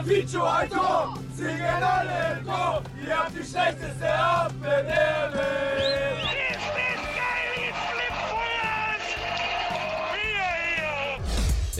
beim 0.00 0.08
Vicio 0.08 0.44
ein 0.44 0.68
Tor, 0.70 1.14
singen 1.36 1.82
alle 1.82 2.38
im 2.38 2.46
Chor, 2.46 2.82
ihr 3.06 3.18
habt 3.18 3.32
die 3.32 3.44
schlechteste 3.44 4.12
Abwehr 4.12 4.82
Der 4.82 6.09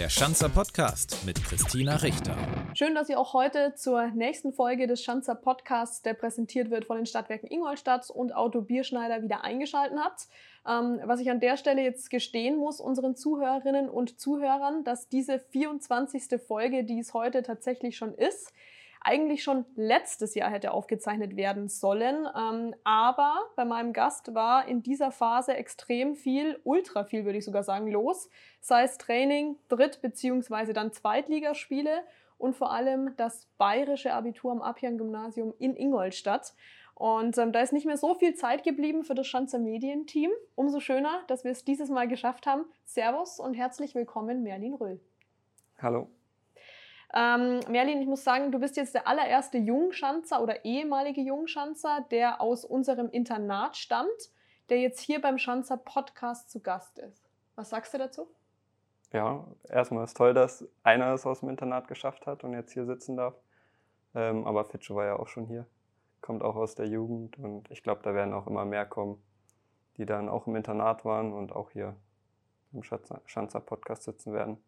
Schanzer 0.09 0.49
Podcast 0.49 1.27
mit 1.27 1.45
Christina 1.45 1.97
Richter. 1.97 2.37
Schön, 2.75 2.95
dass 2.95 3.09
ihr 3.09 3.19
auch 3.19 3.35
heute 3.35 3.75
zur 3.75 4.07
nächsten 4.09 4.53
Folge 4.53 4.87
des 4.87 5.03
Schanzer 5.03 5.35
Podcasts, 5.35 6.03
der 6.03 6.15
präsentiert 6.15 6.71
wird 6.71 6.87
von 6.87 6.97
den 6.97 7.07
Stadtwerken 7.07 7.51
Ingolstadt 7.51 8.09
und 8.09 8.35
Auto 8.35 8.63
Bierschneider, 8.63 9.23
wieder 9.23 9.45
eingeschaltet 9.45 9.99
habt. 10.03 10.29
Ähm, 10.67 11.01
was 11.05 11.21
ich 11.21 11.31
an 11.31 11.41
der 11.41 11.57
Stelle 11.57 11.83
jetzt 11.83 12.11
gestehen 12.11 12.57
muss, 12.57 12.81
unseren 12.81 13.17
Zuhörerinnen 13.17 13.89
und 13.89 14.19
Zuhörern, 14.19 14.85
dass 14.85 15.09
diese 15.09 15.39
24. 15.39 16.41
Folge, 16.41 16.85
die 16.85 17.01
es 17.01 17.13
heute 17.13 17.43
tatsächlich 17.43 17.97
schon 17.97 18.15
ist, 18.15 18.53
eigentlich 19.01 19.43
schon 19.43 19.65
letztes 19.77 20.35
Jahr 20.35 20.51
hätte 20.51 20.73
aufgezeichnet 20.73 21.37
werden 21.37 21.69
sollen. 21.69 22.29
Ähm, 22.37 22.75
aber 22.85 23.35
bei 23.57 23.65
meinem 23.65 23.93
Gast 23.93 24.35
war 24.35 24.69
in 24.69 24.83
dieser 24.83 25.11
Phase 25.11 25.55
extrem 25.55 26.15
viel, 26.15 26.61
ultra 26.65 27.05
viel 27.05 27.25
würde 27.25 27.39
ich 27.39 27.45
sogar 27.45 27.63
sagen, 27.63 27.91
los. 27.91 28.29
Sei 28.61 28.85
es 28.85 28.99
Training, 28.99 29.57
Dritt- 29.69 30.03
bzw. 30.03 30.73
dann 30.73 30.93
Zweitligaspiele 30.93 32.03
und 32.37 32.55
vor 32.55 32.73
allem 32.73 33.17
das 33.17 33.49
bayerische 33.59 34.13
Abitur 34.13 34.53
am 34.53 34.63
Apian-Gymnasium 34.63 35.55
in 35.59 35.77
Ingolstadt. 35.77 36.55
Und 36.95 37.39
ähm, 37.39 37.53
da 37.53 37.63
ist 37.63 37.73
nicht 37.73 37.87
mehr 37.87 37.97
so 37.97 38.15
viel 38.15 38.35
Zeit 38.35 38.63
geblieben 38.63 39.05
für 39.05 39.15
das 39.15 39.27
Schanzer 39.27 39.59
Medienteam. 39.59 40.31
Umso 40.55 40.81
schöner, 40.81 41.23
dass 41.29 41.45
wir 41.45 41.51
es 41.51 41.65
dieses 41.65 41.89
Mal 41.89 42.07
geschafft 42.07 42.47
haben. 42.47 42.67
Servus 42.85 43.41
und 43.41 43.55
herzlich 43.55 43.95
willkommen, 43.95 44.43
Merlin 44.43 44.75
Röhl. 44.75 45.01
Hallo. 45.81 46.11
Ähm, 47.13 47.61
Merlin, 47.69 48.01
ich 48.01 48.07
muss 48.07 48.23
sagen, 48.23 48.53
du 48.53 48.61
bist 48.61 48.77
jetzt 48.77 48.95
der 48.95 49.09
allererste 49.09 49.59
Jungschanzer 49.59 50.43
oder 50.43 50.65
ehemalige 50.65 51.21
Jungschanzer, 51.21 52.07
der 52.11 52.41
aus 52.41 52.65
unserem 52.65 53.11
Internat 53.11 53.77
stammt, 53.77 54.31
der 54.69 54.79
jetzt 54.79 55.01
hier 55.01 55.21
beim 55.21 55.39
Schanzer 55.39 55.77
Podcast 55.77 56.51
zu 56.51 56.61
Gast 56.61 56.99
ist. 56.99 57.29
Was 57.57 57.71
sagst 57.71 57.93
du 57.93 57.99
dazu? 57.99 58.29
Ja, 59.13 59.45
erstmal 59.69 60.05
ist 60.05 60.17
toll, 60.17 60.35
dass 60.35 60.65
einer 60.85 61.13
es 61.13 61.27
aus 61.27 61.41
dem 61.41 61.49
Internat 61.49 61.89
geschafft 61.89 62.27
hat 62.27 62.45
und 62.45 62.53
jetzt 62.53 62.73
hier 62.73 62.87
sitzen 62.87 63.17
darf. 63.17 63.35
Ähm, 64.15 64.47
aber 64.47 64.65
Fitsche 64.65 64.95
war 64.95 65.05
ja 65.05 65.17
auch 65.17 65.29
schon 65.29 65.47
hier, 65.47 65.67
kommt 66.21 66.43
auch 66.43 66.55
aus 66.55 66.77
der 66.77 66.87
Jugend 66.87 67.39
und 67.39 67.69
ich 67.73 67.83
glaube, 67.83 68.03
da 68.05 68.15
werden 68.15 68.35
auch 68.35 68.47
immer 68.47 68.65
mehr 68.65 68.87
kommen, 68.87 69.21
die 69.97 70.07
dann 70.07 70.29
auch 70.29 70.47
im 70.47 70.55
Internat 70.55 71.05
waren 71.05 71.33
und 71.33 71.51
auch 71.53 71.71
hier 71.71 71.97
im 72.73 72.85
Schanzer 72.85 73.61
Podcast 73.61 74.05
sitzen 74.05 74.33
werden. 74.33 74.59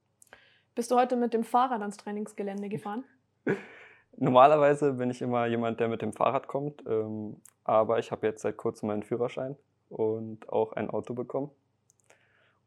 Bist 0.75 0.91
du 0.91 0.97
heute 0.97 1.17
mit 1.17 1.35
dem 1.35 1.45
Fahrrad 1.45 1.83
ans 1.83 1.99
Trainingsgelände 1.99 2.71
gefahren? 2.71 3.05
Normalerweise 4.17 4.95
bin 4.95 5.11
ich 5.11 5.21
immer 5.21 5.47
jemand, 5.47 5.81
der 5.81 5.89
mit 5.89 6.01
dem 6.01 6.15
Fahrrad 6.15 6.49
kommt, 6.49 6.83
ähm, 6.87 7.37
aber 7.65 7.99
ich 7.99 8.11
habe 8.11 8.27
jetzt 8.27 8.41
seit 8.41 8.57
kurzem 8.57 8.87
meinen 8.87 9.03
Führerschein 9.03 9.57
und 9.91 10.49
auch 10.49 10.73
ein 10.73 10.89
Auto 10.89 11.13
bekommen. 11.13 11.51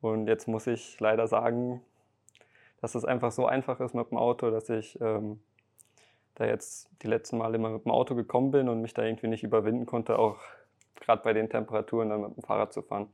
Und 0.02 0.28
jetzt 0.28 0.48
muss 0.48 0.68
ich 0.68 1.00
leider 1.00 1.28
sagen, 1.28 1.82
dass 2.80 2.94
es 2.94 3.06
einfach 3.06 3.32
so 3.32 3.48
einfach 3.48 3.80
ist 3.80 3.96
mit 3.96 4.12
dem 4.12 4.20
Auto, 4.20 4.52
dass 4.52 4.70
ich 4.70 5.02
ähm, 5.02 5.40
da 6.36 6.46
jetzt 6.46 6.90
die 7.02 7.08
letzten 7.08 7.40
Male 7.40 7.56
immer 7.56 7.70
mit 7.70 7.86
dem 7.86 7.92
Auto 7.92 8.14
gekommen 8.14 8.52
bin 8.52 8.70
und 8.70 8.82
mich 8.82 8.94
da 8.94 9.04
irgendwie 9.04 9.28
nicht 9.28 9.44
überwinden 9.44 9.88
konnte, 9.88 10.20
auch 10.20 10.38
gerade 11.00 11.24
bei 11.24 11.34
den 11.34 11.50
Temperaturen 11.50 12.10
dann 12.10 12.22
mit 12.22 12.38
dem 12.38 12.44
Fahrrad 12.44 12.72
zu 12.72 12.84
fahren. 12.84 13.10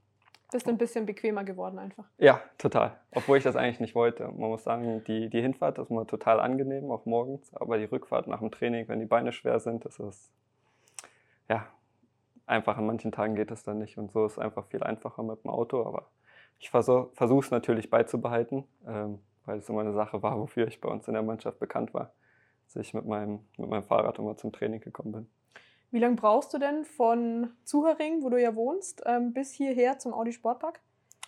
Bist 0.51 0.67
ein 0.67 0.77
bisschen 0.77 1.05
bequemer 1.05 1.45
geworden 1.45 1.79
einfach? 1.79 2.03
Ja, 2.17 2.41
total. 2.57 2.99
Obwohl 3.11 3.37
ich 3.37 3.43
das 3.43 3.55
eigentlich 3.55 3.79
nicht 3.79 3.95
wollte. 3.95 4.25
Man 4.25 4.49
muss 4.49 4.63
sagen, 4.63 5.01
die, 5.05 5.29
die 5.29 5.41
Hinfahrt 5.41 5.79
ist 5.79 5.89
immer 5.89 6.05
total 6.05 6.41
angenehm, 6.41 6.91
auch 6.91 7.05
morgens. 7.05 7.53
Aber 7.55 7.77
die 7.77 7.85
Rückfahrt 7.85 8.27
nach 8.27 8.39
dem 8.39 8.51
Training, 8.51 8.89
wenn 8.89 8.99
die 8.99 9.05
Beine 9.05 9.31
schwer 9.31 9.61
sind, 9.61 9.85
das 9.85 9.97
ist 9.99 10.29
ja 11.47 11.67
einfach 12.45 12.77
an 12.77 12.85
manchen 12.85 13.13
Tagen 13.13 13.35
geht 13.35 13.49
es 13.49 13.63
dann 13.63 13.79
nicht. 13.79 13.97
Und 13.97 14.11
so 14.11 14.25
ist 14.25 14.33
es 14.33 14.39
einfach 14.39 14.65
viel 14.65 14.83
einfacher 14.83 15.23
mit 15.23 15.41
dem 15.43 15.51
Auto. 15.51 15.85
Aber 15.85 16.07
ich 16.59 16.69
versuche 16.69 17.11
es 17.17 17.51
natürlich 17.51 17.89
beizubehalten, 17.89 18.65
ähm, 18.85 19.19
weil 19.45 19.59
es 19.59 19.69
immer 19.69 19.81
eine 19.81 19.93
Sache 19.93 20.21
war, 20.21 20.37
wofür 20.37 20.67
ich 20.67 20.81
bei 20.81 20.89
uns 20.89 21.07
in 21.07 21.13
der 21.13 21.23
Mannschaft 21.23 21.59
bekannt 21.59 21.93
war, 21.93 22.11
dass 22.65 22.75
ich 22.75 22.93
mit 22.93 23.05
meinem, 23.05 23.39
mit 23.57 23.69
meinem 23.69 23.83
Fahrrad 23.83 24.19
immer 24.19 24.35
zum 24.35 24.51
Training 24.51 24.81
gekommen 24.81 25.11
bin. 25.13 25.29
Wie 25.91 25.99
lange 25.99 26.15
brauchst 26.15 26.53
du 26.53 26.57
denn 26.57 26.85
von 26.85 27.49
Zuhering, 27.65 28.23
wo 28.23 28.29
du 28.29 28.41
ja 28.41 28.55
wohnst, 28.55 29.03
ähm, 29.05 29.33
bis 29.33 29.51
hierher 29.51 29.99
zum 29.99 30.13
Audi 30.13 30.31
Sportpark? 30.31 30.79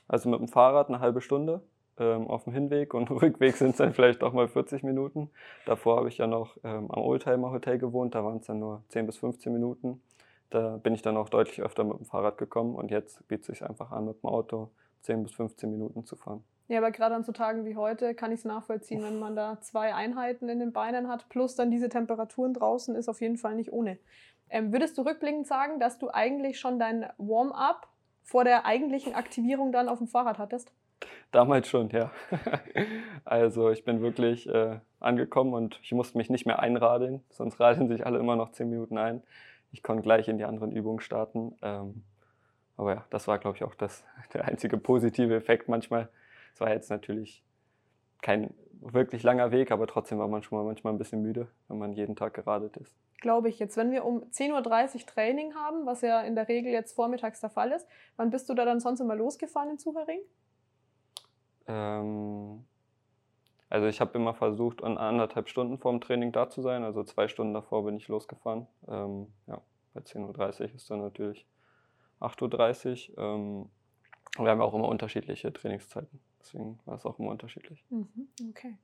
Also 0.07 0.29
mit 0.29 0.40
dem 0.40 0.47
Fahrrad 0.47 0.88
eine 0.88 1.01
halbe 1.01 1.19
Stunde 1.19 1.62
ähm, 2.00 2.28
auf 2.28 2.46
dem 2.46 2.53
Hinweg 2.53 2.94
und 2.94 3.12
Rückweg 3.12 3.57
sind 3.57 3.72
es 3.72 3.78
dann 3.78 3.94
vielleicht 3.94 4.23
auch 4.23 4.31
mal 4.31 4.47
40 4.47 4.84
Minuten. 4.84 5.29
Davor 5.66 5.97
habe 5.97 6.07
ich 6.07 6.18
ja 6.18 6.28
noch 6.28 6.56
ähm, 6.63 6.90
am 6.90 7.02
Oldtimer 7.02 7.52
Hotel 7.52 7.78
gewohnt, 7.78 8.16
da 8.16 8.23
waren 8.23 8.38
es 8.38 8.47
dann 8.47 8.59
nur 8.59 8.84
10 8.88 9.06
bis 9.06 9.18
15 9.18 9.52
Minuten. 9.52 10.02
Da 10.50 10.78
bin 10.78 10.94
ich 10.94 11.02
dann 11.02 11.18
auch 11.18 11.28
deutlich 11.28 11.62
öfter 11.62 11.84
mit 11.84 11.97
dem 11.97 12.06
Fahrrad 12.06 12.38
gekommen 12.38 12.75
und 12.75 12.90
jetzt 12.90 13.28
bietet 13.28 13.50
es 13.50 13.59
sich 13.59 13.69
einfach 13.69 13.91
an, 13.91 14.06
mit 14.06 14.23
dem 14.23 14.29
Auto 14.29 14.69
10 15.02 15.23
bis 15.23 15.34
15 15.34 15.69
Minuten 15.69 16.06
zu 16.06 16.16
fahren. 16.16 16.41
Ja, 16.69 16.78
aber 16.78 16.91
gerade 16.91 17.13
an 17.16 17.23
so 17.23 17.34
Tagen 17.34 17.66
wie 17.66 17.75
heute 17.75 18.16
kann 18.16 18.31
ich 18.31 18.40
es 18.40 18.46
nachvollziehen, 18.46 19.03
wenn 19.03 19.19
man 19.19 19.35
da 19.35 19.59
zwei 19.59 19.94
Einheiten 19.94 20.47
in 20.47 20.59
den 20.59 20.72
Beinen 20.72 21.09
hat, 21.09 21.28
plus 21.28 21.56
dann 21.56 21.69
diese 21.69 21.90
Temperaturen 21.90 22.53
draußen, 22.53 22.96
ist 22.96 23.09
auf 23.09 23.19
jeden 23.19 23.38
Fall 23.38 23.56
nicht 23.56 23.73
ohne. 23.73 23.97
Ähm, 24.53 24.72
würdest 24.72 24.96
du 25.00 25.02
rückblickend 25.02 25.47
sagen, 25.47 25.80
dass 25.80 25.97
du 25.97 26.12
eigentlich 26.12 26.59
schon 26.59 26.78
dein 26.78 27.09
Warm-up 27.18 27.88
vor 28.22 28.44
der 28.44 28.68
eigentlichen 28.68 29.16
Aktivierung 29.16 29.72
dann 29.72 29.90
auf 29.90 29.97
dem 29.97 30.08
Fahrrad 30.08 30.38
hattest? 30.38 30.72
Damals 31.31 31.68
schon, 31.68 31.90
ja. 31.90 32.12
also 33.25 33.72
ich 33.72 33.84
bin 33.84 34.03
wirklich 34.03 34.47
äh, 34.47 34.78
angekommen 35.00 35.56
und 35.56 35.80
ich 35.81 35.91
musste 35.91 36.19
mich 36.19 36.30
nicht 36.30 36.46
mehr 36.46 36.59
einradeln, 36.59 37.24
sonst 37.31 37.59
radeln 37.59 37.88
sich 37.88 38.06
alle 38.06 38.19
immer 38.19 38.36
noch 38.36 38.52
zehn 38.52 38.69
Minuten 38.69 39.00
ein. 39.00 39.24
Ich 39.72 39.81
konnte 39.81 40.03
gleich 40.03 40.28
in 40.28 40.38
die 40.38 40.46
anderen 40.46 40.72
Übungen 40.72 41.00
starten. 41.00 41.58
Ähm, 41.64 42.03
aber 42.78 42.94
ja, 42.94 43.06
das 43.09 43.28
war, 43.28 43.40
glaube 43.40 43.58
ich, 43.58 43.64
auch 43.64 43.74
das, 43.74 44.06
der 44.34 44.46
einzige 44.46 44.78
positive 44.78 45.35
Effekt 45.35 45.68
manchmal. 45.68 46.09
Es 46.53 46.62
war 46.62 46.70
jetzt 46.70 46.91
natürlich 46.91 47.44
kein 48.22 48.53
wirklich 48.83 49.23
langer 49.23 49.51
Weg, 49.51 49.71
aber 49.71 49.88
trotzdem 49.88 50.19
war 50.19 50.27
man 50.27 50.44
schon 50.44 50.57
mal 50.57 50.66
manchmal 50.66 50.94
ein 50.94 50.97
bisschen 50.97 51.21
müde, 51.21 51.47
wenn 51.67 51.77
man 51.77 51.94
jeden 51.94 52.16
Tag 52.16 52.33
geradelt 52.33 52.77
ist 52.77 52.95
glaube 53.23 53.49
ich 53.49 53.57
jetzt. 53.57 53.75
Wenn 53.75 53.89
wir 53.89 54.05
um 54.05 54.21
10.30 54.25 54.94
Uhr 54.94 55.05
Training 55.07 55.55
haben, 55.55 55.88
was 55.88 56.01
ja 56.01 56.21
in 56.21 56.35
der 56.35 56.47
Regel 56.47 56.71
jetzt 56.71 56.93
vormittags 56.93 57.39
der 57.39 57.49
Fall 57.49 57.72
ist, 57.72 57.88
wann 58.17 58.29
bist 58.29 58.47
du 58.49 58.53
da 58.53 58.66
dann 58.66 58.79
sonst 58.79 58.99
immer 58.99 59.16
losgefahren 59.16 59.72
in 59.72 59.79
Zuhering? 59.79 60.19
Ähm, 61.66 62.63
also 63.69 63.88
ich 63.88 63.99
habe 63.99 64.16
immer 64.16 64.35
versucht, 64.35 64.83
an 64.83 64.99
anderthalb 64.99 65.49
Stunden 65.49 65.79
vor 65.79 65.91
dem 65.91 66.01
Training 66.01 66.31
da 66.31 66.49
zu 66.49 66.61
sein. 66.61 66.83
Also 66.83 67.03
zwei 67.03 67.27
Stunden 67.27 67.55
davor 67.55 67.83
bin 67.85 67.95
ich 67.95 68.07
losgefahren. 68.07 68.67
Ähm, 68.88 69.27
ja, 69.47 69.59
bei 69.95 70.01
10.30 70.01 70.59
Uhr 70.59 70.75
ist 70.75 70.91
dann 70.91 70.99
natürlich 70.99 71.47
8.30 72.19 73.17
Uhr. 73.17 73.17
Ähm, 73.17 73.69
wir 74.38 74.49
haben 74.49 74.61
auch 74.61 74.73
immer 74.73 74.88
unterschiedliche 74.88 75.51
Trainingszeiten. 75.53 76.19
Deswegen 76.39 76.79
war 76.85 76.95
es 76.95 77.05
auch 77.05 77.19
immer 77.19 77.31
unterschiedlich. 77.31 77.83
Mhm, 77.89 78.27
okay. 78.49 78.77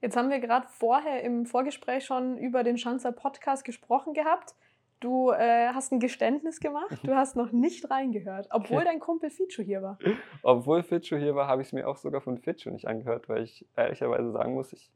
Jetzt 0.00 0.16
haben 0.16 0.30
wir 0.30 0.40
gerade 0.40 0.66
vorher 0.68 1.22
im 1.22 1.46
Vorgespräch 1.46 2.04
schon 2.04 2.36
über 2.36 2.62
den 2.62 2.76
Schanzer 2.76 3.12
Podcast 3.12 3.64
gesprochen 3.64 4.12
gehabt. 4.12 4.54
Du 5.00 5.30
äh, 5.30 5.68
hast 5.68 5.92
ein 5.92 6.00
Geständnis 6.00 6.60
gemacht, 6.60 6.98
du 7.02 7.14
hast 7.14 7.36
noch 7.36 7.52
nicht 7.52 7.90
reingehört, 7.90 8.48
obwohl 8.50 8.78
okay. 8.78 8.86
dein 8.86 9.00
Kumpel 9.00 9.30
Fitschu 9.30 9.62
hier 9.62 9.82
war. 9.82 9.98
Obwohl 10.42 10.82
Fitschu 10.82 11.16
hier 11.16 11.34
war, 11.34 11.46
habe 11.46 11.62
ich 11.62 11.68
es 11.68 11.72
mir 11.72 11.86
auch 11.88 11.96
sogar 11.96 12.20
von 12.20 12.38
Fitschu 12.38 12.70
nicht 12.70 12.86
angehört, 12.86 13.28
weil 13.28 13.42
ich 13.42 13.66
ehrlicherweise 13.76 14.30
sagen 14.32 14.54
muss, 14.54 14.72
ich 14.72 14.90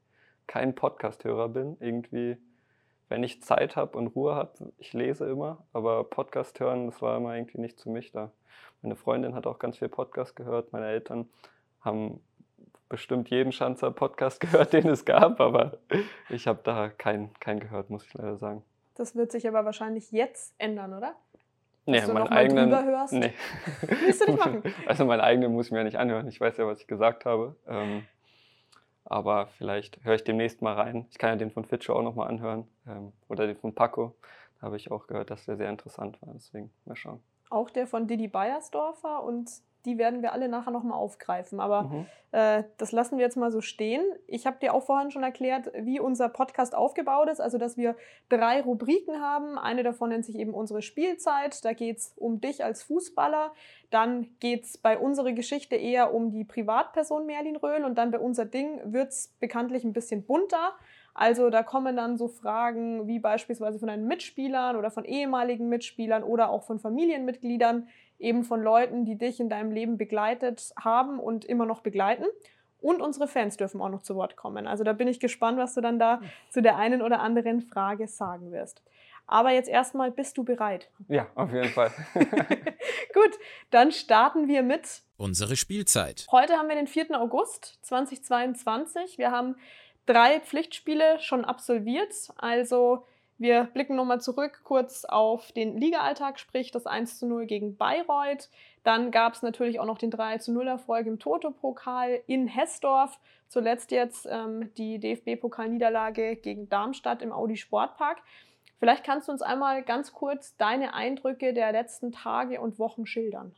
kein 0.46 0.74
Podcast-Hörer 0.74 1.50
bin. 1.50 1.76
Irgendwie, 1.80 2.38
wenn 3.08 3.22
ich 3.22 3.42
Zeit 3.42 3.76
habe 3.76 3.96
und 3.96 4.08
Ruhe 4.08 4.34
habe, 4.34 4.72
ich 4.78 4.92
lese 4.92 5.28
immer, 5.28 5.64
aber 5.72 6.04
Podcast 6.04 6.60
hören, 6.60 6.86
das 6.86 7.00
war 7.02 7.16
immer 7.16 7.34
irgendwie 7.34 7.60
nicht 7.60 7.78
zu 7.78 7.90
mich 7.90 8.12
da. 8.12 8.32
Meine 8.82 8.96
Freundin 8.96 9.34
hat 9.34 9.46
auch 9.46 9.58
ganz 9.58 9.78
viel 9.78 9.88
Podcast 9.88 10.36
gehört, 10.36 10.72
meine 10.72 10.86
Eltern 10.86 11.28
haben 11.80 12.20
bestimmt 12.88 13.30
jeden 13.30 13.52
Schanzer 13.52 13.90
Podcast 13.90 14.40
gehört, 14.40 14.72
den 14.72 14.88
es 14.88 15.04
gab, 15.04 15.40
aber 15.40 15.78
ich 16.28 16.46
habe 16.46 16.60
da 16.62 16.88
keinen 16.88 17.32
kein 17.40 17.60
gehört, 17.60 17.90
muss 17.90 18.04
ich 18.04 18.14
leider 18.14 18.36
sagen. 18.36 18.62
Das 18.94 19.14
wird 19.14 19.30
sich 19.30 19.46
aber 19.46 19.64
wahrscheinlich 19.64 20.10
jetzt 20.10 20.54
ändern, 20.58 20.92
oder? 20.92 21.14
Nee, 21.86 21.98
Dass 22.00 22.06
du 22.06 22.12
meinen 22.12 22.28
eigenen. 22.28 22.70
Hörst? 22.70 23.14
Nee. 23.14 23.32
Willst 23.80 24.20
du 24.20 24.32
nicht 24.32 24.38
machen? 24.44 24.62
Also 24.86 25.06
meinen 25.06 25.20
eigenen 25.20 25.52
muss 25.52 25.66
ich 25.66 25.72
mir 25.72 25.78
ja 25.78 25.84
nicht 25.84 25.96
anhören. 25.96 26.28
Ich 26.28 26.38
weiß 26.38 26.58
ja, 26.58 26.66
was 26.66 26.80
ich 26.80 26.86
gesagt 26.86 27.24
habe. 27.24 27.56
Ähm, 27.66 28.04
aber 29.10 29.46
vielleicht 29.46 30.04
höre 30.04 30.16
ich 30.16 30.24
demnächst 30.24 30.60
mal 30.60 30.74
rein. 30.74 31.06
Ich 31.10 31.18
kann 31.18 31.30
ja 31.30 31.36
den 31.36 31.50
von 31.50 31.64
Fitscher 31.64 31.96
auch 31.96 32.02
nochmal 32.02 32.28
anhören. 32.28 32.68
Ähm, 32.86 33.12
oder 33.28 33.46
den 33.46 33.56
von 33.56 33.74
Paco. 33.74 34.14
Da 34.60 34.66
habe 34.66 34.76
ich 34.76 34.90
auch 34.90 35.06
gehört, 35.06 35.30
dass 35.30 35.46
der 35.46 35.56
sehr 35.56 35.70
interessant 35.70 36.20
war. 36.20 36.34
Deswegen 36.34 36.70
mal 36.84 36.96
schauen. 36.96 37.20
Auch 37.50 37.70
der 37.70 37.86
von 37.86 38.06
Didi 38.06 38.28
Beiersdorfer 38.28 39.22
und 39.22 39.50
die 39.84 39.98
werden 39.98 40.22
wir 40.22 40.32
alle 40.32 40.48
nachher 40.48 40.70
nochmal 40.70 40.98
aufgreifen. 40.98 41.60
Aber 41.60 41.84
mhm. 41.84 42.06
äh, 42.32 42.64
das 42.76 42.92
lassen 42.92 43.18
wir 43.18 43.24
jetzt 43.24 43.36
mal 43.36 43.50
so 43.50 43.60
stehen. 43.60 44.02
Ich 44.26 44.46
habe 44.46 44.58
dir 44.60 44.74
auch 44.74 44.84
vorhin 44.84 45.10
schon 45.10 45.22
erklärt, 45.22 45.70
wie 45.74 46.00
unser 46.00 46.28
Podcast 46.28 46.74
aufgebaut 46.74 47.28
ist. 47.28 47.40
Also, 47.40 47.58
dass 47.58 47.76
wir 47.76 47.96
drei 48.28 48.60
Rubriken 48.60 49.20
haben. 49.20 49.58
Eine 49.58 49.82
davon 49.82 50.10
nennt 50.10 50.24
sich 50.24 50.36
eben 50.36 50.54
unsere 50.54 50.82
Spielzeit. 50.82 51.64
Da 51.64 51.72
geht 51.72 51.98
es 51.98 52.12
um 52.16 52.40
dich 52.40 52.64
als 52.64 52.82
Fußballer. 52.82 53.52
Dann 53.90 54.28
geht 54.40 54.64
es 54.64 54.78
bei 54.78 54.98
unserer 54.98 55.32
Geschichte 55.32 55.76
eher 55.76 56.14
um 56.14 56.30
die 56.30 56.44
Privatperson 56.44 57.26
Merlin 57.26 57.56
Röhl. 57.56 57.84
Und 57.84 57.96
dann 57.96 58.10
bei 58.10 58.18
unser 58.18 58.44
Ding 58.44 58.80
wird 58.84 59.08
es 59.08 59.34
bekanntlich 59.40 59.84
ein 59.84 59.92
bisschen 59.92 60.24
bunter. 60.24 60.74
Also 61.18 61.50
da 61.50 61.64
kommen 61.64 61.96
dann 61.96 62.16
so 62.16 62.28
Fragen 62.28 63.08
wie 63.08 63.18
beispielsweise 63.18 63.80
von 63.80 63.88
deinen 63.88 64.06
Mitspielern 64.06 64.76
oder 64.76 64.92
von 64.92 65.04
ehemaligen 65.04 65.68
Mitspielern 65.68 66.22
oder 66.22 66.48
auch 66.48 66.62
von 66.62 66.78
Familienmitgliedern, 66.78 67.88
eben 68.18 68.44
von 68.44 68.62
Leuten, 68.62 69.04
die 69.04 69.16
dich 69.16 69.40
in 69.40 69.48
deinem 69.48 69.70
Leben 69.70 69.98
begleitet 69.98 70.72
haben 70.78 71.18
und 71.18 71.44
immer 71.44 71.66
noch 71.66 71.80
begleiten. 71.80 72.24
Und 72.80 73.00
unsere 73.00 73.26
Fans 73.26 73.56
dürfen 73.56 73.80
auch 73.80 73.88
noch 73.88 74.02
zu 74.02 74.14
Wort 74.14 74.36
kommen. 74.36 74.66
Also 74.66 74.84
da 74.84 74.92
bin 74.92 75.08
ich 75.08 75.18
gespannt, 75.18 75.58
was 75.58 75.74
du 75.74 75.80
dann 75.80 75.98
da 75.98 76.20
zu 76.50 76.62
der 76.62 76.76
einen 76.76 77.02
oder 77.02 77.20
anderen 77.20 77.60
Frage 77.60 78.06
sagen 78.06 78.52
wirst. 78.52 78.82
Aber 79.26 79.50
jetzt 79.50 79.68
erstmal, 79.68 80.10
bist 80.10 80.38
du 80.38 80.44
bereit? 80.44 80.88
Ja, 81.08 81.26
auf 81.34 81.52
jeden 81.52 81.68
Fall. 81.68 81.92
Gut, 82.14 83.38
dann 83.70 83.92
starten 83.92 84.48
wir 84.48 84.62
mit 84.62 85.02
unsere 85.18 85.56
Spielzeit. 85.56 86.26
Heute 86.30 86.54
haben 86.54 86.68
wir 86.68 86.76
den 86.76 86.86
4. 86.86 87.20
August 87.20 87.78
2022. 87.82 89.18
Wir 89.18 89.30
haben 89.30 89.56
drei 90.06 90.40
Pflichtspiele 90.40 91.18
schon 91.20 91.44
absolviert. 91.44 92.14
Also 92.38 93.04
wir 93.38 93.64
blicken 93.64 93.94
nochmal 93.94 94.20
zurück 94.20 94.62
kurz 94.64 95.04
auf 95.04 95.52
den 95.52 95.78
Liga-Alltag, 95.78 96.40
sprich 96.40 96.72
das 96.72 96.86
1 96.86 97.20
zu 97.20 97.26
0 97.26 97.46
gegen 97.46 97.76
Bayreuth. 97.76 98.50
Dann 98.82 99.12
gab 99.12 99.34
es 99.34 99.42
natürlich 99.42 99.78
auch 99.78 99.86
noch 99.86 99.98
den 99.98 100.10
3 100.10 100.38
zu 100.38 100.52
0 100.52 100.66
Erfolg 100.66 101.06
im 101.06 101.20
Toto-Pokal 101.20 102.20
in 102.26 102.48
Hessdorf. 102.48 103.20
Zuletzt 103.46 103.92
jetzt 103.92 104.26
ähm, 104.28 104.74
die 104.74 104.98
DFB-Pokalniederlage 104.98 106.34
gegen 106.34 106.68
Darmstadt 106.68 107.22
im 107.22 107.32
Audi 107.32 107.56
Sportpark. 107.56 108.18
Vielleicht 108.80 109.04
kannst 109.04 109.28
du 109.28 109.32
uns 109.32 109.42
einmal 109.42 109.82
ganz 109.84 110.12
kurz 110.12 110.56
deine 110.56 110.94
Eindrücke 110.94 111.54
der 111.54 111.70
letzten 111.70 112.10
Tage 112.10 112.60
und 112.60 112.80
Wochen 112.80 113.06
schildern. 113.06 113.54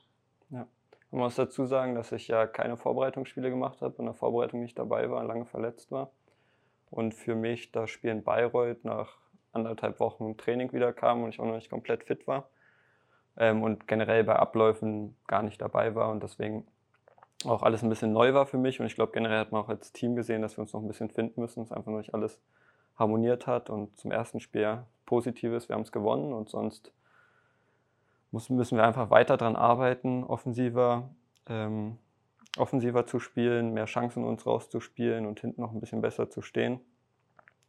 Ja, 0.50 0.66
man 1.10 1.22
muss 1.22 1.36
dazu 1.36 1.64
sagen, 1.64 1.94
dass 1.94 2.12
ich 2.12 2.28
ja 2.28 2.46
keine 2.46 2.76
Vorbereitungsspiele 2.76 3.48
gemacht 3.48 3.80
habe, 3.80 3.94
in 3.98 4.04
der 4.04 4.14
Vorbereitung 4.14 4.60
nicht 4.60 4.78
dabei 4.78 5.10
war, 5.10 5.24
lange 5.24 5.46
verletzt 5.46 5.90
war. 5.90 6.10
Und 6.90 7.14
für 7.14 7.34
mich 7.34 7.72
das 7.72 7.88
Spiel 7.88 8.10
in 8.10 8.24
Bayreuth 8.24 8.84
nach 8.84 9.19
anderthalb 9.52 10.00
Wochen 10.00 10.36
Training 10.36 10.72
wieder 10.72 10.92
kam 10.92 11.22
und 11.22 11.30
ich 11.30 11.40
auch 11.40 11.46
noch 11.46 11.54
nicht 11.54 11.70
komplett 11.70 12.04
fit 12.04 12.26
war. 12.26 12.48
Ähm, 13.36 13.62
und 13.62 13.88
generell 13.88 14.24
bei 14.24 14.36
Abläufen 14.36 15.16
gar 15.26 15.42
nicht 15.42 15.60
dabei 15.60 15.94
war 15.94 16.10
und 16.10 16.22
deswegen 16.22 16.66
auch 17.44 17.62
alles 17.62 17.82
ein 17.82 17.88
bisschen 17.88 18.12
neu 18.12 18.34
war 18.34 18.46
für 18.46 18.58
mich. 18.58 18.80
Und 18.80 18.86
ich 18.86 18.94
glaube, 18.94 19.12
generell 19.12 19.38
hat 19.38 19.52
man 19.52 19.62
auch 19.62 19.68
als 19.68 19.92
Team 19.92 20.14
gesehen, 20.14 20.42
dass 20.42 20.56
wir 20.56 20.62
uns 20.62 20.72
noch 20.72 20.82
ein 20.82 20.88
bisschen 20.88 21.10
finden 21.10 21.40
müssen, 21.40 21.60
dass 21.60 21.72
einfach 21.72 21.90
noch 21.90 21.98
nicht 21.98 22.14
alles 22.14 22.38
harmoniert 22.98 23.46
hat. 23.46 23.70
Und 23.70 23.96
zum 23.98 24.10
ersten 24.10 24.40
Spiel 24.40 24.82
Positives, 25.06 25.68
wir 25.68 25.74
haben 25.74 25.82
es 25.82 25.92
gewonnen 25.92 26.32
und 26.32 26.48
sonst 26.48 26.92
müssen 28.30 28.76
wir 28.76 28.84
einfach 28.84 29.10
weiter 29.10 29.36
daran 29.36 29.56
arbeiten, 29.56 30.22
offensiver, 30.22 31.10
ähm, 31.48 31.98
offensiver 32.56 33.06
zu 33.06 33.18
spielen, 33.18 33.72
mehr 33.72 33.86
Chancen 33.86 34.22
uns 34.22 34.46
rauszuspielen 34.46 35.26
und 35.26 35.40
hinten 35.40 35.62
noch 35.62 35.72
ein 35.72 35.80
bisschen 35.80 36.00
besser 36.00 36.30
zu 36.30 36.42
stehen. 36.42 36.78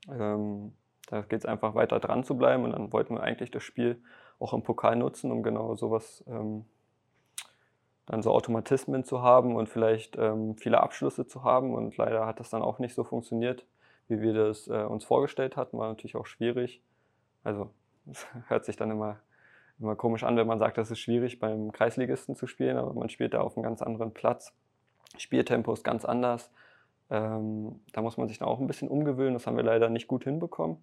Ähm, 0.07 0.73
da 1.11 1.21
geht 1.21 1.39
es 1.39 1.45
einfach 1.45 1.75
weiter 1.75 1.99
dran 1.99 2.23
zu 2.23 2.35
bleiben 2.37 2.63
und 2.63 2.71
dann 2.71 2.91
wollten 2.91 3.15
wir 3.15 3.21
eigentlich 3.21 3.51
das 3.51 3.63
Spiel 3.63 4.01
auch 4.39 4.53
im 4.53 4.63
Pokal 4.63 4.95
nutzen, 4.95 5.31
um 5.31 5.43
genau 5.43 5.75
sowas, 5.75 6.23
ähm, 6.27 6.65
dann 8.07 8.23
so 8.23 8.31
Automatismen 8.31 9.03
zu 9.03 9.21
haben 9.21 9.55
und 9.55 9.69
vielleicht 9.69 10.17
ähm, 10.17 10.57
viele 10.57 10.81
Abschlüsse 10.81 11.27
zu 11.27 11.43
haben 11.43 11.75
und 11.75 11.95
leider 11.97 12.25
hat 12.25 12.39
das 12.39 12.49
dann 12.49 12.63
auch 12.63 12.79
nicht 12.79 12.95
so 12.95 13.03
funktioniert, 13.03 13.67
wie 14.07 14.21
wir 14.21 14.33
das 14.33 14.67
äh, 14.67 14.83
uns 14.83 15.05
vorgestellt 15.05 15.55
hatten, 15.55 15.77
war 15.77 15.87
natürlich 15.87 16.15
auch 16.15 16.25
schwierig. 16.25 16.81
Also 17.43 17.69
es 18.09 18.25
hört 18.47 18.65
sich 18.65 18.75
dann 18.75 18.89
immer 18.89 19.19
immer 19.81 19.95
komisch 19.95 20.23
an, 20.23 20.37
wenn 20.37 20.47
man 20.47 20.59
sagt, 20.59 20.77
das 20.77 20.91
ist 20.91 20.99
schwierig 20.99 21.39
beim 21.39 21.71
Kreisligisten 21.71 22.35
zu 22.35 22.47
spielen, 22.47 22.77
aber 22.77 22.93
man 22.93 23.09
spielt 23.09 23.33
da 23.33 23.41
auf 23.41 23.57
einem 23.57 23.63
ganz 23.63 23.81
anderen 23.81 24.13
Platz. 24.13 24.53
Spieltempo 25.17 25.73
ist 25.73 25.83
ganz 25.83 26.05
anders. 26.05 26.51
Ähm, 27.09 27.81
da 27.91 28.01
muss 28.01 28.17
man 28.17 28.27
sich 28.27 28.37
dann 28.37 28.47
auch 28.47 28.59
ein 28.59 28.67
bisschen 28.67 28.87
umgewöhnen. 28.87 29.33
Das 29.33 29.47
haben 29.47 29.57
wir 29.57 29.63
leider 29.63 29.89
nicht 29.89 30.07
gut 30.07 30.23
hinbekommen. 30.23 30.77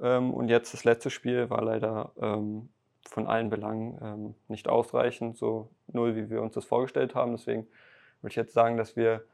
Ähm, 0.00 0.32
und 0.32 0.48
jetzt 0.48 0.72
das 0.72 0.84
letzte 0.84 1.10
Spiel 1.10 1.50
war 1.50 1.62
leider 1.62 2.12
ähm, 2.20 2.68
von 3.08 3.26
allen 3.26 3.50
Belangen 3.50 3.98
ähm, 4.02 4.34
nicht 4.48 4.68
ausreichend, 4.68 5.36
so 5.36 5.70
null, 5.88 6.16
wie 6.16 6.30
wir 6.30 6.42
uns 6.42 6.54
das 6.54 6.64
vorgestellt 6.64 7.14
haben. 7.14 7.32
Deswegen 7.32 7.66
würde 8.20 8.30
ich 8.32 8.36
jetzt 8.36 8.52
sagen, 8.52 8.76
dass 8.76 8.96
wir, 8.96 9.24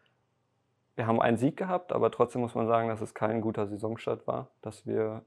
wir 0.95 1.07
haben 1.07 1.21
einen 1.21 1.37
Sieg 1.37 1.57
gehabt, 1.57 1.93
aber 1.93 2.11
trotzdem 2.11 2.41
muss 2.41 2.55
man 2.55 2.67
sagen, 2.67 2.89
dass 2.89 3.01
es 3.01 3.15
kein 3.15 3.41
guter 3.41 3.67
Saisonstart 3.67 4.27
war, 4.27 4.49
dass 4.63 4.87
wir 4.87 5.23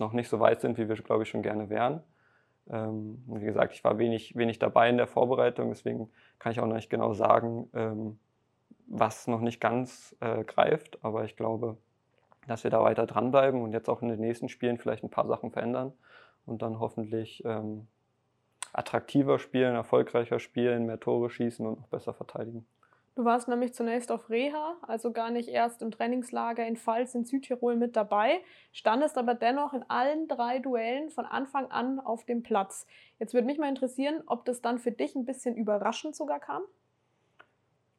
noch 0.00 0.12
nicht 0.12 0.28
so 0.28 0.40
weit 0.40 0.62
sind, 0.62 0.78
wie 0.78 0.88
wir, 0.88 0.96
glaube 0.96 1.22
ich, 1.22 1.28
schon 1.28 1.42
gerne 1.42 1.68
wären. 1.68 2.02
Ähm, 2.68 3.22
wie 3.26 3.44
gesagt, 3.44 3.74
ich 3.74 3.84
war 3.84 3.98
wenig, 3.98 4.34
wenig 4.34 4.58
dabei 4.58 4.88
in 4.88 4.96
der 4.96 5.06
Vorbereitung, 5.06 5.68
deswegen 5.68 6.10
kann 6.38 6.50
ich 6.50 6.60
auch 6.60 6.66
noch 6.66 6.74
nicht 6.74 6.90
genau 6.90 7.12
sagen, 7.12 8.18
was 8.86 9.26
noch 9.26 9.40
nicht 9.40 9.60
ganz 9.60 10.16
äh, 10.20 10.44
greift. 10.44 10.98
Aber 11.02 11.24
ich 11.24 11.36
glaube, 11.36 11.76
dass 12.46 12.64
wir 12.64 12.70
da 12.70 12.82
weiter 12.82 13.06
dranbleiben 13.06 13.62
und 13.62 13.72
jetzt 13.72 13.88
auch 13.88 14.02
in 14.02 14.08
den 14.08 14.20
nächsten 14.20 14.48
Spielen 14.48 14.78
vielleicht 14.78 15.04
ein 15.04 15.10
paar 15.10 15.26
Sachen 15.26 15.50
verändern 15.50 15.92
und 16.46 16.62
dann 16.62 16.80
hoffentlich 16.80 17.44
ähm, 17.44 17.86
attraktiver 18.72 19.38
spielen, 19.38 19.74
erfolgreicher 19.74 20.38
spielen, 20.38 20.86
mehr 20.86 21.00
Tore 21.00 21.30
schießen 21.30 21.66
und 21.66 21.80
noch 21.80 21.88
besser 21.88 22.12
verteidigen. 22.12 22.66
Du 23.16 23.24
warst 23.24 23.46
nämlich 23.46 23.72
zunächst 23.74 24.10
auf 24.10 24.28
Reha, 24.28 24.76
also 24.82 25.12
gar 25.12 25.30
nicht 25.30 25.48
erst 25.48 25.82
im 25.82 25.92
Trainingslager 25.92 26.66
in 26.66 26.76
Pfalz 26.76 27.14
in 27.14 27.24
Südtirol 27.24 27.76
mit 27.76 27.94
dabei, 27.94 28.40
standest 28.72 29.16
aber 29.16 29.34
dennoch 29.34 29.72
in 29.72 29.84
allen 29.88 30.26
drei 30.26 30.58
Duellen 30.58 31.10
von 31.10 31.24
Anfang 31.24 31.70
an 31.70 32.00
auf 32.00 32.24
dem 32.24 32.42
Platz. 32.42 32.88
Jetzt 33.20 33.32
würde 33.32 33.46
mich 33.46 33.58
mal 33.58 33.68
interessieren, 33.68 34.24
ob 34.26 34.44
das 34.44 34.62
dann 34.62 34.80
für 34.80 34.90
dich 34.90 35.14
ein 35.14 35.24
bisschen 35.24 35.54
überraschend 35.54 36.16
sogar 36.16 36.40
kam? 36.40 36.62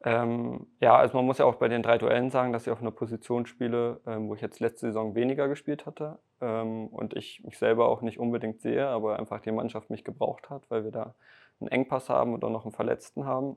Ähm, 0.03 0.67
ja, 0.79 0.95
also 0.95 1.17
man 1.17 1.25
muss 1.25 1.39
ja 1.39 1.45
auch 1.45 1.55
bei 1.55 1.67
den 1.67 1.81
drei 1.81 1.97
Duellen 1.97 2.29
sagen, 2.29 2.53
dass 2.53 2.67
ich 2.67 2.71
auf 2.71 2.81
einer 2.81 2.91
Position 2.91 3.45
spiele, 3.45 4.01
ähm, 4.05 4.29
wo 4.29 4.35
ich 4.35 4.41
jetzt 4.41 4.59
letzte 4.59 4.87
Saison 4.87 5.15
weniger 5.15 5.47
gespielt 5.47 5.85
hatte 5.85 6.19
ähm, 6.41 6.87
und 6.87 7.15
ich 7.15 7.43
mich 7.43 7.57
selber 7.57 7.87
auch 7.87 8.01
nicht 8.01 8.19
unbedingt 8.19 8.61
sehe, 8.61 8.87
aber 8.87 9.17
einfach 9.17 9.39
die 9.39 9.51
Mannschaft 9.51 9.89
mich 9.89 10.03
gebraucht 10.03 10.49
hat, 10.49 10.69
weil 10.69 10.83
wir 10.83 10.91
da 10.91 11.15
einen 11.59 11.69
Engpass 11.69 12.09
haben 12.09 12.35
auch 12.43 12.49
noch 12.49 12.65
einen 12.65 12.73
Verletzten 12.73 13.25
haben. 13.25 13.55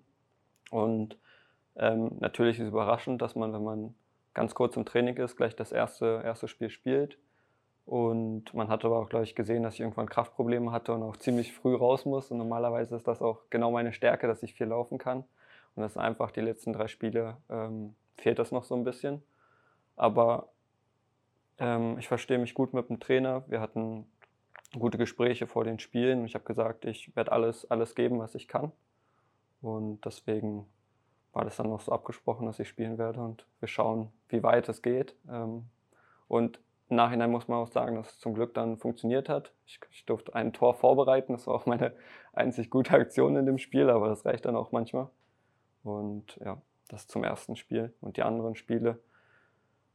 Und 0.71 1.19
ähm, 1.77 2.17
natürlich 2.21 2.59
ist 2.59 2.67
es 2.67 2.71
überraschend, 2.71 3.21
dass 3.21 3.35
man, 3.35 3.53
wenn 3.53 3.65
man 3.65 3.95
ganz 4.35 4.55
kurz 4.55 4.77
im 4.77 4.85
Training 4.85 5.17
ist, 5.17 5.37
gleich 5.37 5.57
das 5.57 5.73
erste, 5.73 6.23
erste 6.25 6.49
Spiel 6.49 6.71
spielt. 6.71 7.19
Und 7.85 8.53
man 8.53 8.69
hat 8.69 8.85
aber 8.85 8.99
auch, 8.99 9.09
glaube 9.09 9.25
ich, 9.25 9.35
gesehen, 9.35 9.63
dass 9.63 9.75
ich 9.75 9.81
irgendwann 9.81 10.09
Kraftprobleme 10.09 10.71
hatte 10.73 10.93
und 10.93 11.03
auch 11.03 11.17
ziemlich 11.17 11.55
früh 11.55 11.75
raus 11.75 12.05
muss. 12.05 12.31
Und 12.31 12.39
normalerweise 12.39 12.95
ist 12.97 13.09
das 13.09 13.23
auch 13.23 13.41
genau 13.49 13.71
meine 13.71 13.93
Stärke, 13.93 14.27
dass 14.27 14.43
ich 14.43 14.55
viel 14.55 14.67
laufen 14.67 14.99
kann. 14.99 15.25
Und 15.79 15.83
das 15.83 15.93
ist 15.93 15.99
einfach 15.99 16.33
die 16.33 16.41
letzten 16.41 16.73
drei 16.73 16.89
Spiele 16.89 17.37
ähm, 17.49 17.95
fehlt 18.17 18.41
das 18.41 18.51
noch 18.51 18.65
so 18.65 18.75
ein 18.75 18.83
bisschen. 18.83 19.23
Aber 19.95 20.49
ähm, 21.59 21.97
ich 22.01 22.09
verstehe 22.09 22.39
mich 22.39 22.53
gut 22.53 22.75
mit 22.75 22.89
dem 22.89 22.99
Trainer. 22.99 23.45
Wir 23.47 23.61
hatten 23.61 24.05
gute 24.77 24.99
Gespräche 24.99 25.47
vor 25.47 25.63
den 25.63 25.79
Spielen. 25.79 26.25
Ich 26.25 26.35
habe 26.35 26.45
gesagt, 26.45 26.85
ich 26.85 27.15
werde 27.15 27.31
alles, 27.31 27.71
alles 27.71 27.95
geben, 27.95 28.19
was 28.19 28.35
ich 28.35 28.49
kann. 28.49 28.73
Und 29.63 30.05
deswegen 30.05 30.67
war 31.33 31.45
das 31.45 31.59
dann 31.59 31.69
noch 31.69 31.81
so 31.81 31.93
abgesprochen, 31.93 32.47
dass 32.47 32.59
ich 32.59 32.69
spielen 32.69 32.99
werde 32.99 33.21
und 33.21 33.47
wir 33.61 33.69
schauen, 33.69 34.11
wie 34.31 34.43
weit 34.43 34.69
es 34.69 34.83
geht. 34.83 35.15
Ähm, 35.31 35.67
und 36.27 36.59
im 36.89 36.97
Nachhinein 36.97 37.31
muss 37.31 37.47
man 37.47 37.59
auch 37.59 37.71
sagen, 37.71 37.95
dass 37.95 38.11
es 38.11 38.19
zum 38.19 38.35
Glück 38.35 38.53
dann 38.53 38.79
funktioniert 38.79 39.29
hat. 39.29 39.53
Ich, 39.65 39.79
ich, 39.93 40.05
durfte 40.07 40.35
ein 40.35 40.53
Tor 40.53 40.75
vorbereiten, 40.75 41.35
das 41.35 41.47
war 41.47 41.55
auch 41.55 41.67
meine 41.67 41.93
einzig 42.33 42.69
gute 42.69 42.95
Aktion 42.95 43.37
in 43.37 43.47
dem 43.47 43.59
Spiel, 43.59 43.91
aber 43.91 44.09
das 44.09 44.25
reicht 44.25 44.45
dann 44.45 44.57
auch 44.57 44.73
manchmal. 44.73 45.09
Und 45.83 46.37
ja, 46.45 46.61
das 46.89 47.07
zum 47.07 47.25
ersten 47.25 47.57
Spiel. 47.57 47.95
Und 48.01 48.17
die 48.17 48.23
anderen 48.23 48.55
Spiele 48.55 49.01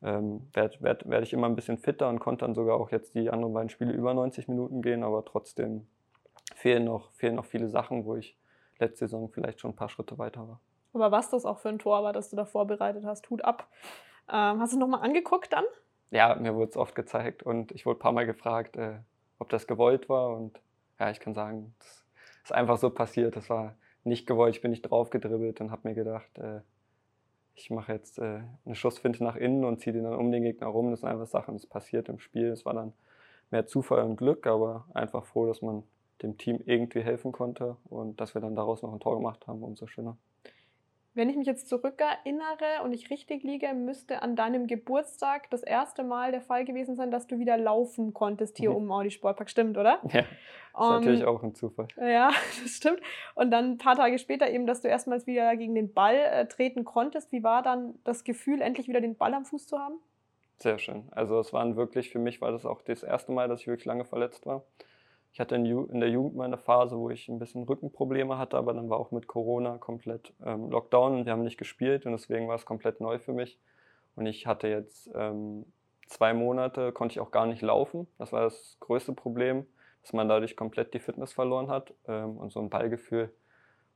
ähm, 0.01 0.47
werde 0.53 0.81
werd, 0.81 1.09
werd 1.09 1.23
ich 1.23 1.33
immer 1.33 1.47
ein 1.47 1.55
bisschen 1.55 1.77
fitter 1.77 2.09
und 2.09 2.19
konnte 2.19 2.45
dann 2.45 2.55
sogar 2.55 2.75
auch 2.77 2.91
jetzt 2.91 3.15
die 3.15 3.29
anderen 3.29 3.53
beiden 3.53 3.69
Spiele 3.69 3.93
über 3.93 4.13
90 4.13 4.47
Minuten 4.47 4.81
gehen, 4.81 5.03
aber 5.03 5.23
trotzdem 5.23 5.87
fehlen 6.55 6.85
noch, 6.85 7.11
fehlen 7.11 7.35
noch 7.35 7.45
viele 7.45 7.69
Sachen, 7.69 8.05
wo 8.05 8.15
ich 8.15 8.37
letzte 8.79 9.05
Saison 9.05 9.29
vielleicht 9.29 9.61
schon 9.61 9.71
ein 9.71 9.75
paar 9.75 9.89
Schritte 9.89 10.17
weiter 10.17 10.47
war. 10.47 10.59
Aber 10.93 11.11
was 11.11 11.29
das 11.29 11.45
auch 11.45 11.59
für 11.59 11.69
ein 11.69 11.79
Tor 11.79 12.03
war, 12.03 12.13
das 12.13 12.29
du 12.29 12.35
da 12.35 12.45
vorbereitet 12.45 13.05
hast, 13.05 13.29
Hut 13.29 13.43
ab. 13.43 13.67
Ähm, 14.29 14.59
hast 14.59 14.73
du 14.73 14.77
es 14.77 14.79
nochmal 14.79 15.01
angeguckt 15.01 15.53
dann? 15.53 15.63
Ja, 16.11 16.35
mir 16.35 16.53
wurde 16.53 16.69
es 16.69 16.77
oft 16.77 16.95
gezeigt 16.95 17.41
und 17.41 17.71
ich 17.71 17.85
wurde 17.85 17.97
ein 17.97 18.01
paar 18.01 18.11
Mal 18.11 18.25
gefragt, 18.25 18.75
äh, 18.75 18.99
ob 19.39 19.49
das 19.49 19.67
gewollt 19.67 20.09
war. 20.09 20.35
Und 20.35 20.59
ja, 20.99 21.09
ich 21.09 21.19
kann 21.19 21.33
sagen, 21.33 21.73
das 21.79 22.05
ist 22.43 22.51
einfach 22.51 22.77
so 22.77 22.89
passiert. 22.89 23.35
Das 23.35 23.49
war 23.49 23.75
nicht 24.03 24.27
gewollt, 24.27 24.55
ich 24.55 24.61
bin 24.61 24.71
nicht 24.71 24.83
drauf 24.83 25.09
gedribbelt 25.09 25.61
und 25.61 25.71
habe 25.71 25.87
mir 25.87 25.95
gedacht, 25.95 26.37
äh, 26.37 26.61
ich 27.55 27.69
mache 27.69 27.93
jetzt 27.93 28.19
äh, 28.19 28.41
eine 28.65 28.75
Schussfinte 28.75 29.23
nach 29.23 29.35
innen 29.35 29.63
und 29.63 29.79
ziehe 29.79 29.93
den 29.93 30.03
dann 30.03 30.15
um 30.15 30.31
den 30.31 30.43
Gegner 30.43 30.67
rum. 30.67 30.91
Das 30.91 31.01
sind 31.01 31.09
einfach 31.09 31.27
Sachen, 31.27 31.53
das 31.53 31.65
passiert 31.65 32.09
im 32.09 32.19
Spiel. 32.19 32.47
Es 32.47 32.65
war 32.65 32.73
dann 32.73 32.93
mehr 33.51 33.67
Zufall 33.67 34.03
und 34.03 34.17
Glück, 34.17 34.47
aber 34.47 34.85
einfach 34.93 35.25
froh, 35.25 35.45
dass 35.45 35.61
man 35.61 35.83
dem 36.21 36.37
Team 36.37 36.59
irgendwie 36.65 37.01
helfen 37.01 37.31
konnte 37.31 37.77
und 37.85 38.19
dass 38.19 38.33
wir 38.33 38.41
dann 38.41 38.55
daraus 38.55 38.81
noch 38.81 38.93
ein 38.93 38.99
Tor 38.99 39.15
gemacht 39.17 39.45
haben, 39.47 39.61
umso 39.63 39.87
schöner. 39.87 40.17
Wenn 41.15 41.29
ich 41.29 41.35
mich 41.35 41.45
jetzt 41.45 41.69
zurückerinnere 41.69 42.81
und 42.83 42.91
ich 42.91 43.11
richtig 43.11 43.43
liege, 43.43 43.71
müsste 43.75 44.23
an 44.23 44.35
deinem 44.35 44.65
Geburtstag 44.65 45.47
das 45.51 45.61
erste 45.61 46.03
Mal 46.03 46.31
der 46.31 46.41
Fall 46.41 46.65
gewesen 46.65 46.95
sein, 46.95 47.11
dass 47.11 47.27
du 47.27 47.37
wieder 47.37 47.55
laufen 47.55 48.13
konntest 48.15 48.57
hier 48.57 48.71
mhm. 48.71 48.77
um 48.77 48.91
Audi 48.91 49.11
Sportpark. 49.11 49.49
Stimmt, 49.49 49.77
oder? 49.77 49.99
Ja, 50.11 50.21
das 50.21 50.23
ist 50.23 50.27
um, 50.73 50.89
natürlich 50.89 51.25
auch 51.25 51.43
ein 51.43 51.53
Zufall. 51.53 51.87
Ja, 51.97 52.31
das 52.63 52.71
stimmt. 52.71 52.99
Und 53.35 53.51
dann 53.51 53.73
ein 53.73 53.77
paar 53.77 53.95
Tage 53.95 54.17
später 54.17 54.49
eben, 54.49 54.65
dass 54.65 54.81
du 54.81 54.87
erstmals 54.87 55.27
wieder 55.27 55.55
gegen 55.55 55.75
den 55.75 55.93
Ball 55.93 56.15
äh, 56.15 56.47
treten 56.47 56.83
konntest. 56.83 57.31
Wie 57.31 57.43
war 57.43 57.61
dann 57.61 57.99
das 58.03 58.23
Gefühl, 58.23 58.61
endlich 58.61 58.87
wieder 58.87 59.01
den 59.01 59.15
Ball 59.15 59.35
am 59.35 59.45
Fuß 59.45 59.67
zu 59.67 59.77
haben? 59.77 59.99
Sehr 60.57 60.79
schön. 60.79 61.03
Also 61.11 61.39
es 61.39 61.53
waren 61.53 61.75
wirklich, 61.75 62.09
für 62.09 62.19
mich 62.19 62.41
war 62.41 62.51
das 62.51 62.65
auch 62.65 62.81
das 62.81 63.03
erste 63.03 63.31
Mal, 63.31 63.47
dass 63.47 63.61
ich 63.61 63.67
wirklich 63.67 63.85
lange 63.85 64.05
verletzt 64.05 64.47
war. 64.47 64.63
Ich 65.33 65.39
hatte 65.39 65.55
in, 65.55 65.65
in 65.65 65.99
der 65.99 66.09
Jugend 66.09 66.35
mal 66.35 66.45
eine 66.45 66.59
Phase, 66.59 66.95
wo 66.95 67.09
ich 67.09 67.27
ein 67.27 67.39
bisschen 67.39 67.63
Rückenprobleme 67.63 68.37
hatte, 68.37 68.55
aber 68.55 68.73
dann 68.73 68.91
war 68.91 68.99
auch 68.99 69.09
mit 69.09 69.25
Corona 69.25 69.79
komplett 69.79 70.31
ähm, 70.45 70.69
Lockdown 70.69 71.15
und 71.15 71.25
wir 71.25 71.33
haben 71.33 71.41
nicht 71.41 71.57
gespielt 71.57 72.05
und 72.05 72.11
deswegen 72.11 72.47
war 72.47 72.55
es 72.55 72.65
komplett 72.65 73.01
neu 73.01 73.17
für 73.17 73.33
mich. 73.33 73.59
Und 74.15 74.27
ich 74.27 74.45
hatte 74.45 74.67
jetzt 74.67 75.09
ähm, 75.15 75.65
zwei 76.07 76.35
Monate, 76.35 76.91
konnte 76.91 77.13
ich 77.13 77.19
auch 77.19 77.31
gar 77.31 77.47
nicht 77.47 77.63
laufen. 77.63 78.05
Das 78.19 78.31
war 78.31 78.41
das 78.43 78.77
größte 78.79 79.13
Problem, 79.13 79.65
dass 80.03 80.13
man 80.13 80.29
dadurch 80.29 80.55
komplett 80.55 80.93
die 80.93 80.99
Fitness 80.99 81.33
verloren 81.33 81.67
hat. 81.67 81.95
Ähm, 82.07 82.37
und 82.37 82.51
so 82.51 82.59
ein 82.59 82.69
Ballgefühl 82.69 83.33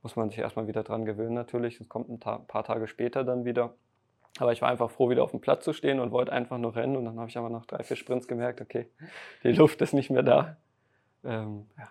muss 0.02 0.16
man 0.16 0.30
sich 0.30 0.40
erstmal 0.40 0.66
wieder 0.66 0.82
dran 0.82 1.04
gewöhnen 1.04 1.34
natürlich. 1.34 1.80
Es 1.80 1.88
kommt 1.88 2.08
ein 2.08 2.18
Ta 2.18 2.38
paar 2.38 2.64
Tage 2.64 2.88
später 2.88 3.22
dann 3.22 3.44
wieder. 3.44 3.74
Aber 4.40 4.50
ich 4.50 4.60
war 4.60 4.70
einfach 4.70 4.90
froh, 4.90 5.08
wieder 5.08 5.22
auf 5.22 5.30
dem 5.30 5.40
Platz 5.40 5.64
zu 5.64 5.72
stehen 5.72 6.00
und 6.00 6.10
wollte 6.10 6.32
einfach 6.32 6.58
nur 6.58 6.74
rennen. 6.74 6.96
Und 6.96 7.04
dann 7.04 7.20
habe 7.20 7.28
ich 7.28 7.38
aber 7.38 7.48
nach 7.48 7.66
drei, 7.66 7.84
vier 7.84 7.96
Sprints 7.96 8.26
gemerkt, 8.26 8.60
okay, 8.60 8.88
die 9.44 9.52
Luft 9.52 9.80
ist 9.82 9.92
nicht 9.92 10.10
mehr 10.10 10.24
da 10.24 10.56
ähm, 11.24 11.66
ja, 11.76 11.88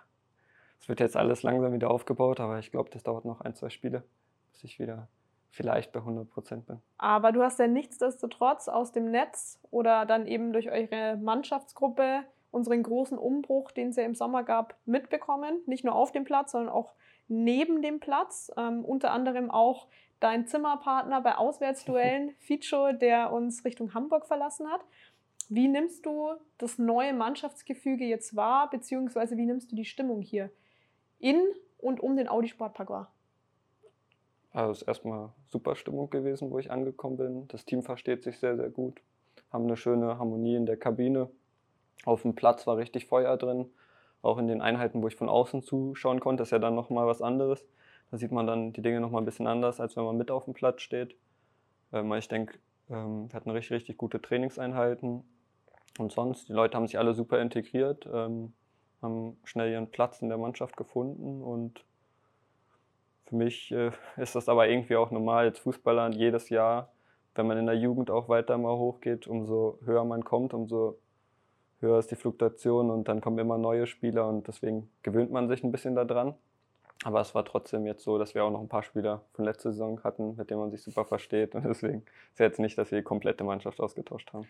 es 0.80 0.88
wird 0.88 1.00
jetzt 1.00 1.16
alles 1.16 1.42
langsam 1.42 1.72
wieder 1.72 1.90
aufgebaut, 1.90 2.40
aber 2.40 2.58
ich 2.58 2.70
glaube, 2.70 2.90
das 2.90 3.02
dauert 3.02 3.24
noch 3.24 3.40
ein, 3.40 3.54
zwei 3.54 3.70
Spiele, 3.70 4.04
bis 4.52 4.64
ich 4.64 4.78
wieder 4.78 5.08
vielleicht 5.50 5.92
bei 5.92 6.00
100 6.00 6.30
Prozent 6.30 6.66
bin. 6.66 6.80
Aber 6.98 7.32
du 7.32 7.42
hast 7.42 7.58
ja 7.58 7.66
nichtsdestotrotz 7.66 8.68
aus 8.68 8.92
dem 8.92 9.10
Netz 9.10 9.58
oder 9.70 10.06
dann 10.06 10.26
eben 10.26 10.52
durch 10.52 10.70
eure 10.70 11.16
Mannschaftsgruppe 11.16 12.24
unseren 12.50 12.82
großen 12.82 13.18
Umbruch, 13.18 13.70
den 13.70 13.90
es 13.90 13.96
ja 13.96 14.04
im 14.04 14.14
Sommer 14.14 14.42
gab, 14.42 14.76
mitbekommen. 14.86 15.60
Nicht 15.66 15.84
nur 15.84 15.94
auf 15.94 16.12
dem 16.12 16.24
Platz, 16.24 16.52
sondern 16.52 16.72
auch 16.72 16.94
neben 17.28 17.82
dem 17.82 18.00
Platz. 18.00 18.50
Ähm, 18.56 18.84
unter 18.84 19.10
anderem 19.10 19.50
auch 19.50 19.86
dein 20.20 20.46
Zimmerpartner 20.46 21.20
bei 21.20 21.36
Auswärtsduellen, 21.36 22.34
Ficho, 22.38 22.92
der 22.92 23.32
uns 23.32 23.64
Richtung 23.64 23.94
Hamburg 23.94 24.26
verlassen 24.26 24.68
hat. 24.68 24.80
Wie 25.48 25.68
nimmst 25.68 26.04
du 26.04 26.32
das 26.58 26.78
neue 26.78 27.14
Mannschaftsgefüge 27.14 28.04
jetzt 28.04 28.36
wahr, 28.36 28.68
beziehungsweise 28.70 29.36
wie 29.36 29.46
nimmst 29.46 29.72
du 29.72 29.76
die 29.76 29.86
Stimmung 29.86 30.20
hier 30.20 30.50
in 31.18 31.40
und 31.78 32.00
um 32.00 32.16
den 32.16 32.28
Audi 32.28 32.48
Sportpark 32.48 32.90
wahr? 32.90 33.12
Also 34.52 34.72
es 34.72 34.82
ist 34.82 34.88
erstmal 34.88 35.30
super 35.48 35.76
Stimmung 35.76 36.10
gewesen, 36.10 36.50
wo 36.50 36.58
ich 36.58 36.70
angekommen 36.70 37.16
bin. 37.16 37.48
Das 37.48 37.64
Team 37.64 37.82
versteht 37.82 38.22
sich 38.22 38.38
sehr, 38.38 38.56
sehr 38.56 38.70
gut. 38.70 39.00
Haben 39.52 39.64
eine 39.64 39.76
schöne 39.76 40.18
Harmonie 40.18 40.56
in 40.56 40.66
der 40.66 40.76
Kabine. 40.76 41.30
Auf 42.04 42.22
dem 42.22 42.34
Platz 42.34 42.66
war 42.66 42.76
richtig 42.76 43.06
Feuer 43.06 43.36
drin. 43.36 43.70
Auch 44.20 44.38
in 44.38 44.48
den 44.48 44.60
Einheiten, 44.60 45.02
wo 45.02 45.08
ich 45.08 45.16
von 45.16 45.28
außen 45.28 45.62
zuschauen 45.62 46.20
konnte, 46.20 46.42
ist 46.42 46.50
ja 46.50 46.58
dann 46.58 46.74
nochmal 46.74 47.06
was 47.06 47.22
anderes. 47.22 47.64
Da 48.10 48.18
sieht 48.18 48.32
man 48.32 48.46
dann 48.46 48.72
die 48.72 48.82
Dinge 48.82 49.00
nochmal 49.00 49.22
ein 49.22 49.26
bisschen 49.26 49.46
anders, 49.46 49.80
als 49.80 49.96
wenn 49.96 50.04
man 50.04 50.16
mit 50.16 50.30
auf 50.30 50.44
dem 50.44 50.54
Platz 50.54 50.82
steht. 50.82 51.14
Ähm, 51.92 52.12
ich 52.14 52.28
denke, 52.28 52.58
ähm, 52.90 53.30
wir 53.30 53.34
hatten 53.34 53.50
richtig, 53.50 53.72
richtig 53.72 53.96
gute 53.96 54.20
Trainingseinheiten. 54.20 55.24
Und 55.98 56.12
sonst, 56.12 56.48
die 56.48 56.52
Leute 56.52 56.76
haben 56.76 56.86
sich 56.86 56.98
alle 56.98 57.12
super 57.12 57.40
integriert, 57.40 58.08
ähm, 58.10 58.52
haben 59.02 59.36
schnell 59.44 59.72
ihren 59.72 59.90
Platz 59.90 60.22
in 60.22 60.28
der 60.28 60.38
Mannschaft 60.38 60.76
gefunden 60.76 61.42
und 61.42 61.84
für 63.26 63.36
mich 63.36 63.72
äh, 63.72 63.90
ist 64.16 64.34
das 64.34 64.48
aber 64.48 64.68
irgendwie 64.68 64.96
auch 64.96 65.10
normal, 65.10 65.46
als 65.46 65.58
Fußballer 65.58 66.10
jedes 66.10 66.48
Jahr, 66.48 66.90
wenn 67.34 67.46
man 67.46 67.58
in 67.58 67.66
der 67.66 67.76
Jugend 67.76 68.10
auch 68.10 68.28
weiter 68.28 68.56
mal 68.58 68.76
hochgeht, 68.76 69.26
umso 69.26 69.78
höher 69.84 70.04
man 70.04 70.24
kommt, 70.24 70.54
umso 70.54 70.98
höher 71.80 71.98
ist 71.98 72.10
die 72.10 72.16
Fluktuation 72.16 72.90
und 72.90 73.08
dann 73.08 73.20
kommen 73.20 73.38
immer 73.38 73.58
neue 73.58 73.86
Spieler 73.86 74.28
und 74.28 74.46
deswegen 74.46 74.88
gewöhnt 75.02 75.30
man 75.30 75.48
sich 75.48 75.62
ein 75.62 75.72
bisschen 75.72 75.94
daran. 75.94 76.34
Aber 77.04 77.20
es 77.20 77.32
war 77.34 77.44
trotzdem 77.44 77.86
jetzt 77.86 78.02
so, 78.02 78.18
dass 78.18 78.34
wir 78.34 78.44
auch 78.44 78.50
noch 78.50 78.60
ein 78.60 78.68
paar 78.68 78.82
Spieler 78.82 79.22
von 79.32 79.44
letzter 79.44 79.70
Saison 79.70 80.02
hatten, 80.02 80.34
mit 80.36 80.50
denen 80.50 80.60
man 80.60 80.70
sich 80.70 80.82
super 80.82 81.04
versteht 81.04 81.54
und 81.56 81.64
deswegen 81.68 81.98
ist 81.98 82.34
es 82.34 82.38
jetzt 82.38 82.60
nicht, 82.60 82.78
dass 82.78 82.90
wir 82.92 82.98
die 82.98 83.04
komplette 83.04 83.42
Mannschaft 83.42 83.80
ausgetauscht 83.80 84.32
haben. 84.32 84.48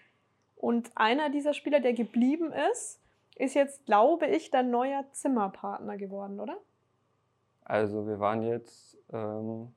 Und 0.59 0.91
einer 0.97 1.31
dieser 1.31 1.55
Spieler, 1.55 1.81
der 1.81 1.93
geblieben 1.93 2.53
ist, 2.73 3.01
ist 3.37 3.55
jetzt, 3.55 3.87
glaube 3.87 4.27
ich, 4.27 4.51
dein 4.51 4.71
neuer 4.71 5.05
Zimmerpartner 5.13 5.97
geworden, 5.97 6.41
oder? 6.41 6.59
Also 7.65 8.07
wir 8.07 8.19
waren 8.19 8.43
jetzt 8.43 8.99
ähm, 9.13 9.73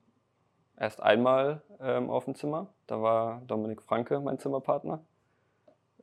erst 0.76 1.00
einmal 1.00 1.62
ähm, 1.80 2.10
auf 2.10 2.24
dem 2.24 2.34
Zimmer. 2.34 2.66
Da 2.86 3.00
war 3.00 3.42
Dominik 3.46 3.82
Franke 3.82 4.18
mein 4.18 4.38
Zimmerpartner. 4.38 5.04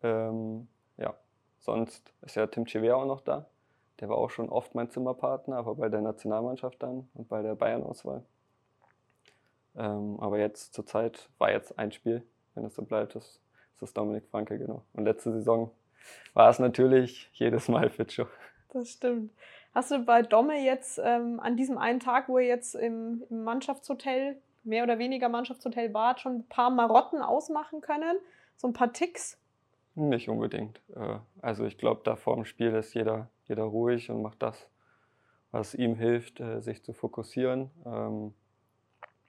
Ähm, 0.02 0.68
ja, 0.98 1.14
sonst 1.58 2.14
ist 2.22 2.36
ja 2.36 2.48
Tim 2.48 2.66
Chiver 2.66 2.96
auch 2.96 3.06
noch 3.06 3.22
da. 3.22 3.48
Der 4.00 4.08
war 4.08 4.18
auch 4.18 4.30
schon 4.30 4.48
oft 4.48 4.76
mein 4.76 4.90
Zimmerpartner, 4.90 5.58
aber 5.58 5.76
bei 5.76 5.90
der 5.90 6.00
Nationalmannschaft 6.00 6.82
dann 6.82 7.10
und 7.16 7.28
bei 7.28 7.42
der 7.42 7.56
Bayern-Auswahl. 7.56 8.24
Ähm, 9.76 10.18
aber 10.22 10.40
jetzt 10.40 10.74
zur 10.74 10.86
Zeit 10.86 11.30
war 11.38 11.52
jetzt 11.52 11.78
ein 11.78 11.92
Spiel, 11.92 12.24
wenn 12.54 12.64
es 12.64 12.76
so 12.76 12.84
bleibt, 12.84 13.16
das 13.16 13.42
das 13.80 13.90
ist 13.90 13.98
Dominik 13.98 14.26
Franke, 14.30 14.58
genau. 14.58 14.84
Und 14.94 15.06
letzte 15.06 15.32
Saison 15.32 15.72
war 16.34 16.50
es 16.50 16.60
natürlich 16.60 17.30
jedes 17.34 17.68
Mal 17.68 17.90
Fitscho. 17.90 18.28
Das 18.72 18.92
stimmt. 18.92 19.32
Hast 19.74 19.92
du 19.92 20.00
bei 20.00 20.22
Domme 20.22 20.64
jetzt 20.64 21.00
ähm, 21.04 21.40
an 21.40 21.56
diesem 21.56 21.78
einen 21.78 22.00
Tag, 22.00 22.28
wo 22.28 22.40
ihr 22.40 22.48
jetzt 22.48 22.76
im, 22.76 23.24
im, 23.30 23.44
Mannschaftshotel, 23.44 24.38
mehr 24.64 24.84
oder 24.84 25.00
weniger 25.00 25.30
Mannschaftshotel 25.30 25.94
wart, 25.94 26.20
schon 26.20 26.38
ein 26.38 26.48
paar 26.48 26.70
Marotten 26.70 27.22
ausmachen 27.22 27.82
können? 27.82 28.18
So 28.58 28.68
ein 28.68 28.74
paar 28.74 28.92
Ticks? 28.92 29.38
Nicht 29.96 30.30
unbedingt. 30.30 30.82
Äh, 30.96 31.20
also 31.42 31.66
ich 31.66 31.78
glaube, 31.78 32.02
da 32.04 32.16
vor 32.16 32.36
dem 32.36 32.46
Spiel 32.46 32.74
ist 32.74 32.94
jeder, 32.94 33.30
jeder 33.48 33.64
ruhig 33.64 34.10
und 34.10 34.22
macht 34.22 34.42
das, 34.42 34.70
was 35.52 35.76
ihm 35.76 35.96
hilft, 35.96 36.40
äh, 36.40 36.62
sich 36.62 36.84
zu 36.84 36.94
fokussieren. 36.94 37.70
Ähm, 37.86 38.34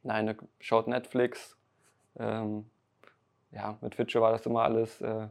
nein, 0.03 0.37
schaut 0.59 0.89
Netflix, 0.89 1.57
ähm, 2.19 2.71
ja, 3.53 3.79
mit 3.81 3.95
Fitsche 3.95 4.21
war 4.21 4.33
das 4.33 4.47
immer 4.47 4.63
alles 4.63 5.01
äh, 5.01 5.29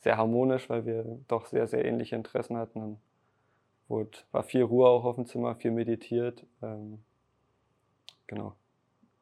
sehr 0.00 0.16
harmonisch, 0.16 0.68
weil 0.68 0.84
wir 0.86 1.04
doch 1.28 1.46
sehr, 1.46 1.66
sehr 1.66 1.84
ähnliche 1.84 2.16
Interessen 2.16 2.56
hatten. 2.56 2.80
Dann 2.80 3.00
wurde, 3.88 4.18
war 4.32 4.42
viel 4.42 4.62
Ruhe 4.62 4.88
auch 4.88 5.04
auf 5.04 5.16
dem 5.16 5.26
Zimmer, 5.26 5.54
viel 5.56 5.70
meditiert. 5.70 6.44
Ähm, 6.62 7.02
genau. 8.26 8.54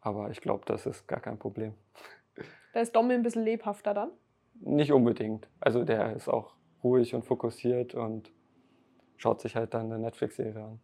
Aber 0.00 0.30
ich 0.30 0.40
glaube, 0.40 0.64
das 0.66 0.86
ist 0.86 1.06
gar 1.06 1.20
kein 1.20 1.38
Problem. 1.38 1.74
Da 2.72 2.80
ist 2.80 2.96
Dommel 2.96 3.16
ein 3.16 3.22
bisschen 3.22 3.44
lebhafter 3.44 3.94
dann? 3.94 4.10
Nicht 4.54 4.92
unbedingt. 4.92 5.48
Also 5.60 5.84
der 5.84 6.16
ist 6.16 6.28
auch 6.28 6.54
ruhig 6.82 7.14
und 7.14 7.24
fokussiert 7.24 7.94
und 7.94 8.32
schaut 9.16 9.40
sich 9.40 9.54
halt 9.54 9.74
dann 9.74 9.86
eine 9.86 9.98
Netflix-Serie 9.98 10.64
an. 10.64 10.80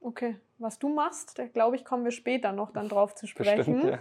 Okay, 0.00 0.36
was 0.58 0.78
du 0.78 0.88
machst, 0.88 1.38
da 1.38 1.46
glaube 1.46 1.76
ich, 1.76 1.84
kommen 1.84 2.04
wir 2.04 2.10
später 2.10 2.52
noch 2.52 2.72
dann 2.72 2.88
drauf 2.88 3.14
zu 3.14 3.26
sprechen. 3.28 3.74
Bestimmt, 3.74 3.84
ja. 3.84 3.98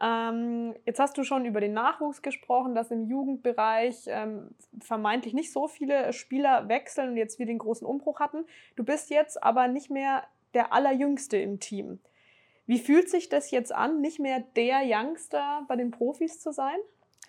Ähm, 0.00 0.74
jetzt 0.86 1.00
hast 1.00 1.18
du 1.18 1.24
schon 1.24 1.44
über 1.44 1.60
den 1.60 1.72
Nachwuchs 1.72 2.22
gesprochen, 2.22 2.74
dass 2.74 2.90
im 2.90 3.06
Jugendbereich 3.08 4.04
ähm, 4.06 4.50
vermeintlich 4.80 5.34
nicht 5.34 5.52
so 5.52 5.66
viele 5.66 6.12
Spieler 6.12 6.68
wechseln 6.68 7.10
und 7.10 7.16
jetzt 7.16 7.38
wir 7.38 7.46
den 7.46 7.58
großen 7.58 7.86
Umbruch 7.86 8.20
hatten. 8.20 8.44
Du 8.76 8.84
bist 8.84 9.10
jetzt 9.10 9.42
aber 9.42 9.66
nicht 9.68 9.90
mehr 9.90 10.24
der 10.54 10.72
Allerjüngste 10.72 11.36
im 11.36 11.58
Team. 11.58 11.98
Wie 12.66 12.78
fühlt 12.78 13.08
sich 13.08 13.28
das 13.28 13.50
jetzt 13.50 13.74
an, 13.74 14.00
nicht 14.00 14.20
mehr 14.20 14.40
der 14.54 14.82
Youngster 14.84 15.64
bei 15.68 15.76
den 15.76 15.90
Profis 15.90 16.38
zu 16.38 16.52
sein? 16.52 16.76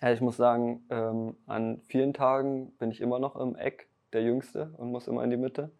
Ja, 0.00 0.12
ich 0.12 0.20
muss 0.20 0.36
sagen, 0.36 0.84
ähm, 0.90 1.36
an 1.46 1.80
vielen 1.88 2.14
Tagen 2.14 2.72
bin 2.78 2.90
ich 2.90 3.00
immer 3.00 3.18
noch 3.18 3.36
im 3.36 3.56
Eck 3.56 3.88
der 4.12 4.22
Jüngste 4.22 4.72
und 4.76 4.92
muss 4.92 5.08
immer 5.08 5.24
in 5.24 5.30
die 5.30 5.36
Mitte. 5.36 5.70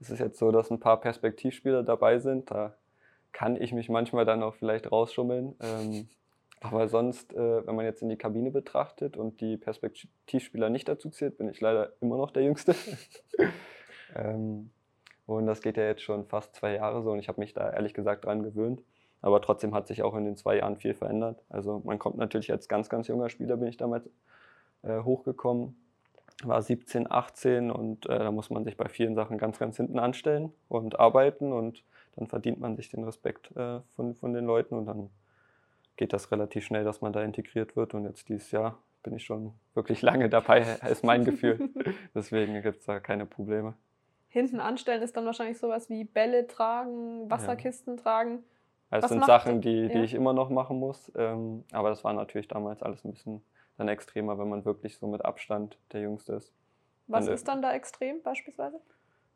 Es 0.00 0.10
ist 0.10 0.18
jetzt 0.18 0.38
so, 0.38 0.50
dass 0.50 0.70
ein 0.70 0.80
paar 0.80 1.00
Perspektivspieler 1.00 1.82
dabei 1.82 2.18
sind. 2.18 2.50
Da 2.50 2.74
kann 3.32 3.56
ich 3.56 3.72
mich 3.72 3.88
manchmal 3.88 4.24
dann 4.24 4.42
auch 4.42 4.54
vielleicht 4.54 4.90
rausschummeln. 4.90 5.56
Ähm, 5.60 6.08
aber 6.60 6.88
sonst, 6.88 7.32
äh, 7.32 7.66
wenn 7.66 7.74
man 7.74 7.84
jetzt 7.84 8.02
in 8.02 8.08
die 8.08 8.16
Kabine 8.16 8.50
betrachtet 8.50 9.16
und 9.16 9.40
die 9.40 9.56
Perspektivspieler 9.56 10.68
nicht 10.68 10.88
dazu 10.88 11.10
zählt, 11.10 11.38
bin 11.38 11.48
ich 11.48 11.60
leider 11.60 11.92
immer 12.00 12.16
noch 12.16 12.30
der 12.30 12.42
Jüngste. 12.42 12.74
ähm, 14.14 14.70
und 15.26 15.46
das 15.46 15.62
geht 15.62 15.76
ja 15.76 15.84
jetzt 15.84 16.02
schon 16.02 16.26
fast 16.26 16.54
zwei 16.54 16.74
Jahre 16.74 17.02
so 17.02 17.12
und 17.12 17.18
ich 17.18 17.28
habe 17.28 17.40
mich 17.40 17.54
da 17.54 17.70
ehrlich 17.70 17.94
gesagt 17.94 18.24
dran 18.24 18.42
gewöhnt. 18.42 18.82
Aber 19.22 19.42
trotzdem 19.42 19.74
hat 19.74 19.86
sich 19.86 20.02
auch 20.02 20.14
in 20.14 20.24
den 20.24 20.36
zwei 20.36 20.56
Jahren 20.56 20.76
viel 20.76 20.94
verändert. 20.94 21.42
Also 21.48 21.82
man 21.84 21.98
kommt 21.98 22.16
natürlich 22.16 22.50
als 22.50 22.68
ganz, 22.68 22.88
ganz 22.88 23.06
junger 23.06 23.28
Spieler, 23.28 23.56
bin 23.56 23.68
ich 23.68 23.76
damals 23.76 24.08
äh, 24.82 25.00
hochgekommen 25.00 25.76
war 26.44 26.62
17, 26.62 27.10
18 27.10 27.70
und 27.70 28.06
äh, 28.06 28.18
da 28.18 28.30
muss 28.30 28.50
man 28.50 28.64
sich 28.64 28.76
bei 28.76 28.88
vielen 28.88 29.14
Sachen 29.14 29.38
ganz, 29.38 29.58
ganz 29.58 29.76
hinten 29.76 29.98
anstellen 29.98 30.52
und 30.68 30.98
arbeiten 30.98 31.52
und 31.52 31.84
dann 32.16 32.26
verdient 32.26 32.60
man 32.60 32.76
sich 32.76 32.90
den 32.90 33.04
Respekt 33.04 33.54
äh, 33.56 33.80
von, 33.94 34.14
von 34.14 34.32
den 34.32 34.44
Leuten 34.44 34.74
und 34.74 34.86
dann 34.86 35.10
geht 36.00 36.14
das 36.14 36.32
relativ 36.32 36.64
schnell, 36.64 36.82
dass 36.82 37.02
man 37.02 37.12
da 37.12 37.22
integriert 37.22 37.76
wird 37.76 37.92
und 37.92 38.06
jetzt 38.06 38.30
dieses 38.30 38.50
Jahr 38.52 38.78
bin 39.02 39.14
ich 39.14 39.24
schon 39.24 39.52
wirklich 39.74 40.00
lange 40.00 40.30
dabei, 40.30 40.60
ist 40.90 41.04
mein 41.04 41.26
Gefühl. 41.26 41.68
Deswegen 42.14 42.62
gibt 42.62 42.80
es 42.80 42.86
da 42.86 43.00
keine 43.00 43.26
Probleme. 43.26 43.74
Hinten 44.28 44.60
anstellen 44.60 45.02
ist 45.02 45.14
dann 45.14 45.26
wahrscheinlich 45.26 45.58
sowas 45.58 45.90
wie 45.90 46.04
Bälle 46.04 46.46
tragen, 46.46 47.30
Wasserkisten 47.30 47.96
ja. 47.96 48.02
tragen. 48.02 48.44
Das 48.88 49.10
sind 49.10 49.26
Sachen, 49.26 49.60
die, 49.60 49.88
die 49.88 49.98
ja. 49.98 50.02
ich 50.02 50.14
immer 50.14 50.32
noch 50.32 50.48
machen 50.48 50.78
muss. 50.78 51.12
Ähm, 51.16 51.64
aber 51.70 51.90
das 51.90 52.02
war 52.02 52.14
natürlich 52.14 52.48
damals 52.48 52.82
alles 52.82 53.04
ein 53.04 53.10
bisschen 53.10 53.42
dann 53.76 53.88
extremer, 53.88 54.38
wenn 54.38 54.48
man 54.48 54.64
wirklich 54.64 54.96
so 54.96 55.06
mit 55.06 55.22
Abstand 55.22 55.78
der 55.92 56.00
Jüngste 56.00 56.32
ist. 56.32 56.50
Was 57.08 57.28
Und, 57.28 57.34
ist 57.34 57.46
dann 57.46 57.60
da 57.60 57.74
extrem 57.74 58.22
beispielsweise? 58.22 58.80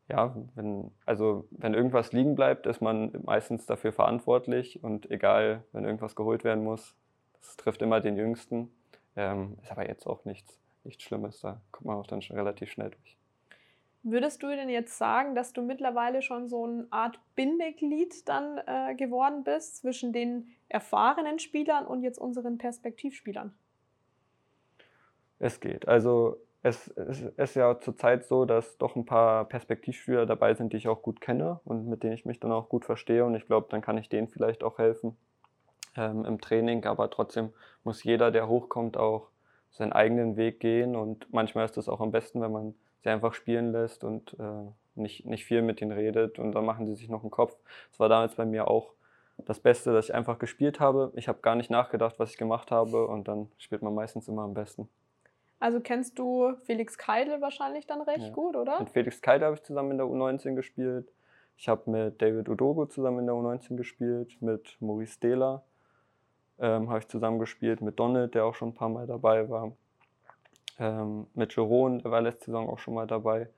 Ja, 0.07 0.35
wenn, 0.53 0.91
also 1.05 1.47
wenn 1.49 1.73
irgendwas 1.73 2.11
liegen 2.11 2.35
bleibt, 2.35 2.67
ist 2.67 2.79
man 2.81 3.11
meistens 3.23 3.65
dafür 3.65 3.91
verantwortlich 3.91 4.83
und 4.83 5.09
egal, 5.09 5.63
wenn 5.71 5.83
irgendwas 5.83 6.15
geholt 6.15 6.43
werden 6.43 6.63
muss, 6.63 6.95
das 7.41 7.57
trifft 7.57 7.81
immer 7.81 8.01
den 8.01 8.15
Jüngsten. 8.15 8.71
Ähm, 9.15 9.57
ist 9.63 9.71
aber 9.71 9.87
jetzt 9.87 10.05
auch 10.05 10.23
nichts, 10.25 10.59
nichts 10.83 11.03
Schlimmes, 11.03 11.39
da 11.39 11.61
kommt 11.71 11.85
man 11.85 11.97
auch 11.97 12.07
dann 12.07 12.21
schon 12.21 12.35
relativ 12.37 12.69
schnell 12.69 12.91
durch. 12.91 13.17
Würdest 14.07 14.43
du 14.43 14.47
denn 14.47 14.69
jetzt 14.69 14.99
sagen, 14.99 15.33
dass 15.33 15.51
du 15.51 15.63
mittlerweile 15.63 16.21
schon 16.21 16.47
so 16.47 16.65
eine 16.65 16.85
Art 16.91 17.19
Bindeglied 17.35 18.29
dann 18.29 18.59
äh, 18.67 18.93
geworden 18.93 19.43
bist 19.43 19.77
zwischen 19.77 20.13
den 20.13 20.49
erfahrenen 20.69 21.39
Spielern 21.39 21.87
und 21.87 22.03
jetzt 22.03 22.19
unseren 22.19 22.59
Perspektivspielern? 22.59 23.51
Es 25.39 25.59
geht. 25.59 25.87
Also 25.87 26.37
es, 26.65 26.87
es 26.87 27.21
ist 27.21 27.55
ja 27.55 27.79
zurzeit 27.79 28.25
so, 28.25 28.45
dass 28.45 28.79
doch 28.79 28.95
ein 28.95 29.05
paar 29.05 29.45
Perspektivspieler 29.45 30.25
dabei 30.25 30.55
sind, 30.55 30.73
die 30.73 30.77
ich 30.77 30.87
auch 30.87 31.03
gut 31.03 31.21
kenne 31.21 31.59
und 31.63 31.87
mit 31.87 32.01
denen 32.01 32.13
ich 32.13 32.25
mich 32.25 32.39
dann 32.39 32.51
auch 32.51 32.69
gut 32.69 32.85
verstehe. 32.85 33.23
Und 33.23 33.35
ich 33.35 33.45
glaube, 33.45 33.67
dann 33.69 33.81
kann 33.81 33.99
ich 33.99 34.09
denen 34.09 34.27
vielleicht 34.27 34.63
auch 34.63 34.79
helfen 34.79 35.15
ähm, 35.95 36.25
im 36.25 36.41
Training. 36.41 36.83
Aber 36.85 37.11
trotzdem 37.11 37.53
muss 37.83 38.03
jeder, 38.03 38.31
der 38.31 38.47
hochkommt, 38.47 38.97
auch 38.97 39.27
seinen 39.69 39.93
eigenen 39.93 40.37
Weg 40.37 40.59
gehen. 40.59 40.95
Und 40.95 41.31
manchmal 41.31 41.65
ist 41.65 41.77
es 41.77 41.87
auch 41.87 42.01
am 42.01 42.11
besten, 42.11 42.41
wenn 42.41 42.51
man 42.51 42.73
sie 43.03 43.09
einfach 43.09 43.35
spielen 43.35 43.71
lässt 43.71 44.03
und 44.03 44.35
äh, 44.39 44.71
nicht, 44.95 45.27
nicht 45.27 45.45
viel 45.45 45.61
mit 45.61 45.81
ihnen 45.81 45.91
redet 45.91 46.39
und 46.39 46.53
dann 46.53 46.65
machen 46.65 46.87
sie 46.87 46.95
sich 46.95 47.09
noch 47.09 47.21
einen 47.21 47.29
Kopf. 47.29 47.55
Das 47.91 47.99
war 47.99 48.09
damals 48.09 48.33
bei 48.33 48.45
mir 48.45 48.67
auch 48.67 48.93
das 49.37 49.59
Beste, 49.59 49.93
dass 49.93 50.05
ich 50.05 50.15
einfach 50.15 50.39
gespielt 50.39 50.79
habe. 50.79 51.11
Ich 51.15 51.27
habe 51.27 51.41
gar 51.43 51.53
nicht 51.53 51.69
nachgedacht, 51.69 52.15
was 52.17 52.31
ich 52.31 52.37
gemacht 52.37 52.71
habe 52.71 53.05
und 53.05 53.27
dann 53.27 53.51
spielt 53.59 53.83
man 53.83 53.93
meistens 53.93 54.27
immer 54.27 54.41
am 54.41 54.55
besten. 54.55 54.89
Also 55.65 55.79
kennst 55.79 56.19
du 56.19 56.53
Felix 56.65 56.95
Keidel 56.95 57.41
wahrscheinlich 57.41 57.87
dann 57.87 57.99
recht 58.01 58.27
Ja. 58.27 58.33
gut, 58.33 58.55
oder? 58.55 58.77
Mit 58.77 58.91
Felix 58.91 59.19
Keidel 59.19 59.45
habe 59.47 59.55
ich 59.55 59.63
zusammen 59.63 59.89
in 59.89 59.97
der 59.97 60.05
U19 60.05 60.53
gespielt. 60.53 61.11
Ich 61.57 61.67
habe 61.67 61.89
mit 61.89 62.21
David 62.21 62.47
Udogo 62.49 62.85
zusammen 62.85 63.21
in 63.21 63.25
der 63.25 63.33
U19 63.33 63.75
gespielt, 63.75 64.39
mit 64.43 64.77
Maurice 64.79 65.19
Dehler 65.19 65.63
ähm, 66.59 66.87
habe 66.89 66.99
ich 66.99 67.07
zusammen 67.07 67.39
gespielt, 67.39 67.81
mit 67.81 67.99
Donald, 67.99 68.35
der 68.35 68.45
auch 68.45 68.53
schon 68.53 68.69
ein 68.69 68.73
paar 68.75 68.89
Mal 68.89 69.07
dabei 69.07 69.49
war, 69.49 69.71
ähm, 70.77 71.25
mit 71.33 71.55
Jeroen, 71.55 71.97
der 71.97 72.11
war 72.11 72.21
letzte 72.21 72.45
Saison 72.45 72.69
auch 72.69 72.77
schon 72.77 72.93
mal 72.93 73.07
dabei. 73.07 73.49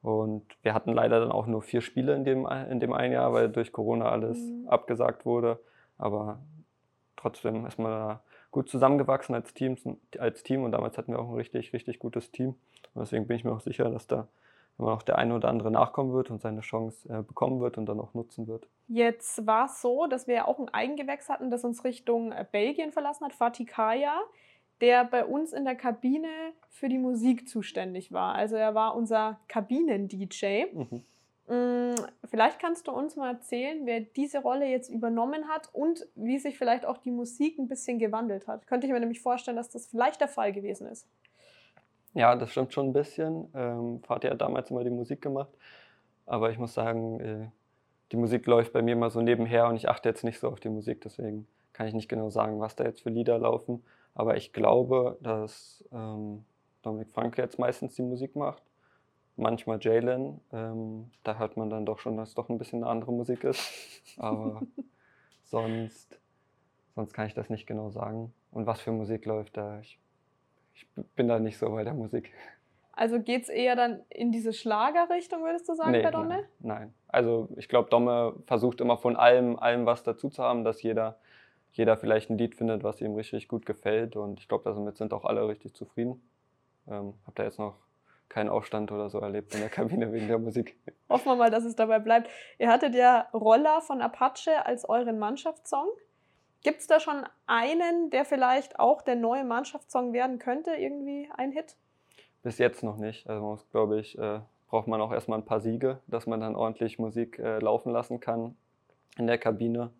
Und 0.00 0.46
wir 0.62 0.72
hatten 0.72 0.94
leider 0.94 1.20
dann 1.20 1.30
auch 1.30 1.46
nur 1.46 1.60
vier 1.60 1.82
Spiele 1.82 2.14
in 2.14 2.24
dem, 2.24 2.46
in 2.70 2.80
dem 2.80 2.94
einen 2.94 3.12
Jahr, 3.12 3.34
weil 3.34 3.50
durch 3.50 3.70
Corona 3.70 4.08
alles 4.08 4.38
Mhm. 4.38 4.66
abgesagt 4.66 5.26
wurde. 5.26 5.60
Aber 5.98 6.38
trotzdem 7.16 7.66
ist 7.66 7.78
man 7.78 7.90
da 7.92 8.22
gut 8.50 8.68
zusammengewachsen 8.68 9.34
als 9.34 9.54
Team, 9.54 9.76
als 10.18 10.42
Team 10.42 10.64
und 10.64 10.72
damals 10.72 10.98
hatten 10.98 11.12
wir 11.12 11.20
auch 11.20 11.28
ein 11.28 11.36
richtig, 11.36 11.72
richtig 11.72 11.98
gutes 11.98 12.30
Team. 12.30 12.56
Und 12.94 13.02
deswegen 13.02 13.26
bin 13.26 13.36
ich 13.36 13.44
mir 13.44 13.52
auch 13.52 13.60
sicher, 13.60 13.90
dass 13.90 14.06
da 14.06 14.28
immer 14.78 14.90
noch 14.90 15.02
der 15.02 15.18
eine 15.18 15.34
oder 15.34 15.48
andere 15.48 15.70
nachkommen 15.70 16.12
wird 16.12 16.30
und 16.30 16.40
seine 16.40 16.62
Chance 16.62 17.08
äh, 17.08 17.22
bekommen 17.22 17.60
wird 17.60 17.78
und 17.78 17.86
dann 17.86 18.00
auch 18.00 18.14
nutzen 18.14 18.46
wird. 18.46 18.66
Jetzt 18.88 19.46
war 19.46 19.66
es 19.66 19.80
so, 19.80 20.06
dass 20.06 20.26
wir 20.26 20.34
ja 20.34 20.48
auch 20.48 20.58
ein 20.58 20.68
Eigengewächs 20.68 21.28
hatten, 21.28 21.50
das 21.50 21.64
uns 21.64 21.84
Richtung 21.84 22.32
äh, 22.32 22.44
Belgien 22.50 22.90
verlassen 22.90 23.24
hat, 23.24 23.34
Fatih 23.34 23.66
Kaya, 23.66 24.18
der 24.80 25.04
bei 25.04 25.24
uns 25.24 25.52
in 25.52 25.64
der 25.64 25.76
Kabine 25.76 26.28
für 26.70 26.88
die 26.88 26.98
Musik 26.98 27.48
zuständig 27.48 28.12
war. 28.12 28.34
Also 28.34 28.56
er 28.56 28.74
war 28.74 28.96
unser 28.96 29.38
Kabinen-DJ. 29.48 30.72
Mhm. 30.72 31.04
Mm, 31.50 31.94
Vielleicht 32.30 32.60
kannst 32.60 32.86
du 32.86 32.92
uns 32.92 33.16
mal 33.16 33.32
erzählen, 33.32 33.84
wer 33.86 34.00
diese 34.00 34.40
Rolle 34.40 34.66
jetzt 34.66 34.88
übernommen 34.88 35.48
hat 35.48 35.68
und 35.72 36.06
wie 36.14 36.38
sich 36.38 36.56
vielleicht 36.56 36.86
auch 36.86 36.98
die 36.98 37.10
Musik 37.10 37.58
ein 37.58 37.66
bisschen 37.66 37.98
gewandelt 37.98 38.46
hat. 38.46 38.68
Könnte 38.68 38.86
ich 38.86 38.92
mir 38.92 39.00
nämlich 39.00 39.20
vorstellen, 39.20 39.56
dass 39.56 39.68
das 39.68 39.88
vielleicht 39.88 40.20
der 40.20 40.28
Fall 40.28 40.52
gewesen 40.52 40.86
ist. 40.86 41.08
Ja, 42.14 42.36
das 42.36 42.52
stimmt 42.52 42.72
schon 42.72 42.88
ein 42.90 42.92
bisschen. 42.92 43.50
Ähm, 43.54 44.00
Fatih 44.04 44.30
hat 44.30 44.40
damals 44.40 44.70
immer 44.70 44.84
die 44.84 44.90
Musik 44.90 45.22
gemacht. 45.22 45.50
Aber 46.24 46.52
ich 46.52 46.58
muss 46.58 46.72
sagen, 46.72 47.20
äh, 47.20 47.48
die 48.12 48.16
Musik 48.16 48.46
läuft 48.46 48.72
bei 48.72 48.82
mir 48.82 48.92
immer 48.92 49.10
so 49.10 49.20
nebenher 49.20 49.66
und 49.66 49.74
ich 49.74 49.88
achte 49.88 50.08
jetzt 50.08 50.22
nicht 50.22 50.38
so 50.38 50.48
auf 50.48 50.60
die 50.60 50.68
Musik. 50.68 51.00
Deswegen 51.00 51.48
kann 51.72 51.88
ich 51.88 51.94
nicht 51.94 52.08
genau 52.08 52.30
sagen, 52.30 52.60
was 52.60 52.76
da 52.76 52.84
jetzt 52.84 53.02
für 53.02 53.10
Lieder 53.10 53.38
laufen. 53.38 53.82
Aber 54.14 54.36
ich 54.36 54.52
glaube, 54.52 55.18
dass 55.20 55.84
ähm, 55.90 56.44
Dominik 56.82 57.10
Franke 57.10 57.42
jetzt 57.42 57.58
meistens 57.58 57.96
die 57.96 58.02
Musik 58.02 58.36
macht. 58.36 58.62
Manchmal 59.40 59.78
Jalen. 59.80 60.40
Ähm, 60.52 61.10
da 61.24 61.38
hört 61.38 61.56
man 61.56 61.70
dann 61.70 61.86
doch 61.86 61.98
schon, 61.98 62.16
dass 62.16 62.30
es 62.30 62.34
doch 62.34 62.48
ein 62.48 62.58
bisschen 62.58 62.82
eine 62.82 62.90
andere 62.90 63.12
Musik 63.12 63.44
ist. 63.44 63.62
Aber 64.18 64.62
sonst, 65.44 66.20
sonst 66.94 67.12
kann 67.12 67.26
ich 67.26 67.34
das 67.34 67.48
nicht 67.48 67.66
genau 67.66 67.90
sagen. 67.90 68.32
Und 68.52 68.66
was 68.66 68.80
für 68.80 68.92
Musik 68.92 69.24
läuft 69.24 69.56
da? 69.56 69.80
Ich, 69.80 69.98
ich 70.74 70.86
bin 71.16 71.28
da 71.28 71.38
nicht 71.38 71.58
so 71.58 71.70
bei 71.70 71.84
der 71.84 71.94
Musik. 71.94 72.32
Also 72.92 73.18
geht 73.18 73.44
es 73.44 73.48
eher 73.48 73.76
dann 73.76 74.02
in 74.10 74.30
diese 74.30 74.52
Schlagerrichtung, 74.52 75.42
würdest 75.42 75.66
du 75.68 75.74
sagen, 75.74 75.92
bei 75.92 76.10
Domme? 76.10 76.28
Nein, 76.28 76.44
nein. 76.58 76.94
Also 77.08 77.48
ich 77.56 77.68
glaube, 77.68 77.88
Domme 77.88 78.34
versucht 78.46 78.82
immer 78.82 78.98
von 78.98 79.16
allem, 79.16 79.58
allem 79.58 79.86
was 79.86 80.02
dazu 80.02 80.28
zu 80.28 80.42
haben, 80.42 80.64
dass 80.64 80.82
jeder, 80.82 81.16
jeder 81.72 81.96
vielleicht 81.96 82.28
ein 82.28 82.36
Lied 82.36 82.54
findet, 82.54 82.84
was 82.84 83.00
ihm 83.00 83.14
richtig 83.14 83.48
gut 83.48 83.64
gefällt. 83.64 84.16
Und 84.16 84.38
ich 84.38 84.48
glaube, 84.48 84.64
damit 84.64 84.98
sind 84.98 85.14
auch 85.14 85.24
alle 85.24 85.48
richtig 85.48 85.72
zufrieden. 85.72 86.20
Ähm, 86.88 87.14
hab 87.26 87.34
da 87.36 87.44
jetzt 87.44 87.58
noch 87.58 87.76
keinen 88.30 88.48
Aufstand 88.48 88.90
oder 88.92 89.10
so 89.10 89.18
erlebt 89.18 89.52
in 89.54 89.60
der 89.60 89.68
Kabine 89.76 90.10
wegen 90.12 90.28
der 90.28 90.38
Musik. 90.38 90.76
Hoffen 91.10 91.26
wir 91.26 91.36
mal, 91.36 91.50
dass 91.50 91.64
es 91.64 91.76
dabei 91.76 91.98
bleibt. 91.98 92.30
Ihr 92.58 92.70
hattet 92.70 92.94
ja 92.94 93.28
Roller 93.34 93.82
von 93.82 94.00
Apache 94.00 94.64
als 94.64 94.88
euren 94.88 95.18
Mannschaftssong. 95.18 95.88
Gibt 96.62 96.80
es 96.80 96.86
da 96.86 97.00
schon 97.00 97.24
einen, 97.46 98.10
der 98.10 98.24
vielleicht 98.24 98.78
auch 98.78 99.02
der 99.02 99.16
neue 99.16 99.44
Mannschaftssong 99.44 100.12
werden 100.12 100.38
könnte? 100.38 100.72
Irgendwie 100.72 101.28
ein 101.36 101.52
Hit? 101.52 101.76
Bis 102.42 102.58
jetzt 102.58 102.82
noch 102.82 102.96
nicht. 102.96 103.28
Also 103.28 103.42
man 103.42 103.50
muss, 103.52 103.68
glaube 103.70 103.98
ich, 103.98 104.18
äh, 104.18 104.40
braucht 104.68 104.86
man 104.86 105.00
auch 105.00 105.12
erstmal 105.12 105.38
ein 105.38 105.44
paar 105.44 105.60
Siege, 105.60 106.00
dass 106.06 106.26
man 106.26 106.40
dann 106.40 106.54
ordentlich 106.54 106.98
Musik 106.98 107.38
äh, 107.38 107.58
laufen 107.58 107.92
lassen 107.92 108.20
kann 108.20 108.56
in 109.18 109.26
der 109.26 109.38
Kabine. 109.38 109.90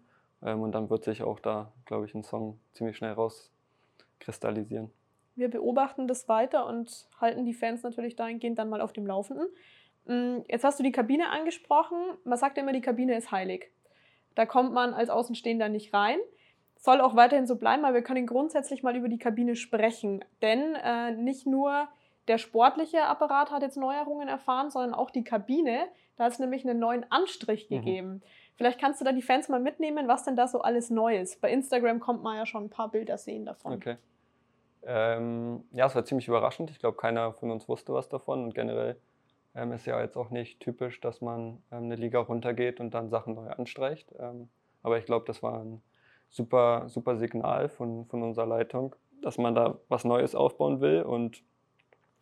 Ähm, 0.43 0.61
und 0.63 0.73
dann 0.73 0.89
wird 0.89 1.05
sich 1.05 1.23
auch 1.23 1.41
da, 1.41 1.73
glaube 1.87 2.07
ich, 2.07 2.15
ein 2.15 2.23
Song 2.23 2.61
ziemlich 2.73 2.97
schnell 2.97 3.13
rauskristallisieren. 3.13 4.91
Wir 5.41 5.49
beobachten 5.51 6.07
das 6.07 6.29
weiter 6.29 6.67
und 6.67 7.09
halten 7.21 7.45
die 7.45 7.55
Fans 7.55 7.83
natürlich 7.83 8.15
dahingehend 8.15 8.59
dann 8.59 8.69
mal 8.69 8.81
auf 8.81 8.93
dem 8.93 9.07
Laufenden. 9.07 9.47
Mm, 10.05 10.39
Jetzt 10.49 10.65
hast 10.65 10.79
du 10.79 10.83
die 10.83 10.93
Kabine 10.93 11.31
angesprochen. 11.31 11.97
Man 12.25 12.39
sagt 12.39 12.57
ja 12.57 12.63
immer, 12.63 12.73
die 12.73 12.81
Kabine 12.81 13.17
ist 13.17 13.31
heilig. 13.33 13.71
Da 14.35 14.47
kommt 14.47 14.73
man 14.73 14.95
als 14.95 15.11
Außenstehender 15.11 15.69
nicht 15.69 15.93
rein. 15.95 16.19
Soll 16.77 17.01
auch 17.01 17.17
weiterhin 17.17 17.47
so 17.47 17.57
bleiben, 17.57 17.85
aber 17.85 17.95
wir 17.95 18.03
können 18.03 18.27
grundsätzlich 18.27 18.83
mal 18.83 18.97
über 18.97 19.09
die 19.09 19.19
Kabine 19.19 19.57
sprechen. 19.57 20.25
Denn 20.41 20.75
äh, 20.77 21.13
nicht 21.13 21.47
nur 21.47 21.89
der 22.29 22.39
sportliche 22.39 23.03
Apparat 23.05 23.51
hat 23.51 23.63
jetzt 23.63 23.77
Neuerungen 23.77 24.29
erfahren, 24.29 24.71
sondern 24.71 24.95
auch 24.95 25.11
die 25.11 25.25
Kabine. 25.25 25.89
Da 26.17 26.25
hat 26.25 26.33
es 26.33 26.39
nämlich 26.39 26.67
einen 26.69 26.79
neuen 26.79 27.05
Anstrich 27.11 27.69
Mhm. 27.69 27.75
gegeben. 27.77 28.23
Vielleicht 28.57 28.79
kannst 28.81 29.01
du 29.01 29.05
da 29.07 29.13
die 29.13 29.23
Fans 29.23 29.49
mal 29.49 29.61
mitnehmen, 29.61 30.07
was 30.07 30.25
denn 30.25 30.37
da 30.37 30.47
so 30.47 30.61
alles 30.61 30.91
neu 30.91 31.17
ist. 31.19 31.41
Bei 31.41 31.51
Instagram 31.51 31.99
kommt 31.99 32.23
man 32.23 32.37
ja 32.37 32.45
schon 32.47 32.65
ein 32.65 32.71
paar 32.71 32.91
Bilder 32.91 33.17
sehen 33.19 33.47
davon. 33.47 33.73
Okay. 33.73 33.97
Ähm, 34.83 35.65
ja, 35.73 35.87
es 35.87 35.95
war 35.95 36.05
ziemlich 36.05 36.29
überraschend. 36.29 36.71
Ich 36.71 36.79
glaube, 36.79 36.97
keiner 36.97 37.33
von 37.35 37.51
uns 37.51 37.69
wusste 37.69 37.93
was 37.93 38.09
davon. 38.09 38.45
Und 38.45 38.55
generell 38.55 38.97
ähm, 39.55 39.73
ist 39.73 39.87
ja 39.87 40.01
jetzt 40.01 40.17
auch 40.17 40.31
nicht 40.31 40.61
typisch, 40.61 41.01
dass 41.01 41.21
man 41.21 41.63
ähm, 41.71 41.85
eine 41.85 41.97
Liga 41.97 42.21
runtergeht 42.21 42.81
und 42.81 42.93
dann 42.93 43.11
Sachen 43.11 43.35
neu 43.35 43.49
anstreicht. 43.49 44.13
Ähm, 44.19 44.49
aber 44.83 44.99
ich 44.99 45.05
glaube, 45.05 45.27
das 45.27 45.43
war 45.43 45.61
ein 45.61 45.83
super, 46.29 46.89
super 46.89 47.17
Signal 47.17 47.69
von, 47.69 48.07
von 48.07 48.23
unserer 48.23 48.47
Leitung, 48.47 48.97
dass 49.23 49.37
man 49.37 49.55
da 49.55 49.79
was 49.89 50.05
Neues 50.05 50.35
aufbauen 50.35 50.81
will 50.81 51.03
und 51.03 51.43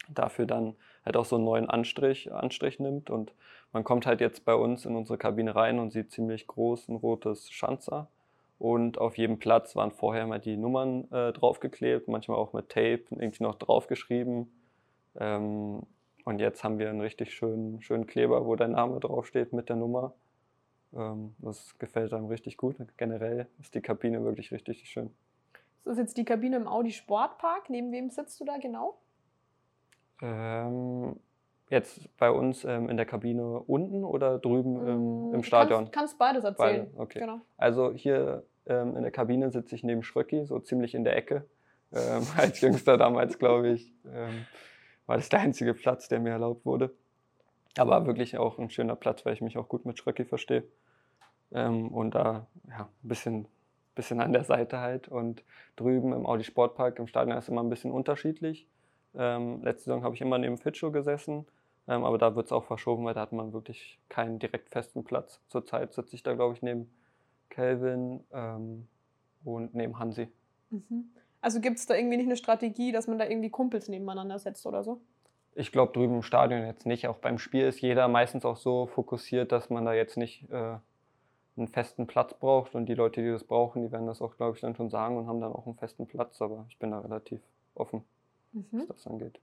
dafür 0.08 0.46
dann 0.46 0.74
halt 1.04 1.16
auch 1.16 1.26
so 1.26 1.36
einen 1.36 1.44
neuen 1.44 1.68
Anstrich, 1.70 2.32
Anstrich 2.32 2.80
nimmt. 2.80 3.10
Und 3.10 3.32
man 3.72 3.84
kommt 3.84 4.06
halt 4.06 4.20
jetzt 4.20 4.44
bei 4.44 4.54
uns 4.54 4.86
in 4.86 4.96
unsere 4.96 5.18
Kabine 5.18 5.54
rein 5.54 5.78
und 5.78 5.90
sieht 5.90 6.10
ziemlich 6.10 6.46
groß 6.46 6.88
ein 6.88 6.96
rotes 6.96 7.50
Schanzer. 7.50 8.08
Und 8.58 8.98
auf 8.98 9.16
jedem 9.16 9.38
Platz 9.38 9.76
waren 9.76 9.92
vorher 9.92 10.26
mal 10.26 10.40
die 10.40 10.56
Nummern 10.56 11.10
äh, 11.12 11.32
draufgeklebt, 11.32 12.08
manchmal 12.08 12.38
auch 12.38 12.52
mit 12.52 12.68
Tape 12.68 13.04
irgendwie 13.10 13.44
noch 13.44 13.54
draufgeschrieben. 13.54 14.52
Ähm, 15.16 15.82
und 16.24 16.40
jetzt 16.40 16.64
haben 16.64 16.78
wir 16.78 16.90
einen 16.90 17.00
richtig 17.00 17.34
schönen, 17.34 17.80
schönen 17.80 18.06
Kleber, 18.06 18.46
wo 18.46 18.56
der 18.56 18.68
Name 18.68 18.98
draufsteht 19.00 19.52
mit 19.52 19.68
der 19.68 19.76
Nummer. 19.76 20.12
Ähm, 20.94 21.34
das 21.38 21.78
gefällt 21.78 22.12
einem 22.12 22.26
richtig 22.26 22.56
gut. 22.56 22.76
Generell 22.96 23.46
ist 23.60 23.74
die 23.74 23.80
Kabine 23.80 24.24
wirklich 24.24 24.50
richtig 24.50 24.88
schön. 24.88 25.14
Das 25.84 25.92
ist 25.94 26.00
jetzt 26.00 26.16
die 26.18 26.24
Kabine 26.24 26.56
im 26.56 26.66
Audi 26.66 26.90
Sportpark. 26.90 27.70
Neben 27.70 27.92
wem 27.92 28.10
sitzt 28.10 28.40
du 28.40 28.44
da 28.44 28.58
genau? 28.58 28.98
Ähm, 30.20 31.18
jetzt 31.70 32.16
bei 32.16 32.31
uns 32.31 32.64
ähm, 32.64 32.88
in 32.88 32.96
der 32.96 33.07
Kabine 33.07 33.61
unten 33.61 34.04
oder 34.04 34.38
drüben 34.38 34.87
im, 34.87 35.31
Mm, 35.31 35.35
im 35.35 35.42
Stadion? 35.42 35.85
Kannst, 35.85 35.92
kannst 35.92 36.18
beides 36.18 36.44
erzählen. 36.44 36.88
Beide, 36.90 37.02
okay. 37.02 37.18
Genau. 37.20 37.40
Also 37.57 37.92
hier 37.92 38.44
ähm, 38.66 38.96
in 38.96 39.02
der 39.02 39.11
Kabine 39.11 39.50
sitze 39.50 39.74
ich 39.74 39.83
neben 39.83 40.02
Schröcki, 40.02 40.44
so 40.44 40.59
ziemlich 40.61 40.94
in 40.94 41.04
der 41.04 41.16
Ecke. 41.16 41.46
Ähm, 41.92 42.22
als 42.37 42.61
Jüngster 42.61 42.96
damals, 42.96 43.38
glaube 43.38 43.68
ich, 43.70 43.92
ähm, 44.07 44.46
war 45.07 45.16
das 45.16 45.28
der 45.28 45.40
einzige 45.40 45.74
Platz, 45.74 46.09
der 46.09 46.20
mir 46.20 46.31
erlaubt 46.31 46.64
wurde. 46.66 46.90
Aber 47.76 48.07
wirklich 48.07 48.37
auch 48.38 48.59
ein 48.59 48.70
schöner 48.70 48.96
Platz, 48.96 49.24
weil 49.24 49.35
ich 49.35 49.40
mich 49.40 49.57
auch 49.57 49.68
gut 49.68 49.85
mit 49.85 49.98
Schröcki 49.98 50.24
verstehe. 50.24 50.64
Ähm, 51.52 51.88
und 51.88 52.14
da 52.14 52.46
ja, 52.68 52.88
ein 53.02 53.09
bisschen, 53.09 53.46
bisschen 53.94 54.20
an 54.20 54.33
der 54.33 54.44
Seite 54.44 54.81
halt. 54.81 55.09
Und 55.09 55.44
drüben 55.76 56.12
im 56.12 56.26
Audi 56.26 56.44
Sportpark 56.44 56.98
im 56.98 57.07
Stadion 57.07 57.37
ist 57.37 57.44
es 57.44 57.48
immer 57.48 57.62
ein 57.62 57.70
bisschen 57.70 57.92
unterschiedlich. 57.92 58.66
Ähm, 59.14 59.62
letzte 59.62 59.85
Saison 59.85 60.04
habe 60.04 60.14
ich 60.14 60.20
immer 60.20 60.38
neben 60.38 60.59
Fitschow 60.59 60.92
gesessen. 60.92 61.46
Ähm, 61.88 62.05
aber 62.05 62.18
da 62.18 62.37
wird 62.37 62.46
es 62.46 62.53
auch 62.53 62.64
verschoben, 62.64 63.05
weil 63.05 63.14
da 63.14 63.22
hat 63.22 63.33
man 63.33 63.53
wirklich 63.53 63.98
keinen 64.09 64.38
direkt 64.38 64.68
festen 64.68 65.05
Platz. 65.05 65.40
Zurzeit 65.48 65.94
sitze 65.94 66.14
ich 66.14 66.22
da, 66.22 66.35
glaube 66.35 66.55
ich, 66.55 66.62
neben 66.62 66.90
Kelvin 67.48 68.20
ähm, 68.33 68.87
und 69.44 69.74
neben 69.74 69.98
Hansi. 69.98 70.29
Mhm. 70.70 71.11
Also 71.40 71.61
gibt 71.61 71.79
es 71.79 71.87
da 71.87 71.94
irgendwie 71.94 72.16
nicht 72.18 72.27
eine 72.27 72.37
Strategie, 72.37 72.92
dass 72.92 73.07
man 73.07 73.18
da 73.18 73.27
irgendwie 73.27 73.48
Kumpels 73.48 73.88
nebeneinander 73.88 74.38
setzt 74.38 74.66
oder 74.66 74.85
so? 74.85 75.01
Ich 75.55 75.72
glaube 75.72 75.92
drüben 75.92 76.16
im 76.16 76.22
Stadion 76.22 76.66
jetzt 76.66 76.85
nicht. 76.85 77.09
Auch 77.09 77.18
beim 77.18 77.38
Spiel 77.38 77.66
ist 77.66 77.81
jeder 77.81 78.07
meistens 78.07 78.44
auch 78.44 78.57
so 78.57 78.87
fokussiert, 78.87 79.51
dass 79.51 79.70
man 79.70 79.85
da 79.85 79.94
jetzt 79.94 80.16
nicht 80.16 80.48
äh, 80.51 80.77
einen 81.57 81.68
festen 81.68 82.07
Platz 82.07 82.35
braucht. 82.35 82.74
Und 82.74 82.87
die 82.87 82.94
Leute, 82.94 83.22
die 83.22 83.31
das 83.31 83.44
brauchen, 83.44 83.83
die 83.83 83.90
werden 83.90 84.07
das 84.07 84.20
auch, 84.20 84.37
glaube 84.37 84.57
ich, 84.57 84.61
dann 84.61 84.77
schon 84.77 84.90
sagen 84.90 85.16
und 85.16 85.27
haben 85.27 85.40
dann 85.40 85.53
auch 85.53 85.66
einen 85.66 85.77
festen 85.77 86.07
Platz. 86.07 86.42
Aber 86.42 86.66
ich 86.68 86.79
bin 86.79 86.90
da 86.90 87.01
relativ 87.01 87.40
offen, 87.74 88.05
Mhm. 88.53 88.66
was 88.72 88.87
das 88.88 89.07
angeht. 89.07 89.40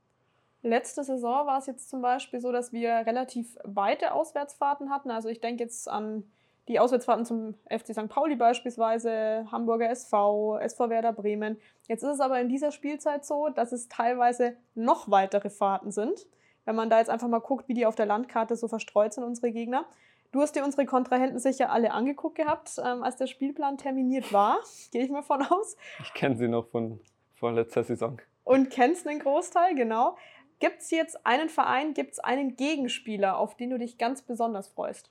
Letzte 0.65 1.03
Saison 1.03 1.45
war 1.45 1.59
es 1.59 1.67
jetzt 1.67 1.91
zum 1.91 2.01
Beispiel 2.01 2.41
so, 2.41 2.51
dass 2.51 2.73
wir 2.73 2.89
relativ 2.89 3.55
weite 3.63 4.13
Auswärtsfahrten 4.13 4.89
hatten. 4.89 5.11
Also 5.11 5.29
ich 5.29 5.39
denke 5.39 5.63
jetzt 5.63 5.87
an 5.87 6.23
die 6.67 6.79
Auswärtsfahrten 6.79 7.23
zum 7.23 7.53
FC 7.69 7.93
St. 7.93 8.09
Pauli 8.09 8.35
beispielsweise, 8.35 9.45
Hamburger 9.51 9.91
SV, 9.91 10.57
SV 10.57 10.89
Werder 10.89 11.13
Bremen. 11.13 11.57
Jetzt 11.87 12.01
ist 12.01 12.15
es 12.15 12.19
aber 12.19 12.41
in 12.41 12.49
dieser 12.49 12.71
Spielzeit 12.71 13.25
so, 13.25 13.49
dass 13.49 13.71
es 13.73 13.89
teilweise 13.89 14.57
noch 14.73 15.11
weitere 15.11 15.51
Fahrten 15.51 15.91
sind. 15.91 16.25
Wenn 16.65 16.75
man 16.75 16.89
da 16.89 16.97
jetzt 16.97 17.11
einfach 17.11 17.27
mal 17.27 17.41
guckt, 17.41 17.67
wie 17.67 17.75
die 17.75 17.85
auf 17.85 17.95
der 17.95 18.07
Landkarte 18.07 18.55
so 18.55 18.67
verstreut 18.67 19.13
sind, 19.13 19.23
unsere 19.23 19.51
Gegner. 19.51 19.85
Du 20.31 20.41
hast 20.41 20.55
dir 20.55 20.63
unsere 20.63 20.87
Kontrahenten 20.87 21.37
sicher 21.37 21.69
alle 21.69 21.91
angeguckt 21.91 22.37
gehabt, 22.37 22.81
ähm, 22.83 23.03
als 23.03 23.17
der 23.17 23.27
Spielplan 23.27 23.77
terminiert 23.77 24.33
war, 24.33 24.57
gehe 24.91 25.03
ich 25.03 25.11
mal 25.11 25.21
von 25.21 25.43
aus. 25.43 25.77
Ich 26.01 26.13
kenne 26.15 26.35
sie 26.35 26.47
noch 26.47 26.69
von 26.69 26.99
vorletzter 27.35 27.83
Saison. 27.83 28.19
Und 28.43 28.69
kennst 28.69 29.07
einen 29.07 29.19
Großteil, 29.19 29.75
genau. 29.75 30.17
Gibt 30.59 30.81
es 30.81 30.91
jetzt 30.91 31.25
einen 31.25 31.49
Verein, 31.49 31.93
gibt 31.93 32.13
es 32.13 32.19
einen 32.19 32.55
Gegenspieler, 32.55 33.37
auf 33.37 33.55
den 33.55 33.71
du 33.71 33.77
dich 33.77 33.97
ganz 33.97 34.21
besonders 34.21 34.67
freust? 34.67 35.09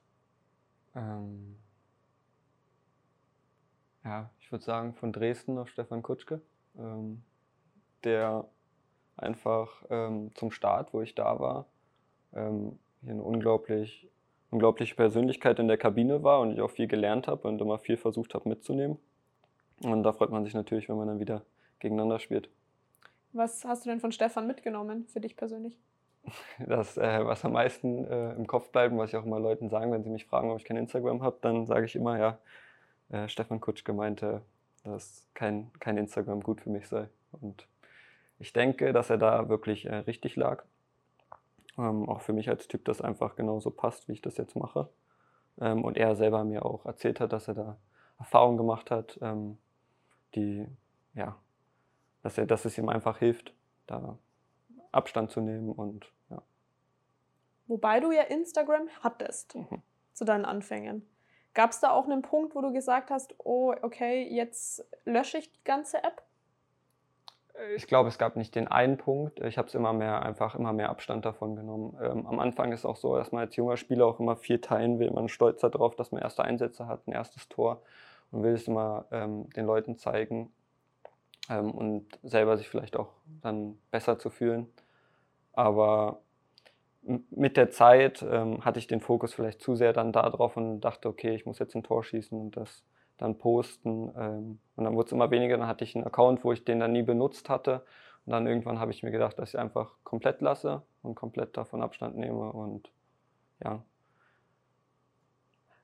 Ähm, 0.94 1.57
ja, 4.04 4.30
ich 4.40 4.50
würde 4.50 4.64
sagen 4.64 4.94
von 4.94 5.12
Dresden 5.12 5.59
auf 5.59 5.68
Stefan 5.68 6.02
Kutschke, 6.02 6.40
ähm, 6.78 7.22
der 8.04 8.46
einfach 9.16 9.83
ähm, 9.90 10.30
zum 10.35 10.50
Start, 10.50 10.92
wo 10.92 11.00
ich 11.00 11.14
da 11.14 11.38
war, 11.38 11.66
ähm, 12.35 12.78
hier 13.02 13.12
eine 13.12 13.22
unglaublich, 13.22 14.09
unglaubliche 14.50 14.94
Persönlichkeit 14.94 15.59
in 15.59 15.68
der 15.68 15.78
Kabine 15.78 16.22
war 16.22 16.40
und 16.40 16.52
ich 16.52 16.61
auch 16.61 16.70
viel 16.70 16.88
gelernt 16.88 17.28
habe 17.28 17.48
und 17.48 17.61
immer 17.61 17.78
viel 17.78 17.96
versucht 17.96 18.35
habe 18.35 18.48
mitzunehmen. 18.48 18.98
Und 19.83 20.02
da 20.02 20.12
freut 20.12 20.30
man 20.30 20.44
sich 20.44 20.54
natürlich, 20.54 20.88
wenn 20.88 20.96
man 20.96 21.09
dann 21.09 21.20
wieder 21.20 21.42
gegeneinander 21.80 22.18
spielt. 22.18 22.48
Was 23.35 23.64
hast 23.64 23.85
du 23.85 23.90
denn 23.90 24.01
von 24.01 24.12
Stefan 24.12 24.47
mitgenommen 24.47 25.07
für 25.09 25.20
dich 25.20 25.37
persönlich? 25.37 25.77
Das, 26.59 26.97
äh, 26.97 27.27
was 27.27 27.44
am 27.44 27.53
meisten 27.53 28.05
äh, 28.07 28.33
im 28.33 28.47
Kopf 28.47 28.70
bleibt 28.70 28.97
was 28.97 29.11
ich 29.11 29.16
auch 29.16 29.27
immer 29.27 29.40
Leuten 29.40 29.68
sage, 29.68 29.90
wenn 29.90 30.05
sie 30.05 30.11
mich 30.11 30.25
fragen, 30.25 30.51
ob 30.51 30.59
ich 30.59 30.64
kein 30.64 30.77
Instagram 30.77 31.23
habe, 31.23 31.37
dann 31.42 31.66
sage 31.66 31.85
ich 31.85 31.97
immer, 31.97 32.18
ja, 32.18 32.38
äh, 33.11 33.29
Stefan 33.29 33.61
Kutschke 33.61 33.92
meinte, 33.92 34.40
dass 34.85 35.27
kein, 35.35 35.70
kein 35.81 35.99
Instagram 35.99 36.42
gut 36.42 36.61
für 36.61 36.70
mich 36.70 36.88
sei. 36.88 37.09
Und 37.33 37.66
ich 38.38 38.53
denke, 38.53 38.92
dass 38.92 39.11
er 39.11 39.18
da 39.18 39.49
wirklich 39.49 39.87
äh, 39.87 39.97
richtig 39.97 40.37
lag. 40.37 40.62
Ähm, 41.77 42.09
auch 42.09 42.20
für 42.20 42.33
mich 42.33 42.49
als 42.49 42.68
Typ 42.68 42.85
das 42.85 43.01
einfach 43.01 43.35
genauso 43.35 43.70
passt, 43.70 44.09
wie 44.09 44.12
ich 44.12 44.23
das 44.23 44.37
jetzt 44.37 44.55
mache. 44.55 44.88
Ähm, 45.61 45.85
und 45.85 45.97
er 45.97 46.14
selber 46.14 46.44
mir 46.44 46.64
auch 46.64 46.87
erzählt 46.87 47.20
hat, 47.20 47.33
dass 47.33 47.49
er 47.49 47.55
da 47.55 47.77
Erfahrungen 48.18 48.57
gemacht 48.57 48.90
hat, 48.92 49.18
ähm, 49.20 49.59
die, 50.35 50.66
ja, 51.14 51.37
dass, 52.24 52.38
er, 52.38 52.46
dass 52.46 52.64
es 52.64 52.76
ihm 52.78 52.88
einfach 52.88 53.18
hilft, 53.18 53.52
da 53.87 54.18
Abstand 54.92 55.30
zu 55.30 55.40
nehmen 55.40 55.70
und 55.70 56.06
ja. 56.30 56.42
Wobei 57.66 58.00
du 58.00 58.10
ja 58.12 58.22
Instagram 58.22 58.88
hattest 59.02 59.54
Mhm. 59.54 59.82
zu 60.14 60.24
deinen 60.24 60.44
Anfängen. 60.44 61.06
Gab 61.52 61.70
es 61.70 61.80
da 61.80 61.90
auch 61.90 62.04
einen 62.04 62.22
Punkt, 62.22 62.54
wo 62.54 62.62
du 62.62 62.72
gesagt 62.72 63.10
hast, 63.10 63.34
oh, 63.38 63.74
okay, 63.82 64.26
jetzt 64.28 64.84
lösche 65.04 65.38
ich 65.38 65.52
die 65.52 65.62
ganze 65.64 66.02
App? 66.02 66.22
Ich 67.76 67.87
glaube, 67.87 68.08
es 68.08 68.18
gab 68.18 68.34
nicht 68.37 68.54
den 68.54 68.66
einen 68.68 68.96
Punkt. 68.96 69.38
Ich 69.40 69.58
habe 69.58 69.68
es 69.68 69.74
immer 69.74 69.92
mehr, 69.92 70.22
einfach 70.22 70.56
immer 70.56 70.72
mehr 70.72 70.88
Abstand 70.88 71.24
davon 71.24 71.54
genommen. 71.54 71.96
Ähm, 72.02 72.26
am 72.26 72.40
Anfang 72.40 72.72
ist 72.72 72.80
es 72.80 72.87
auch 72.87 72.96
so, 72.96 73.16
dass 73.16 73.30
man 73.32 73.42
als 73.42 73.54
junger 73.54 73.76
Spieler 73.76 74.06
auch 74.06 74.18
immer 74.18 74.34
viel 74.34 74.60
teilen 74.60 74.98
will. 74.98 75.10
Man 75.10 75.26
ist 75.26 75.32
stolz 75.32 75.60
darauf, 75.60 75.94
dass 75.94 76.10
man 76.10 76.22
erste 76.22 76.42
Einsätze 76.42 76.88
hat, 76.88 77.06
ein 77.06 77.12
erstes 77.12 77.48
Tor 77.48 77.82
und 78.32 78.42
will 78.42 78.54
es 78.54 78.66
immer 78.66 79.04
ähm, 79.12 79.48
den 79.50 79.66
Leuten 79.66 79.96
zeigen 79.96 80.52
ähm, 81.48 81.70
und 81.70 82.07
selber 82.22 82.57
sich 82.57 82.68
vielleicht 82.68 82.96
auch 82.96 83.11
dann 83.42 83.78
besser 83.90 84.18
zu 84.18 84.30
fühlen. 84.30 84.68
Aber 85.52 86.20
mit 87.02 87.57
der 87.57 87.70
Zeit 87.70 88.24
ähm, 88.28 88.64
hatte 88.64 88.78
ich 88.78 88.87
den 88.87 89.00
Fokus 89.00 89.35
vielleicht 89.35 89.61
zu 89.61 89.76
sehr 89.76 89.92
dann 89.92 90.12
darauf 90.12 90.57
und 90.57 90.80
dachte, 90.80 91.09
okay, 91.09 91.35
ich 91.35 91.46
muss 91.46 91.59
jetzt 91.59 91.74
ein 91.74 91.83
Tor 91.83 92.02
schießen 92.02 92.38
und 92.38 92.57
das 92.57 92.83
dann 93.18 93.38
posten. 93.38 94.11
Ähm, 94.16 94.59
und 94.76 94.85
dann 94.85 94.94
wurde 94.94 95.07
es 95.07 95.12
immer 95.12 95.30
weniger. 95.30 95.59
Dann 95.59 95.68
hatte 95.68 95.85
ich 95.85 95.94
einen 95.94 96.07
Account, 96.07 96.44
wo 96.44 96.52
ich 96.52 96.64
den 96.64 96.80
dann 96.80 96.92
nie 96.92 97.02
benutzt 97.02 97.48
hatte. 97.48 97.85
Und 98.26 98.33
dann 98.33 98.46
irgendwann 98.46 98.80
habe 98.80 98.90
ich 98.90 99.02
mir 99.02 99.11
gedacht, 99.11 99.38
dass 99.38 99.50
ich 99.50 99.59
einfach 99.59 99.92
komplett 100.02 100.40
lasse 100.40 100.83
und 101.02 101.14
komplett 101.14 101.57
davon 101.57 101.83
Abstand 101.83 102.16
nehme. 102.16 102.52
Und 102.52 102.90
ja, 103.62 103.83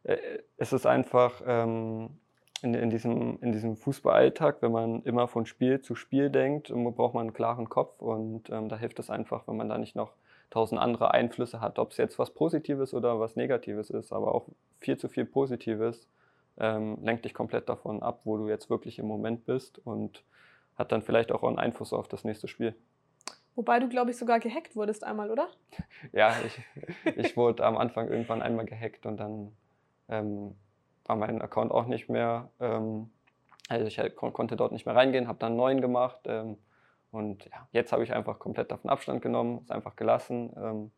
Äh, 0.04 0.42
es 0.56 0.72
ist 0.72 0.86
einfach 0.86 1.42
ähm, 1.46 2.18
in, 2.62 2.74
in, 2.74 2.90
diesem, 2.90 3.38
in 3.40 3.52
diesem 3.52 3.76
Fußballalltag, 3.76 4.62
wenn 4.62 4.72
man 4.72 5.02
immer 5.02 5.28
von 5.28 5.46
Spiel 5.46 5.80
zu 5.80 5.94
Spiel 5.94 6.30
denkt, 6.30 6.70
ähm, 6.70 6.92
braucht 6.94 7.14
man 7.14 7.22
einen 7.22 7.32
klaren 7.32 7.68
Kopf. 7.68 8.00
Und 8.00 8.50
ähm, 8.50 8.68
da 8.68 8.76
hilft 8.76 8.98
es 8.98 9.10
einfach, 9.10 9.46
wenn 9.48 9.56
man 9.56 9.68
da 9.68 9.78
nicht 9.78 9.96
noch 9.96 10.12
tausend 10.50 10.80
andere 10.80 11.12
Einflüsse 11.12 11.60
hat, 11.60 11.78
ob 11.78 11.92
es 11.92 11.96
jetzt 11.96 12.18
was 12.18 12.32
Positives 12.32 12.92
oder 12.92 13.20
was 13.20 13.36
Negatives 13.36 13.90
ist, 13.90 14.12
aber 14.12 14.34
auch 14.34 14.46
viel 14.78 14.96
zu 14.96 15.08
viel 15.08 15.24
Positives 15.24 16.08
ähm, 16.58 16.98
lenkt 17.02 17.24
dich 17.24 17.34
komplett 17.34 17.68
davon 17.68 18.02
ab, 18.02 18.20
wo 18.24 18.36
du 18.36 18.48
jetzt 18.48 18.68
wirklich 18.68 18.98
im 18.98 19.06
Moment 19.06 19.46
bist 19.46 19.78
und 19.84 20.24
hat 20.76 20.92
dann 20.92 21.02
vielleicht 21.02 21.32
auch 21.32 21.42
einen 21.44 21.58
Einfluss 21.58 21.92
auf 21.92 22.08
das 22.08 22.24
nächste 22.24 22.48
Spiel. 22.48 22.74
Wobei 23.54 23.78
du, 23.78 23.88
glaube 23.88 24.10
ich, 24.10 24.16
sogar 24.16 24.40
gehackt 24.40 24.76
wurdest 24.76 25.04
einmal, 25.04 25.30
oder? 25.30 25.48
Ja, 26.12 26.34
ich, 26.46 26.60
ich 27.16 27.36
wurde 27.36 27.64
am 27.64 27.76
Anfang 27.76 28.08
irgendwann 28.08 28.42
einmal 28.42 28.64
gehackt 28.64 29.06
und 29.06 29.18
dann 29.18 29.52
ähm, 30.08 30.54
war 31.10 31.16
mein 31.16 31.42
Account 31.42 31.72
auch 31.72 31.86
nicht 31.86 32.08
mehr, 32.08 32.50
ähm, 32.60 33.10
also 33.68 33.84
ich 33.84 33.98
halt 33.98 34.14
kon 34.14 34.32
konnte 34.32 34.54
dort 34.54 34.70
nicht 34.70 34.86
mehr 34.86 34.94
reingehen, 34.94 35.26
habe 35.26 35.38
dann 35.40 35.48
einen 35.52 35.56
neuen 35.56 35.80
gemacht 35.80 36.20
ähm, 36.26 36.56
und 37.10 37.46
ja, 37.46 37.66
jetzt 37.72 37.90
habe 37.92 38.04
ich 38.04 38.12
einfach 38.14 38.38
komplett 38.38 38.70
davon 38.70 38.90
Abstand 38.90 39.20
genommen, 39.20 39.58
es 39.64 39.72
einfach 39.72 39.96
gelassen. 39.96 40.52
Ähm, 40.56 40.90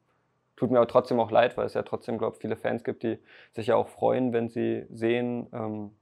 tut 0.57 0.71
mir 0.71 0.77
aber 0.77 0.87
trotzdem 0.89 1.19
auch 1.19 1.31
leid, 1.31 1.57
weil 1.57 1.65
es 1.65 1.73
ja 1.73 1.83
trotzdem, 1.83 2.19
glaube 2.19 2.37
ich, 2.37 2.43
viele 2.43 2.57
Fans 2.57 2.85
gibt, 2.85 3.03
die 3.03 3.19
sich 3.53 3.69
ja 3.69 3.77
auch 3.77 3.89
freuen, 3.89 4.35
wenn 4.35 4.51
sie 4.51 4.85
sehen, 4.91 5.47
ähm, 5.55 5.97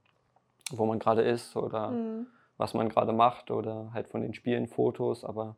wo 0.71 0.85
man 0.85 0.99
gerade 0.99 1.21
ist 1.21 1.55
oder 1.55 1.91
Mhm. 1.91 2.27
was 2.57 2.73
man 2.73 2.89
gerade 2.89 3.13
macht 3.13 3.49
oder 3.49 3.91
halt 3.93 4.09
von 4.09 4.21
den 4.21 4.33
Spielen 4.33 4.67
Fotos, 4.67 5.23
aber 5.23 5.55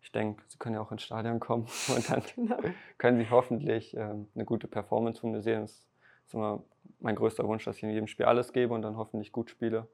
ich 0.00 0.10
denke, 0.10 0.42
sie 0.48 0.56
können 0.56 0.74
ja 0.76 0.80
auch 0.80 0.90
ins 0.90 1.02
Stadion 1.02 1.38
kommen 1.38 1.66
und 1.94 2.10
dann 2.10 2.22
Genau. 2.34 2.56
können 2.96 3.18
sie 3.18 3.28
hoffentlich 3.28 3.94
ähm, 3.94 4.28
eine 4.34 4.46
gute 4.46 4.68
Performance 4.68 5.20
von 5.20 5.32
mir 5.32 5.42
sehen. 5.42 5.60
Das 5.60 5.86
ist 6.26 6.34
immer 6.34 6.62
mein 7.00 7.16
größter 7.16 7.46
Wunsch, 7.46 7.64
dass 7.64 7.76
ich 7.76 7.82
in 7.82 7.90
jedem 7.90 8.06
Spiel 8.06 8.26
alles 8.26 8.52
gebe 8.52 8.74
und 8.74 8.82
dann 8.82 8.96
hoffentlich 8.96 9.32
gut 9.32 9.50
spiele. 9.50 9.86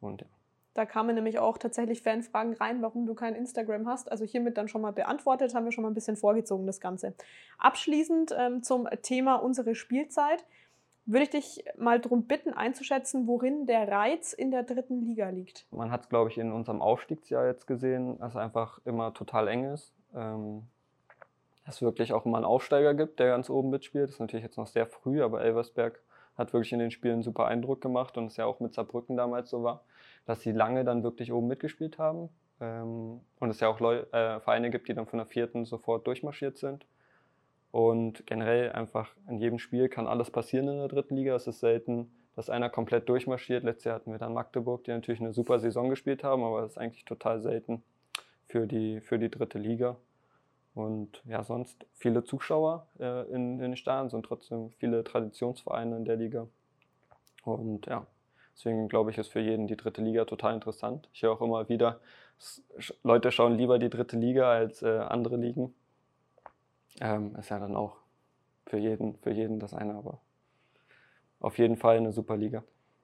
Und 0.00 0.22
ja. 0.22 0.26
Da 0.74 0.84
kamen 0.84 1.14
nämlich 1.14 1.38
auch 1.38 1.56
tatsächlich 1.56 2.02
Fanfragen 2.02 2.52
rein, 2.52 2.82
warum 2.82 3.06
du 3.06 3.14
kein 3.14 3.34
Instagram 3.34 3.86
hast. 3.86 4.10
Also 4.12 4.26
hiermit 4.26 4.58
dann 4.58 4.68
schon 4.68 4.82
mal 4.82 4.92
beantwortet, 4.92 5.54
haben 5.54 5.64
wir 5.64 5.72
schon 5.72 5.82
mal 5.82 5.90
ein 5.90 5.94
bisschen 5.94 6.16
vorgezogen, 6.16 6.66
das 6.66 6.80
Ganze. 6.80 7.14
Abschließend 7.56 8.34
ähm, 8.38 8.62
zum 8.62 8.86
Thema 9.00 9.36
unsere 9.36 9.74
Spielzeit 9.74 10.44
würde 11.06 11.22
ich 11.22 11.30
dich 11.30 11.64
mal 11.78 11.98
darum 11.98 12.24
bitten, 12.24 12.52
einzuschätzen, 12.52 13.26
worin 13.26 13.66
der 13.66 13.88
Reiz 13.88 14.32
in 14.34 14.50
der 14.50 14.64
dritten 14.64 15.00
Liga 15.00 15.30
liegt. 15.30 15.66
Man 15.70 15.90
hat 15.90 16.02
es, 16.02 16.08
glaube 16.08 16.30
ich, 16.30 16.36
in 16.36 16.52
unserem 16.52 16.82
Aufstiegsjahr 16.82 17.46
jetzt 17.46 17.66
gesehen, 17.66 18.18
dass 18.18 18.32
es 18.32 18.36
einfach 18.36 18.80
immer 18.84 19.14
total 19.14 19.48
eng 19.48 19.72
ist. 19.72 19.94
Ähm, 20.14 20.64
es 21.66 21.82
wirklich 21.82 22.12
auch 22.12 22.26
immer 22.26 22.38
einen 22.38 22.44
Aufsteiger 22.44 22.94
gibt, 22.94 23.18
der 23.18 23.28
ganz 23.28 23.50
oben 23.50 23.70
mitspielt. 23.70 24.04
Das 24.04 24.14
ist 24.14 24.20
natürlich 24.20 24.44
jetzt 24.44 24.56
noch 24.56 24.66
sehr 24.66 24.86
früh, 24.86 25.22
aber 25.22 25.42
Elversberg 25.42 26.00
hat 26.36 26.52
wirklich 26.52 26.72
in 26.72 26.78
den 26.78 26.90
Spielen 26.90 27.22
super 27.22 27.46
Eindruck 27.46 27.80
gemacht 27.80 28.16
und 28.18 28.26
es 28.26 28.36
ja 28.36 28.46
auch 28.46 28.60
mit 28.60 28.74
Saarbrücken 28.74 29.16
damals 29.16 29.50
so 29.50 29.62
war, 29.62 29.84
dass 30.26 30.40
sie 30.42 30.52
lange 30.52 30.84
dann 30.84 31.02
wirklich 31.02 31.32
oben 31.32 31.48
mitgespielt 31.48 31.98
haben. 31.98 32.28
Ähm, 32.60 33.20
und 33.38 33.50
es 33.50 33.60
ja 33.60 33.68
auch 33.68 33.80
Leu 33.80 33.98
äh, 34.12 34.40
Vereine 34.40 34.70
gibt, 34.70 34.88
die 34.88 34.94
dann 34.94 35.06
von 35.06 35.18
der 35.18 35.26
vierten 35.26 35.64
sofort 35.64 36.06
durchmarschiert 36.06 36.56
sind. 36.58 36.86
Und 37.70 38.26
generell 38.26 38.72
einfach 38.72 39.14
in 39.28 39.38
jedem 39.38 39.58
Spiel 39.58 39.88
kann 39.88 40.06
alles 40.06 40.30
passieren 40.30 40.68
in 40.68 40.78
der 40.78 40.88
dritten 40.88 41.16
Liga. 41.16 41.34
Es 41.34 41.46
ist 41.46 41.60
selten, 41.60 42.10
dass 42.34 42.48
einer 42.48 42.70
komplett 42.70 43.08
durchmarschiert. 43.08 43.64
Letztes 43.64 43.84
Jahr 43.84 43.96
hatten 43.96 44.12
wir 44.12 44.18
dann 44.18 44.34
Magdeburg, 44.34 44.84
die 44.84 44.92
natürlich 44.92 45.20
eine 45.20 45.32
super 45.32 45.58
Saison 45.58 45.90
gespielt 45.90 46.22
haben, 46.22 46.44
aber 46.44 46.62
das 46.62 46.72
ist 46.72 46.78
eigentlich 46.78 47.04
total 47.04 47.40
selten 47.40 47.82
für 48.46 48.66
die, 48.66 49.00
für 49.00 49.18
die 49.18 49.30
dritte 49.30 49.58
Liga. 49.58 49.96
Und 50.76 51.22
ja, 51.24 51.42
sonst 51.42 51.86
viele 51.94 52.22
Zuschauer 52.22 52.86
äh, 52.98 53.22
in, 53.30 53.54
in 53.54 53.60
den 53.60 53.76
Stadien, 53.76 54.10
sind 54.10 54.26
trotzdem 54.26 54.72
viele 54.72 55.02
Traditionsvereine 55.02 55.96
in 55.96 56.04
der 56.04 56.16
Liga. 56.16 56.48
Und 57.44 57.86
ja, 57.86 58.06
deswegen 58.54 58.86
glaube 58.86 59.10
ich, 59.10 59.16
ist 59.16 59.28
für 59.28 59.40
jeden 59.40 59.68
die 59.68 59.78
dritte 59.78 60.02
Liga 60.02 60.26
total 60.26 60.52
interessant. 60.52 61.08
Ich 61.14 61.22
höre 61.22 61.32
auch 61.32 61.40
immer 61.40 61.66
wieder, 61.70 62.00
Leute 63.02 63.32
schauen 63.32 63.56
lieber 63.56 63.78
die 63.78 63.88
dritte 63.88 64.18
Liga 64.18 64.50
als 64.50 64.82
äh, 64.82 64.98
andere 64.98 65.38
Ligen. 65.38 65.74
Ähm, 67.00 67.34
ist 67.36 67.48
ja 67.48 67.58
dann 67.58 67.74
auch 67.74 67.96
für 68.66 68.76
jeden, 68.76 69.16
für 69.20 69.30
jeden 69.30 69.58
das 69.58 69.72
eine, 69.72 69.94
aber 69.94 70.20
auf 71.40 71.56
jeden 71.56 71.78
Fall 71.78 71.96
eine 71.96 72.12
super 72.12 72.36
Liga. 72.36 72.62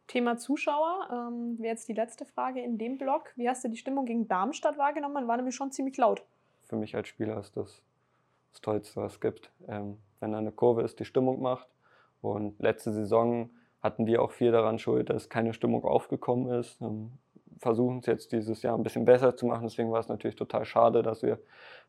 Thema 0.09 0.37
Zuschauer 0.37 1.09
ähm, 1.11 1.59
wäre 1.59 1.73
jetzt 1.73 1.89
die 1.89 1.95
letzte 1.95 2.27
Frage 2.27 2.61
in 2.61 2.77
dem 2.77 2.99
Blog. 2.99 3.33
Wie 3.37 3.49
hast 3.49 3.65
du 3.65 3.69
die 3.69 3.79
Stimmung 3.79 4.05
gegen 4.05 4.29
Darmstadt 4.29 4.77
wahrgenommen? 4.77 5.27
War 5.27 5.39
nämlich 5.39 5.55
schon 5.55 5.73
ziemlich 5.73 5.97
laut. 5.97 6.23
Für 6.73 6.77
mich 6.77 6.97
als 6.97 7.09
Spieler 7.09 7.39
ist 7.39 7.55
das 7.55 7.83
das 8.51 8.63
Tollste, 8.63 8.97
was 8.97 9.13
es 9.13 9.21
gibt. 9.21 9.51
Ähm, 9.69 9.99
wenn 10.21 10.33
da 10.33 10.39
eine 10.39 10.53
Kurve 10.53 10.81
ist, 10.81 10.99
die 11.01 11.05
Stimmung 11.05 11.43
macht. 11.43 11.69
Und 12.23 12.59
letzte 12.61 12.93
Saison 12.93 13.51
hatten 13.83 14.07
wir 14.07 14.23
auch 14.23 14.31
viel 14.31 14.53
daran 14.53 14.79
schuld, 14.79 15.11
dass 15.11 15.29
keine 15.29 15.53
Stimmung 15.53 15.85
aufgekommen 15.85 16.51
ist. 16.59 16.81
Ähm, 16.81 17.13
versuchen 17.59 17.99
es 17.99 18.07
jetzt 18.07 18.33
dieses 18.33 18.63
Jahr 18.63 18.75
ein 18.75 18.85
bisschen 18.85 19.05
besser 19.05 19.37
zu 19.37 19.45
machen. 19.45 19.65
Deswegen 19.65 19.93
war 19.93 20.01
es 20.01 20.09
natürlich 20.09 20.35
total 20.35 20.65
schade, 20.65 21.03
dass 21.03 21.23
wir 21.23 21.41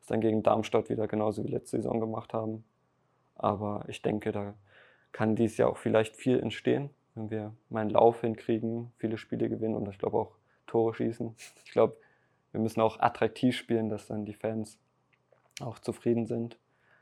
es 0.02 0.06
dann 0.06 0.20
gegen 0.20 0.42
Darmstadt 0.42 0.90
wieder 0.90 1.08
genauso 1.08 1.42
wie 1.44 1.50
letzte 1.50 1.78
Saison 1.78 1.98
gemacht 1.98 2.34
haben. 2.34 2.62
Aber 3.36 3.86
ich 3.88 4.02
denke, 4.02 4.32
da 4.32 4.52
kann 5.12 5.34
dieses 5.34 5.56
Jahr 5.56 5.70
auch 5.70 5.78
vielleicht 5.78 6.14
viel 6.14 6.38
entstehen, 6.40 6.90
wenn 7.14 7.30
wir 7.30 7.54
meinen 7.70 7.88
Lauf 7.88 8.20
hinkriegen, 8.20 8.92
viele 8.98 9.16
Spiele 9.16 9.48
gewinnen 9.48 9.76
und 9.76 9.88
ich 9.88 9.96
glaube 9.96 10.18
auch 10.18 10.36
Tore 10.66 10.92
schießen. 10.92 11.34
Ich 11.64 11.72
glaube, 11.72 11.96
wir 12.54 12.60
müssen 12.60 12.80
auch 12.80 13.00
attraktiv 13.00 13.56
spielen, 13.56 13.88
dass 13.88 14.06
dann 14.06 14.24
die 14.24 14.32
Fans 14.32 14.78
auch 15.60 15.80
zufrieden 15.80 16.26
sind. 16.26 16.56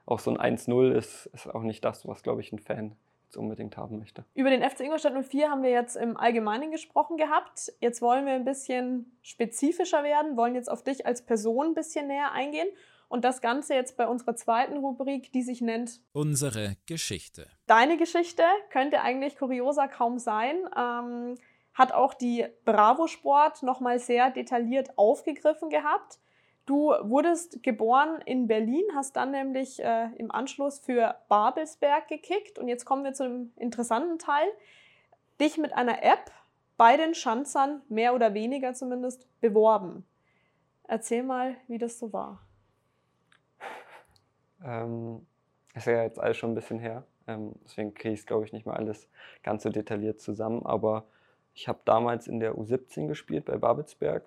Auch 0.06 0.18
so 0.18 0.34
ein 0.34 0.56
1-0 0.58 0.92
ist, 0.92 1.26
ist 1.26 1.46
auch 1.54 1.62
nicht 1.62 1.84
das, 1.84 2.08
was, 2.08 2.22
glaube 2.22 2.40
ich, 2.40 2.52
ein 2.52 2.58
Fan 2.58 2.96
jetzt 3.26 3.36
unbedingt 3.36 3.76
haben 3.76 3.98
möchte. 3.98 4.24
Über 4.34 4.48
den 4.48 4.68
FC 4.68 4.80
Ingolstadt 4.80 5.12
04 5.12 5.50
haben 5.50 5.62
wir 5.62 5.70
jetzt 5.70 5.96
im 5.96 6.16
Allgemeinen 6.16 6.70
gesprochen 6.70 7.18
gehabt. 7.18 7.70
Jetzt 7.80 8.00
wollen 8.00 8.24
wir 8.24 8.32
ein 8.32 8.46
bisschen 8.46 9.16
spezifischer 9.20 10.02
werden, 10.02 10.36
wollen 10.38 10.54
jetzt 10.54 10.70
auf 10.70 10.82
dich 10.82 11.06
als 11.06 11.22
Person 11.22 11.68
ein 11.68 11.74
bisschen 11.74 12.08
näher 12.08 12.32
eingehen. 12.32 12.68
Und 13.08 13.26
das 13.26 13.42
Ganze 13.42 13.74
jetzt 13.74 13.98
bei 13.98 14.08
unserer 14.08 14.36
zweiten 14.36 14.78
Rubrik, 14.78 15.32
die 15.32 15.42
sich 15.42 15.60
nennt 15.60 16.00
Unsere 16.12 16.76
Geschichte. 16.86 17.46
Deine 17.66 17.98
Geschichte 17.98 18.42
könnte 18.70 19.02
eigentlich 19.02 19.36
kurioser 19.36 19.86
kaum 19.86 20.18
sein. 20.18 20.56
Ähm, 20.74 21.34
hat 21.74 21.92
auch 21.92 22.14
die 22.14 22.46
Bravo 22.64 23.06
Sport 23.06 23.62
nochmal 23.62 23.98
sehr 23.98 24.30
detailliert 24.30 24.96
aufgegriffen 24.98 25.70
gehabt. 25.70 26.18
Du 26.66 26.90
wurdest 27.02 27.62
geboren 27.62 28.20
in 28.24 28.46
Berlin, 28.46 28.84
hast 28.94 29.16
dann 29.16 29.32
nämlich 29.32 29.82
äh, 29.82 30.08
im 30.16 30.30
Anschluss 30.30 30.78
für 30.78 31.16
Babelsberg 31.28 32.06
gekickt 32.08 32.58
und 32.58 32.68
jetzt 32.68 32.84
kommen 32.84 33.02
wir 33.02 33.14
zu 33.14 33.24
einem 33.24 33.52
interessanten 33.56 34.18
Teil. 34.18 34.46
Dich 35.40 35.58
mit 35.58 35.72
einer 35.72 36.04
App 36.04 36.30
bei 36.76 36.96
den 36.96 37.14
Schanzern, 37.14 37.82
mehr 37.88 38.14
oder 38.14 38.34
weniger 38.34 38.74
zumindest, 38.74 39.26
beworben. 39.40 40.04
Erzähl 40.86 41.22
mal, 41.22 41.56
wie 41.66 41.78
das 41.78 41.98
so 41.98 42.12
war. 42.12 42.40
Ähm, 44.64 45.26
ist 45.74 45.86
ja 45.86 46.02
jetzt 46.02 46.20
alles 46.20 46.36
schon 46.36 46.52
ein 46.52 46.54
bisschen 46.54 46.78
her, 46.78 47.04
ähm, 47.26 47.54
deswegen 47.64 47.94
kriege 47.94 48.14
ich 48.14 48.20
es, 48.20 48.26
glaube 48.26 48.44
ich, 48.44 48.52
nicht 48.52 48.66
mal 48.66 48.76
alles 48.76 49.08
ganz 49.42 49.62
so 49.64 49.70
detailliert 49.70 50.20
zusammen, 50.20 50.64
aber 50.64 51.06
ich 51.54 51.68
habe 51.68 51.80
damals 51.84 52.26
in 52.26 52.40
der 52.40 52.54
U17 52.54 53.08
gespielt 53.08 53.44
bei 53.44 53.56
Babelsberg 53.56 54.24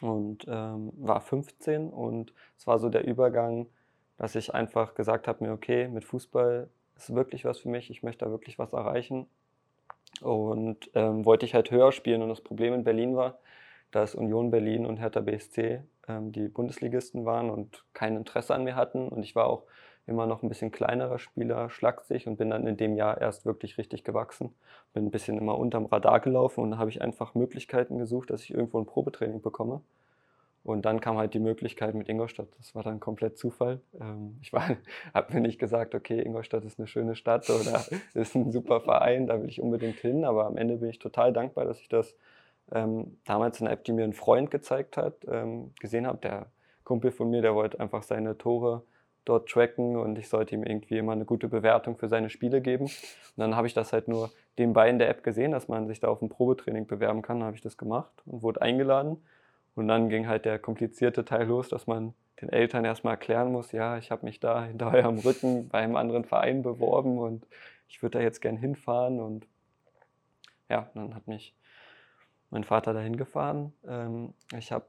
und 0.00 0.46
ähm, 0.48 0.92
war 0.96 1.20
15 1.20 1.90
und 1.90 2.32
es 2.56 2.66
war 2.66 2.78
so 2.78 2.88
der 2.88 3.04
Übergang, 3.04 3.66
dass 4.16 4.34
ich 4.34 4.54
einfach 4.54 4.94
gesagt 4.94 5.28
habe 5.28 5.44
mir, 5.44 5.52
okay, 5.52 5.88
mit 5.88 6.04
Fußball 6.04 6.68
ist 6.96 7.14
wirklich 7.14 7.44
was 7.44 7.58
für 7.60 7.68
mich, 7.68 7.90
ich 7.90 8.02
möchte 8.02 8.24
da 8.24 8.30
wirklich 8.30 8.58
was 8.58 8.72
erreichen. 8.72 9.26
Und 10.20 10.90
ähm, 10.94 11.24
wollte 11.24 11.46
ich 11.46 11.54
halt 11.54 11.70
höher 11.70 11.90
spielen 11.90 12.22
und 12.22 12.28
das 12.28 12.42
Problem 12.42 12.74
in 12.74 12.84
Berlin 12.84 13.16
war, 13.16 13.38
dass 13.90 14.14
Union 14.14 14.50
Berlin 14.50 14.86
und 14.86 14.98
Hertha 14.98 15.20
BSC 15.20 15.82
ähm, 16.06 16.32
die 16.32 16.48
Bundesligisten 16.48 17.24
waren 17.24 17.50
und 17.50 17.84
kein 17.94 18.16
Interesse 18.16 18.54
an 18.54 18.64
mir 18.64 18.76
hatten 18.76 19.08
und 19.08 19.22
ich 19.22 19.34
war 19.34 19.46
auch 19.46 19.64
immer 20.06 20.26
noch 20.26 20.42
ein 20.42 20.48
bisschen 20.48 20.72
kleinerer 20.72 21.18
Spieler, 21.18 21.70
schlaksig 21.70 22.26
und 22.26 22.36
bin 22.36 22.50
dann 22.50 22.66
in 22.66 22.76
dem 22.76 22.96
Jahr 22.96 23.20
erst 23.20 23.46
wirklich 23.46 23.78
richtig 23.78 24.04
gewachsen. 24.04 24.54
Bin 24.92 25.06
ein 25.06 25.10
bisschen 25.10 25.38
immer 25.38 25.58
unterm 25.58 25.86
Radar 25.86 26.20
gelaufen 26.20 26.62
und 26.62 26.72
da 26.72 26.78
habe 26.78 26.90
ich 26.90 27.02
einfach 27.02 27.34
Möglichkeiten 27.34 27.98
gesucht, 27.98 28.30
dass 28.30 28.42
ich 28.42 28.52
irgendwo 28.52 28.78
ein 28.78 28.86
Probetraining 28.86 29.40
bekomme. 29.40 29.80
Und 30.64 30.84
dann 30.84 31.00
kam 31.00 31.18
halt 31.18 31.34
die 31.34 31.40
Möglichkeit 31.40 31.94
mit 31.94 32.08
Ingolstadt. 32.08 32.46
Das 32.58 32.74
war 32.74 32.84
dann 32.84 33.00
komplett 33.00 33.36
Zufall. 33.36 33.80
Ähm, 34.00 34.38
ich 34.40 34.52
habe 35.14 35.34
mir 35.34 35.40
nicht 35.40 35.58
gesagt, 35.58 35.94
okay, 35.94 36.20
Ingolstadt 36.20 36.64
ist 36.64 36.78
eine 36.78 36.86
schöne 36.86 37.16
Stadt 37.16 37.50
oder 37.50 37.84
ist 38.14 38.34
ein 38.36 38.52
super 38.52 38.80
Verein, 38.80 39.26
da 39.26 39.40
will 39.40 39.48
ich 39.48 39.60
unbedingt 39.60 39.98
hin. 39.98 40.24
Aber 40.24 40.46
am 40.46 40.56
Ende 40.56 40.76
bin 40.76 40.88
ich 40.88 41.00
total 41.00 41.32
dankbar, 41.32 41.64
dass 41.64 41.80
ich 41.80 41.88
das 41.88 42.16
ähm, 42.70 43.18
damals 43.24 43.60
in 43.60 43.66
einer 43.66 43.74
App, 43.74 43.84
die 43.84 43.92
mir 43.92 44.04
ein 44.04 44.12
Freund 44.12 44.50
gezeigt 44.50 44.96
hat, 44.96 45.26
ähm, 45.28 45.72
gesehen 45.80 46.06
habe. 46.06 46.18
Der 46.18 46.46
Kumpel 46.84 47.10
von 47.10 47.28
mir, 47.28 47.42
der 47.42 47.54
wollte 47.54 47.80
einfach 47.80 48.04
seine 48.04 48.38
Tore 48.38 48.82
dort 49.24 49.48
tracken 49.48 49.96
und 49.96 50.18
ich 50.18 50.28
sollte 50.28 50.54
ihm 50.54 50.64
irgendwie 50.64 50.98
immer 50.98 51.12
eine 51.12 51.24
gute 51.24 51.48
Bewertung 51.48 51.96
für 51.96 52.08
seine 52.08 52.30
Spiele 52.30 52.60
geben. 52.60 52.84
Und 52.84 52.92
dann 53.36 53.56
habe 53.56 53.66
ich 53.66 53.74
das 53.74 53.92
halt 53.92 54.08
nur 54.08 54.30
nebenbei 54.58 54.88
in 54.88 54.98
der 54.98 55.08
App 55.08 55.22
gesehen, 55.22 55.52
dass 55.52 55.68
man 55.68 55.86
sich 55.86 56.00
da 56.00 56.08
auf 56.08 56.22
ein 56.22 56.28
Probetraining 56.28 56.86
bewerben 56.86 57.22
kann. 57.22 57.38
Dann 57.38 57.46
habe 57.46 57.56
ich 57.56 57.62
das 57.62 57.76
gemacht 57.76 58.12
und 58.26 58.42
wurde 58.42 58.62
eingeladen. 58.62 59.22
Und 59.74 59.88
dann 59.88 60.08
ging 60.08 60.28
halt 60.28 60.44
der 60.44 60.58
komplizierte 60.58 61.24
Teil 61.24 61.46
los, 61.46 61.68
dass 61.68 61.86
man 61.86 62.14
den 62.40 62.50
Eltern 62.50 62.84
erstmal 62.84 63.14
erklären 63.14 63.52
muss, 63.52 63.72
ja, 63.72 63.96
ich 63.96 64.10
habe 64.10 64.26
mich 64.26 64.40
da 64.40 64.64
hinter 64.66 64.92
eurem 64.92 65.18
Rücken 65.18 65.68
bei 65.68 65.78
einem 65.78 65.96
anderen 65.96 66.24
Verein 66.24 66.62
beworben 66.62 67.18
und 67.18 67.46
ich 67.88 68.02
würde 68.02 68.18
da 68.18 68.24
jetzt 68.24 68.40
gern 68.40 68.56
hinfahren. 68.56 69.20
Und 69.20 69.46
ja, 70.68 70.90
dann 70.94 71.14
hat 71.14 71.28
mich 71.28 71.54
mein 72.50 72.64
Vater 72.64 72.92
dahin 72.92 73.16
gefahren. 73.16 73.72
Ähm, 73.86 74.34
ich 74.56 74.72
habe 74.72 74.84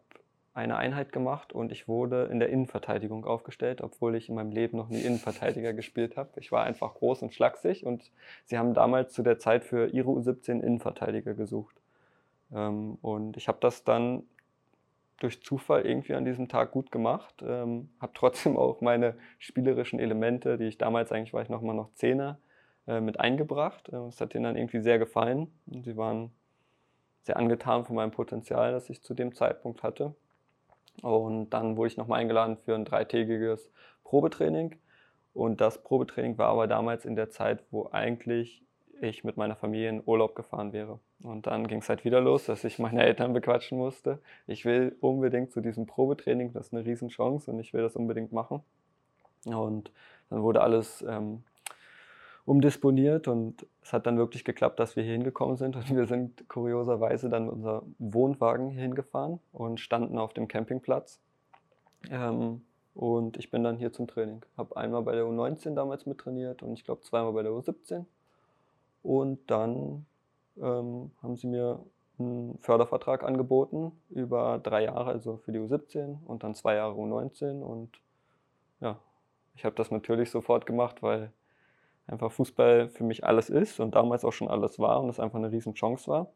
eine 0.53 0.77
Einheit 0.77 1.11
gemacht 1.11 1.51
und 1.51 1.71
ich 1.71 1.87
wurde 1.87 2.25
in 2.25 2.39
der 2.39 2.49
Innenverteidigung 2.49 3.25
aufgestellt, 3.25 3.81
obwohl 3.81 4.15
ich 4.15 4.29
in 4.29 4.35
meinem 4.35 4.51
Leben 4.51 4.77
noch 4.77 4.89
nie 4.89 5.01
Innenverteidiger 5.01 5.73
gespielt 5.73 6.15
habe. 6.15 6.29
Ich 6.39 6.51
war 6.51 6.63
einfach 6.63 6.93
groß 6.93 7.23
und 7.23 7.33
schlaksig 7.33 7.85
und 7.85 8.11
sie 8.45 8.57
haben 8.57 8.73
damals 8.73 9.13
zu 9.13 9.23
der 9.23 9.39
Zeit 9.39 9.63
für 9.63 9.87
ihre 9.87 10.09
U17 10.11 10.61
Innenverteidiger 10.61 11.33
gesucht. 11.33 11.75
Ähm, 12.53 12.99
und 13.01 13.35
ich 13.37 13.47
habe 13.47 13.57
das 13.61 13.83
dann 13.83 14.23
durch 15.17 15.41
Zufall 15.41 15.85
irgendwie 15.85 16.13
an 16.13 16.25
diesem 16.25 16.49
Tag 16.49 16.71
gut 16.71 16.91
gemacht, 16.91 17.41
ähm, 17.41 17.89
habe 17.99 18.11
trotzdem 18.13 18.57
auch 18.57 18.81
meine 18.81 19.15
spielerischen 19.39 19.99
Elemente, 19.99 20.57
die 20.57 20.65
ich 20.65 20.77
damals 20.77 21.11
eigentlich 21.11 21.33
war 21.33 21.41
ich 21.41 21.49
noch 21.49 21.61
mal 21.61 21.73
noch 21.73 21.93
Zehner, 21.93 22.37
äh, 22.85 22.99
mit 22.99 23.19
eingebracht. 23.19 23.89
Es 23.89 24.19
hat 24.21 24.33
denen 24.33 24.43
dann 24.43 24.57
irgendwie 24.57 24.81
sehr 24.81 24.99
gefallen 24.99 25.47
und 25.65 25.83
sie 25.85 25.97
waren 25.97 26.31
sehr 27.23 27.37
angetan 27.37 27.85
von 27.85 27.95
meinem 27.95 28.11
Potenzial, 28.11 28.73
das 28.73 28.89
ich 28.89 29.01
zu 29.01 29.13
dem 29.13 29.33
Zeitpunkt 29.33 29.81
hatte. 29.81 30.13
Und 31.01 31.49
dann 31.49 31.75
wurde 31.75 31.87
ich 31.87 31.97
nochmal 31.97 32.21
eingeladen 32.21 32.57
für 32.57 32.75
ein 32.75 32.85
dreitägiges 32.85 33.71
Probetraining. 34.03 34.75
Und 35.33 35.61
das 35.61 35.81
Probetraining 35.83 36.37
war 36.37 36.49
aber 36.49 36.67
damals 36.67 37.05
in 37.05 37.15
der 37.15 37.29
Zeit, 37.29 37.63
wo 37.71 37.89
eigentlich 37.91 38.63
ich 39.01 39.23
mit 39.23 39.37
meiner 39.37 39.55
Familie 39.55 39.89
in 39.89 40.03
Urlaub 40.05 40.35
gefahren 40.35 40.71
wäre. 40.71 40.99
Und 41.23 41.47
dann 41.47 41.67
ging 41.67 41.79
es 41.79 41.89
halt 41.89 42.05
wieder 42.05 42.21
los, 42.21 42.45
dass 42.45 42.63
ich 42.63 42.79
meine 42.79 43.03
Eltern 43.03 43.33
bequatschen 43.33 43.77
musste. 43.77 44.19
Ich 44.47 44.65
will 44.65 44.95
unbedingt 45.01 45.51
zu 45.51 45.61
diesem 45.61 45.85
Probetraining, 45.85 46.53
das 46.53 46.67
ist 46.67 46.73
eine 46.73 46.85
Riesenchance 46.85 47.49
und 47.49 47.59
ich 47.59 47.73
will 47.73 47.81
das 47.81 47.95
unbedingt 47.95 48.31
machen. 48.31 48.61
Und 49.45 49.91
dann 50.29 50.43
wurde 50.43 50.61
alles 50.61 51.03
ähm, 51.07 51.43
umdisponiert 52.45 53.27
und 53.27 53.65
es 53.81 53.93
hat 53.93 54.05
dann 54.05 54.17
wirklich 54.17 54.43
geklappt, 54.43 54.79
dass 54.79 54.95
wir 54.95 55.03
hier 55.03 55.13
hingekommen 55.13 55.55
sind 55.55 55.75
und 55.75 55.95
wir 55.95 56.05
sind 56.05 56.47
kurioserweise 56.49 57.29
dann 57.29 57.45
mit 57.45 57.53
unserem 57.53 57.95
Wohnwagen 57.99 58.69
hier 58.69 58.81
hingefahren 58.81 59.39
und 59.51 59.79
standen 59.79 60.17
auf 60.17 60.33
dem 60.33 60.47
Campingplatz. 60.47 61.19
Ähm, 62.09 62.61
und 62.95 63.37
ich 63.37 63.49
bin 63.49 63.63
dann 63.63 63.77
hier 63.77 63.91
zum 63.91 64.07
Training. 64.07 64.41
Habe 64.57 64.77
einmal 64.77 65.01
bei 65.01 65.13
der 65.13 65.23
U19 65.23 65.73
damals 65.73 66.05
mittrainiert 66.05 66.61
und 66.61 66.73
ich 66.73 66.83
glaube 66.83 67.01
zweimal 67.01 67.33
bei 67.33 67.43
der 67.43 67.51
U17. 67.51 68.05
Und 69.01 69.39
dann 69.49 70.05
ähm, 70.61 71.11
haben 71.21 71.35
sie 71.35 71.47
mir 71.47 71.79
einen 72.19 72.57
Fördervertrag 72.59 73.23
angeboten 73.23 73.91
über 74.09 74.59
drei 74.61 74.83
Jahre, 74.83 75.09
also 75.11 75.37
für 75.37 75.51
die 75.51 75.59
U17 75.59 76.17
und 76.25 76.43
dann 76.43 76.53
zwei 76.53 76.75
Jahre 76.75 76.93
U19. 76.93 77.61
Und 77.61 77.89
ja, 78.79 78.99
ich 79.55 79.65
habe 79.65 79.75
das 79.75 79.89
natürlich 79.89 80.29
sofort 80.29 80.65
gemacht, 80.65 81.01
weil 81.01 81.31
einfach 82.07 82.31
Fußball 82.31 82.89
für 82.89 83.03
mich 83.03 83.23
alles 83.23 83.49
ist 83.49 83.79
und 83.79 83.95
damals 83.95 84.25
auch 84.25 84.33
schon 84.33 84.47
alles 84.47 84.79
war 84.79 85.01
und 85.01 85.09
es 85.09 85.19
einfach 85.19 85.39
eine 85.39 85.51
riesen 85.51 85.73
Chance 85.73 86.09
war. 86.09 86.33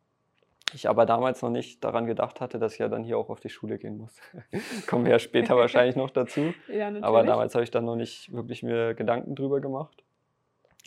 Ich 0.74 0.90
aber 0.90 1.06
damals 1.06 1.42
noch 1.42 1.50
nicht 1.50 1.84
daran 1.84 2.08
gedacht 2.08 2.42
hatte, 2.42 2.60
dass 2.60 2.74
ich 2.74 2.80
ja 2.80 2.90
dann 2.90 3.04
hier 3.04 3.18
auch 3.18 3.30
auf 3.30 3.40
die 3.40 3.50
Schule 3.50 3.78
gehen 3.78 3.98
muss. 3.98 4.20
Kommen 4.88 5.06
wir 5.06 5.14
ja 5.14 5.20
später 5.20 5.56
wahrscheinlich 5.58 5.96
noch 5.96 6.10
dazu. 6.10 6.54
Ja, 6.68 6.92
aber 7.02 7.24
damals 7.24 7.56
habe 7.56 7.64
ich 7.64 7.72
dann 7.72 7.86
noch 7.86 7.96
nicht 7.96 8.34
wirklich 8.34 8.64
mir 8.64 8.94
Gedanken 8.94 9.36
drüber 9.36 9.62
gemacht 9.62 10.04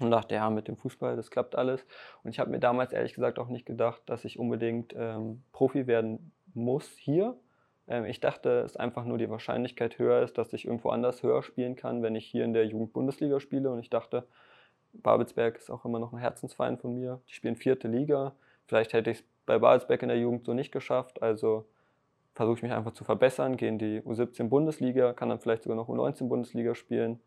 und 0.00 0.10
dachte, 0.10 0.34
ja, 0.34 0.50
mit 0.50 0.68
dem 0.68 0.76
Fußball, 0.76 1.16
das 1.16 1.30
klappt 1.30 1.56
alles. 1.56 1.86
Und 2.22 2.30
ich 2.30 2.38
habe 2.38 2.50
mir 2.50 2.58
damals 2.58 2.92
ehrlich 2.92 3.14
gesagt 3.14 3.38
auch 3.38 3.48
nicht 3.48 3.64
gedacht, 3.64 4.02
dass 4.06 4.24
ich 4.24 4.38
unbedingt 4.38 4.94
ähm, 4.96 5.42
Profi 5.52 5.86
werden 5.86 6.32
muss 6.52 6.96
hier. 6.96 7.36
Ähm, 7.88 8.04
ich 8.04 8.20
dachte, 8.20 8.62
dass 8.62 8.76
einfach 8.76 9.04
nur 9.04 9.16
die 9.16 9.30
Wahrscheinlichkeit 9.30 9.98
höher 9.98 10.22
ist, 10.22 10.36
dass 10.36 10.52
ich 10.52 10.66
irgendwo 10.66 10.90
anders 10.90 11.22
höher 11.22 11.42
spielen 11.42 11.74
kann, 11.74 12.02
wenn 12.02 12.14
ich 12.14 12.26
hier 12.26 12.44
in 12.44 12.52
der 12.52 12.66
Jugendbundesliga 12.66 13.40
spiele. 13.40 13.70
Und 13.70 13.80
ich 13.80 13.90
dachte, 13.90 14.26
Babelsberg 14.92 15.56
ist 15.56 15.70
auch 15.70 15.84
immer 15.84 15.98
noch 15.98 16.12
ein 16.12 16.18
Herzensverein 16.18 16.78
von 16.78 16.94
mir. 16.94 17.20
Die 17.28 17.34
spielen 17.34 17.56
vierte 17.56 17.88
Liga. 17.88 18.34
Vielleicht 18.66 18.92
hätte 18.92 19.10
ich 19.10 19.18
es 19.18 19.24
bei 19.46 19.58
Babelsberg 19.58 20.02
in 20.02 20.08
der 20.08 20.18
Jugend 20.18 20.44
so 20.44 20.54
nicht 20.54 20.72
geschafft. 20.72 21.22
Also 21.22 21.66
versuche 22.34 22.56
ich 22.56 22.62
mich 22.62 22.72
einfach 22.72 22.92
zu 22.92 23.04
verbessern, 23.04 23.56
gehe 23.56 23.68
in 23.68 23.78
die 23.78 24.00
U17 24.00 24.48
Bundesliga, 24.48 25.12
kann 25.12 25.28
dann 25.28 25.40
vielleicht 25.40 25.62
sogar 25.62 25.76
noch 25.76 25.88
U19 25.88 26.28
Bundesliga 26.28 26.74
spielen. 26.74 27.20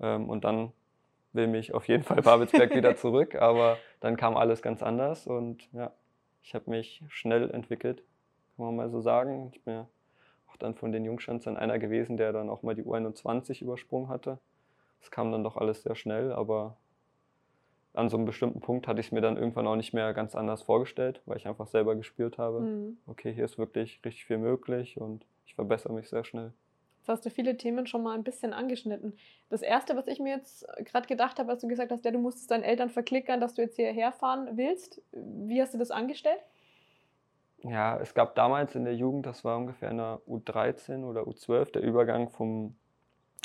Ähm, 0.00 0.28
und 0.28 0.44
dann 0.44 0.72
will 1.32 1.46
mich 1.46 1.74
auf 1.74 1.86
jeden 1.88 2.02
Fall 2.02 2.22
Babelsberg 2.22 2.74
wieder 2.74 2.96
zurück, 2.96 3.34
aber 3.34 3.78
dann 4.00 4.16
kam 4.16 4.36
alles 4.36 4.62
ganz 4.62 4.82
anders 4.82 5.26
und 5.26 5.68
ja, 5.72 5.92
ich 6.42 6.54
habe 6.54 6.70
mich 6.70 7.02
schnell 7.08 7.50
entwickelt, 7.50 8.02
kann 8.56 8.66
man 8.66 8.76
mal 8.76 8.90
so 8.90 9.00
sagen. 9.00 9.50
Ich 9.52 9.62
bin 9.62 9.74
ja 9.74 9.86
auch 10.50 10.56
dann 10.56 10.74
von 10.74 10.92
den 10.92 11.04
Jungschanzern 11.04 11.56
einer 11.56 11.78
gewesen, 11.78 12.16
der 12.16 12.32
dann 12.32 12.48
auch 12.48 12.62
mal 12.62 12.74
die 12.74 12.82
U21 12.82 13.62
übersprungen 13.62 14.08
hatte. 14.08 14.38
Das 15.00 15.10
kam 15.10 15.30
dann 15.30 15.44
doch 15.44 15.56
alles 15.56 15.82
sehr 15.82 15.94
schnell, 15.94 16.32
aber 16.32 16.76
an 17.98 18.08
so 18.08 18.16
einem 18.16 18.26
bestimmten 18.26 18.60
Punkt 18.60 18.86
hatte 18.86 19.00
ich 19.00 19.06
es 19.06 19.12
mir 19.12 19.20
dann 19.20 19.36
irgendwann 19.36 19.66
auch 19.66 19.76
nicht 19.76 19.92
mehr 19.92 20.14
ganz 20.14 20.34
anders 20.34 20.62
vorgestellt, 20.62 21.20
weil 21.26 21.36
ich 21.36 21.48
einfach 21.48 21.66
selber 21.66 21.96
gespürt 21.96 22.38
habe, 22.38 22.60
mhm. 22.60 22.98
okay, 23.06 23.32
hier 23.32 23.44
ist 23.44 23.58
wirklich 23.58 24.00
richtig 24.04 24.24
viel 24.24 24.38
möglich 24.38 25.00
und 25.00 25.26
ich 25.46 25.54
verbessere 25.54 25.92
mich 25.92 26.08
sehr 26.08 26.24
schnell. 26.24 26.52
Jetzt 26.98 27.08
hast 27.08 27.26
du 27.26 27.30
viele 27.30 27.56
Themen 27.56 27.86
schon 27.86 28.02
mal 28.02 28.14
ein 28.14 28.22
bisschen 28.22 28.52
angeschnitten. 28.52 29.16
Das 29.50 29.62
erste, 29.62 29.96
was 29.96 30.06
ich 30.06 30.20
mir 30.20 30.36
jetzt 30.36 30.66
gerade 30.84 31.06
gedacht 31.06 31.38
habe, 31.38 31.50
als 31.50 31.62
du 31.62 31.68
gesagt 31.68 31.90
hast, 31.90 32.04
ja, 32.04 32.10
du 32.10 32.18
musstest 32.18 32.50
deinen 32.50 32.64
Eltern 32.64 32.90
verklickern, 32.90 33.40
dass 33.40 33.54
du 33.54 33.62
jetzt 33.62 33.76
hierher 33.76 34.12
fahren 34.12 34.56
willst. 34.56 35.00
Wie 35.12 35.60
hast 35.60 35.74
du 35.74 35.78
das 35.78 35.90
angestellt? 35.90 36.40
Ja, 37.62 37.98
es 37.98 38.14
gab 38.14 38.34
damals 38.34 38.74
in 38.74 38.84
der 38.84 38.94
Jugend, 38.94 39.26
das 39.26 39.44
war 39.44 39.56
ungefähr 39.56 39.90
in 39.90 39.96
der 39.96 40.20
U13 40.28 41.04
oder 41.04 41.22
U12, 41.22 41.72
der 41.72 41.82
Übergang 41.82 42.28
vom 42.28 42.76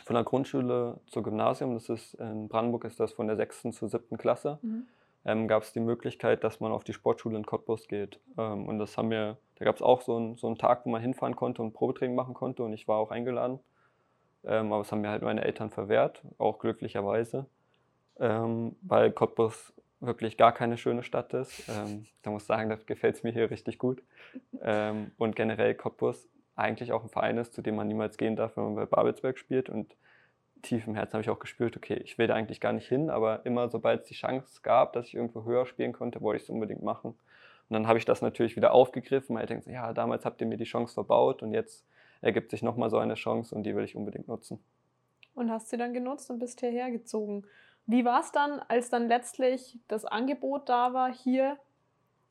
von 0.03 0.15
der 0.15 0.23
Grundschule 0.23 0.99
zur 1.07 1.23
Gymnasium, 1.23 1.73
das 1.73 1.89
ist 1.89 2.13
in 2.15 2.47
Brandenburg 2.47 2.85
ist 2.85 2.99
das 2.99 3.13
von 3.13 3.27
der 3.27 3.35
6. 3.35 3.71
zur 3.71 3.89
7. 3.89 4.17
Klasse, 4.17 4.59
mhm. 4.61 4.87
ähm, 5.25 5.47
gab 5.47 5.63
es 5.63 5.73
die 5.73 5.79
Möglichkeit, 5.79 6.43
dass 6.43 6.59
man 6.59 6.71
auf 6.71 6.83
die 6.83 6.93
Sportschule 6.93 7.37
in 7.37 7.45
Cottbus 7.45 7.87
geht. 7.87 8.19
Ähm, 8.37 8.67
und 8.67 8.79
das 8.79 8.97
haben 8.97 9.09
wir, 9.09 9.37
da 9.55 9.65
gab 9.65 9.75
es 9.75 9.81
auch 9.81 10.01
so, 10.01 10.17
ein, 10.17 10.35
so 10.35 10.47
einen 10.47 10.57
Tag, 10.57 10.85
wo 10.85 10.89
man 10.89 11.01
hinfahren 11.01 11.35
konnte 11.35 11.61
und 11.61 11.73
Probetraining 11.73 12.15
machen 12.15 12.33
konnte 12.33 12.63
und 12.63 12.73
ich 12.73 12.87
war 12.87 12.97
auch 12.97 13.11
eingeladen. 13.11 13.59
Ähm, 14.45 14.71
aber 14.71 14.83
das 14.83 14.91
haben 14.91 15.01
mir 15.01 15.09
halt 15.09 15.21
meine 15.21 15.43
Eltern 15.43 15.69
verwehrt, 15.69 16.21
auch 16.37 16.59
glücklicherweise, 16.59 17.45
ähm, 18.19 18.75
weil 18.81 19.11
Cottbus 19.11 19.73
wirklich 20.01 20.37
gar 20.37 20.51
keine 20.51 20.77
schöne 20.77 21.03
Stadt 21.03 21.33
ist. 21.33 21.63
Ähm, 21.69 22.05
da 22.21 22.31
muss 22.31 22.43
ich 22.43 22.47
sagen, 22.47 22.69
da 22.69 22.75
gefällt 22.75 23.15
es 23.15 23.23
mir 23.23 23.31
hier 23.31 23.49
richtig 23.49 23.77
gut. 23.77 24.03
Ähm, 24.61 25.11
und 25.17 25.35
generell 25.35 25.75
Cottbus 25.75 26.27
eigentlich 26.55 26.91
auch 26.91 27.03
ein 27.03 27.09
Verein 27.09 27.37
ist, 27.37 27.53
zu 27.53 27.61
dem 27.61 27.75
man 27.75 27.87
niemals 27.87 28.17
gehen 28.17 28.35
darf, 28.35 28.57
wenn 28.57 28.63
man 28.65 28.75
bei 28.75 28.85
Babelsberg 28.85 29.37
spielt. 29.37 29.69
Und 29.69 29.95
tief 30.61 30.87
im 30.87 30.95
Herzen 30.95 31.13
habe 31.13 31.21
ich 31.21 31.29
auch 31.29 31.39
gespürt, 31.39 31.77
okay, 31.77 31.95
ich 32.03 32.17
will 32.17 32.27
da 32.27 32.35
eigentlich 32.35 32.59
gar 32.59 32.73
nicht 32.73 32.87
hin, 32.87 33.09
aber 33.09 33.45
immer 33.45 33.69
sobald 33.69 34.01
es 34.01 34.07
die 34.07 34.13
Chance 34.13 34.61
gab, 34.63 34.93
dass 34.93 35.07
ich 35.07 35.15
irgendwo 35.15 35.43
höher 35.43 35.65
spielen 35.65 35.93
konnte, 35.93 36.21
wollte 36.21 36.37
ich 36.37 36.43
es 36.43 36.49
unbedingt 36.49 36.83
machen. 36.83 37.11
Und 37.69 37.73
dann 37.73 37.87
habe 37.87 37.97
ich 37.97 38.05
das 38.05 38.21
natürlich 38.21 38.55
wieder 38.55 38.73
aufgegriffen, 38.73 39.35
weil 39.35 39.43
ich 39.43 39.49
denke, 39.49 39.71
ja, 39.71 39.93
damals 39.93 40.25
habt 40.25 40.41
ihr 40.41 40.47
mir 40.47 40.57
die 40.57 40.63
Chance 40.63 40.93
verbaut 40.93 41.43
und 41.43 41.53
jetzt 41.53 41.85
ergibt 42.21 42.51
sich 42.51 42.61
nochmal 42.61 42.89
so 42.89 42.97
eine 42.97 43.15
Chance 43.15 43.53
und 43.53 43.63
die 43.63 43.75
will 43.75 43.83
ich 43.83 43.95
unbedingt 43.95 44.27
nutzen. 44.27 44.63
Und 45.33 45.49
hast 45.51 45.69
sie 45.69 45.77
dann 45.77 45.93
genutzt 45.93 46.29
und 46.29 46.39
bist 46.39 46.59
hierher 46.59 46.91
gezogen. 46.91 47.45
Wie 47.85 48.05
war 48.05 48.21
es 48.21 48.31
dann, 48.31 48.59
als 48.67 48.89
dann 48.89 49.07
letztlich 49.07 49.79
das 49.87 50.05
Angebot 50.05 50.69
da 50.69 50.93
war, 50.93 51.11
hier 51.11 51.57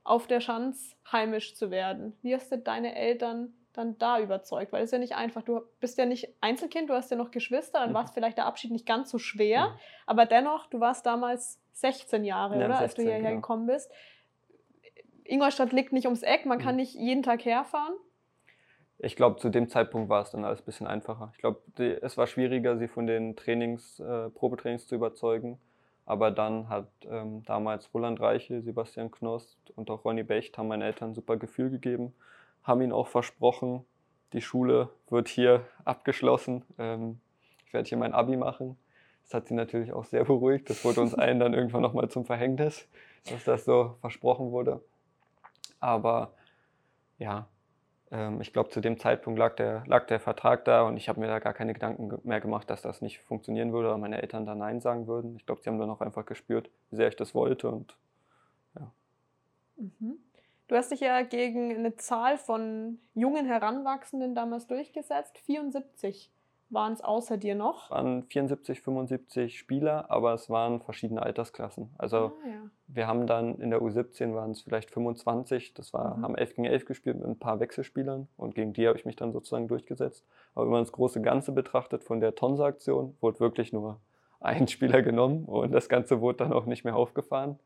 auf 0.04 0.26
der 0.26 0.40
Schanz 0.40 0.96
heimisch 1.10 1.54
zu 1.54 1.70
werden? 1.70 2.16
Wie 2.22 2.34
hast 2.34 2.50
du 2.50 2.58
deine 2.58 2.94
Eltern 2.94 3.52
dann 3.72 3.98
da 3.98 4.20
überzeugt? 4.20 4.72
Weil 4.72 4.82
es 4.82 4.88
ist 4.88 4.92
ja 4.92 4.98
nicht 4.98 5.14
einfach. 5.14 5.42
Du 5.42 5.60
bist 5.80 5.98
ja 5.98 6.06
nicht 6.06 6.28
Einzelkind, 6.40 6.90
du 6.90 6.94
hast 6.94 7.10
ja 7.10 7.16
noch 7.16 7.30
Geschwister, 7.30 7.80
dann 7.80 7.90
mhm. 7.90 7.94
war 7.94 8.04
es 8.04 8.10
vielleicht 8.10 8.38
der 8.38 8.46
Abschied 8.46 8.70
nicht 8.70 8.86
ganz 8.86 9.10
so 9.10 9.18
schwer. 9.18 9.68
Mhm. 9.68 9.78
Aber 10.06 10.26
dennoch, 10.26 10.66
du 10.66 10.80
warst 10.80 11.06
damals 11.06 11.60
16 11.72 12.24
Jahre, 12.24 12.58
ja, 12.58 12.66
oder? 12.66 12.76
16, 12.76 12.82
als 12.82 12.94
du 12.94 13.02
hierher 13.02 13.20
genau. 13.20 13.34
gekommen 13.36 13.66
bist. 13.66 13.90
Ingolstadt 15.24 15.72
liegt 15.72 15.92
nicht 15.92 16.06
ums 16.06 16.22
Eck, 16.22 16.46
man 16.46 16.58
mhm. 16.58 16.62
kann 16.62 16.76
nicht 16.76 16.94
jeden 16.94 17.22
Tag 17.22 17.44
herfahren. 17.44 17.94
Ich 18.98 19.16
glaube, 19.16 19.40
zu 19.40 19.48
dem 19.48 19.68
Zeitpunkt 19.68 20.08
war 20.08 20.22
es 20.22 20.30
dann 20.30 20.44
alles 20.44 20.60
ein 20.60 20.64
bisschen 20.64 20.86
einfacher. 20.86 21.32
Ich 21.32 21.38
glaube, 21.38 21.60
es 22.02 22.16
war 22.16 22.26
schwieriger, 22.26 22.76
sie 22.76 22.86
von 22.86 23.06
den 23.06 23.34
Trainings, 23.34 23.98
äh, 23.98 24.30
Probetrainings 24.30 24.86
zu 24.86 24.94
überzeugen. 24.94 25.58
Aber 26.04 26.30
dann 26.30 26.68
hat 26.68 26.88
ähm, 27.08 27.44
damals 27.44 27.92
Roland 27.94 28.20
Reiche, 28.20 28.60
Sebastian 28.60 29.10
Knost 29.10 29.58
und 29.76 29.90
auch 29.90 30.04
Ronny 30.04 30.22
Becht 30.22 30.58
haben 30.58 30.68
meinen 30.68 30.82
Eltern 30.82 31.10
ein 31.10 31.14
super 31.14 31.36
Gefühl 31.36 31.70
gegeben 31.70 32.12
haben 32.62 32.80
ihnen 32.82 32.92
auch 32.92 33.08
versprochen, 33.08 33.84
die 34.32 34.40
Schule 34.40 34.88
wird 35.10 35.28
hier 35.28 35.66
abgeschlossen. 35.84 36.64
Ähm, 36.78 37.20
ich 37.66 37.72
werde 37.72 37.88
hier 37.88 37.98
mein 37.98 38.14
Abi 38.14 38.36
machen. 38.36 38.76
Das 39.24 39.34
hat 39.34 39.48
sie 39.48 39.54
natürlich 39.54 39.92
auch 39.92 40.04
sehr 40.04 40.24
beruhigt. 40.24 40.68
Das 40.70 40.84
wurde 40.84 41.00
uns 41.00 41.14
allen 41.14 41.38
dann 41.38 41.54
irgendwann 41.54 41.82
nochmal 41.82 42.08
zum 42.08 42.24
Verhängnis, 42.24 42.88
dass 43.28 43.44
das 43.44 43.64
so 43.64 43.96
versprochen 44.00 44.50
wurde. 44.50 44.82
Aber 45.80 46.34
ja, 47.18 47.46
ähm, 48.10 48.40
ich 48.40 48.52
glaube, 48.52 48.70
zu 48.70 48.80
dem 48.80 48.98
Zeitpunkt 48.98 49.38
lag 49.38 49.56
der, 49.56 49.84
lag 49.86 50.06
der 50.06 50.20
Vertrag 50.20 50.64
da 50.64 50.82
und 50.82 50.96
ich 50.96 51.08
habe 51.08 51.20
mir 51.20 51.28
da 51.28 51.38
gar 51.38 51.54
keine 51.54 51.72
Gedanken 51.72 52.10
mehr 52.24 52.40
gemacht, 52.40 52.68
dass 52.68 52.82
das 52.82 53.00
nicht 53.00 53.20
funktionieren 53.20 53.72
würde 53.72 53.88
oder 53.88 53.98
meine 53.98 54.20
Eltern 54.20 54.44
da 54.44 54.54
Nein 54.54 54.80
sagen 54.80 55.06
würden. 55.06 55.36
Ich 55.36 55.46
glaube, 55.46 55.62
sie 55.62 55.70
haben 55.70 55.78
dann 55.78 55.90
auch 55.90 56.00
einfach 56.00 56.26
gespürt, 56.26 56.70
wie 56.90 56.96
sehr 56.96 57.08
ich 57.08 57.16
das 57.16 57.34
wollte 57.34 57.70
und 57.70 57.96
ja. 58.78 58.92
Mhm. 59.76 60.18
Du 60.72 60.78
hast 60.78 60.90
dich 60.90 61.00
ja 61.00 61.20
gegen 61.20 61.70
eine 61.70 61.96
Zahl 61.96 62.38
von 62.38 62.98
jungen 63.12 63.44
Heranwachsenden 63.44 64.34
damals 64.34 64.66
durchgesetzt. 64.68 65.36
74 65.40 66.32
waren 66.70 66.94
es 66.94 67.02
außer 67.02 67.36
dir 67.36 67.54
noch. 67.54 67.84
Es 67.84 67.90
waren 67.90 68.22
74, 68.22 68.80
75 68.80 69.58
Spieler, 69.58 70.10
aber 70.10 70.32
es 70.32 70.48
waren 70.48 70.80
verschiedene 70.80 71.22
Altersklassen. 71.22 71.90
Also 71.98 72.16
ah, 72.16 72.48
ja. 72.48 72.70
wir 72.86 73.06
haben 73.06 73.26
dann 73.26 73.60
in 73.60 73.68
der 73.68 73.82
U17 73.82 74.34
waren 74.34 74.52
es 74.52 74.62
vielleicht 74.62 74.90
25, 74.90 75.74
das 75.74 75.92
war, 75.92 76.16
mhm. 76.16 76.22
haben 76.22 76.36
11 76.36 76.54
gegen 76.54 76.64
11 76.64 76.86
gespielt 76.86 77.18
mit 77.18 77.26
ein 77.26 77.38
paar 77.38 77.60
Wechselspielern 77.60 78.28
und 78.38 78.54
gegen 78.54 78.72
die 78.72 78.88
habe 78.88 78.96
ich 78.96 79.04
mich 79.04 79.16
dann 79.16 79.32
sozusagen 79.32 79.68
durchgesetzt. 79.68 80.24
Aber 80.54 80.64
wenn 80.64 80.72
man 80.72 80.84
das 80.84 80.92
große 80.92 81.20
Ganze 81.20 81.52
betrachtet 81.52 82.02
von 82.02 82.18
der 82.20 82.34
Tonsa-Aktion, 82.34 83.14
wurde 83.20 83.40
wirklich 83.40 83.74
nur 83.74 84.00
ein 84.40 84.68
Spieler 84.68 85.02
genommen 85.02 85.44
und 85.44 85.72
das 85.72 85.90
Ganze 85.90 86.22
wurde 86.22 86.38
dann 86.38 86.54
auch 86.54 86.64
nicht 86.64 86.84
mehr 86.84 86.96
aufgefahren 86.96 87.58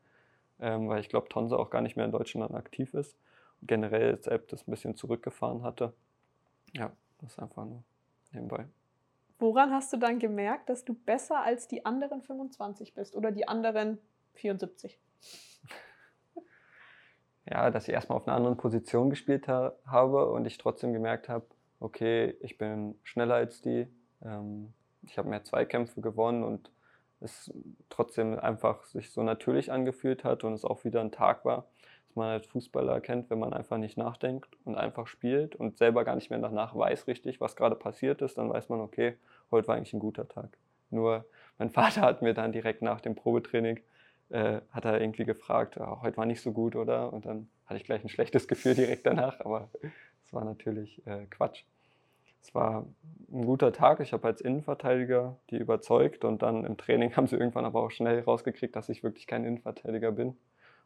ähm, 0.61 0.89
weil 0.89 1.01
ich 1.01 1.09
glaube, 1.09 1.29
Tonsa 1.29 1.57
auch 1.57 1.71
gar 1.71 1.83
nicht 1.83 1.97
mehr 1.97 2.05
in 2.05 2.13
Deutschland 2.13 2.55
aktiv 2.55 2.95
ist. 2.95 3.17
Und 3.61 3.69
generell 3.69 4.11
jetzt 4.11 4.29
App 4.29 4.49
das 4.49 4.67
ein 4.67 4.71
bisschen 4.71 4.97
zurückgefahren 4.97 5.63
hatte. 5.63 5.93
Ja, 6.73 6.93
das 7.19 7.33
ist 7.33 7.39
einfach 7.39 7.65
nur 7.65 7.83
nebenbei. 8.33 8.67
Woran 9.39 9.71
hast 9.73 9.93
du 9.93 9.99
dann 9.99 10.19
gemerkt, 10.19 10.71
dass 10.71 10.85
du 10.85 10.95
besser 10.95 11.43
als 11.43 11.69
die 11.69 11.85
anderen 11.85 12.23
25 12.23 12.95
bist 12.95 13.15
oder 13.15 13.31
die 13.33 13.47
anderen 13.47 13.99
74? 14.35 14.99
ja, 17.51 17.71
dass 17.71 17.87
ich 17.87 17.93
erstmal 17.93 18.17
auf 18.17 18.27
einer 18.27 18.37
anderen 18.37 18.57
Position 18.57 19.11
gespielt 19.11 19.47
ha 19.47 19.75
habe 19.87 20.31
und 20.31 20.47
ich 20.47 20.57
trotzdem 20.57 20.95
gemerkt 20.95 21.29
habe, 21.29 21.45
okay, 21.81 22.37
ich 22.41 22.57
bin 22.57 22.99
schneller 23.03 23.35
als 23.35 23.61
die, 23.61 23.87
ähm, 24.23 24.73
ich 25.03 25.19
habe 25.19 25.29
mehr 25.29 25.45
Zweikämpfe 25.45 26.01
gewonnen 26.01 26.43
und 26.43 26.71
es 27.21 27.53
trotzdem 27.89 28.39
einfach 28.39 28.85
sich 28.85 29.11
so 29.11 29.23
natürlich 29.23 29.73
angefühlt 29.73 30.25
hat 30.25 30.45
und 30.45 30.53
es 30.53 30.65
auch 30.65 30.85
wieder 30.85 31.01
ein 31.01 31.13
Tag 31.13 31.45
war, 31.45 31.67
dass 32.09 32.17
man 32.17 32.29
als 32.29 32.47
Fußballer 32.47 33.01
kennt, 33.01 33.31
wenn 33.31 33.39
man 33.39 33.53
einfach 33.53 33.79
nicht 33.79 33.97
nachdenkt 33.97 34.49
und 34.65 34.77
einfach 34.77 35.07
spielt 35.07 35.57
und 35.57 35.79
selber 35.79 36.05
gar 36.05 36.15
nicht 36.15 36.31
mehr 36.31 36.39
danach 36.39 36.77
weiß 36.77 37.07
richtig, 37.07 37.41
was 37.41 37.57
gerade 37.57 37.77
passiert 37.77 38.23
ist, 38.23 38.39
dann 38.39 38.51
weiß 38.51 38.69
man, 38.69 38.81
okay, 38.81 39.17
heute 39.51 39.69
war 39.69 39.77
eigentlich 39.77 39.95
ein 39.95 40.01
guter 40.01 40.29
Tag. 40.29 40.57
Nur 40.91 41.25
mein 41.59 41.71
Vater 41.77 42.03
hat 42.03 42.23
mir 42.23 42.35
dann 42.35 42.53
direkt 42.53 42.83
nach 42.83 43.01
dem 43.01 43.15
Probetraining, 43.15 43.81
äh, 44.29 44.61
hat 44.71 44.85
er 44.85 45.01
irgendwie 45.01 45.25
gefragt, 45.25 45.79
oh, 45.79 46.03
heute 46.03 46.17
war 46.17 46.27
nicht 46.27 46.43
so 46.43 46.53
gut, 46.53 46.77
oder? 46.77 47.13
Und 47.13 47.27
dann 47.27 47.49
hatte 47.67 47.79
ich 47.79 47.85
gleich 47.85 48.05
ein 48.05 48.09
schlechtes 48.09 48.49
Gefühl 48.49 48.75
direkt 48.75 49.07
danach, 49.07 49.41
aber 49.41 49.71
es 50.25 50.33
war 50.33 50.45
natürlich 50.45 51.07
äh, 51.07 51.27
Quatsch 51.27 51.65
es 52.47 52.55
war 52.55 52.87
ein 53.33 53.45
guter 53.45 53.73
Tag. 53.73 53.99
Ich 54.01 54.13
habe 54.13 54.29
als 54.29 54.41
Innenverteidiger 54.41 55.37
die 55.51 55.57
überzeugt 55.57 56.25
und 56.25 56.43
dann 56.43 56.65
im 56.65 56.77
Training 56.77 57.17
haben 57.17 57.27
sie 57.27 57.37
irgendwann 57.37 57.65
aber 57.65 57.83
auch 57.83 57.91
schnell 57.91 58.21
rausgekriegt, 58.21 58.77
dass 58.77 58.89
ich 58.89 59.03
wirklich 59.03 59.27
kein 59.27 59.45
Innenverteidiger 59.45 60.13
bin. 60.13 60.37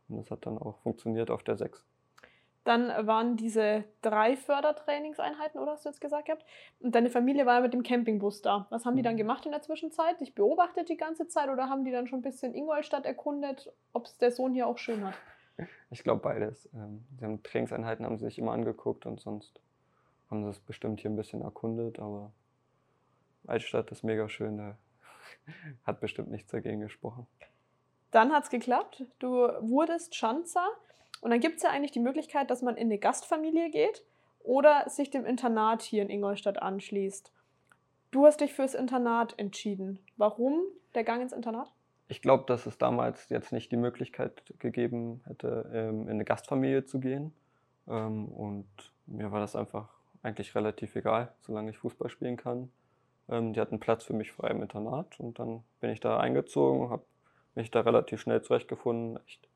Und 0.09 0.17
das 0.19 0.31
hat 0.31 0.47
dann 0.47 0.59
auch 0.59 0.79
funktioniert 0.79 1.31
auf 1.31 1.43
der 1.43 1.57
6. 1.57 1.85
Dann 2.65 2.89
waren 3.07 3.37
diese 3.37 3.85
drei 4.03 4.37
Fördertrainingseinheiten, 4.37 5.61
oder 5.61 5.73
hast 5.73 5.87
du 5.87 5.89
jetzt 5.89 6.01
gesagt 6.01 6.27
gehabt? 6.27 6.45
Und 6.81 6.95
deine 6.95 7.09
Familie 7.09 7.47
war 7.47 7.61
mit 7.63 7.73
dem 7.73 7.83
Campingbus 7.83 8.43
da. 8.43 8.67
Was 8.71 8.85
haben 8.85 8.97
die 8.97 9.03
dann 9.03 9.15
mhm. 9.15 9.19
gemacht 9.19 9.47
in 9.47 9.53
der 9.53 9.63
Zwischenzeit? 9.63 10.21
Dich 10.21 10.35
beobachtet 10.35 10.89
die 10.89 10.97
ganze 10.97 11.27
Zeit 11.29 11.49
oder 11.49 11.69
haben 11.69 11.85
die 11.85 11.91
dann 11.91 12.07
schon 12.07 12.19
ein 12.19 12.23
bisschen 12.23 12.55
Ingolstadt 12.55 13.07
erkundet, 13.07 13.73
ob 13.93 14.07
es 14.07 14.19
der 14.19 14.31
Sohn 14.31 14.53
hier 14.53 14.67
auch 14.67 14.79
schön 14.79 15.05
hat? 15.07 15.15
Ich 15.91 16.03
glaube 16.05 16.23
beides. 16.23 16.69
Ähm, 16.75 17.05
die 17.19 17.25
haben 17.25 17.43
Trainingseinheiten 17.43 18.05
haben 18.05 18.19
sie 18.19 18.27
sich 18.27 18.39
immer 18.39 18.53
angeguckt 18.53 19.07
und 19.07 19.21
sonst 19.21 19.61
haben 20.31 20.45
das 20.45 20.61
bestimmt 20.61 21.01
hier 21.01 21.11
ein 21.11 21.17
bisschen 21.17 21.43
erkundet, 21.43 21.99
aber 21.99 22.33
Altstadt 23.47 23.91
ist 23.91 24.05
mega 24.05 24.29
schön, 24.29 24.59
da 24.59 24.79
hat 25.85 26.01
bestimmt 26.01 26.31
nichts 26.31 26.51
dagegen 26.51 26.81
gesprochen. 26.81 27.27
Dann 28.11 28.33
hat 28.33 28.45
es 28.45 28.51
geklappt. 28.51 29.05
Du 29.19 29.29
wurdest 29.61 30.15
Schanzer 30.15 30.67
und 31.21 31.31
dann 31.31 31.41
gibt 31.41 31.59
es 31.59 31.63
ja 31.63 31.71
eigentlich 31.71 31.93
die 31.93 32.01
Möglichkeit, 32.01 32.51
dass 32.51 32.63
man 32.63 32.77
in 32.77 32.87
eine 32.87 32.99
Gastfamilie 32.99 33.71
geht 33.71 34.05
oder 34.43 34.89
sich 34.89 35.11
dem 35.11 35.25
Internat 35.25 35.83
hier 35.83 36.03
in 36.03 36.11
Ingolstadt 36.11 36.61
anschließt. 36.61 37.33
Du 38.11 38.27
hast 38.27 38.41
dich 38.41 38.53
fürs 38.53 38.75
Internat 38.75 39.39
entschieden. 39.39 40.01
Warum 40.17 40.63
der 40.95 41.05
Gang 41.05 41.23
ins 41.23 41.33
Internat? 41.33 41.73
Ich 42.09 42.23
glaube, 42.23 42.45
dass 42.47 42.67
es 42.67 42.77
damals 42.77 43.29
jetzt 43.29 43.53
nicht 43.53 43.71
die 43.71 43.77
Möglichkeit 43.77 44.43
gegeben 44.59 45.23
hätte, 45.27 45.71
ähm, 45.73 46.03
in 46.03 46.15
eine 46.15 46.25
Gastfamilie 46.25 46.85
zu 46.85 46.99
gehen. 46.99 47.33
Ähm, 47.87 48.27
und 48.27 48.67
mir 49.07 49.31
war 49.31 49.39
das 49.39 49.55
einfach 49.55 50.00
eigentlich 50.23 50.55
relativ 50.55 50.97
egal, 50.97 51.33
solange 51.41 51.71
ich 51.71 51.79
Fußball 51.79 52.11
spielen 52.11 52.37
kann. 52.37 52.71
Ähm, 53.29 53.53
die 53.53 53.61
hatten 53.61 53.81
Platz 53.81 54.05
für 54.05 54.13
mich 54.13 54.33
frei 54.33 54.49
im 54.49 54.63
Internat 54.63 55.19
und 55.21 55.39
dann 55.39 55.63
bin 55.81 55.91
ich 55.91 56.01
da 56.01 56.19
eingezogen, 56.19 56.91
habe 56.91 57.05
mich 57.55 57.71
da 57.71 57.81
relativ 57.81 58.21
schnell 58.21 58.43
zurechtgefunden, 58.43 59.19
echt 59.27 59.49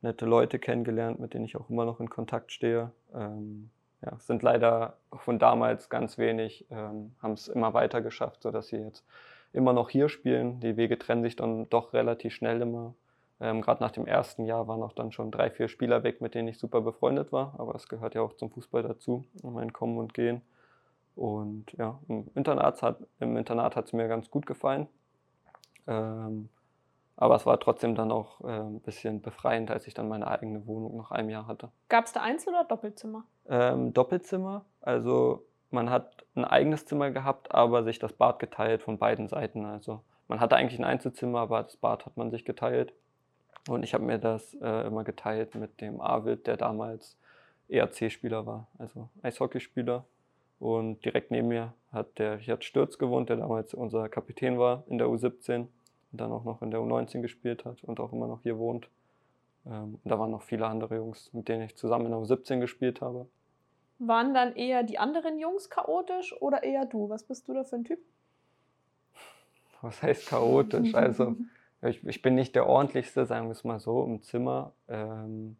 nette 0.00 0.26
Leute 0.26 0.58
kennengelernt, 0.58 1.20
mit 1.20 1.34
denen 1.34 1.44
ich 1.44 1.56
auch 1.56 1.70
immer 1.70 1.84
noch 1.84 2.00
in 2.00 2.10
Kontakt 2.10 2.52
stehe. 2.52 2.90
Ähm, 3.14 3.70
ja, 4.04 4.18
sind 4.18 4.42
leider 4.42 4.96
von 5.12 5.38
damals 5.38 5.88
ganz 5.88 6.18
wenig, 6.18 6.66
ähm, 6.70 7.14
haben 7.22 7.34
es 7.34 7.48
immer 7.48 7.72
weiter 7.72 8.02
geschafft, 8.02 8.42
sodass 8.42 8.68
sie 8.68 8.78
jetzt 8.78 9.04
immer 9.52 9.72
noch 9.72 9.90
hier 9.90 10.08
spielen. 10.08 10.60
Die 10.60 10.76
Wege 10.76 10.98
trennen 10.98 11.22
sich 11.22 11.36
dann 11.36 11.68
doch 11.68 11.92
relativ 11.92 12.34
schnell 12.34 12.60
immer. 12.60 12.94
Ähm, 13.42 13.60
Gerade 13.60 13.82
nach 13.82 13.90
dem 13.90 14.06
ersten 14.06 14.44
Jahr 14.44 14.68
waren 14.68 14.82
auch 14.84 14.92
dann 14.92 15.10
schon 15.10 15.32
drei, 15.32 15.50
vier 15.50 15.66
Spieler 15.66 16.04
weg, 16.04 16.20
mit 16.20 16.34
denen 16.34 16.46
ich 16.46 16.58
super 16.58 16.80
befreundet 16.80 17.32
war. 17.32 17.54
Aber 17.58 17.74
es 17.74 17.88
gehört 17.88 18.14
ja 18.14 18.22
auch 18.22 18.34
zum 18.34 18.50
Fußball 18.50 18.84
dazu, 18.84 19.24
mein 19.42 19.72
Kommen 19.72 19.98
und 19.98 20.14
Gehen. 20.14 20.42
Und 21.16 21.72
ja, 21.72 21.98
im 22.06 22.30
Internat 22.36 22.80
hat 22.82 22.98
im 23.18 23.36
Internat 23.36 23.74
hat 23.74 23.86
es 23.86 23.92
mir 23.92 24.06
ganz 24.06 24.30
gut 24.30 24.46
gefallen. 24.46 24.86
Ähm, 25.88 26.48
aber 27.16 27.34
es 27.34 27.44
war 27.44 27.58
trotzdem 27.58 27.96
dann 27.96 28.12
auch 28.12 28.40
äh, 28.42 28.60
ein 28.60 28.80
bisschen 28.80 29.20
befreiend, 29.20 29.72
als 29.72 29.88
ich 29.88 29.94
dann 29.94 30.08
meine 30.08 30.28
eigene 30.28 30.64
Wohnung 30.66 30.96
nach 30.96 31.10
einem 31.10 31.28
Jahr 31.28 31.48
hatte. 31.48 31.70
Gab 31.88 32.04
es 32.04 32.12
da 32.12 32.20
Einzel- 32.22 32.50
oder 32.50 32.64
Doppelzimmer? 32.64 33.24
Ähm, 33.48 33.92
Doppelzimmer. 33.92 34.64
Also 34.80 35.44
man 35.70 35.90
hat 35.90 36.24
ein 36.36 36.44
eigenes 36.44 36.86
Zimmer 36.86 37.10
gehabt, 37.10 37.52
aber 37.52 37.82
sich 37.82 37.98
das 37.98 38.12
Bad 38.12 38.38
geteilt 38.38 38.82
von 38.82 38.98
beiden 38.98 39.26
Seiten. 39.26 39.66
Also 39.66 40.00
man 40.28 40.38
hatte 40.38 40.54
eigentlich 40.54 40.78
ein 40.78 40.84
Einzelzimmer, 40.84 41.40
aber 41.40 41.64
das 41.64 41.76
Bad 41.76 42.06
hat 42.06 42.16
man 42.16 42.30
sich 42.30 42.44
geteilt. 42.44 42.94
Und 43.68 43.84
ich 43.84 43.94
habe 43.94 44.04
mir 44.04 44.18
das 44.18 44.54
äh, 44.54 44.86
immer 44.86 45.04
geteilt 45.04 45.54
mit 45.54 45.80
dem 45.80 46.00
Arvid, 46.00 46.46
der 46.46 46.56
damals 46.56 47.16
ERC-Spieler 47.68 48.44
war, 48.46 48.66
also 48.78 49.08
Eishockeyspieler. 49.22 50.04
Und 50.58 51.04
direkt 51.04 51.30
neben 51.30 51.48
mir 51.48 51.74
hat 51.92 52.18
der 52.18 52.38
Richard 52.38 52.64
Stürz 52.64 52.98
gewohnt, 52.98 53.28
der 53.28 53.36
damals 53.36 53.74
unser 53.74 54.08
Kapitän 54.08 54.58
war 54.58 54.84
in 54.88 54.98
der 54.98 55.08
U17 55.08 55.60
und 55.60 55.70
dann 56.12 56.30
auch 56.30 56.44
noch 56.44 56.62
in 56.62 56.70
der 56.70 56.80
U19 56.80 57.20
gespielt 57.20 57.64
hat 57.64 57.82
und 57.82 57.98
auch 57.98 58.12
immer 58.12 58.28
noch 58.28 58.42
hier 58.42 58.58
wohnt. 58.58 58.88
Ähm, 59.66 59.98
und 60.02 60.10
da 60.10 60.18
waren 60.18 60.30
noch 60.30 60.42
viele 60.42 60.66
andere 60.66 60.96
Jungs, 60.96 61.32
mit 61.32 61.48
denen 61.48 61.62
ich 61.62 61.76
zusammen 61.76 62.06
in 62.06 62.12
der 62.12 62.20
U17 62.20 62.60
gespielt 62.60 63.00
habe. 63.00 63.26
Waren 63.98 64.34
dann 64.34 64.54
eher 64.54 64.82
die 64.82 64.98
anderen 64.98 65.38
Jungs 65.38 65.70
chaotisch 65.70 66.34
oder 66.40 66.62
eher 66.62 66.86
du? 66.86 67.08
Was 67.08 67.24
bist 67.24 67.48
du 67.48 67.54
da 67.54 67.64
für 67.64 67.76
ein 67.76 67.84
Typ? 67.84 68.00
Was 69.80 70.02
heißt 70.02 70.26
chaotisch? 70.26 70.94
Also 70.94 71.36
ich, 71.88 72.06
ich 72.06 72.22
bin 72.22 72.34
nicht 72.34 72.54
der 72.54 72.66
ordentlichste, 72.66 73.26
sagen 73.26 73.46
wir 73.46 73.52
es 73.52 73.64
mal 73.64 73.80
so, 73.80 74.04
im 74.04 74.22
Zimmer. 74.22 74.72
Ähm, 74.88 75.56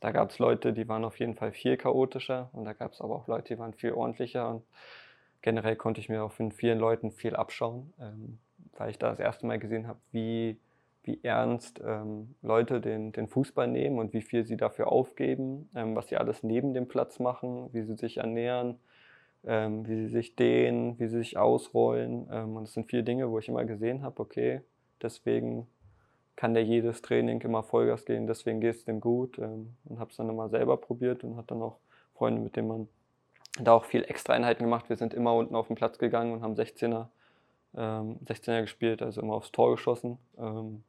da 0.00 0.12
gab 0.12 0.30
es 0.30 0.38
Leute, 0.38 0.72
die 0.72 0.88
waren 0.88 1.04
auf 1.04 1.18
jeden 1.18 1.34
Fall 1.34 1.52
viel 1.52 1.76
chaotischer 1.76 2.50
und 2.52 2.64
da 2.64 2.72
gab 2.72 2.92
es 2.92 3.00
aber 3.00 3.16
auch 3.16 3.26
Leute, 3.26 3.54
die 3.54 3.58
waren 3.58 3.74
viel 3.74 3.92
ordentlicher 3.92 4.48
und 4.48 4.62
generell 5.42 5.76
konnte 5.76 6.00
ich 6.00 6.08
mir 6.08 6.22
auch 6.22 6.32
von 6.32 6.52
vielen 6.52 6.78
Leuten 6.78 7.10
viel 7.10 7.36
abschauen, 7.36 7.92
ähm, 8.00 8.38
weil 8.76 8.90
ich 8.90 8.98
da 8.98 9.10
das 9.10 9.18
erste 9.18 9.46
Mal 9.46 9.58
gesehen 9.58 9.88
habe, 9.88 9.98
wie, 10.12 10.58
wie 11.02 11.18
ernst 11.22 11.80
ähm, 11.84 12.34
Leute 12.42 12.80
den, 12.80 13.12
den 13.12 13.28
Fußball 13.28 13.66
nehmen 13.66 13.98
und 13.98 14.12
wie 14.12 14.22
viel 14.22 14.44
sie 14.46 14.56
dafür 14.56 14.90
aufgeben, 14.90 15.68
ähm, 15.74 15.96
was 15.96 16.08
sie 16.08 16.16
alles 16.16 16.42
neben 16.42 16.74
dem 16.74 16.86
Platz 16.86 17.18
machen, 17.18 17.72
wie 17.72 17.82
sie 17.82 17.96
sich 17.96 18.18
ernähren, 18.18 18.78
ähm, 19.44 19.86
wie 19.86 19.96
sie 19.96 20.08
sich 20.08 20.36
dehnen, 20.36 20.98
wie 20.98 21.08
sie 21.08 21.18
sich 21.18 21.38
ausrollen. 21.38 22.28
Ähm, 22.30 22.56
und 22.56 22.64
das 22.64 22.74
sind 22.74 22.88
viele 22.88 23.02
Dinge, 23.02 23.30
wo 23.30 23.38
ich 23.38 23.48
immer 23.48 23.64
gesehen 23.64 24.02
habe, 24.02 24.20
okay, 24.20 24.60
deswegen 25.02 25.66
kann 26.36 26.54
der 26.54 26.64
jedes 26.64 27.02
Training 27.02 27.40
immer 27.40 27.64
Vollgas 27.64 28.04
gehen, 28.04 28.28
deswegen 28.28 28.60
geht 28.60 28.76
es 28.76 28.84
dem 28.84 29.00
gut. 29.00 29.38
Ähm, 29.38 29.74
und 29.84 29.98
habe 29.98 30.10
es 30.10 30.16
dann 30.16 30.28
immer 30.28 30.48
selber 30.48 30.76
probiert 30.76 31.24
und 31.24 31.36
hat 31.36 31.50
dann 31.50 31.62
auch 31.62 31.78
Freunde, 32.14 32.40
mit 32.40 32.56
denen 32.56 32.68
man 32.68 32.88
da 33.60 33.72
auch 33.72 33.84
viel 33.84 34.04
extra 34.04 34.34
Einheiten 34.34 34.62
gemacht. 34.62 34.88
Wir 34.88 34.96
sind 34.96 35.14
immer 35.14 35.34
unten 35.34 35.54
auf 35.54 35.66
den 35.66 35.76
Platz 35.76 35.98
gegangen 35.98 36.32
und 36.32 36.42
haben 36.42 36.54
16er, 36.54 37.08
ähm, 37.76 38.18
16er 38.24 38.62
gespielt, 38.62 39.02
also 39.02 39.20
immer 39.20 39.34
aufs 39.34 39.52
Tor 39.52 39.72
geschossen. 39.72 40.18
Ähm, 40.38 40.84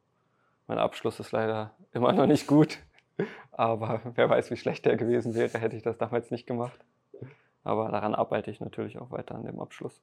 mein 0.66 0.78
Abschluss 0.78 1.18
ist 1.18 1.32
leider 1.32 1.72
immer 1.92 2.12
noch 2.12 2.26
nicht 2.26 2.46
gut, 2.46 2.78
aber 3.52 4.02
wer 4.14 4.30
weiß, 4.30 4.50
wie 4.52 4.56
schlecht 4.56 4.86
der 4.86 4.96
gewesen 4.96 5.34
wäre, 5.34 5.58
hätte 5.58 5.76
ich 5.76 5.82
das 5.82 5.98
damals 5.98 6.30
nicht 6.30 6.46
gemacht. 6.46 6.78
Aber 7.64 7.90
daran 7.90 8.14
arbeite 8.14 8.50
ich 8.50 8.60
natürlich 8.60 8.98
auch 8.98 9.10
weiter 9.10 9.34
an 9.34 9.44
dem 9.44 9.60
Abschluss. 9.60 10.00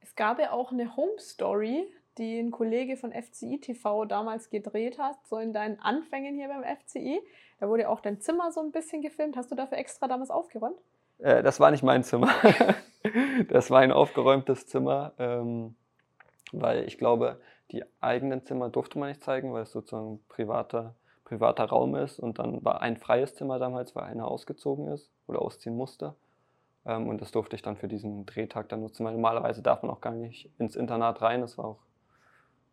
Es 0.00 0.14
gab 0.14 0.38
ja 0.38 0.52
auch 0.52 0.70
eine 0.70 0.94
Home 0.96 1.18
Story, 1.18 1.86
die 2.18 2.38
ein 2.38 2.50
Kollege 2.50 2.96
von 2.96 3.12
FCI 3.12 3.58
TV 3.60 4.04
damals 4.04 4.50
gedreht 4.50 4.98
hat, 4.98 5.16
so 5.26 5.38
in 5.38 5.52
deinen 5.52 5.78
Anfängen 5.80 6.34
hier 6.34 6.48
beim 6.48 6.62
FCI. 6.62 7.20
Da 7.60 7.68
wurde 7.68 7.88
auch 7.88 8.00
dein 8.00 8.20
Zimmer 8.20 8.52
so 8.52 8.60
ein 8.60 8.72
bisschen 8.72 9.02
gefilmt. 9.02 9.36
Hast 9.36 9.50
du 9.50 9.54
dafür 9.54 9.78
extra 9.78 10.08
damals 10.08 10.30
aufgeräumt? 10.30 10.78
Äh, 11.18 11.42
das 11.42 11.60
war 11.60 11.70
nicht 11.70 11.82
mein 11.82 12.04
Zimmer. 12.04 12.30
das 13.48 13.70
war 13.70 13.80
ein 13.80 13.92
aufgeräumtes 13.92 14.66
Zimmer, 14.66 15.12
ähm, 15.18 15.74
weil 16.52 16.84
ich 16.84 16.98
glaube, 16.98 17.40
die 17.70 17.84
eigenen 18.00 18.44
Zimmer 18.44 18.68
durfte 18.68 18.98
man 18.98 19.08
nicht 19.08 19.22
zeigen, 19.22 19.52
weil 19.52 19.62
es 19.62 19.72
sozusagen 19.72 20.20
privater, 20.28 20.94
privater 21.24 21.64
Raum 21.64 21.96
ist. 21.96 22.18
Und 22.18 22.38
dann 22.38 22.64
war 22.64 22.82
ein 22.82 22.96
freies 22.96 23.34
Zimmer 23.34 23.58
damals, 23.58 23.96
weil 23.96 24.04
einer 24.04 24.28
ausgezogen 24.28 24.88
ist 24.88 25.10
oder 25.26 25.42
ausziehen 25.42 25.76
musste. 25.76 26.14
Ähm, 26.86 27.08
und 27.08 27.20
das 27.20 27.32
durfte 27.32 27.56
ich 27.56 27.62
dann 27.62 27.76
für 27.76 27.88
diesen 27.88 28.26
Drehtag 28.26 28.68
dann 28.68 28.80
nutzen, 28.80 29.04
weil 29.04 29.14
normalerweise 29.14 29.62
darf 29.62 29.82
man 29.82 29.90
auch 29.90 30.00
gar 30.00 30.12
nicht 30.12 30.50
ins 30.58 30.76
Internat 30.76 31.22
rein. 31.22 31.40
Das 31.40 31.58
war 31.58 31.64
auch 31.64 31.78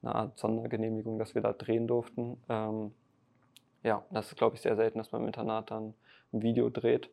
eine 0.02 0.16
Art 0.16 0.40
Sondergenehmigung, 0.40 1.20
dass 1.20 1.36
wir 1.36 1.42
da 1.42 1.54
drehen 1.54 1.88
durften. 1.88 2.42
Ähm, 2.50 2.94
ja, 3.84 4.04
das 4.12 4.28
ist, 4.28 4.38
glaube 4.38 4.56
ich, 4.56 4.62
sehr 4.62 4.76
selten, 4.76 4.98
dass 4.98 5.12
man 5.12 5.22
im 5.22 5.28
Internat 5.28 5.72
dann 5.72 5.94
ein 6.34 6.42
Video 6.42 6.70
dreht. 6.70 7.10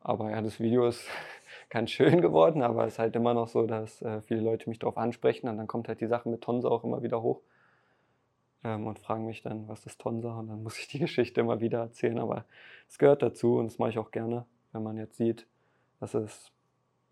Aber 0.00 0.30
ja, 0.30 0.42
das 0.42 0.60
Video 0.60 0.86
ist 0.86 1.08
ganz 1.70 1.90
schön 1.90 2.20
geworden, 2.20 2.62
aber 2.62 2.86
es 2.86 2.94
ist 2.94 2.98
halt 2.98 3.16
immer 3.16 3.34
noch 3.34 3.48
so, 3.48 3.66
dass 3.66 4.02
äh, 4.02 4.20
viele 4.22 4.40
Leute 4.40 4.68
mich 4.68 4.78
darauf 4.78 4.98
ansprechen 4.98 5.48
und 5.48 5.56
dann 5.56 5.66
kommt 5.66 5.88
halt 5.88 6.00
die 6.00 6.06
Sache 6.06 6.28
mit 6.28 6.42
Tonsa 6.42 6.68
auch 6.68 6.84
immer 6.84 7.02
wieder 7.02 7.22
hoch 7.22 7.40
ähm, 8.64 8.86
und 8.86 8.98
fragen 8.98 9.24
mich 9.26 9.42
dann, 9.42 9.68
was 9.68 9.86
ist 9.86 10.00
Tonsa? 10.00 10.38
Und 10.38 10.48
dann 10.48 10.62
muss 10.62 10.78
ich 10.78 10.88
die 10.88 10.98
Geschichte 10.98 11.40
immer 11.40 11.60
wieder 11.60 11.80
erzählen, 11.80 12.18
aber 12.18 12.44
es 12.88 12.98
gehört 12.98 13.22
dazu 13.22 13.56
und 13.58 13.66
das 13.66 13.78
mache 13.78 13.90
ich 13.90 13.98
auch 13.98 14.10
gerne, 14.10 14.44
wenn 14.72 14.82
man 14.82 14.98
jetzt 14.98 15.16
sieht, 15.16 15.46
dass 16.00 16.14
es 16.14 16.52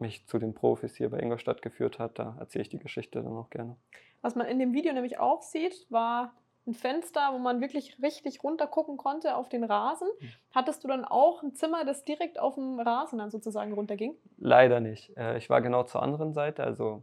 mich 0.02 0.26
zu 0.26 0.38
den 0.38 0.52
Profis 0.54 0.94
hier 0.96 1.08
bei 1.10 1.18
Ingolstadt 1.18 1.62
geführt 1.62 1.98
hat, 1.98 2.18
da 2.18 2.36
erzähle 2.38 2.62
ich 2.62 2.68
die 2.68 2.78
Geschichte 2.78 3.22
dann 3.22 3.32
auch 3.32 3.48
gerne. 3.48 3.76
Was 4.20 4.34
man 4.36 4.46
in 4.46 4.58
dem 4.58 4.72
Video 4.74 4.92
nämlich 4.92 5.18
auch 5.18 5.40
sieht, 5.42 5.86
war 5.90 6.34
ein 6.66 6.74
Fenster, 6.74 7.30
wo 7.32 7.38
man 7.38 7.60
wirklich 7.60 8.00
richtig 8.02 8.44
runter 8.44 8.68
gucken 8.68 8.96
konnte 8.96 9.34
auf 9.34 9.48
den 9.48 9.64
Rasen. 9.64 10.06
Hm. 10.18 10.28
Hattest 10.54 10.84
du 10.84 10.88
dann 10.88 11.04
auch 11.04 11.42
ein 11.42 11.54
Zimmer, 11.54 11.84
das 11.84 12.04
direkt 12.04 12.38
auf 12.38 12.54
dem 12.54 12.78
Rasen 12.78 13.18
dann 13.18 13.30
sozusagen 13.30 13.72
runterging? 13.72 14.14
Leider 14.38 14.78
nicht. 14.78 15.16
Äh, 15.16 15.38
ich 15.38 15.50
war 15.50 15.60
genau 15.60 15.82
zur 15.82 16.02
anderen 16.02 16.32
Seite. 16.34 16.62
Also 16.62 17.02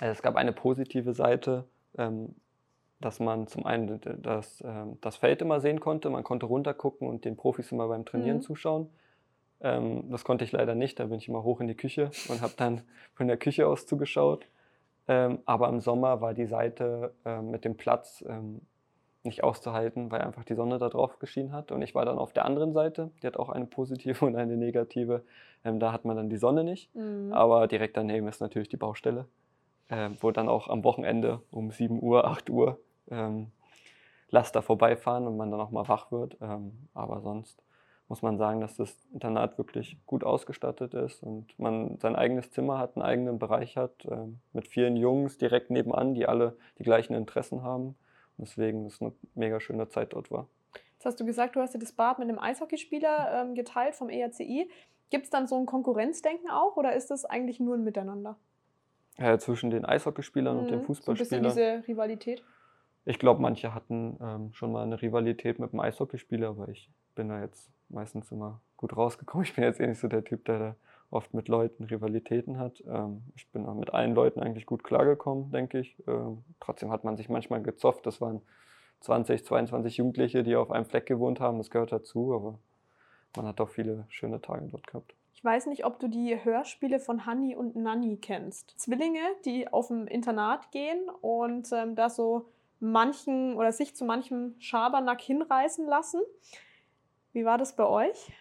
äh, 0.00 0.06
es 0.10 0.22
gab 0.22 0.36
eine 0.36 0.52
positive 0.52 1.12
Seite, 1.12 1.64
ähm, 1.96 2.36
dass 3.00 3.18
man 3.18 3.48
zum 3.48 3.66
einen 3.66 4.00
das, 4.22 4.62
ähm, 4.64 4.98
das 5.00 5.16
Feld 5.16 5.42
immer 5.42 5.60
sehen 5.60 5.80
konnte. 5.80 6.08
Man 6.10 6.22
konnte 6.22 6.46
runtergucken 6.46 7.08
und 7.08 7.24
den 7.24 7.36
Profis 7.36 7.72
immer 7.72 7.88
beim 7.88 8.04
Trainieren 8.04 8.36
Mhm. 8.38 8.42
zuschauen. 8.42 8.90
Ähm, 9.60 10.10
Das 10.10 10.24
konnte 10.24 10.44
ich 10.44 10.52
leider 10.52 10.74
nicht. 10.74 10.98
Da 11.00 11.06
bin 11.06 11.18
ich 11.18 11.28
immer 11.28 11.42
hoch 11.42 11.60
in 11.60 11.68
die 11.68 11.74
Küche 11.76 12.10
und 12.28 12.40
habe 12.40 12.54
dann 12.56 12.82
von 13.14 13.28
der 13.28 13.36
Küche 13.36 13.66
aus 13.66 13.86
zugeschaut. 13.86 14.46
Ähm, 15.08 15.38
Aber 15.46 15.68
im 15.68 15.80
Sommer 15.80 16.20
war 16.20 16.34
die 16.34 16.46
Seite 16.46 17.12
ähm, 17.24 17.50
mit 17.50 17.64
dem 17.64 17.76
Platz 17.76 18.24
ähm, 18.28 18.60
nicht 19.24 19.42
auszuhalten, 19.42 20.10
weil 20.10 20.20
einfach 20.22 20.44
die 20.44 20.54
Sonne 20.54 20.78
da 20.78 20.88
drauf 20.88 21.18
geschienen 21.18 21.52
hat. 21.52 21.72
Und 21.72 21.82
ich 21.82 21.94
war 21.94 22.04
dann 22.04 22.18
auf 22.18 22.32
der 22.32 22.44
anderen 22.44 22.72
Seite. 22.72 23.10
Die 23.22 23.26
hat 23.26 23.36
auch 23.36 23.48
eine 23.48 23.66
positive 23.66 24.24
und 24.24 24.36
eine 24.36 24.56
negative. 24.56 25.22
Ähm, 25.64 25.80
Da 25.80 25.92
hat 25.92 26.04
man 26.04 26.16
dann 26.16 26.30
die 26.30 26.36
Sonne 26.36 26.64
nicht. 26.64 26.94
Mhm. 26.94 27.32
Aber 27.32 27.66
direkt 27.66 27.96
daneben 27.96 28.28
ist 28.28 28.40
natürlich 28.40 28.68
die 28.68 28.76
Baustelle, 28.76 29.26
äh, 29.88 30.10
wo 30.20 30.30
dann 30.30 30.48
auch 30.48 30.68
am 30.68 30.84
Wochenende 30.84 31.40
um 31.50 31.70
7 31.70 32.02
Uhr, 32.02 32.24
8 32.26 32.50
Uhr 32.50 32.78
ähm, 33.10 33.50
Laster 34.30 34.62
vorbeifahren 34.62 35.26
und 35.26 35.36
man 35.36 35.50
dann 35.50 35.60
auch 35.60 35.70
mal 35.70 35.88
wach 35.88 36.12
wird. 36.12 36.36
Ähm, 36.40 36.88
aber 36.94 37.20
sonst 37.22 37.62
muss 38.08 38.22
man 38.22 38.38
sagen, 38.38 38.60
dass 38.60 38.76
das 38.76 38.96
Internat 39.12 39.58
wirklich 39.58 39.98
gut 40.06 40.24
ausgestattet 40.24 40.94
ist 40.94 41.22
und 41.22 41.58
man 41.58 41.98
sein 41.98 42.16
eigenes 42.16 42.50
Zimmer 42.50 42.78
hat, 42.78 42.96
einen 42.96 43.04
eigenen 43.04 43.38
Bereich 43.38 43.76
hat, 43.76 44.06
ähm, 44.10 44.40
mit 44.52 44.66
vielen 44.66 44.96
Jungs 44.96 45.36
direkt 45.36 45.70
nebenan, 45.70 46.14
die 46.14 46.26
alle 46.26 46.56
die 46.78 46.84
gleichen 46.84 47.14
Interessen 47.14 47.62
haben. 47.62 47.96
Und 48.38 48.48
deswegen 48.48 48.86
ist 48.86 48.94
es 48.94 49.02
eine 49.02 49.12
mega 49.34 49.60
schöne 49.60 49.88
Zeit 49.88 50.14
dort 50.14 50.30
war. 50.30 50.48
Jetzt 50.94 51.04
hast 51.04 51.20
du 51.20 51.26
gesagt, 51.26 51.54
du 51.54 51.60
hast 51.60 51.74
dir 51.74 51.78
das 51.78 51.92
Bad 51.92 52.18
mit 52.18 52.28
einem 52.28 52.38
Eishockeyspieler 52.38 53.42
ähm, 53.42 53.54
geteilt 53.54 53.94
vom 53.94 54.08
ERCI. 54.08 54.70
Gibt 55.10 55.24
es 55.24 55.30
dann 55.30 55.46
so 55.46 55.56
ein 55.56 55.66
Konkurrenzdenken 55.66 56.50
auch 56.50 56.76
oder 56.76 56.94
ist 56.94 57.10
das 57.10 57.24
eigentlich 57.24 57.60
nur 57.60 57.76
ein 57.76 57.84
Miteinander? 57.84 58.36
Äh, 59.16 59.38
zwischen 59.38 59.70
den 59.70 59.84
Eishockeyspielern 59.84 60.56
und 60.58 60.70
den 60.70 60.80
Mhm. 60.80 60.94
So 60.94 61.12
ein 61.12 61.16
bisschen 61.18 61.42
Fußballspielern. 61.42 61.42
diese 61.44 61.88
Rivalität. 61.88 62.42
Ich 63.04 63.18
glaube, 63.18 63.40
manche 63.40 63.74
hatten 63.74 64.18
ähm, 64.20 64.52
schon 64.52 64.70
mal 64.72 64.82
eine 64.82 65.00
Rivalität 65.00 65.58
mit 65.58 65.72
dem 65.72 65.80
Eishockeyspieler, 65.80 66.48
aber 66.50 66.68
ich 66.68 66.90
bin 67.18 67.28
da 67.28 67.40
jetzt 67.40 67.68
meistens 67.88 68.30
immer 68.30 68.60
gut 68.76 68.96
rausgekommen. 68.96 69.44
Ich 69.48 69.54
bin 69.54 69.64
jetzt 69.64 69.80
eh 69.80 69.86
nicht 69.86 69.98
so 69.98 70.06
der 70.08 70.24
Typ, 70.24 70.44
der 70.44 70.58
da 70.58 70.76
oft 71.10 71.34
mit 71.34 71.48
Leuten 71.48 71.84
Rivalitäten 71.84 72.58
hat. 72.58 72.82
Ähm, 72.86 73.22
ich 73.34 73.48
bin 73.48 73.66
auch 73.66 73.74
mit 73.74 73.92
allen 73.92 74.14
Leuten 74.14 74.40
eigentlich 74.40 74.66
gut 74.66 74.84
klargekommen, 74.84 75.50
denke 75.50 75.80
ich. 75.80 75.96
Ähm, 76.06 76.44
trotzdem 76.60 76.92
hat 76.92 77.02
man 77.02 77.16
sich 77.16 77.28
manchmal 77.28 77.60
gezofft. 77.60 78.06
Das 78.06 78.20
waren 78.20 78.40
20, 79.00 79.44
22 79.44 79.96
Jugendliche, 79.96 80.44
die 80.44 80.54
auf 80.54 80.70
einem 80.70 80.84
Fleck 80.84 81.06
gewohnt 81.06 81.40
haben. 81.40 81.58
Das 81.58 81.70
gehört 81.70 81.90
dazu, 81.90 82.34
aber 82.34 82.58
man 83.36 83.46
hat 83.46 83.60
auch 83.60 83.68
viele 83.68 84.06
schöne 84.08 84.40
Tage 84.40 84.68
dort 84.68 84.86
gehabt. 84.86 85.14
Ich 85.34 85.42
weiß 85.42 85.66
nicht, 85.66 85.84
ob 85.84 85.98
du 85.98 86.08
die 86.08 86.36
Hörspiele 86.44 87.00
von 87.00 87.26
Hanni 87.26 87.56
und 87.56 87.74
Nanni 87.74 88.18
kennst. 88.18 88.74
Zwillinge, 88.78 89.20
die 89.44 89.66
auf 89.68 89.88
dem 89.88 90.06
Internat 90.06 90.70
gehen 90.70 91.08
und 91.20 91.72
ähm, 91.72 91.96
da 91.96 92.10
so 92.10 92.46
manchen 92.80 93.56
oder 93.56 93.72
sich 93.72 93.96
zu 93.96 94.04
manchem 94.04 94.54
Schabernack 94.60 95.20
hinreißen 95.20 95.86
lassen. 95.86 96.20
Wie 97.38 97.44
war 97.44 97.56
das 97.56 97.76
bei 97.76 97.86
euch? 97.86 98.32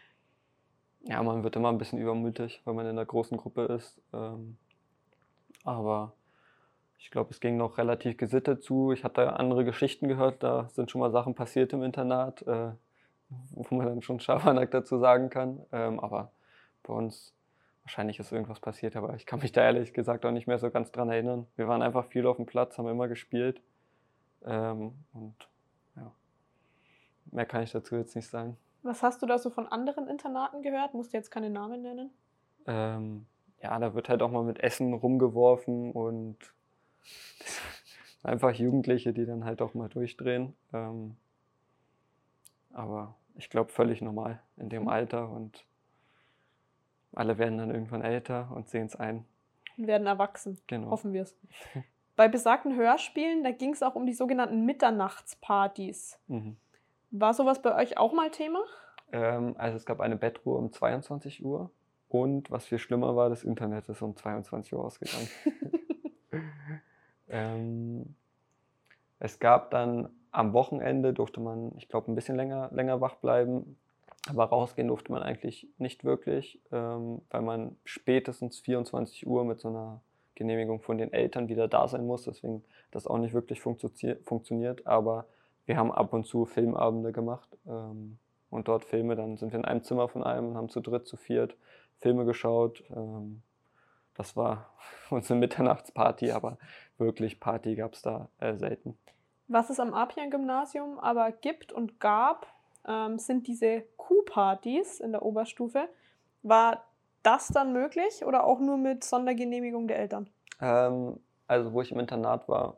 Ja, 1.04 1.22
man 1.22 1.44
wird 1.44 1.56
immer 1.56 1.70
ein 1.70 1.78
bisschen 1.78 2.00
übermütig, 2.00 2.64
wenn 2.66 2.76
man 2.76 2.88
in 2.88 2.94
einer 2.94 3.06
großen 3.06 3.38
Gruppe 3.38 3.66
ist. 3.66 4.02
Ähm, 4.12 4.58
aber 5.64 6.14
ich 6.98 7.12
glaube, 7.12 7.30
es 7.30 7.40
ging 7.40 7.58
noch 7.58 7.78
relativ 7.78 8.18
gesittet 8.18 8.64
zu. 8.64 8.92
Ich 8.92 9.04
hatte 9.04 9.34
andere 9.34 9.64
Geschichten 9.66 10.08
gehört, 10.08 10.42
da 10.42 10.68
sind 10.70 10.90
schon 10.90 11.00
mal 11.00 11.12
Sachen 11.12 11.36
passiert 11.36 11.74
im 11.74 11.84
Internat, 11.84 12.42
äh, 12.48 12.72
wo 13.52 13.76
man 13.76 13.86
dann 13.86 14.02
schon 14.02 14.20
Schabernack 14.20 14.72
dazu 14.72 14.98
sagen 14.98 15.30
kann. 15.30 15.64
Ähm, 15.72 16.00
aber 16.00 16.32
bei 16.82 16.92
uns 16.92 17.36
wahrscheinlich 17.84 18.18
ist 18.18 18.32
irgendwas 18.32 18.60
passiert, 18.60 18.96
aber 18.96 19.14
ich 19.14 19.28
kann 19.28 19.42
mich 19.42 19.52
da 19.52 19.62
ehrlich 19.62 19.94
gesagt 19.94 20.26
auch 20.26 20.32
nicht 20.32 20.48
mehr 20.48 20.58
so 20.58 20.72
ganz 20.72 20.92
dran 20.92 21.12
erinnern. 21.12 21.46
Wir 21.56 21.68
waren 21.68 21.84
einfach 21.84 22.06
viel 22.08 22.26
auf 22.26 22.38
dem 22.38 22.48
Platz, 22.48 22.80
haben 22.80 22.88
immer 22.88 23.08
gespielt. 23.08 23.62
Ähm, 24.44 24.96
und 25.14 25.36
ja, 25.96 26.12
mehr 27.32 27.46
kann 27.46 27.62
ich 27.62 27.72
dazu 27.72 27.96
jetzt 27.96 28.16
nicht 28.16 28.28
sagen. 28.28 28.58
Was 28.84 29.04
hast 29.04 29.22
du 29.22 29.26
da 29.26 29.38
so 29.38 29.50
von 29.50 29.68
anderen 29.68 30.08
Internaten 30.08 30.62
gehört? 30.62 30.94
Musst 30.94 31.14
du 31.14 31.18
jetzt 31.18 31.32
keine 31.32 31.50
Namen 31.50 31.82
nennen? 31.82 32.12
Ähm, 32.66 33.26
ja, 33.62 33.78
da 33.80 33.94
wird 33.94 34.10
halt 34.10 34.22
auch 34.22 34.32
mal 34.32 34.44
mit 34.44 34.60
Essen 34.60 34.94
rumgeworfen 34.94 35.92
und 35.92 36.38
einfach 38.24 38.54
Jugendliche, 38.54 39.14
die 39.14 39.26
dann 39.26 39.46
halt 39.46 39.62
auch 39.62 39.74
mal 39.74 39.90
durchdrehen. 39.90 40.54
Ähm, 40.74 41.18
aber 42.72 43.16
ich 43.36 43.50
glaube, 43.50 43.72
völlig 43.72 44.02
normal 44.02 44.42
in 44.58 44.70
dem 44.70 44.84
mhm. 44.84 44.90
Alter 44.90 45.30
und 45.30 45.66
alle 47.14 47.38
werden 47.38 47.58
dann 47.58 47.72
irgendwann 47.72 48.04
älter 48.04 48.52
und 48.54 48.70
sehen 48.70 48.86
es 48.86 48.96
ein. 48.96 49.26
Und 49.78 49.88
werden 49.88 50.08
erwachsen. 50.08 50.60
Genau. 50.68 50.92
Hoffen 50.92 51.14
wir 51.14 51.24
es. 51.24 51.36
Bei 52.16 52.28
besagten 52.28 52.76
Hörspielen, 52.76 53.44
da 53.44 53.52
ging 53.52 53.74
es 53.74 53.84
auch 53.84 53.96
um 53.96 54.06
die 54.06 54.14
sogenannten 54.14 54.66
Mitternachtspartys. 54.66 56.20
Mhm. 56.28 56.58
War 57.12 57.34
sowas 57.34 57.62
bei 57.62 57.76
euch 57.76 57.98
auch 57.98 58.14
mal 58.14 58.30
Thema? 58.32 58.60
Ähm, 59.12 59.56
also 59.58 59.78
es 59.78 59.86
gab 59.86 60.00
eine 60.00 60.18
Bettruhe 60.18 60.58
um 60.58 60.72
22 60.72 61.44
Uhr 61.44 61.72
und 62.10 62.52
was 62.52 62.66
viel 62.66 62.80
schlimmer 62.80 63.16
war, 63.16 63.30
das 63.30 63.44
Internet 63.44 63.90
ist 63.90 64.02
um 64.02 64.16
22 64.16 64.74
Uhr 64.74 64.84
ausgegangen. 64.84 65.28
ähm, 67.30 68.16
es 69.20 69.40
gab 69.40 69.72
dann 69.72 70.10
am 70.32 70.54
Wochenende 70.54 71.14
durfte 71.14 71.40
man, 71.40 71.72
ich 71.78 71.90
glaube, 71.90 72.12
ein 72.12 72.16
bisschen 72.16 72.36
länger, 72.36 72.70
länger 72.72 73.02
wach 73.02 73.16
bleiben. 73.16 73.78
Aber 74.30 74.46
rausgehen 74.46 74.90
durfte 74.90 75.12
man 75.12 75.24
eigentlich 75.24 75.68
nicht 75.78 76.04
wirklich, 76.04 76.62
ähm, 76.72 77.22
weil 77.32 77.42
man 77.42 77.78
spätestens 77.86 78.60
24 78.60 79.26
Uhr 79.26 79.46
mit 79.46 79.60
so 79.60 79.70
einer 79.70 80.02
Genehmigung 80.36 80.82
von 80.82 80.98
den 80.98 81.14
Eltern 81.14 81.48
wieder 81.48 81.68
da 81.68 81.88
sein 81.88 82.06
muss. 82.06 82.26
Deswegen 82.26 82.64
das 82.92 83.08
auch 83.08 83.18
nicht 83.18 83.34
wirklich 83.34 83.62
funktioniert. 83.62 84.86
Aber 84.86 85.26
wir 85.68 85.78
haben 85.78 85.92
ab 85.92 86.14
und 86.14 86.26
zu 86.26 86.46
Filmabende 86.46 87.12
gemacht 87.12 87.50
ähm, 87.68 88.18
und 88.50 88.68
dort 88.68 88.86
Filme. 88.86 89.16
Dann 89.16 89.38
sind 89.38 89.52
wir 89.52 89.60
in 89.60 89.66
einem 89.66 89.84
Zimmer 89.84 90.08
von 90.08 90.24
einem 90.24 90.50
und 90.50 90.58
haben 90.58 90.70
zu 90.70 90.80
dritt, 90.80 91.08
zu 91.08 91.18
viert 91.18 91.56
Filme 92.00 92.26
geschaut. 92.26 92.84
Ähm, 92.90 93.44
das 94.16 94.36
war 94.36 94.70
unsere 95.10 95.38
Mitternachtsparty, 95.38 96.32
aber 96.32 96.58
wirklich 96.98 97.40
Party 97.40 97.76
gab 97.76 97.94
es 97.94 98.02
da 98.02 98.30
äh, 98.40 98.56
selten. 98.56 98.98
Was 99.50 99.70
es 99.70 99.80
am 99.80 99.94
Apian-Gymnasium 99.94 101.00
aber 101.00 101.32
gibt 101.32 101.72
und 101.72 102.00
gab, 102.00 102.48
ähm, 102.88 103.20
sind 103.20 103.48
diese 103.48 103.84
Q-Partys 103.98 105.00
in 105.02 105.12
der 105.12 105.24
Oberstufe. 105.24 105.88
War 106.44 106.84
das 107.24 107.50
dann 107.50 107.74
möglich 107.74 108.26
oder 108.26 108.46
auch 108.46 108.60
nur 108.60 108.78
mit 108.78 109.04
Sondergenehmigung 109.04 109.88
der 109.88 110.00
Eltern? 110.00 110.30
Ähm, 110.62 111.20
also 111.46 111.74
wo 111.74 111.82
ich 111.82 111.92
im 111.92 112.00
Internat 112.00 112.48
war, 112.48 112.78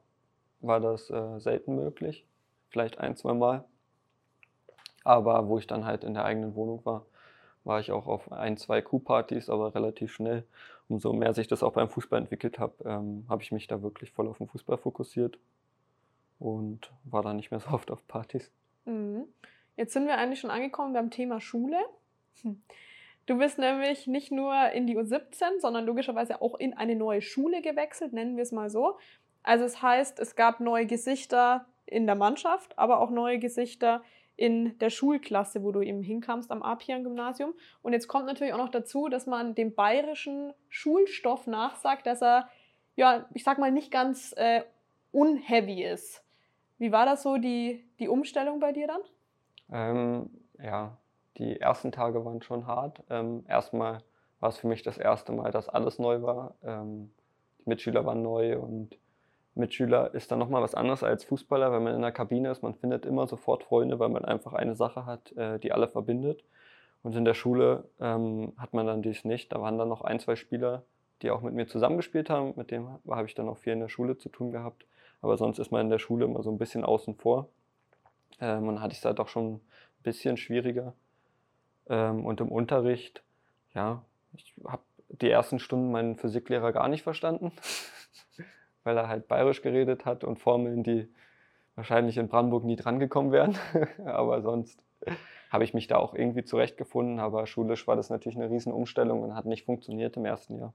war 0.62 0.80
das 0.80 1.10
äh, 1.10 1.40
selten 1.40 1.76
möglich. 1.76 2.26
Vielleicht 2.70 3.00
ein, 3.00 3.16
zwei 3.16 3.34
Mal. 3.34 3.66
Aber 5.04 5.48
wo 5.48 5.58
ich 5.58 5.68
dann 5.68 5.86
halt 5.86 6.04
in 6.04 6.14
der 6.14 6.26
eigenen 6.26 6.56
Wohnung 6.56 6.86
war, 6.86 7.06
war 7.64 7.80
ich 7.80 7.92
auch 7.92 8.08
auf 8.08 8.32
ein, 8.32 8.58
zwei 8.58 8.82
Q-Partys, 8.82 9.50
aber 9.50 9.76
relativ 9.76 10.14
schnell. 10.14 10.46
Umso 10.88 11.14
mehr 11.14 11.34
sich 11.34 11.48
das 11.48 11.62
auch 11.62 11.74
beim 11.74 11.90
Fußball 11.90 12.20
entwickelt 12.20 12.58
hat, 12.58 12.74
ähm, 12.84 13.26
habe 13.30 13.44
ich 13.44 13.52
mich 13.52 13.68
da 13.68 13.82
wirklich 13.82 14.12
voll 14.12 14.28
auf 14.28 14.40
den 14.40 14.48
Fußball 14.48 14.78
fokussiert 14.78 15.38
und 16.40 16.92
war 17.04 17.22
da 17.22 17.34
nicht 17.34 17.52
mehr 17.52 17.60
so 17.60 17.70
oft 17.74 17.92
auf 17.92 18.06
Partys. 18.08 18.52
Mhm. 18.86 19.26
Jetzt 19.76 19.94
sind 19.94 20.08
wir 20.08 20.18
eigentlich 20.18 20.40
schon 20.40 20.50
angekommen 20.50 20.94
beim 20.94 21.10
Thema 21.10 21.40
Schule. 21.40 21.78
Hm. 22.42 22.62
Du 23.28 23.38
bist 23.38 23.60
nämlich 23.60 24.08
nicht 24.08 24.32
nur 24.32 24.72
in 24.72 24.88
die 24.88 24.98
U17, 24.98 25.60
sondern 25.60 25.86
logischerweise 25.86 26.42
auch 26.42 26.56
in 26.56 26.74
eine 26.76 26.96
neue 26.96 27.22
Schule 27.22 27.62
gewechselt, 27.62 28.12
nennen 28.12 28.36
wir 28.36 28.44
es 28.44 28.52
mal 28.52 28.70
so. 28.70 28.98
Also 29.44 29.66
es 29.66 29.82
heißt, 29.82 30.20
es 30.20 30.36
gab 30.36 30.60
neue 30.60 30.86
Gesichter 30.86 31.66
in 31.90 32.06
der 32.06 32.16
Mannschaft, 32.16 32.78
aber 32.78 33.00
auch 33.00 33.10
neue 33.10 33.40
Gesichter 33.40 34.02
in 34.36 34.78
der 34.80 34.90
Schulklasse, 34.90 35.64
wo 35.64 35.72
du 35.74 35.82
eben 35.82 36.02
hinkamst 36.02 36.50
am 36.52 36.64
Apian-Gymnasium. 36.64 37.54
Und 37.82 37.92
jetzt 37.92 38.08
kommt 38.08 38.26
natürlich 38.26 38.54
auch 38.54 38.58
noch 38.58 38.70
dazu, 38.70 39.10
dass 39.10 39.26
man 39.26 39.54
dem 39.54 39.76
bayerischen 39.76 40.54
Schulstoff 40.70 41.46
nachsagt, 41.46 42.08
dass 42.08 42.22
er, 42.22 42.48
ja, 42.96 43.26
ich 43.34 43.44
sag 43.44 43.60
mal, 43.60 43.72
nicht 43.72 43.92
ganz 43.92 44.34
äh, 44.38 44.64
unheavy 45.12 45.84
ist. 45.84 46.24
Wie 46.78 46.94
war 46.94 47.06
das 47.06 47.24
so, 47.24 47.38
die, 47.38 47.84
die 48.00 48.08
Umstellung 48.08 48.62
bei 48.62 48.72
dir 48.72 48.88
dann? 48.88 49.02
Ähm, 49.72 50.30
ja, 50.64 50.98
die 51.38 51.60
ersten 51.60 51.92
Tage 51.92 52.24
waren 52.24 52.42
schon 52.42 52.66
hart. 52.66 53.04
Ähm, 53.10 53.44
erstmal 53.48 54.04
war 54.40 54.50
es 54.50 54.58
für 54.58 54.68
mich 54.68 54.84
das 54.84 54.98
erste 54.98 55.34
Mal, 55.34 55.52
dass 55.52 55.68
alles 55.68 56.00
neu 56.00 56.22
war. 56.22 56.56
Ähm, 56.64 57.12
die 57.60 57.70
Mitschüler 57.70 58.06
waren 58.06 58.22
neu 58.22 58.58
und 58.58 58.98
Mitschüler 59.60 60.14
ist 60.14 60.32
dann 60.32 60.40
nochmal 60.40 60.62
was 60.62 60.74
anderes 60.74 61.04
als 61.04 61.24
Fußballer, 61.24 61.72
wenn 61.72 61.84
man 61.84 61.96
in 61.96 62.02
der 62.02 62.12
Kabine 62.12 62.50
ist. 62.52 62.64
Man 62.64 62.76
findet 62.76 63.06
immer 63.06 63.28
sofort 63.28 63.64
Freunde, 63.64 64.00
weil 64.00 64.10
man 64.10 64.26
einfach 64.26 64.54
eine 64.54 64.76
Sache 64.76 65.06
hat, 65.06 65.32
äh, 65.34 65.60
die 65.60 65.72
alle 65.72 65.88
verbindet. 65.88 66.44
Und 67.04 67.16
in 67.16 67.26
der 67.26 67.34
Schule 67.34 67.86
ähm, 68.00 68.54
hat 68.58 68.74
man 68.74 68.86
dann 68.86 69.02
dies 69.02 69.24
nicht. 69.24 69.54
Da 69.54 69.62
waren 69.62 69.78
dann 69.78 69.90
noch 69.90 70.02
ein, 70.02 70.20
zwei 70.20 70.36
Spieler, 70.36 70.84
die 71.22 71.32
auch 71.32 71.42
mit 71.42 71.54
mir 71.54 71.68
zusammengespielt 71.68 72.30
haben. 72.30 72.54
Mit 72.56 72.72
dem 72.72 72.88
habe 73.08 73.26
ich 73.28 73.36
dann 73.36 73.48
auch 73.48 73.58
viel 73.58 73.74
in 73.74 73.80
der 73.80 73.90
Schule 73.90 74.18
zu 74.18 74.30
tun 74.30 74.52
gehabt. 74.52 74.86
Aber 75.22 75.38
sonst 75.38 75.60
ist 75.60 75.72
man 75.72 75.82
in 75.82 75.90
der 75.90 76.00
Schule 76.00 76.26
immer 76.26 76.44
so 76.44 76.52
ein 76.52 76.58
bisschen 76.58 76.84
außen 76.84 77.16
vor. 77.16 77.50
Ähm, 78.42 78.68
und 78.68 78.82
hatte 78.82 78.94
ich 78.94 79.00
es 79.00 79.06
halt 79.06 79.20
auch 79.20 79.28
schon 79.28 79.56
ein 79.56 79.62
bisschen 80.04 80.38
schwieriger. 80.38 80.94
Ähm, 81.88 82.26
und 82.26 82.42
im 82.42 82.50
Unterricht, 82.50 83.24
ja, 83.74 84.04
ich 84.34 84.54
habe 84.66 84.84
die 85.10 85.30
ersten 85.30 85.60
Stunden 85.60 85.92
meinen 85.92 86.16
Physiklehrer 86.16 86.72
gar 86.72 86.88
nicht 86.88 87.04
verstanden, 87.04 87.52
weil 88.90 88.98
er 88.98 89.08
halt 89.08 89.28
bayerisch 89.28 89.62
geredet 89.62 90.06
hat 90.06 90.24
und 90.24 90.40
Formeln, 90.40 90.82
die 90.82 91.08
wahrscheinlich 91.76 92.18
in 92.18 92.28
Brandenburg 92.28 92.64
nie 92.64 92.76
drangekommen 92.76 93.32
wären. 93.32 93.56
aber 94.04 94.42
sonst 94.42 94.82
habe 95.52 95.64
ich 95.64 95.76
mich 95.76 95.86
da 95.86 95.98
auch 95.98 96.16
irgendwie 96.16 96.44
zurechtgefunden. 96.44 97.20
Aber 97.20 97.46
schulisch 97.46 97.88
war 97.88 97.96
das 97.96 98.10
natürlich 98.10 98.36
eine 98.36 98.50
Riesenumstellung 98.50 99.22
und 99.22 99.36
hat 99.36 99.46
nicht 99.46 99.66
funktioniert 99.66 100.18
im 100.18 100.26
ersten 100.26 100.58
Jahr. 100.58 100.74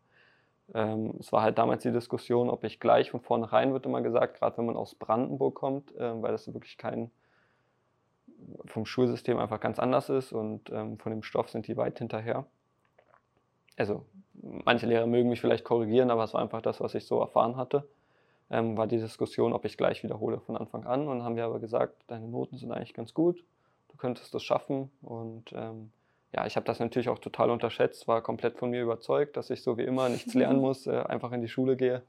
Ähm, 0.75 1.15
es 1.19 1.33
war 1.33 1.43
halt 1.43 1.59
damals 1.59 1.83
die 1.83 1.91
Diskussion, 1.91 2.49
ob 2.49 2.63
ich 2.63 2.79
gleich 2.79 3.11
von 3.11 3.21
vornherein, 3.21 3.73
wird 3.73 3.85
immer 3.85 4.01
gesagt, 4.01 4.39
gerade 4.39 4.59
wenn 4.59 4.67
man 4.67 4.77
aus 4.77 4.95
Brandenburg 4.95 5.57
kommt, 5.57 5.93
äh, 5.97 6.23
weil 6.23 6.31
das 6.31 6.47
wirklich 6.55 6.79
kein 6.79 7.11
vom 8.67 8.87
Schulsystem 8.87 9.39
einfach 9.39 9.59
ganz 9.59 9.81
anders 9.81 10.09
ist 10.09 10.33
und 10.33 10.71
ähm, 10.71 10.99
von 10.99 11.11
dem 11.11 11.25
Stoff 11.25 11.51
sind 11.51 11.67
die 11.67 11.77
weit 11.77 11.99
hinterher. 11.99 12.47
Also 13.77 14.05
manche 14.65 14.87
Lehrer 14.87 15.07
mögen 15.07 15.29
mich 15.29 15.41
vielleicht 15.41 15.65
korrigieren, 15.65 16.11
aber 16.11 16.25
es 16.25 16.35
war 16.35 16.43
einfach 16.43 16.63
das, 16.63 16.81
was 16.81 16.95
ich 16.95 17.07
so 17.07 17.21
erfahren 17.21 17.57
hatte. 17.57 17.89
Ähm, 18.55 18.77
war 18.77 18.87
die 18.87 18.99
Diskussion, 18.99 19.53
ob 19.53 19.65
ich 19.65 19.77
gleich 19.77 20.05
wiederhole 20.05 20.39
von 20.39 20.57
Anfang 20.57 20.87
an. 20.87 21.09
Und 21.09 21.25
haben 21.25 21.35
wir 21.35 21.45
aber 21.45 21.59
gesagt, 21.59 22.05
deine 22.07 22.29
Noten 22.29 22.57
sind 22.57 22.71
eigentlich 22.71 22.95
ganz 22.95 23.13
gut, 23.13 23.43
du 23.89 23.97
könntest 23.97 24.33
das 24.33 24.45
schaffen. 24.45 24.93
Und 25.03 25.53
ähm, 25.53 25.91
ja, 26.33 26.47
ich 26.47 26.55
habe 26.55 26.65
das 26.65 26.79
natürlich 26.79 27.09
auch 27.09 27.19
total 27.19 27.51
unterschätzt, 27.51 28.07
war 28.07 28.23
komplett 28.23 28.57
von 28.57 28.71
mir 28.71 28.81
überzeugt, 28.81 29.37
dass 29.37 29.51
ich 29.51 29.63
so 29.65 29.77
wie 29.77 29.83
immer 29.83 30.09
nichts 30.09 30.35
lernen 30.35 30.61
muss, 30.61 30.87
äh, 30.87 30.93
einfach 30.93 31.33
in 31.33 31.41
die 31.41 31.49
Schule 31.49 31.77
gehe 31.77 32.03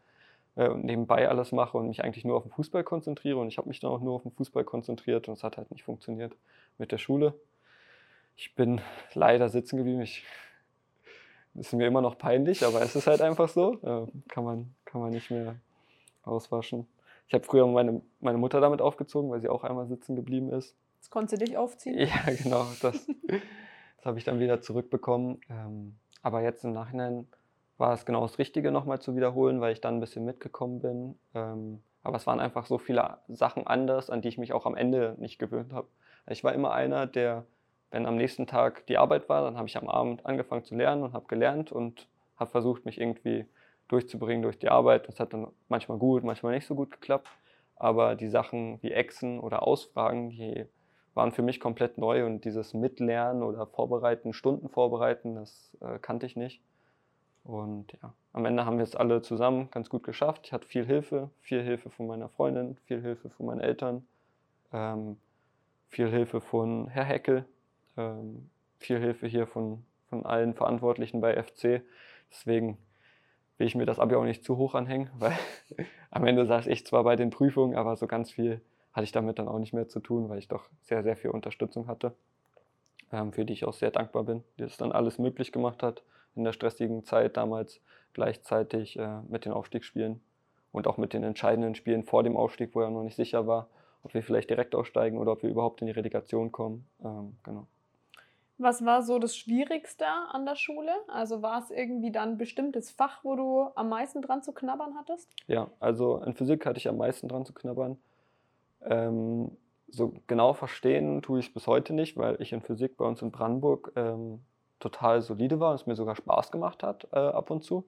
äh, 0.55 0.69
und 0.69 0.85
nebenbei 0.85 1.27
alles 1.27 1.51
mache 1.51 1.79
und 1.79 1.87
mich 1.87 2.03
eigentlich 2.03 2.25
nur 2.25 2.37
auf 2.37 2.43
den 2.43 2.51
Fußball 2.51 2.83
konzentriere. 2.83 3.39
Und 3.39 3.47
ich 3.47 3.57
habe 3.57 3.67
mich 3.67 3.79
dann 3.79 3.89
auch 3.89 4.01
nur 4.01 4.13
auf 4.13 4.21
den 4.21 4.31
Fußball 4.31 4.65
konzentriert 4.65 5.27
und 5.27 5.33
es 5.33 5.43
hat 5.43 5.57
halt 5.57 5.71
nicht 5.71 5.83
funktioniert 5.83 6.35
mit 6.77 6.91
der 6.91 6.99
Schule. 6.99 7.33
Ich 8.35 8.53
bin 8.53 8.81
leider 9.15 9.49
sitzen 9.49 9.77
geblieben. 9.77 10.01
Ich, 10.01 10.23
das 11.55 11.67
ist 11.67 11.73
mir 11.73 11.87
immer 11.87 12.01
noch 12.01 12.19
peinlich, 12.19 12.63
aber 12.63 12.83
es 12.83 12.95
ist 12.95 13.07
halt 13.07 13.21
einfach 13.21 13.49
so. 13.49 13.79
Äh, 13.81 14.11
kann, 14.27 14.43
man, 14.43 14.75
kann 14.85 15.01
man 15.01 15.09
nicht 15.09 15.31
mehr 15.31 15.55
auswaschen. 16.27 16.87
Ich 17.27 17.33
habe 17.33 17.43
früher 17.43 17.65
meine, 17.67 18.01
meine 18.19 18.37
Mutter 18.37 18.61
damit 18.61 18.81
aufgezogen, 18.81 19.31
weil 19.31 19.41
sie 19.41 19.49
auch 19.49 19.63
einmal 19.63 19.87
sitzen 19.87 20.15
geblieben 20.15 20.51
ist. 20.51 20.75
Das 20.99 21.09
konnte 21.09 21.37
sie 21.37 21.45
dich 21.45 21.57
aufziehen? 21.57 21.97
Ja, 21.97 22.31
genau. 22.43 22.65
Das, 22.81 23.07
das 23.07 24.05
habe 24.05 24.17
ich 24.17 24.23
dann 24.23 24.39
wieder 24.39 24.61
zurückbekommen. 24.61 25.41
Ähm, 25.49 25.95
aber 26.21 26.41
jetzt 26.41 26.63
im 26.63 26.73
Nachhinein 26.73 27.27
war 27.77 27.93
es 27.93 28.05
genau 28.05 28.21
das 28.21 28.39
Richtige, 28.39 28.71
nochmal 28.71 28.99
zu 28.99 29.15
wiederholen, 29.15 29.61
weil 29.61 29.73
ich 29.73 29.81
dann 29.81 29.97
ein 29.97 29.99
bisschen 29.99 30.25
mitgekommen 30.25 30.79
bin. 30.79 31.15
Ähm, 31.33 31.81
aber 32.03 32.17
es 32.17 32.27
waren 32.27 32.39
einfach 32.39 32.65
so 32.67 32.77
viele 32.77 33.17
Sachen 33.27 33.67
anders, 33.67 34.09
an 34.09 34.21
die 34.21 34.27
ich 34.27 34.37
mich 34.37 34.53
auch 34.53 34.65
am 34.65 34.75
Ende 34.75 35.15
nicht 35.17 35.39
gewöhnt 35.39 35.73
habe. 35.73 35.87
Ich 36.27 36.43
war 36.43 36.53
immer 36.53 36.71
einer, 36.71 37.07
der, 37.07 37.45
wenn 37.91 38.05
am 38.05 38.15
nächsten 38.15 38.47
Tag 38.47 38.85
die 38.87 38.97
Arbeit 38.97 39.27
war, 39.27 39.41
dann 39.41 39.57
habe 39.57 39.67
ich 39.67 39.77
am 39.77 39.89
Abend 39.89 40.25
angefangen 40.25 40.63
zu 40.63 40.75
lernen 40.75 41.03
und 41.03 41.13
habe 41.13 41.25
gelernt 41.27 41.71
und 41.71 42.07
habe 42.37 42.51
versucht, 42.51 42.85
mich 42.85 42.99
irgendwie 42.99 43.45
durchzubringen 43.87 44.41
durch 44.41 44.57
die 44.57 44.69
Arbeit. 44.69 45.07
Das 45.07 45.19
hat 45.19 45.33
dann 45.33 45.47
manchmal 45.67 45.97
gut, 45.97 46.23
manchmal 46.23 46.53
nicht 46.53 46.67
so 46.67 46.75
gut 46.75 46.91
geklappt. 46.91 47.27
Aber 47.75 48.15
die 48.15 48.29
Sachen 48.29 48.81
wie 48.81 48.91
Exen 48.91 49.39
oder 49.39 49.67
Ausfragen, 49.67 50.29
die 50.29 50.65
waren 51.13 51.31
für 51.31 51.41
mich 51.41 51.59
komplett 51.59 51.97
neu 51.97 52.25
und 52.25 52.45
dieses 52.45 52.73
Mitlernen 52.73 53.43
oder 53.43 53.65
Vorbereiten, 53.67 54.33
Stunden 54.33 54.69
vorbereiten, 54.69 55.35
das 55.35 55.75
äh, 55.81 55.97
kannte 55.99 56.25
ich 56.25 56.35
nicht. 56.35 56.61
Und 57.43 57.93
ja, 58.01 58.13
am 58.33 58.45
Ende 58.45 58.65
haben 58.65 58.77
wir 58.77 58.83
es 58.83 58.95
alle 58.95 59.21
zusammen 59.21 59.69
ganz 59.71 59.89
gut 59.89 60.03
geschafft. 60.03 60.41
Ich 60.45 60.53
hatte 60.53 60.67
viel 60.67 60.85
Hilfe, 60.85 61.29
viel 61.41 61.61
Hilfe 61.61 61.89
von 61.89 62.07
meiner 62.07 62.27
Freundin, 62.27 62.77
viel 62.85 63.01
Hilfe 63.01 63.29
von 63.29 63.45
meinen 63.45 63.61
Eltern, 63.61 64.05
ähm, 64.73 65.17
viel 65.89 66.09
Hilfe 66.09 66.41
von 66.41 66.87
Herr 66.87 67.05
Heckel, 67.05 67.45
ähm, 67.97 68.49
viel 68.77 68.99
Hilfe 68.99 69.27
hier 69.27 69.47
von, 69.47 69.85
von 70.09 70.25
allen 70.25 70.53
Verantwortlichen 70.53 71.21
bei 71.21 71.41
FC. 71.41 71.81
Deswegen 72.31 72.77
will 73.57 73.67
ich 73.67 73.75
mir 73.75 73.85
das 73.85 73.99
Abi 73.99 74.15
auch 74.15 74.23
nicht 74.23 74.43
zu 74.43 74.57
hoch 74.57 74.75
anhängen, 74.75 75.09
weil 75.19 75.37
am 76.11 76.25
Ende 76.25 76.45
saß 76.45 76.67
ich 76.67 76.85
zwar 76.85 77.03
bei 77.03 77.15
den 77.15 77.29
Prüfungen, 77.29 77.75
aber 77.75 77.95
so 77.95 78.07
ganz 78.07 78.31
viel 78.31 78.61
hatte 78.93 79.03
ich 79.03 79.11
damit 79.11 79.39
dann 79.39 79.47
auch 79.47 79.59
nicht 79.59 79.73
mehr 79.73 79.87
zu 79.87 79.99
tun, 79.99 80.29
weil 80.29 80.39
ich 80.39 80.47
doch 80.47 80.69
sehr, 80.81 81.03
sehr 81.03 81.17
viel 81.17 81.31
Unterstützung 81.31 81.87
hatte, 81.87 82.15
ähm, 83.11 83.33
für 83.33 83.45
die 83.45 83.53
ich 83.53 83.65
auch 83.65 83.73
sehr 83.73 83.91
dankbar 83.91 84.23
bin, 84.23 84.43
die 84.57 84.63
das 84.63 84.77
dann 84.77 84.91
alles 84.91 85.19
möglich 85.19 85.51
gemacht 85.51 85.83
hat 85.83 86.03
in 86.35 86.43
der 86.43 86.53
stressigen 86.53 87.03
Zeit 87.05 87.37
damals 87.37 87.81
gleichzeitig 88.13 88.97
äh, 88.97 89.21
mit 89.27 89.45
den 89.45 89.51
Aufstiegsspielen 89.51 90.21
und 90.71 90.87
auch 90.87 90.97
mit 90.97 91.13
den 91.13 91.23
entscheidenden 91.23 91.75
Spielen 91.75 92.03
vor 92.03 92.23
dem 92.23 92.37
Aufstieg, 92.37 92.75
wo 92.75 92.81
er 92.81 92.89
noch 92.89 93.03
nicht 93.03 93.15
sicher 93.15 93.47
war, 93.47 93.69
ob 94.03 94.13
wir 94.13 94.23
vielleicht 94.23 94.49
direkt 94.49 94.75
aussteigen 94.75 95.17
oder 95.17 95.33
ob 95.33 95.43
wir 95.43 95.49
überhaupt 95.49 95.81
in 95.81 95.87
die 95.87 95.93
Relegation 95.93 96.51
kommen. 96.51 96.87
Ähm, 97.03 97.37
genau. 97.43 97.67
Was 98.57 98.85
war 98.85 99.01
so 99.01 99.19
das 99.19 99.35
Schwierigste 99.35 100.05
an 100.05 100.45
der 100.45 100.55
Schule? 100.55 100.91
Also 101.07 101.41
war 101.41 101.59
es 101.59 101.71
irgendwie 101.71 102.11
dann 102.11 102.29
ein 102.31 102.37
bestimmtes 102.37 102.91
Fach, 102.91 103.23
wo 103.23 103.35
du 103.35 103.69
am 103.75 103.89
meisten 103.89 104.21
dran 104.21 104.43
zu 104.43 104.53
knabbern 104.53 104.95
hattest? 104.95 105.29
Ja, 105.47 105.69
also 105.79 106.17
in 106.23 106.33
Physik 106.33 106.65
hatte 106.65 106.77
ich 106.77 106.87
am 106.87 106.97
meisten 106.97 107.27
dran 107.27 107.45
zu 107.45 107.53
knabbern. 107.53 107.97
Ähm, 108.81 109.51
so 109.89 110.13
genau 110.27 110.53
verstehen 110.53 111.21
tue 111.21 111.39
ich 111.39 111.47
es 111.47 111.53
bis 111.53 111.67
heute 111.67 111.93
nicht, 111.93 112.17
weil 112.17 112.41
ich 112.41 112.53
in 112.53 112.61
Physik 112.61 112.97
bei 112.97 113.05
uns 113.05 113.21
in 113.21 113.31
Brandenburg 113.31 113.91
ähm, 113.95 114.39
total 114.79 115.21
solide 115.21 115.59
war 115.59 115.71
und 115.71 115.75
es 115.75 115.85
mir 115.85 115.95
sogar 115.95 116.15
Spaß 116.15 116.51
gemacht 116.51 116.83
hat 116.83 117.07
äh, 117.11 117.17
ab 117.17 117.49
und 117.51 117.63
zu, 117.63 117.85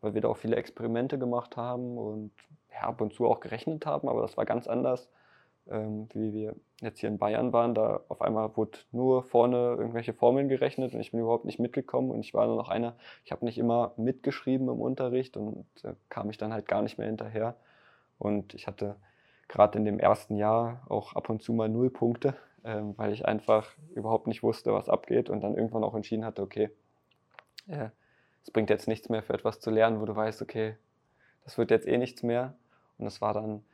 weil 0.00 0.14
wir 0.14 0.22
da 0.22 0.28
auch 0.28 0.36
viele 0.36 0.56
Experimente 0.56 1.18
gemacht 1.18 1.56
haben 1.56 1.98
und 1.98 2.30
ja, 2.72 2.88
ab 2.88 3.00
und 3.00 3.12
zu 3.12 3.26
auch 3.26 3.40
gerechnet 3.40 3.84
haben, 3.84 4.08
aber 4.08 4.22
das 4.22 4.36
war 4.36 4.44
ganz 4.44 4.66
anders 4.66 5.08
ähm, 5.68 6.08
wie 6.12 6.32
wir 6.32 6.56
jetzt 6.80 7.00
hier 7.00 7.08
in 7.08 7.18
Bayern 7.18 7.52
waren, 7.52 7.74
da 7.74 8.00
auf 8.08 8.22
einmal 8.22 8.56
wurde 8.56 8.78
nur 8.92 9.22
vorne 9.22 9.76
irgendwelche 9.78 10.14
Formeln 10.14 10.48
gerechnet 10.48 10.94
und 10.94 11.00
ich 11.00 11.10
bin 11.10 11.20
überhaupt 11.20 11.44
nicht 11.44 11.58
mitgekommen 11.58 12.10
und 12.10 12.20
ich 12.20 12.34
war 12.34 12.46
nur 12.46 12.56
noch 12.56 12.68
einer, 12.68 12.96
ich 13.24 13.32
habe 13.32 13.44
nicht 13.44 13.58
immer 13.58 13.92
mitgeschrieben 13.96 14.68
im 14.68 14.80
Unterricht 14.80 15.36
und 15.36 15.66
da 15.82 15.94
kam 16.08 16.30
ich 16.30 16.38
dann 16.38 16.52
halt 16.52 16.66
gar 16.66 16.82
nicht 16.82 16.98
mehr 16.98 17.06
hinterher. 17.06 17.56
Und 18.18 18.54
ich 18.54 18.66
hatte 18.66 18.96
gerade 19.48 19.78
in 19.78 19.84
dem 19.84 19.98
ersten 19.98 20.36
Jahr 20.36 20.82
auch 20.88 21.14
ab 21.14 21.28
und 21.30 21.42
zu 21.42 21.52
mal 21.52 21.68
null 21.68 21.90
Punkte, 21.90 22.34
ähm, 22.64 22.94
weil 22.96 23.12
ich 23.12 23.26
einfach 23.26 23.72
überhaupt 23.94 24.26
nicht 24.26 24.42
wusste, 24.42 24.72
was 24.72 24.88
abgeht 24.88 25.30
und 25.30 25.40
dann 25.40 25.54
irgendwann 25.54 25.84
auch 25.84 25.94
entschieden 25.94 26.24
hatte, 26.24 26.42
okay, 26.42 26.70
äh, 27.66 27.88
es 28.42 28.50
bringt 28.50 28.70
jetzt 28.70 28.88
nichts 28.88 29.08
mehr 29.08 29.22
für 29.22 29.34
etwas 29.34 29.60
zu 29.60 29.70
lernen, 29.70 30.00
wo 30.00 30.04
du 30.04 30.14
weißt, 30.14 30.42
okay, 30.42 30.76
das 31.44 31.58
wird 31.58 31.70
jetzt 31.70 31.86
eh 31.86 31.98
nichts 31.98 32.22
mehr. 32.22 32.54
Und 32.98 33.04
das 33.04 33.20
war 33.20 33.34
dann 33.34 33.64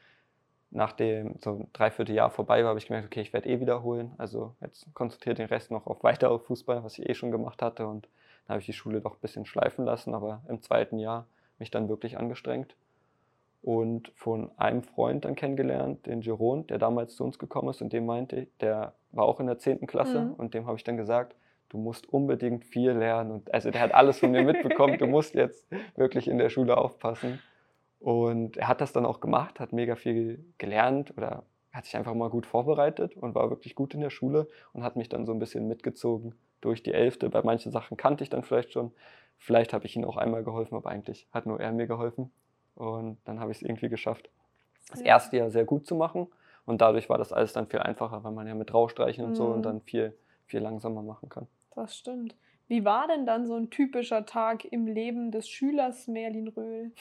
nachdem 0.70 1.36
so 1.40 1.50
ein 1.50 1.68
Dreivierteljahr 1.72 2.30
vorbei 2.30 2.62
war, 2.62 2.70
habe 2.70 2.78
ich 2.78 2.86
gemerkt, 2.86 3.06
okay, 3.06 3.20
ich 3.20 3.32
werde 3.32 3.48
eh 3.48 3.60
wiederholen. 3.60 4.12
Also 4.18 4.54
jetzt 4.60 4.86
konzentriert 4.94 5.38
den 5.38 5.46
Rest 5.46 5.70
noch 5.70 5.86
auf 5.86 6.02
weitere 6.02 6.38
Fußball, 6.38 6.84
was 6.84 6.98
ich 6.98 7.08
eh 7.08 7.14
schon 7.14 7.30
gemacht 7.30 7.62
hatte. 7.62 7.86
Und 7.86 8.08
dann 8.46 8.54
habe 8.54 8.60
ich 8.60 8.66
die 8.66 8.72
Schule 8.72 9.00
doch 9.00 9.14
ein 9.14 9.20
bisschen 9.20 9.46
schleifen 9.46 9.84
lassen, 9.84 10.14
aber 10.14 10.42
im 10.48 10.62
zweiten 10.62 10.98
Jahr 10.98 11.26
mich 11.58 11.70
dann 11.70 11.88
wirklich 11.88 12.18
angestrengt. 12.18 12.76
Und 13.62 14.12
von 14.14 14.50
einem 14.58 14.82
Freund 14.82 15.24
dann 15.24 15.34
kennengelernt, 15.34 16.06
den 16.06 16.20
Jeroen, 16.20 16.66
der 16.68 16.78
damals 16.78 17.16
zu 17.16 17.24
uns 17.24 17.38
gekommen 17.38 17.70
ist 17.70 17.82
und 17.82 17.92
dem 17.92 18.06
meinte 18.06 18.36
ich, 18.36 18.48
der 18.58 18.94
war 19.10 19.24
auch 19.24 19.40
in 19.40 19.46
der 19.46 19.58
10. 19.58 19.86
Klasse 19.86 20.26
mhm. 20.26 20.34
und 20.34 20.54
dem 20.54 20.66
habe 20.66 20.76
ich 20.76 20.84
dann 20.84 20.96
gesagt, 20.96 21.34
du 21.68 21.78
musst 21.78 22.08
unbedingt 22.08 22.64
viel 22.64 22.92
lernen. 22.92 23.32
Und 23.32 23.52
also 23.52 23.70
der 23.70 23.80
hat 23.80 23.94
alles 23.94 24.18
von 24.20 24.30
mir 24.30 24.44
mitbekommen, 24.44 24.98
du 24.98 25.06
musst 25.06 25.34
jetzt 25.34 25.66
wirklich 25.96 26.28
in 26.28 26.38
der 26.38 26.48
Schule 26.48 26.76
aufpassen. 26.76 27.40
Und 28.01 28.57
er 28.57 28.68
hat 28.68 28.80
das 28.80 28.92
dann 28.92 29.07
auch 29.07 29.20
gemacht, 29.20 29.61
hat 29.61 29.72
mega 29.72 29.97
viel 29.97 30.44
gelernt 30.59 31.16
oder 31.16 31.44
hat 31.72 31.84
sich 31.84 31.97
einfach 31.97 32.14
mal 32.14 32.30
gut 32.30 32.47
vorbereitet 32.47 33.16
und 33.16 33.34
war 33.34 33.51
wirklich 33.51 33.74
gut 33.74 33.94
in 33.94 34.01
der 34.01 34.11
Schule 34.11 34.49
und 34.72 34.82
hat 34.82 34.97
mich 34.97 35.09
dann 35.09 35.26
so 35.26 35.32
ein 35.32 35.38
bisschen 35.38 35.68
mitgezogen 35.68 36.34
durch 36.61 36.82
die 36.82 36.92
Elfte. 36.92 37.28
Bei 37.28 37.42
manchen 37.42 37.72
Sachen 37.72 37.97
kannte 37.97 38.24
ich 38.24 38.30
dann 38.30 38.42
vielleicht 38.42 38.72
schon. 38.72 38.92
Vielleicht 39.38 39.72
habe 39.72 39.84
ich 39.84 39.94
ihm 39.97 40.05
auch 40.05 40.16
einmal 40.16 40.42
geholfen, 40.42 40.76
aber 40.76 40.88
eigentlich 40.88 41.26
hat 41.32 41.47
nur 41.47 41.61
er 41.61 41.72
mir 41.72 41.86
geholfen. 41.86 42.30
Und 42.74 43.18
dann 43.24 43.40
habe 43.40 43.53
ich 43.53 43.59
es 43.59 43.62
irgendwie 43.62 43.88
geschafft, 43.88 44.30
das 44.90 45.01
erste 45.01 45.36
Jahr 45.36 45.51
sehr 45.51 45.64
gut 45.64 45.86
zu 45.86 45.94
machen. 45.94 46.28
Und 46.64 46.80
dadurch 46.80 47.09
war 47.09 47.18
das 47.18 47.32
alles 47.32 47.53
dann 47.53 47.66
viel 47.66 47.80
einfacher, 47.80 48.24
weil 48.24 48.32
man 48.32 48.47
ja 48.47 48.55
mit 48.55 48.72
Rausstreichen 48.72 49.24
und 49.24 49.34
so 49.34 49.47
und 49.47 49.59
mhm. 49.59 49.62
dann 49.62 49.80
viel, 49.82 50.16
viel 50.47 50.61
langsamer 50.61 51.03
machen 51.03 51.28
kann. 51.28 51.47
Das 51.74 51.97
stimmt. 51.97 52.34
Wie 52.68 52.84
war 52.84 53.07
denn 53.07 53.26
dann 53.26 53.47
so 53.47 53.55
ein 53.55 53.70
typischer 53.70 54.26
Tag 54.26 54.64
im 54.64 54.86
Leben 54.86 55.30
des 55.30 55.49
Schülers 55.49 56.09
Merlin 56.09 56.49
Röhl? 56.49 56.92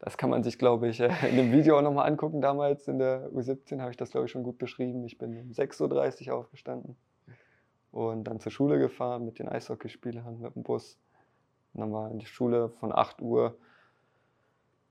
Das 0.00 0.16
kann 0.16 0.30
man 0.30 0.42
sich, 0.42 0.58
glaube 0.58 0.88
ich, 0.88 1.00
in 1.00 1.36
dem 1.36 1.52
Video 1.52 1.78
auch 1.78 1.82
nochmal 1.82 2.06
angucken. 2.08 2.40
Damals 2.40 2.88
in 2.88 2.98
der 2.98 3.30
U17 3.30 3.80
habe 3.80 3.90
ich 3.90 3.96
das, 3.96 4.10
glaube 4.10 4.26
ich, 4.26 4.32
schon 4.32 4.42
gut 4.42 4.58
beschrieben. 4.58 5.04
Ich 5.04 5.18
bin 5.18 5.38
um 5.38 5.50
6.30 5.50 6.28
Uhr 6.28 6.36
aufgestanden 6.36 6.96
und 7.92 8.24
dann 8.24 8.40
zur 8.40 8.50
Schule 8.50 8.78
gefahren 8.78 9.24
mit 9.24 9.38
den 9.38 9.48
Eishockeyspielern 9.48 10.40
mit 10.40 10.54
dem 10.54 10.62
Bus. 10.62 10.98
Und 11.74 11.82
dann 11.82 11.92
war 11.92 12.10
die 12.10 12.26
Schule 12.26 12.70
von 12.80 12.92
8 12.92 13.20
Uhr 13.20 13.56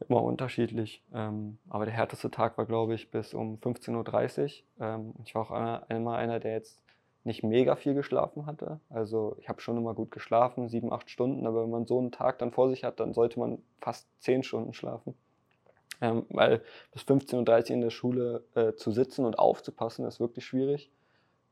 immer 0.08 0.24
unterschiedlich. 0.24 1.04
Ähm, 1.14 1.58
aber 1.68 1.86
der 1.86 1.94
härteste 1.94 2.32
Tag 2.32 2.58
war, 2.58 2.66
glaube 2.66 2.94
ich, 2.94 3.12
bis 3.12 3.34
um 3.34 3.58
15.30 3.58 4.64
Uhr. 4.78 4.86
Ähm, 4.86 5.14
ich 5.24 5.36
war 5.36 5.42
auch 5.42 5.52
einmal 5.90 6.20
einer, 6.20 6.40
der 6.40 6.54
jetzt 6.54 6.82
nicht 7.24 7.44
mega 7.44 7.76
viel 7.76 7.94
geschlafen 7.94 8.46
hatte. 8.46 8.80
Also 8.90 9.36
ich 9.40 9.50
habe 9.50 9.62
schon 9.62 9.78
immer 9.78 9.94
gut 9.94 10.12
geschlafen, 10.12 10.70
sieben, 10.70 10.92
acht 10.92 11.10
Stunden, 11.10 11.46
aber 11.46 11.64
wenn 11.64 11.70
man 11.70 11.86
so 11.86 12.00
einen 12.00 12.12
Tag 12.12 12.40
dann 12.40 12.52
vor 12.52 12.70
sich 12.70 12.84
hat, 12.84 13.00
dann 13.00 13.14
sollte 13.14 13.40
man 13.40 13.62
fast 13.82 14.08
zehn 14.20 14.44
Stunden 14.44 14.74
schlafen. 14.74 15.16
Ähm, 16.02 16.26
weil 16.30 16.62
bis 16.94 17.04
15.30 17.04 17.64
Uhr 17.64 17.70
in 17.72 17.82
der 17.82 17.90
Schule 17.90 18.44
äh, 18.56 18.74
zu 18.74 18.92
sitzen 18.92 19.26
und 19.26 19.38
aufzupassen, 19.38 20.06
ist 20.06 20.22
wirklich 20.22 20.46
schwierig. 20.46 20.92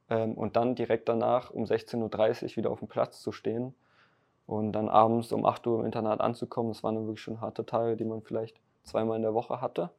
Ähm, 0.09 0.35
und 0.35 0.55
dann 0.55 0.75
direkt 0.75 1.09
danach 1.09 1.51
um 1.51 1.65
16.30 1.65 2.43
Uhr 2.43 2.57
wieder 2.57 2.71
auf 2.71 2.79
dem 2.79 2.87
Platz 2.87 3.21
zu 3.21 3.33
stehen 3.33 3.75
und 4.45 4.71
dann 4.71 4.87
abends 4.87 5.33
um 5.33 5.45
8 5.45 5.67
Uhr 5.67 5.79
im 5.79 5.85
Internat 5.85 6.21
anzukommen, 6.21 6.71
das 6.71 6.81
waren 6.81 6.95
dann 6.95 7.05
wirklich 7.05 7.21
schon 7.21 7.41
harte 7.41 7.65
Tage, 7.65 7.97
die 7.97 8.05
man 8.05 8.21
vielleicht 8.21 8.61
zweimal 8.83 9.17
in 9.17 9.23
der 9.23 9.33
Woche 9.33 9.59
hatte 9.59 9.89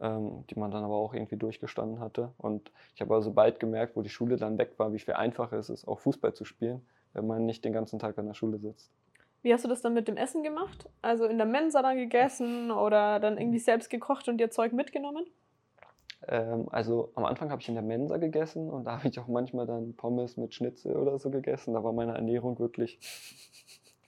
ähm, 0.00 0.44
die 0.50 0.58
man 0.58 0.70
dann 0.70 0.84
aber 0.84 0.94
auch 0.94 1.14
irgendwie 1.14 1.36
durchgestanden 1.36 2.00
hatte. 2.00 2.32
Und 2.38 2.70
ich 2.94 3.00
habe 3.00 3.14
also 3.14 3.32
bald 3.32 3.60
gemerkt, 3.60 3.96
wo 3.96 4.02
die 4.02 4.08
Schule 4.08 4.36
dann 4.36 4.58
weg 4.58 4.72
war, 4.78 4.92
wie 4.92 4.98
viel 4.98 5.14
einfacher 5.14 5.58
es 5.58 5.70
ist, 5.70 5.86
auch 5.86 6.00
Fußball 6.00 6.34
zu 6.34 6.44
spielen, 6.44 6.86
wenn 7.12 7.26
man 7.26 7.46
nicht 7.46 7.64
den 7.64 7.72
ganzen 7.72 7.98
Tag 7.98 8.18
an 8.18 8.26
der 8.26 8.34
Schule 8.34 8.58
sitzt. 8.58 8.90
Wie 9.42 9.52
hast 9.52 9.64
du 9.64 9.68
das 9.68 9.82
dann 9.82 9.94
mit 9.94 10.08
dem 10.08 10.16
Essen 10.16 10.42
gemacht? 10.42 10.88
Also 11.00 11.26
in 11.26 11.38
der 11.38 11.46
Mensa 11.46 11.80
dann 11.82 11.96
gegessen 11.96 12.70
oder 12.70 13.20
dann 13.20 13.38
irgendwie 13.38 13.60
selbst 13.60 13.88
gekocht 13.88 14.28
und 14.28 14.38
dir 14.38 14.50
Zeug 14.50 14.72
mitgenommen? 14.72 15.24
Ähm, 16.26 16.68
also 16.70 17.12
am 17.14 17.24
Anfang 17.24 17.50
habe 17.50 17.62
ich 17.62 17.68
in 17.68 17.74
der 17.74 17.84
Mensa 17.84 18.16
gegessen 18.16 18.68
und 18.68 18.84
da 18.84 18.92
habe 18.98 19.08
ich 19.08 19.18
auch 19.18 19.28
manchmal 19.28 19.66
dann 19.66 19.94
Pommes 19.94 20.36
mit 20.36 20.54
Schnitzel 20.54 20.96
oder 20.96 21.18
so 21.18 21.30
gegessen. 21.30 21.74
Da 21.74 21.84
war 21.84 21.92
meine 21.92 22.14
Ernährung 22.14 22.58
wirklich 22.58 22.98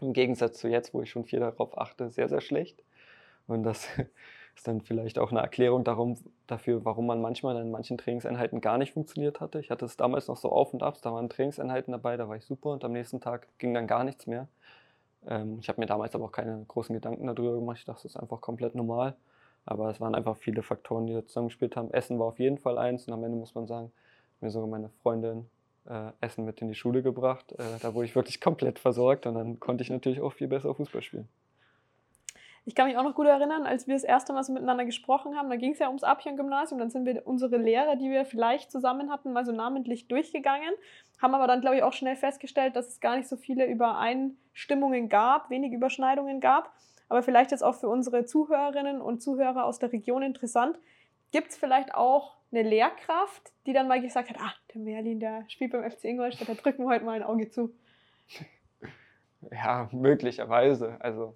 im 0.01 0.13
Gegensatz 0.13 0.59
zu 0.59 0.69
jetzt, 0.69 0.95
wo 0.95 1.03
ich 1.03 1.11
schon 1.11 1.25
viel 1.25 1.41
darauf 1.41 1.79
achte, 1.79 2.11
sehr, 2.11 2.29
sehr 2.29 2.41
schlecht. 2.41 2.83
Und 3.47 3.63
das 3.63 3.89
ist 4.55 4.69
dann 4.69 4.81
vielleicht 4.81 5.19
auch 5.19 5.31
eine 5.31 5.41
Erklärung 5.41 5.85
darum, 5.85 6.17
dafür, 6.47 6.85
warum 6.85 7.07
man 7.07 7.21
manchmal 7.21 7.57
in 7.57 7.71
manchen 7.71 7.99
Trainingseinheiten 7.99 8.61
gar 8.61 8.79
nicht 8.79 8.93
funktioniert 8.93 9.41
hatte. 9.41 9.61
Ich 9.61 9.71
hatte 9.71 9.85
es 9.85 9.97
damals 9.97 10.29
noch 10.29 10.37
so 10.37 10.51
auf 10.51 10.75
und 10.75 10.83
ab, 10.83 10.99
da 11.03 11.13
waren 11.13 11.29
Trainingseinheiten 11.29 11.93
dabei, 11.93 12.17
da 12.17 12.29
war 12.29 12.37
ich 12.37 12.45
super 12.45 12.71
und 12.71 12.85
am 12.85 12.93
nächsten 12.93 13.21
Tag 13.21 13.47
ging 13.59 13.75
dann 13.75 13.87
gar 13.87 14.05
nichts 14.05 14.27
mehr. 14.27 14.49
Ähm, 15.27 15.59
ich 15.61 15.69
habe 15.69 15.81
mir 15.81 15.87
damals 15.87 16.15
aber 16.15 16.27
auch 16.27 16.33
keine 16.33 16.65
großen 16.67 16.95
Gedanken 16.95 17.27
darüber 17.27 17.55
gemacht. 17.55 17.79
Ich 17.79 17.85
dachte, 17.85 18.03
das 18.03 18.15
ist 18.15 18.21
einfach 18.21 18.41
komplett 18.41 18.75
normal. 18.75 19.15
Aber 19.67 19.91
es 19.91 20.01
waren 20.01 20.15
einfach 20.15 20.37
viele 20.37 20.63
Faktoren, 20.63 21.07
die 21.07 21.13
da 21.13 21.25
zusammengespielt 21.25 21.77
haben. 21.77 21.93
Essen 21.93 22.19
war 22.19 22.27
auf 22.27 22.39
jeden 22.39 22.59
Fall 22.59 22.79
eins 22.79 23.07
und 23.07 23.13
am 23.13 23.23
Ende 23.25 23.37
muss 23.37 23.55
man 23.55 23.67
sagen, 23.67 23.93
mir 24.41 24.51
sogar 24.51 24.69
meine 24.69 24.89
Freundin 25.03 25.49
äh, 25.89 26.13
Essen 26.21 26.45
mit 26.45 26.61
in 26.63 26.69
die 26.69 26.75
Schule 26.75 27.03
gebracht. 27.03 27.53
Äh, 27.53 27.79
da 27.81 27.95
wurde 27.95 28.07
ich 28.07 28.15
wirklich 28.15 28.41
komplett 28.41 28.79
versorgt 28.79 29.27
und 29.27 29.35
dann 29.35 29.61
konnte 29.61 29.83
ich 29.83 29.91
natürlich 29.91 30.21
auch 30.21 30.33
viel 30.33 30.49
besser 30.49 30.75
Fußball 30.75 31.03
spielen. 31.03 31.29
Ich 32.67 32.75
kann 32.75 32.89
mich 32.89 32.97
auch 32.97 33.03
noch 33.03 33.15
gut 33.15 33.27
erinnern, 33.27 33.67
als 33.67 33.87
wir 33.87 33.95
das 33.95 34.05
erste 34.05 34.33
Mal 34.33 34.45
so 34.45 34.53
miteinander 34.53 34.85
gesprochen 34.85 35.37
haben, 35.37 35.49
da 35.49 35.57
ging 35.57 35.73
es 35.73 35.79
ja 35.79 35.89
ums 35.89 36.05
Abchen-Gymnasium, 36.05 36.79
dann 36.79 36.91
sind 36.91 37.07
wir 37.07 37.27
unsere 37.27 37.57
Lehrer, 37.57 37.97
die 37.97 38.11
wir 38.11 38.25
vielleicht 38.25 38.71
zusammen 38.71 39.11
hatten, 39.11 39.33
mal 39.33 39.45
so 39.45 39.53
namentlich 39.53 40.09
durchgegangen, 40.09 40.71
haben 41.21 41.35
aber 41.35 41.47
dann, 41.47 41.63
glaube 41.63 41.77
ich, 41.77 41.83
auch 41.83 41.93
schnell 41.93 42.17
festgestellt, 42.17 42.77
dass 42.77 42.89
es 42.89 43.01
gar 43.01 43.17
nicht 43.17 43.29
so 43.29 43.37
viele 43.37 43.67
Übereinstimmungen 43.67 45.09
gab, 45.09 45.51
wenig 45.51 45.73
Überschneidungen 45.73 46.41
gab. 46.41 46.73
Aber 47.09 47.23
vielleicht 47.23 47.51
jetzt 47.51 47.63
auch 47.63 47.75
für 47.75 47.89
unsere 47.89 48.25
Zuhörerinnen 48.25 49.01
und 49.01 49.21
Zuhörer 49.21 49.65
aus 49.65 49.81
der 49.81 49.93
Region 49.93 50.23
interessant. 50.23 50.79
Gibt 51.33 51.51
es 51.51 51.57
vielleicht 51.57 51.95
auch 51.95 52.37
eine 52.53 52.63
Lehrkraft, 52.63 53.53
die 53.67 53.73
dann 53.73 53.89
mal 53.89 54.01
gesagt 54.01 54.31
hat, 54.31 54.37
ah, 54.39 54.53
der 54.75 54.81
Merlin, 54.81 55.19
der 55.19 55.45
spielt 55.49 55.73
beim 55.73 55.89
FC 55.89 56.05
Ingolstadt, 56.05 56.49
da 56.49 56.55
drücken 56.55 56.85
wir 56.85 56.89
heute 56.89 57.05
mal 57.05 57.17
ein 57.17 57.23
Auge 57.23 57.51
zu. 57.51 57.75
Ja, 59.51 59.89
möglicherweise. 59.91 60.99
Also 61.01 61.35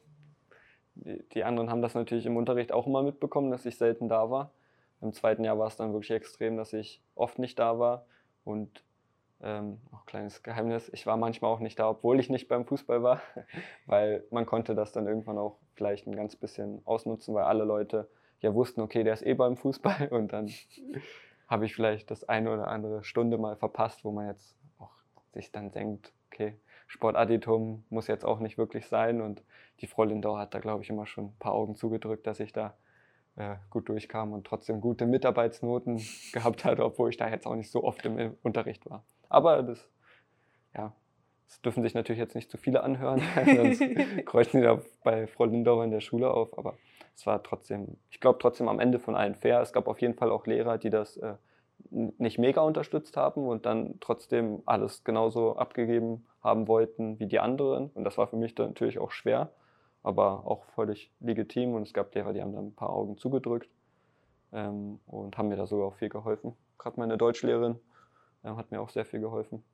die, 0.97 1.45
anderen 1.45 1.71
haben 1.71 1.83
das 1.83 1.95
natürlich 1.95 2.27
im 2.27 2.37
Unterricht 2.37 2.73
auch 2.73 2.87
immer 2.87 3.03
mitbekommen, 3.03 3.51
dass 3.51 3.67
ich 3.67 3.77
selten 3.77 4.09
da 4.09 4.31
war. 4.31 4.51
Im 5.01 5.13
zweiten 5.13 5.45
Jahr 5.45 5.59
war 5.59 5.67
es 5.67 5.77
dann 5.77 5.93
wirklich 5.93 6.13
extrem, 6.13 6.57
dass 6.57 6.73
ich 6.73 7.03
oft 7.15 7.39
nicht 7.39 7.59
da 7.59 7.79
war. 7.79 8.07
Und 8.45 8.85
ähm, 9.43 9.79
auch 9.93 10.07
kleines 10.07 10.43
Geheimnis, 10.43 10.89
ich 10.93 11.07
war 11.07 11.17
manchmal 11.17 11.51
auch 11.51 11.61
nicht 11.61 11.79
da, 11.79 11.91
obwohl 11.91 12.21
ich 12.21 12.31
nicht 12.31 12.49
beim 12.49 12.65
Fußball 12.65 13.03
war, 13.03 13.21
weil 13.87 14.25
man 14.31 14.47
konnte 14.47 14.75
das 14.75 14.93
dann 14.93 15.07
irgendwann 15.07 15.39
auch 15.39 15.59
vielleicht 15.75 16.07
ein 16.07 16.17
ganz 16.17 16.37
bisschen 16.37 16.81
ausnutzen, 16.85 17.35
weil 17.35 17.45
alle 17.45 17.65
Leute 17.65 18.09
ja 18.41 18.55
wussten, 18.55 18.81
okay, 18.81 19.05
der 19.05 19.15
ist 19.15 19.27
eh 19.27 19.35
beim 19.35 19.57
Fußball 19.57 20.09
und 20.11 20.33
dann 20.33 20.51
habe 21.49 21.67
ich 21.67 21.75
vielleicht 21.75 22.11
das 22.11 22.29
eine 22.29 22.53
oder 22.53 22.69
andere 22.69 23.05
Stunde 23.05 23.37
mal 23.37 23.57
verpasst, 23.57 24.05
wo 24.05 24.13
man 24.13 24.29
jetzt 24.29 24.57
auch 24.79 24.93
sich 25.33 25.53
dann 25.53 25.73
denkt, 25.73 26.13
okay, 26.31 26.57
Sportadditum 26.95 27.85
muss 27.91 28.07
jetzt 28.07 28.25
auch 28.25 28.39
nicht 28.39 28.57
wirklich 28.57 28.87
sein 28.87 29.21
und 29.21 29.43
die 29.81 29.89
Frau 29.89 30.05
Lindau 30.05 30.39
hat 30.39 30.55
da, 30.55 30.61
glaube 30.61 30.85
ich, 30.85 30.91
immer 30.91 31.07
schon 31.07 31.25
ein 31.25 31.37
paar 31.41 31.53
Augen 31.53 31.75
zugedrückt, 31.75 32.25
dass 32.25 32.39
ich 32.39 32.53
da 32.53 32.77
äh, 33.35 33.57
gut 33.69 33.89
durchkam 33.89 34.33
und 34.33 34.47
trotzdem 34.47 34.81
gute 34.81 35.05
Mitarbeitsnoten 35.05 36.01
gehabt 36.33 36.65
hatte, 36.65 36.85
obwohl 36.85 37.11
ich 37.11 37.17
da 37.17 37.29
jetzt 37.29 37.49
auch 37.49 37.57
nicht 37.57 37.73
so 37.73 37.83
oft 37.83 38.07
im 38.07 38.37
Unterricht 38.45 38.89
war. 38.89 39.05
Aber 39.29 39.65
das, 39.65 39.91
ja, 40.73 40.95
das 41.49 41.61
dürfen 41.63 41.83
sich 41.83 41.95
natürlich 41.95 42.21
jetzt 42.21 42.37
nicht 42.37 42.49
zu 42.49 42.59
viele 42.59 42.85
anhören, 42.85 43.21
sonst 43.45 43.83
kreuzen 44.25 44.61
die 44.61 44.67
da 44.67 44.81
bei 45.03 45.27
Frau 45.27 45.47
Lindauer 45.47 45.83
in 45.83 45.91
der 45.91 46.01
Schule 46.01 46.31
auf. 46.31 46.57
Aber 46.57 46.77
es 47.17 47.27
war 47.27 47.43
trotzdem, 47.43 47.97
ich 48.09 48.21
glaube 48.21 48.39
trotzdem 48.41 48.69
am 48.69 48.79
Ende 48.79 49.01
von 49.01 49.17
allen 49.17 49.35
fair. 49.35 49.61
Es 49.61 49.73
gab 49.73 49.89
auf 49.89 50.01
jeden 50.01 50.15
Fall 50.15 50.31
auch 50.31 50.47
Lehrer, 50.47 50.79
die 50.79 50.91
das 50.91 51.17
äh, 51.17 51.35
nicht 51.91 52.39
mega 52.39 52.61
unterstützt 52.61 53.17
haben 53.17 53.49
und 53.49 53.67
dann 53.67 53.99
trotzdem 53.99 54.63
alles 54.65 55.03
genauso 55.03 55.57
abgegeben 55.57 56.25
haben 56.45 56.69
wollten 56.69 57.19
wie 57.19 57.27
die 57.27 57.41
anderen. 57.41 57.91
Und 57.95 58.05
das 58.05 58.19
war 58.19 58.29
für 58.29 58.37
mich 58.37 58.55
dann 58.55 58.69
natürlich 58.69 59.01
auch 59.01 59.11
schwer 59.11 59.51
aber 60.05 60.47
auch 60.47 60.65
völlig 60.77 61.11
legitim. 61.19 61.75
Und 61.75 61.83
es 61.83 61.93
gab 61.93 62.15
Lehrer, 62.15 62.33
die 62.33 62.43
haben 62.43 62.53
dann 62.53 62.67
ein 62.67 62.75
paar 62.75 62.91
Augen 62.91 63.19
zugedrückt 63.19 63.69
ähm, 64.53 65.01
und 65.07 65.37
haben 65.37 65.49
mir 65.49 65.57
da 65.57 65.67
sogar 65.67 65.89
auch 65.89 65.95
viel 65.95 66.11
geholfen. 66.11 66.55
Gerade 66.79 67.01
meine 67.01 67.19
Deutschlehrerin 67.19 67.81
äh, 68.45 68.51
hat 68.51 68.71
mir 68.71 68.81
auch 68.81 68.91
sehr 68.91 69.07
viel 69.07 69.21
geholfen. 69.21 69.65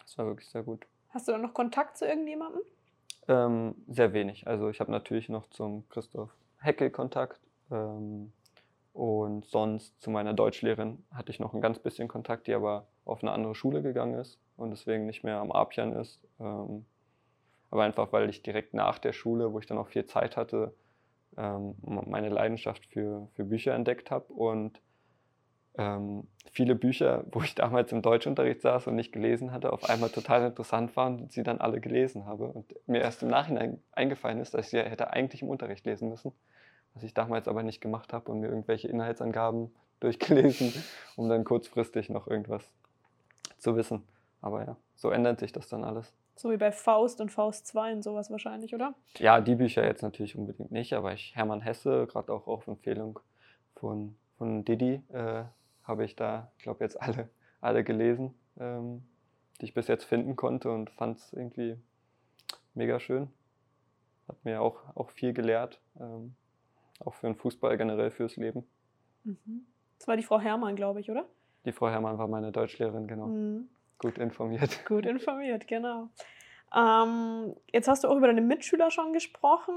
Das 0.00 0.18
war 0.18 0.26
wirklich 0.26 0.50
sehr 0.50 0.64
gut. 0.64 0.84
Hast 1.10 1.28
du 1.28 1.32
dann 1.32 1.42
noch 1.42 1.54
Kontakt 1.54 1.96
zu 1.96 2.04
irgendjemandem? 2.04 2.62
Ähm, 3.28 3.76
sehr 3.88 4.12
wenig. 4.12 4.46
Also 4.46 4.68
ich 4.68 4.80
habe 4.80 4.90
natürlich 4.90 5.28
noch 5.28 5.48
zum 5.50 5.88
Christoph 5.88 6.34
Heckel 6.58 6.90
Kontakt. 6.90 7.40
Ähm, 7.70 8.32
und 8.92 9.44
sonst 9.46 10.00
zu 10.00 10.10
meiner 10.10 10.34
Deutschlehrerin 10.34 11.04
hatte 11.12 11.30
ich 11.30 11.40
noch 11.40 11.54
ein 11.54 11.60
ganz 11.60 11.78
bisschen 11.78 12.06
Kontakt, 12.08 12.48
die 12.48 12.54
aber 12.54 12.86
auf 13.04 13.22
eine 13.22 13.32
andere 13.32 13.54
Schule 13.54 13.82
gegangen 13.82 14.14
ist 14.14 14.38
und 14.56 14.70
deswegen 14.70 15.06
nicht 15.06 15.24
mehr 15.24 15.38
am 15.38 15.52
Apian 15.52 15.92
ist. 15.92 16.20
Ähm, 16.40 16.84
aber 17.70 17.84
einfach, 17.84 18.12
weil 18.12 18.30
ich 18.30 18.42
direkt 18.42 18.74
nach 18.74 18.98
der 18.98 19.12
Schule, 19.12 19.52
wo 19.52 19.58
ich 19.58 19.66
dann 19.66 19.78
auch 19.78 19.88
viel 19.88 20.06
Zeit 20.06 20.36
hatte, 20.36 20.72
ähm, 21.36 21.74
meine 21.82 22.28
Leidenschaft 22.28 22.86
für, 22.86 23.28
für 23.34 23.44
Bücher 23.44 23.74
entdeckt 23.74 24.10
habe 24.10 24.32
und 24.32 24.80
ähm, 25.76 26.28
viele 26.52 26.74
Bücher, 26.74 27.24
wo 27.32 27.42
ich 27.42 27.54
damals 27.54 27.92
im 27.92 28.02
Deutschunterricht 28.02 28.62
saß 28.62 28.86
und 28.86 28.94
nicht 28.94 29.12
gelesen 29.12 29.52
hatte, 29.52 29.72
auf 29.72 29.88
einmal 29.88 30.10
total 30.10 30.46
interessant 30.46 30.96
waren 30.96 31.20
und 31.20 31.32
sie 31.32 31.42
dann 31.42 31.58
alle 31.58 31.80
gelesen 31.80 32.26
habe. 32.26 32.46
Und 32.46 32.74
mir 32.86 33.00
erst 33.00 33.22
im 33.22 33.28
Nachhinein 33.28 33.82
eingefallen 33.92 34.40
ist, 34.40 34.54
dass 34.54 34.66
ich 34.66 34.70
sie 34.70 34.78
hätte 34.78 35.12
eigentlich 35.12 35.42
im 35.42 35.48
Unterricht 35.48 35.84
lesen 35.86 36.08
müssen, 36.08 36.32
was 36.94 37.02
ich 37.02 37.14
damals 37.14 37.48
aber 37.48 37.62
nicht 37.62 37.80
gemacht 37.80 38.12
habe 38.12 38.30
und 38.30 38.40
mir 38.40 38.48
irgendwelche 38.48 38.88
Inhaltsangaben 38.88 39.74
durchgelesen, 40.00 40.72
um 41.16 41.28
dann 41.28 41.44
kurzfristig 41.44 42.10
noch 42.10 42.28
irgendwas 42.28 42.70
zu 43.58 43.74
wissen. 43.76 44.02
Aber 44.44 44.62
ja, 44.66 44.76
so 44.94 45.08
ändert 45.08 45.40
sich 45.40 45.52
das 45.52 45.68
dann 45.68 45.84
alles. 45.84 46.12
So 46.36 46.50
wie 46.50 46.58
bei 46.58 46.70
Faust 46.70 47.22
und 47.22 47.32
Faust 47.32 47.66
2 47.66 47.94
und 47.94 48.02
sowas 48.02 48.30
wahrscheinlich, 48.30 48.74
oder? 48.74 48.94
Ja, 49.16 49.40
die 49.40 49.54
Bücher 49.54 49.82
jetzt 49.82 50.02
natürlich 50.02 50.36
unbedingt 50.36 50.70
nicht, 50.70 50.92
aber 50.92 51.14
ich, 51.14 51.34
Hermann 51.34 51.62
Hesse, 51.62 52.06
gerade 52.06 52.30
auch 52.30 52.46
auf 52.46 52.66
Empfehlung 52.66 53.20
von, 53.74 54.14
von 54.36 54.62
Didi, 54.62 55.00
äh, 55.14 55.44
habe 55.84 56.04
ich 56.04 56.14
da, 56.14 56.52
ich 56.58 56.64
glaube, 56.64 56.84
jetzt 56.84 57.00
alle, 57.00 57.30
alle 57.62 57.84
gelesen, 57.84 58.34
ähm, 58.58 59.02
die 59.62 59.64
ich 59.64 59.72
bis 59.72 59.88
jetzt 59.88 60.04
finden 60.04 60.36
konnte 60.36 60.70
und 60.70 60.90
fand 60.90 61.16
es 61.16 61.32
irgendwie 61.32 61.78
mega 62.74 63.00
schön. 63.00 63.30
Hat 64.28 64.44
mir 64.44 64.60
auch, 64.60 64.94
auch 64.94 65.08
viel 65.08 65.32
gelehrt, 65.32 65.80
ähm, 65.98 66.34
auch 67.00 67.14
für 67.14 67.28
den 67.28 67.36
Fußball 67.36 67.78
generell 67.78 68.10
fürs 68.10 68.36
Leben. 68.36 68.66
Mhm. 69.24 69.64
Das 69.98 70.06
war 70.06 70.18
die 70.18 70.22
Frau 70.22 70.38
Hermann, 70.38 70.76
glaube 70.76 71.00
ich, 71.00 71.10
oder? 71.10 71.24
Die 71.64 71.72
Frau 71.72 71.88
Hermann 71.88 72.18
war 72.18 72.28
meine 72.28 72.52
Deutschlehrerin, 72.52 73.06
genau. 73.06 73.28
Mhm. 73.28 73.70
Gut 73.98 74.18
informiert. 74.18 74.84
Gut 74.86 75.06
informiert, 75.06 75.66
genau. 75.66 76.08
Ähm, 76.74 77.54
jetzt 77.72 77.88
hast 77.88 78.04
du 78.04 78.08
auch 78.08 78.16
über 78.16 78.26
deine 78.26 78.40
Mitschüler 78.40 78.90
schon 78.90 79.12
gesprochen. 79.12 79.74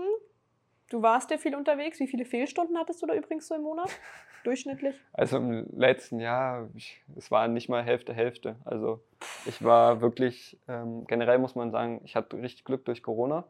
Du 0.90 1.02
warst 1.02 1.30
ja 1.32 1.38
viel 1.38 1.56
unterwegs. 1.56 2.00
Wie 2.00 2.08
viele 2.08 2.26
Fehlstunden 2.26 2.78
hattest 2.78 3.02
du 3.02 3.06
da 3.06 3.14
übrigens 3.14 3.48
so 3.48 3.56
im 3.56 3.62
Monat? 3.62 3.90
Durchschnittlich? 4.44 4.96
Also 5.14 5.38
im 5.38 5.68
letzten 5.78 6.20
Jahr, 6.20 6.70
ich, 6.76 7.04
es 7.16 7.30
war 7.30 7.48
nicht 7.48 7.68
mal 7.68 7.84
Hälfte, 7.84 8.14
Hälfte. 8.14 8.56
Also 8.64 9.02
ich 9.46 9.64
war 9.64 10.02
wirklich, 10.02 10.58
ähm, 10.68 11.06
generell 11.08 11.40
muss 11.40 11.56
man 11.56 11.72
sagen, 11.72 12.02
ich 12.06 12.16
hatte 12.16 12.38
richtig 12.38 12.64
Glück 12.64 12.86
durch 12.86 13.04
Corona, 13.04 13.44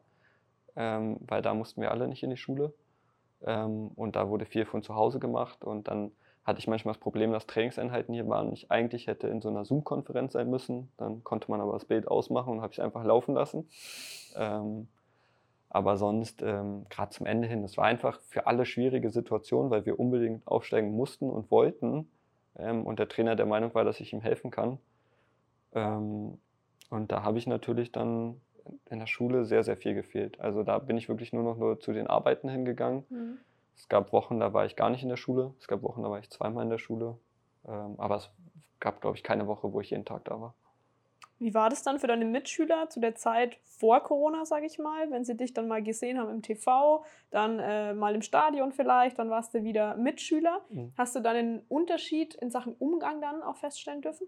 ähm, 0.75 1.17
weil 1.21 1.41
da 1.41 1.53
mussten 1.53 1.81
wir 1.81 1.91
alle 1.91 2.07
nicht 2.07 2.23
in 2.23 2.31
die 2.31 2.37
Schule. 2.37 2.73
Ähm, 3.45 3.89
und 3.95 4.15
da 4.15 4.29
wurde 4.29 4.45
viel 4.45 4.65
von 4.65 4.81
zu 4.81 4.95
Hause 4.95 5.19
gemacht 5.19 5.63
und 5.63 5.87
dann 5.87 6.11
hatte 6.47 6.59
ich 6.59 6.67
manchmal 6.67 6.93
das 6.93 7.01
Problem, 7.01 7.33
dass 7.33 7.45
Trainingseinheiten 7.45 8.13
hier 8.13 8.27
waren. 8.29 8.53
Ich 8.53 8.71
eigentlich 8.71 9.07
hätte 9.07 9.27
in 9.27 9.41
so 9.41 9.49
einer 9.49 9.65
Zoom-Konferenz 9.65 10.31
sein 10.31 10.49
müssen. 10.49 10.89
Dann 10.95 11.21
konnte 11.25 11.51
man 11.51 11.59
aber 11.59 11.73
das 11.73 11.83
Bild 11.83 12.07
ausmachen 12.07 12.53
und 12.53 12.61
habe 12.61 12.71
ich 12.71 12.81
einfach 12.81 13.03
laufen 13.03 13.35
lassen. 13.35 13.67
Ähm, 14.37 14.87
aber 15.69 15.97
sonst, 15.97 16.41
ähm, 16.41 16.85
gerade 16.89 17.11
zum 17.11 17.25
Ende 17.25 17.49
hin, 17.49 17.65
es 17.65 17.75
war 17.75 17.83
einfach 17.83 18.21
für 18.21 18.47
alle 18.47 18.65
schwierige 18.65 19.09
Situation, 19.09 19.69
weil 19.69 19.85
wir 19.85 19.99
unbedingt 19.99 20.47
aufsteigen 20.47 20.95
mussten 20.95 21.29
und 21.29 21.51
wollten. 21.51 22.09
Ähm, 22.57 22.85
und 22.85 22.99
der 22.99 23.09
Trainer 23.09 23.35
der 23.35 23.45
Meinung 23.45 23.73
war, 23.75 23.83
dass 23.83 23.99
ich 23.99 24.13
ihm 24.13 24.21
helfen 24.21 24.49
kann. 24.49 24.77
Ähm, 25.73 26.37
und 26.89 27.11
da 27.11 27.23
habe 27.23 27.39
ich 27.39 27.45
natürlich 27.45 27.91
dann 27.91 28.39
in 28.89 28.99
der 28.99 29.07
Schule 29.07 29.43
sehr, 29.43 29.65
sehr 29.65 29.75
viel 29.75 29.95
gefehlt. 29.95 30.39
Also 30.39 30.63
da 30.63 30.79
bin 30.79 30.97
ich 30.97 31.09
wirklich 31.09 31.33
nur 31.33 31.43
noch 31.43 31.57
nur 31.57 31.81
zu 31.81 31.91
den 31.91 32.07
Arbeiten 32.07 32.47
hingegangen. 32.47 33.03
Mhm 33.09 33.37
es 33.77 33.87
gab 33.87 34.11
Wochen, 34.11 34.39
da 34.39 34.53
war 34.53 34.65
ich 34.65 34.75
gar 34.75 34.89
nicht 34.89 35.03
in 35.03 35.09
der 35.09 35.17
Schule. 35.17 35.53
Es 35.59 35.67
gab 35.67 35.83
Wochen, 35.83 36.03
da 36.03 36.09
war 36.09 36.19
ich 36.19 36.29
zweimal 36.29 36.63
in 36.63 36.69
der 36.69 36.79
Schule. 36.79 37.17
Ähm, 37.67 37.95
aber 37.97 38.17
es 38.17 38.29
gab, 38.79 39.01
glaube 39.01 39.17
ich, 39.17 39.23
keine 39.23 39.47
Woche, 39.47 39.71
wo 39.71 39.79
ich 39.79 39.91
jeden 39.91 40.05
Tag 40.05 40.25
da 40.25 40.41
war. 40.41 40.53
Wie 41.39 41.53
war 41.53 41.69
das 41.69 41.83
dann 41.83 41.99
für 41.99 42.07
deine 42.07 42.25
Mitschüler 42.25 42.89
zu 42.89 42.99
der 42.99 43.13
Zeit 43.13 43.59
vor 43.63 43.99
Corona, 43.99 44.45
sage 44.45 44.65
ich 44.65 44.79
mal, 44.79 45.11
wenn 45.11 45.23
sie 45.23 45.37
dich 45.37 45.53
dann 45.53 45.67
mal 45.67 45.83
gesehen 45.83 46.17
haben 46.17 46.31
im 46.31 46.41
TV, 46.41 47.05
dann 47.29 47.59
äh, 47.59 47.93
mal 47.93 48.15
im 48.15 48.23
Stadion 48.23 48.71
vielleicht, 48.71 49.19
dann 49.19 49.29
warst 49.29 49.53
du 49.53 49.63
wieder 49.63 49.95
Mitschüler. 49.97 50.61
Mhm. 50.69 50.93
Hast 50.97 51.15
du 51.15 51.19
dann 51.19 51.35
einen 51.35 51.59
Unterschied 51.69 52.33
in 52.33 52.49
Sachen 52.49 52.73
Umgang 52.79 53.21
dann 53.21 53.43
auch 53.43 53.57
feststellen 53.57 54.01
dürfen? 54.01 54.25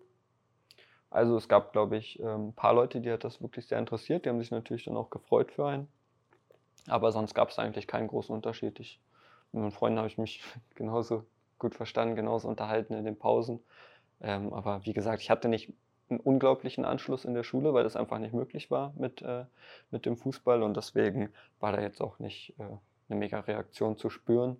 Also 1.10 1.36
es 1.36 1.50
gab, 1.50 1.74
glaube 1.74 1.98
ich, 1.98 2.20
ähm, 2.20 2.50
ein 2.50 2.54
paar 2.54 2.76
Leute, 2.76 3.02
die 3.02 3.12
hat 3.12 3.24
das 3.24 3.42
wirklich 3.42 3.66
sehr 3.66 3.80
interessiert. 3.80 4.26
Die 4.26 4.30
haben 4.30 4.40
sich 4.40 4.52
natürlich 4.52 4.86
dann 4.86 4.96
auch 4.96 5.10
gefreut 5.10 5.52
für 5.52 5.66
einen. 5.66 5.88
Aber 6.88 7.12
sonst 7.12 7.34
gab 7.34 7.50
es 7.50 7.58
eigentlich 7.58 7.88
keinen 7.88 8.08
großen 8.08 8.34
Unterschied. 8.34 8.80
Ich 8.80 9.00
mit 9.52 9.62
meinen 9.62 9.72
Freunden 9.72 9.98
habe 9.98 10.08
ich 10.08 10.18
mich 10.18 10.42
genauso 10.76 11.26
gut 11.58 11.76
verstanden, 11.76 12.16
genauso 12.16 12.48
unterhalten 12.48 12.94
in 12.94 13.06
den 13.06 13.18
Pausen. 13.18 13.60
Ähm, 14.22 14.54
aber 14.54 14.86
wie 14.86 14.94
gesagt, 14.94 15.22
ich 15.22 15.30
hatte 15.30 15.50
nicht 15.50 15.74
einen 16.10 16.20
unglaublichen 16.20 16.86
Anschluss 16.86 17.26
in 17.26 17.34
der 17.34 17.44
Schule, 17.44 17.74
weil 17.74 17.84
das 17.84 17.96
einfach 17.96 18.20
nicht 18.20 18.34
möglich 18.34 18.72
war 18.72 18.94
mit, 18.98 19.22
äh, 19.22 19.46
mit 19.92 20.06
dem 20.06 20.18
Fußball 20.18 20.64
und 20.64 20.76
deswegen 20.76 21.30
war 21.60 21.72
da 21.72 21.82
jetzt 21.82 22.02
auch 22.02 22.20
nicht 22.20 22.56
äh, 22.60 22.64
eine 23.10 23.20
mega 23.20 23.40
Reaktion 23.40 23.98
zu 23.98 24.10
spüren. 24.10 24.58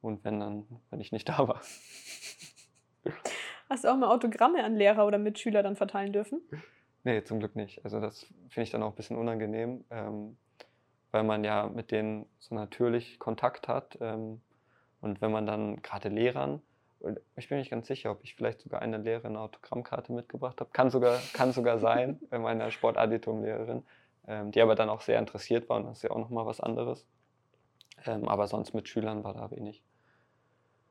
Und 0.00 0.24
wenn 0.24 0.38
dann, 0.38 0.66
wenn 0.90 1.00
ich 1.00 1.12
nicht 1.12 1.28
da 1.28 1.48
war. 1.48 1.62
Hast 3.68 3.84
du 3.84 3.88
auch 3.88 3.96
mal 3.96 4.14
Autogramme 4.14 4.62
an 4.62 4.76
Lehrer 4.76 5.06
oder 5.06 5.18
Mitschüler 5.18 5.62
dann 5.62 5.76
verteilen 5.76 6.12
dürfen? 6.12 6.40
Nee, 7.02 7.22
zum 7.24 7.38
Glück 7.38 7.56
nicht. 7.56 7.84
Also 7.84 8.00
das 8.00 8.26
finde 8.48 8.62
ich 8.64 8.70
dann 8.70 8.82
auch 8.82 8.90
ein 8.90 8.94
bisschen 8.94 9.16
unangenehm. 9.16 9.84
Ähm, 9.90 10.36
weil 11.14 11.22
man 11.22 11.44
ja 11.44 11.70
mit 11.72 11.92
denen 11.92 12.26
so 12.40 12.56
natürlich 12.56 13.20
Kontakt 13.20 13.68
hat. 13.68 13.96
Ähm, 14.00 14.40
und 15.00 15.20
wenn 15.20 15.30
man 15.30 15.46
dann 15.46 15.80
gerade 15.80 16.08
Lehrern, 16.08 16.60
ich 17.36 17.48
bin 17.48 17.58
nicht 17.58 17.70
ganz 17.70 17.86
sicher, 17.86 18.10
ob 18.10 18.24
ich 18.24 18.34
vielleicht 18.34 18.62
sogar 18.62 18.82
eine 18.82 18.98
Lehrerin 18.98 19.32
eine 19.32 19.40
Autogrammkarte 19.40 20.12
mitgebracht 20.12 20.60
habe, 20.60 20.70
kann 20.72 20.90
sogar, 20.90 21.20
kann 21.32 21.52
sogar 21.52 21.78
sein, 21.78 22.18
bei 22.30 22.40
meiner 22.40 22.72
Sportadditum-Lehrerin, 22.72 23.84
ähm, 24.26 24.50
die 24.50 24.60
aber 24.60 24.74
dann 24.74 24.88
auch 24.88 25.02
sehr 25.02 25.20
interessiert 25.20 25.68
war 25.68 25.76
und 25.76 25.84
das 25.84 25.98
ist 25.98 26.02
ja 26.02 26.10
auch 26.10 26.18
nochmal 26.18 26.46
was 26.46 26.60
anderes. 26.60 27.06
Ähm, 28.06 28.28
aber 28.28 28.48
sonst 28.48 28.74
mit 28.74 28.88
Schülern 28.88 29.22
war 29.22 29.34
da 29.34 29.52
wenig. 29.52 29.84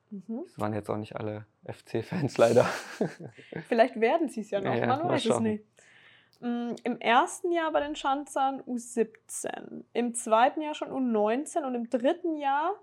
Mhm. 0.09 0.43
Das 0.45 0.57
waren 0.57 0.73
jetzt 0.73 0.89
auch 0.89 0.97
nicht 0.97 1.17
alle 1.17 1.45
FC-Fans 1.65 2.37
leider. 2.37 2.63
Vielleicht 3.67 3.99
werden 3.99 4.29
sie 4.29 4.39
es 4.39 4.51
ja 4.51 4.61
noch, 4.61 4.73
ja, 4.73 4.85
man 4.85 5.09
weiß 5.09 5.25
es 5.25 5.39
nicht. 5.41 5.65
Mm, 6.43 6.75
Im 6.83 6.99
ersten 6.99 7.53
Jahr 7.53 7.71
bei 7.71 7.79
den 7.79 7.95
Schanzern 7.95 8.61
U17, 8.63 9.85
im 9.93 10.13
zweiten 10.13 10.59
Jahr 10.61 10.75
schon 10.75 10.89
U19 10.89 11.65
und 11.65 11.73
im 11.73 11.89
dritten 11.89 12.35
Jahr 12.35 12.73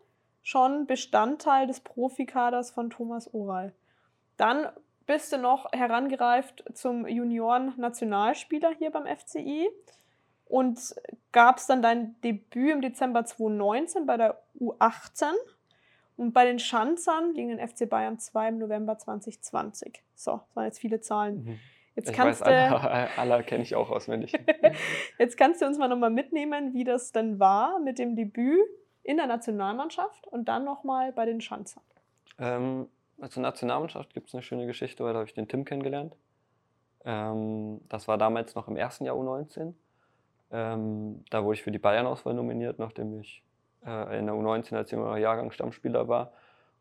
schon 0.42 0.86
Bestandteil 0.86 1.66
des 1.66 1.80
Profikaders 1.80 2.70
von 2.70 2.88
Thomas 2.88 3.34
Oral. 3.34 3.74
Dann 4.38 4.70
bist 5.04 5.30
du 5.34 5.36
noch 5.36 5.70
herangereift 5.72 6.64
zum 6.72 7.06
Junioren-Nationalspieler 7.06 8.70
hier 8.78 8.90
beim 8.90 9.04
FCI 9.04 9.68
und 10.46 10.94
gab 11.30 11.58
es 11.58 11.66
dann 11.66 11.82
dein 11.82 12.18
Debüt 12.22 12.72
im 12.72 12.80
Dezember 12.80 13.26
2019 13.26 14.06
bei 14.06 14.16
der 14.16 14.42
U18 14.58 15.32
und 16.16 16.32
bei 16.32 16.46
den 16.46 16.58
Schanzern 16.58 17.34
gegen 17.34 17.50
den 17.50 17.68
FC 17.68 17.86
Bayern 17.86 18.18
2 18.18 18.48
im 18.48 18.58
November 18.58 18.96
2020. 18.96 20.02
So, 20.14 20.40
das 20.46 20.56
waren 20.56 20.64
jetzt 20.64 20.78
viele 20.78 21.02
Zahlen. 21.02 21.44
Mhm. 21.44 21.58
Jetzt 21.96 22.10
ich 22.10 22.16
kannst 22.16 22.40
weiß, 22.40 22.82
alle, 22.82 23.08
alle 23.16 23.42
kenne 23.44 23.62
ich 23.62 23.74
auch 23.74 23.90
auswendig. 23.90 24.32
Jetzt 25.18 25.36
kannst 25.36 25.60
du 25.60 25.66
uns 25.66 25.78
mal 25.78 25.88
nochmal 25.88 26.10
mitnehmen, 26.10 26.72
wie 26.72 26.84
das 26.84 27.12
denn 27.12 27.38
war 27.40 27.78
mit 27.80 27.98
dem 27.98 28.16
Debüt 28.16 28.66
in 29.02 29.16
der 29.16 29.26
Nationalmannschaft 29.26 30.26
und 30.28 30.48
dann 30.48 30.64
nochmal 30.64 31.12
bei 31.12 31.26
den 31.26 31.40
Schanzern. 31.40 31.82
Ähm, 32.38 32.88
zur 33.28 33.42
Nationalmannschaft 33.42 34.14
gibt 34.14 34.28
es 34.28 34.34
eine 34.34 34.42
schöne 34.42 34.66
Geschichte, 34.66 35.04
weil 35.04 35.12
da 35.12 35.20
habe 35.20 35.28
ich 35.28 35.34
den 35.34 35.48
Tim 35.48 35.64
kennengelernt. 35.64 36.16
Ähm, 37.04 37.80
das 37.88 38.08
war 38.08 38.18
damals 38.18 38.54
noch 38.54 38.68
im 38.68 38.76
ersten 38.76 39.04
Jahr 39.04 39.16
U19. 39.16 39.74
Ähm, 40.52 41.24
da 41.30 41.44
wurde 41.44 41.54
ich 41.54 41.62
für 41.62 41.70
die 41.70 41.78
Bayern-Auswahl 41.78 42.34
nominiert, 42.34 42.78
nachdem 42.78 43.20
ich 43.20 43.42
äh, 43.86 44.18
in 44.18 44.26
der 44.26 44.34
U19 44.34 44.76
als 44.76 44.90
jüngerer 44.90 45.18
Jahrgang 45.18 45.50
Stammspieler 45.50 46.08
war. 46.08 46.32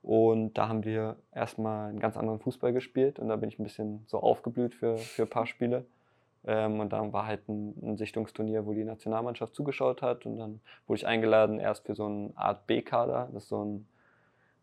Und 0.01 0.53
da 0.53 0.69
haben 0.69 0.85
wir 0.85 1.17
erstmal 1.33 1.89
einen 1.89 1.99
ganz 1.99 2.15
anderen 2.15 2.39
Fußball 2.39 2.71
gespielt 2.71 3.19
und 3.19 3.27
da 3.27 3.35
bin 3.35 3.49
ich 3.49 3.59
ein 3.59 3.63
bisschen 3.63 4.03
so 4.07 4.19
aufgeblüht 4.19 4.75
für, 4.75 4.97
für 4.97 5.23
ein 5.23 5.29
paar 5.29 5.45
Spiele. 5.45 5.85
Ähm, 6.45 6.79
und 6.79 6.93
dann 6.93 7.11
war 7.11 7.25
halt 7.25 7.47
ein, 7.49 7.75
ein, 7.81 7.97
Sichtungsturnier, 7.97 8.65
wo 8.65 8.73
die 8.73 8.85
Nationalmannschaft 8.85 9.53
zugeschaut 9.53 10.01
hat 10.01 10.25
und 10.25 10.37
dann 10.37 10.61
wurde 10.87 10.99
ich 10.99 11.07
eingeladen 11.07 11.59
erst 11.59 11.85
für 11.85 11.95
so 11.95 12.05
eine 12.05 12.31
Art 12.35 12.65
B-Kader. 12.65 13.29
Das 13.33 13.43
ist 13.43 13.49
so 13.49 13.65
ein, 13.65 13.87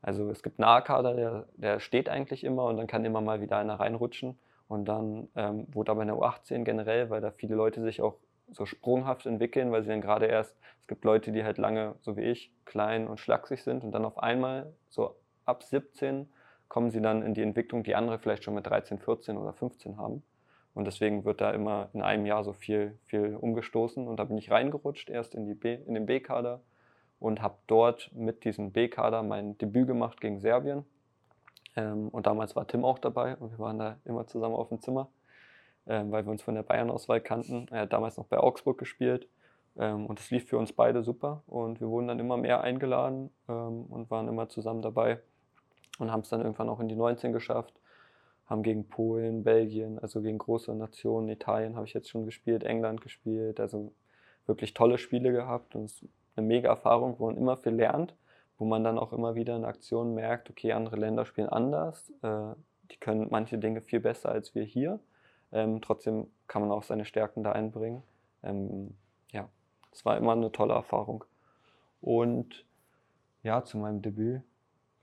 also 0.01 0.31
es 0.31 0.43
gibt 0.43 0.59
einen 0.59 0.69
A-Kader, 0.69 1.15
der, 1.15 1.45
der 1.57 1.81
steht 1.81 2.09
eigentlich 2.09 2.45
immer 2.45 2.65
und 2.65 2.79
dann 2.79 2.87
kann 2.87 3.05
immer 3.05 3.21
mal 3.21 3.43
wieder 3.43 3.59
einer 3.59 3.79
reinrutschen. 3.79 4.39
Und 4.69 4.87
dann 4.87 5.29
ähm, 5.37 5.67
wurde 5.73 5.93
aber 5.93 6.03
in 6.03 6.09
der 6.09 6.17
U18 6.17 6.65
generell, 6.65 7.11
weil 7.11 7.21
da 7.21 7.31
viele 7.31 7.55
Leute 7.55 7.83
sich 7.83 8.03
auch 8.03 8.17
so 8.51 8.65
sprunghaft 8.67 9.27
entwickeln, 9.27 9.71
weil 9.71 9.83
sie 9.83 9.91
dann 9.91 10.01
gerade 10.01 10.27
erst, 10.27 10.57
es 10.81 10.87
gibt 10.87 11.05
Leute, 11.05 11.31
die 11.31 11.45
halt 11.45 11.59
lange, 11.59 11.95
so 12.01 12.17
wie 12.17 12.23
ich, 12.23 12.53
klein 12.65 13.07
und 13.07 13.21
schlaksig 13.21 13.63
sind 13.63 13.85
und 13.85 13.93
dann 13.93 14.05
auf 14.05 14.19
einmal 14.19 14.73
so 14.89 15.15
ab 15.47 15.63
17 15.63 16.29
kommen 16.69 16.91
sie 16.91 17.01
dann 17.01 17.23
in 17.23 17.35
die 17.35 17.43
Entwicklung, 17.43 17.83
die 17.83 17.95
andere 17.95 18.19
vielleicht 18.19 18.45
schon 18.45 18.55
mit 18.55 18.67
13, 18.67 18.99
14 18.99 19.37
oder 19.37 19.53
15 19.53 19.97
haben. 19.97 20.23
Und 20.75 20.85
deswegen 20.85 21.25
wird 21.25 21.41
da 21.41 21.53
immer 21.53 21.89
in 21.95 22.03
einem 22.03 22.27
Jahr 22.27 22.45
so 22.45 22.53
viel, 22.53 22.99
viel 23.07 23.35
umgestoßen. 23.35 24.07
Und 24.07 24.19
da 24.19 24.25
bin 24.25 24.37
ich 24.37 24.51
reingerutscht, 24.51 25.09
erst 25.09 25.35
in, 25.35 25.47
die 25.47 25.55
B, 25.55 25.75
in 25.75 25.95
den 25.95 26.05
B-Kader 26.05 26.61
und 27.19 27.41
habe 27.41 27.57
dort 27.67 28.11
mit 28.15 28.45
diesem 28.45 28.73
B-Kader 28.73 29.23
mein 29.23 29.57
Debüt 29.57 29.87
gemacht 29.87 30.21
gegen 30.21 30.39
Serbien. 30.39 30.85
Ähm, 31.77 32.09
und 32.09 32.27
damals 32.27 32.57
war 32.57 32.67
Tim 32.67 32.85
auch 32.85 32.99
dabei 32.99 33.37
und 33.37 33.53
wir 33.53 33.59
waren 33.59 33.79
da 33.79 33.97
immer 34.05 34.27
zusammen 34.27 34.55
auf 34.55 34.69
dem 34.69 34.81
Zimmer, 34.81 35.09
ähm, 35.87 36.11
weil 36.13 36.27
wir 36.27 36.31
uns 36.31 36.43
von 36.43 36.55
der 36.55 36.63
Bayern-Auswahl 36.63 37.21
kannten. 37.21 37.69
Er 37.71 37.83
hat 37.83 37.93
damals 37.93 38.19
noch 38.19 38.27
bei 38.27 38.39
Augsburg 38.39 38.77
gespielt 38.77 39.29
ähm, 39.79 40.05
und 40.07 40.21
es 40.21 40.31
lief 40.31 40.47
für 40.47 40.59
uns 40.59 40.75
beide 40.75 41.03
super. 41.03 41.43
Und 41.47 41.81
wir 41.81 41.89
wurden 41.89 42.09
dann 42.09 42.19
immer 42.19 42.37
mehr 42.37 42.61
eingeladen 42.61 43.31
ähm, 43.49 43.87
und 43.87 44.11
waren 44.11 44.29
immer 44.29 44.49
zusammen 44.49 44.83
dabei 44.83 45.21
und 45.99 46.11
haben 46.11 46.21
es 46.21 46.29
dann 46.29 46.41
irgendwann 46.41 46.69
auch 46.69 46.81
in 46.81 46.89
die 46.89 46.97
19 46.97 47.33
geschafft. 47.33 47.75
Haben 48.47 48.63
gegen 48.63 48.89
Polen, 48.89 49.43
Belgien, 49.43 49.99
also 49.99 50.23
gegen 50.23 50.39
große 50.39 50.73
Nationen, 50.75 51.29
Italien 51.29 51.75
habe 51.75 51.87
ich 51.87 51.95
jetzt 51.95 52.09
schon 52.09 52.25
gespielt, 52.25 52.63
England 52.63 53.01
gespielt, 53.01 53.59
also 53.59 53.93
wirklich 54.47 54.73
tolle 54.73 54.99
Spiele 54.99 55.33
gehabt 55.33 55.75
und 55.75 55.85
es 55.85 56.03
ist 56.03 56.09
eine 56.37 56.47
mega 56.47 56.69
Erfahrung, 56.69 57.17
wo 57.19 57.27
man 57.27 57.37
immer 57.37 57.57
viel 57.57 57.73
lernt, 57.73 58.15
wo 58.59 58.65
man 58.65 58.85
dann 58.85 58.99
auch 58.99 59.13
immer 59.13 59.35
wieder 59.35 59.57
in 59.57 59.65
Aktionen 59.65 60.15
merkt, 60.15 60.49
okay, 60.49 60.73
andere 60.73 60.97
Länder 60.97 61.27
spielen 61.27 61.49
anders, 61.49 62.13
äh, 62.23 62.55
die 62.91 62.99
können 62.99 63.27
manche 63.31 63.59
Dinge 63.59 63.81
viel 63.81 64.01
besser 64.01 64.31
als 64.31 64.55
wir 64.55 64.63
hier. 64.63 65.01
Ähm, 65.53 65.81
trotzdem 65.81 66.29
kann 66.47 66.63
man 66.63 66.71
auch 66.71 66.83
seine 66.83 67.05
Stärken 67.05 67.43
da 67.43 67.53
einbringen. 67.53 68.03
Ähm, 68.43 68.95
ja, 69.33 69.49
es 69.93 70.05
war 70.05 70.17
immer 70.17 70.33
eine 70.33 70.53
tolle 70.53 70.75
Erfahrung. 70.75 71.25
Und 72.01 72.65
ja, 73.43 73.65
zu 73.65 73.79
meinem 73.79 74.03
Debüt 74.03 74.43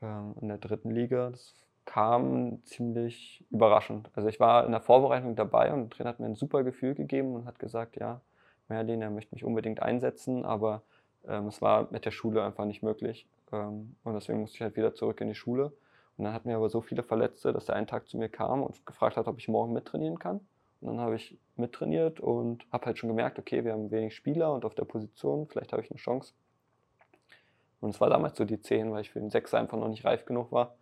ähm, 0.04 0.36
in 0.41 0.49
der 0.49 0.58
dritten 0.58 0.91
Liga. 0.91 1.30
Das 1.32 1.56
kam 1.86 2.64
ziemlich 2.66 3.43
überraschend. 3.49 4.10
Also 4.14 4.30
ich 4.30 4.39
war 4.39 4.66
in 4.66 4.72
der 4.72 4.82
Vorbereitung 4.82 5.36
dabei 5.36 5.74
und 5.74 5.82
der 5.82 5.89
Trainer 5.89 6.10
hat 6.10 6.20
mir 6.20 6.28
ein 6.28 6.36
super 6.36 6.64
Gefühl 6.64 6.95
gegeben 6.95 7.36
und 7.36 7.45
hat 7.45 7.60
gesagt, 7.60 7.97
ja, 7.97 8.22
Merlin, 8.70 9.01
er 9.01 9.10
möchte 9.10 9.36
mich 9.36 9.43
unbedingt 9.43 9.82
einsetzen, 9.82 10.45
aber 10.45 10.84
ähm, 11.28 11.47
es 11.47 11.62
war 11.62 11.88
mit 11.91 12.06
der 12.06 12.12
Schule 12.12 12.43
einfach 12.43 12.66
nicht 12.66 12.84
möglich. 12.84 13.28
Ähm, 13.51 13.95
und 14.04 14.14
deswegen 14.14 14.39
musste 14.41 14.56
ich 14.56 14.62
halt 14.62 14.76
wieder 14.76 14.93
zurück 14.93 15.20
in 15.22 15.30
die 15.30 15.36
Schule. 15.36 15.74
Und 16.18 16.26
dann 16.26 16.34
hatten 16.34 16.49
wir 16.49 16.56
aber 16.56 16.70
so 16.70 16.82
viele 16.82 17.04
Verletzte, 17.04 17.54
dass 17.54 17.70
er 17.70 17.76
einen 17.76 17.88
Tag 17.88 18.08
zu 18.08 18.18
mir 18.18 18.30
kam 18.30 18.64
und 18.64 18.86
gefragt 18.86 19.18
hat, 19.18 19.28
ob 19.28 19.39
ich 19.39 19.47
morgen 19.47 19.74
mittrainieren 19.74 20.20
kann. 20.20 20.39
Und 20.82 20.88
dann 20.88 20.99
habe 20.99 21.16
ich 21.16 21.38
mittrainiert 21.56 22.20
und 22.20 22.66
habe 22.72 22.86
halt 22.86 22.97
schon 22.97 23.10
gemerkt, 23.10 23.39
okay, 23.39 23.64
wir 23.64 23.74
haben 23.74 23.89
wenig 23.89 24.16
Spieler 24.16 24.54
und 24.54 24.66
auf 24.66 24.76
der 24.76 24.86
Position, 24.86 25.47
vielleicht 25.47 25.72
habe 25.72 25.82
ich 25.82 25.89
eine 25.89 25.97
Chance. 25.97 26.34
Und 27.84 27.90
es 27.90 28.00
war 28.00 28.10
damals 28.10 28.38
so 28.38 28.46
die 28.46 28.62
10, 28.62 28.94
weil 28.94 29.02
ich 29.02 29.12
für 29.12 29.20
den 29.20 29.30
6 29.30 29.54
einfach 29.54 29.78
noch 29.78 29.90
nicht 29.90 30.06
reif 30.06 30.26
genug 30.26 30.54
war. 30.54 30.78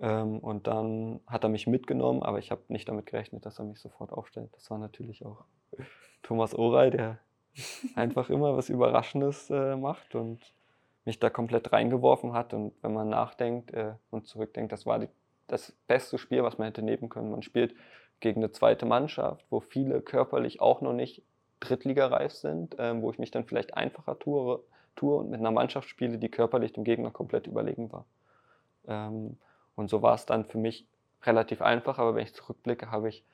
Ähm, 0.00 0.38
und 0.38 0.66
dann 0.66 1.20
hat 1.26 1.44
er 1.44 1.50
mich 1.50 1.66
mitgenommen, 1.66 2.22
aber 2.22 2.38
ich 2.38 2.50
habe 2.50 2.62
nicht 2.68 2.88
damit 2.88 3.06
gerechnet, 3.06 3.44
dass 3.44 3.58
er 3.58 3.66
mich 3.66 3.78
sofort 3.78 4.10
aufstellt. 4.10 4.48
Das 4.54 4.70
war 4.70 4.78
natürlich 4.78 5.26
auch 5.26 5.44
Thomas 6.22 6.54
Oray, 6.54 6.90
der 6.90 7.18
einfach 7.94 8.30
immer 8.30 8.56
was 8.56 8.70
Überraschendes 8.70 9.50
äh, 9.50 9.76
macht 9.76 10.14
und 10.14 10.40
mich 11.04 11.20
da 11.20 11.28
komplett 11.28 11.72
reingeworfen 11.72 12.32
hat. 12.32 12.54
Und 12.54 12.72
wenn 12.82 12.94
man 12.94 13.10
nachdenkt 13.10 13.74
äh, 13.74 13.92
und 14.10 14.26
zurückdenkt, 14.26 14.72
das 14.72 14.86
war 14.86 14.98
die, 14.98 15.10
das 15.46 15.72
beste 15.86 16.16
Spiel, 16.16 16.42
was 16.42 16.56
man 16.56 16.68
hätte 16.68 16.82
nehmen 16.82 17.10
können. 17.10 17.30
Man 17.30 17.42
spielt 17.42 17.74
gegen 18.20 18.40
eine 18.40 18.50
zweite 18.50 18.86
Mannschaft, 18.86 19.44
wo 19.50 19.60
viele 19.60 20.00
körperlich 20.00 20.62
auch 20.62 20.80
noch 20.80 20.94
nicht 20.94 21.22
drittligareif 21.60 22.32
sind, 22.32 22.78
äh, 22.78 23.00
wo 23.02 23.10
ich 23.10 23.18
mich 23.18 23.30
dann 23.30 23.44
vielleicht 23.44 23.76
einfacher 23.76 24.18
tue, 24.18 24.64
Tour 24.94 25.20
und 25.20 25.30
mit 25.30 25.40
einer 25.40 25.50
Mannschaft 25.50 25.88
spiele, 25.88 26.18
die 26.18 26.28
körperlich 26.28 26.72
dem 26.72 26.84
Gegner 26.84 27.10
komplett 27.10 27.46
überlegen 27.46 27.92
war. 27.92 28.04
Ähm, 28.86 29.36
und 29.76 29.90
so 29.90 30.02
war 30.02 30.14
es 30.14 30.26
dann 30.26 30.44
für 30.44 30.58
mich 30.58 30.86
relativ 31.22 31.62
einfach, 31.62 31.98
aber 31.98 32.14
wenn 32.14 32.24
ich 32.24 32.34
zurückblicke, 32.34 32.90
habe 32.90 33.08
ich 33.08 33.24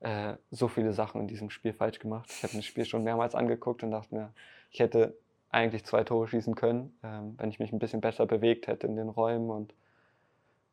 äh, 0.00 0.34
so 0.50 0.68
viele 0.68 0.92
Sachen 0.92 1.20
in 1.20 1.26
diesem 1.26 1.50
Spiel 1.50 1.72
falsch 1.72 1.98
gemacht. 1.98 2.30
Ich 2.30 2.42
habe 2.42 2.54
das 2.54 2.64
Spiel 2.64 2.84
schon 2.84 3.04
mehrmals 3.04 3.34
angeguckt 3.34 3.82
und 3.82 3.90
dachte 3.90 4.14
mir, 4.14 4.32
ich 4.70 4.80
hätte 4.80 5.16
eigentlich 5.50 5.84
zwei 5.84 6.04
Tore 6.04 6.28
schießen 6.28 6.54
können, 6.54 6.96
ähm, 7.02 7.34
wenn 7.38 7.50
ich 7.50 7.58
mich 7.58 7.72
ein 7.72 7.78
bisschen 7.78 8.00
besser 8.00 8.26
bewegt 8.26 8.66
hätte 8.66 8.86
in 8.86 8.96
den 8.96 9.08
Räumen. 9.08 9.50
Und 9.50 9.74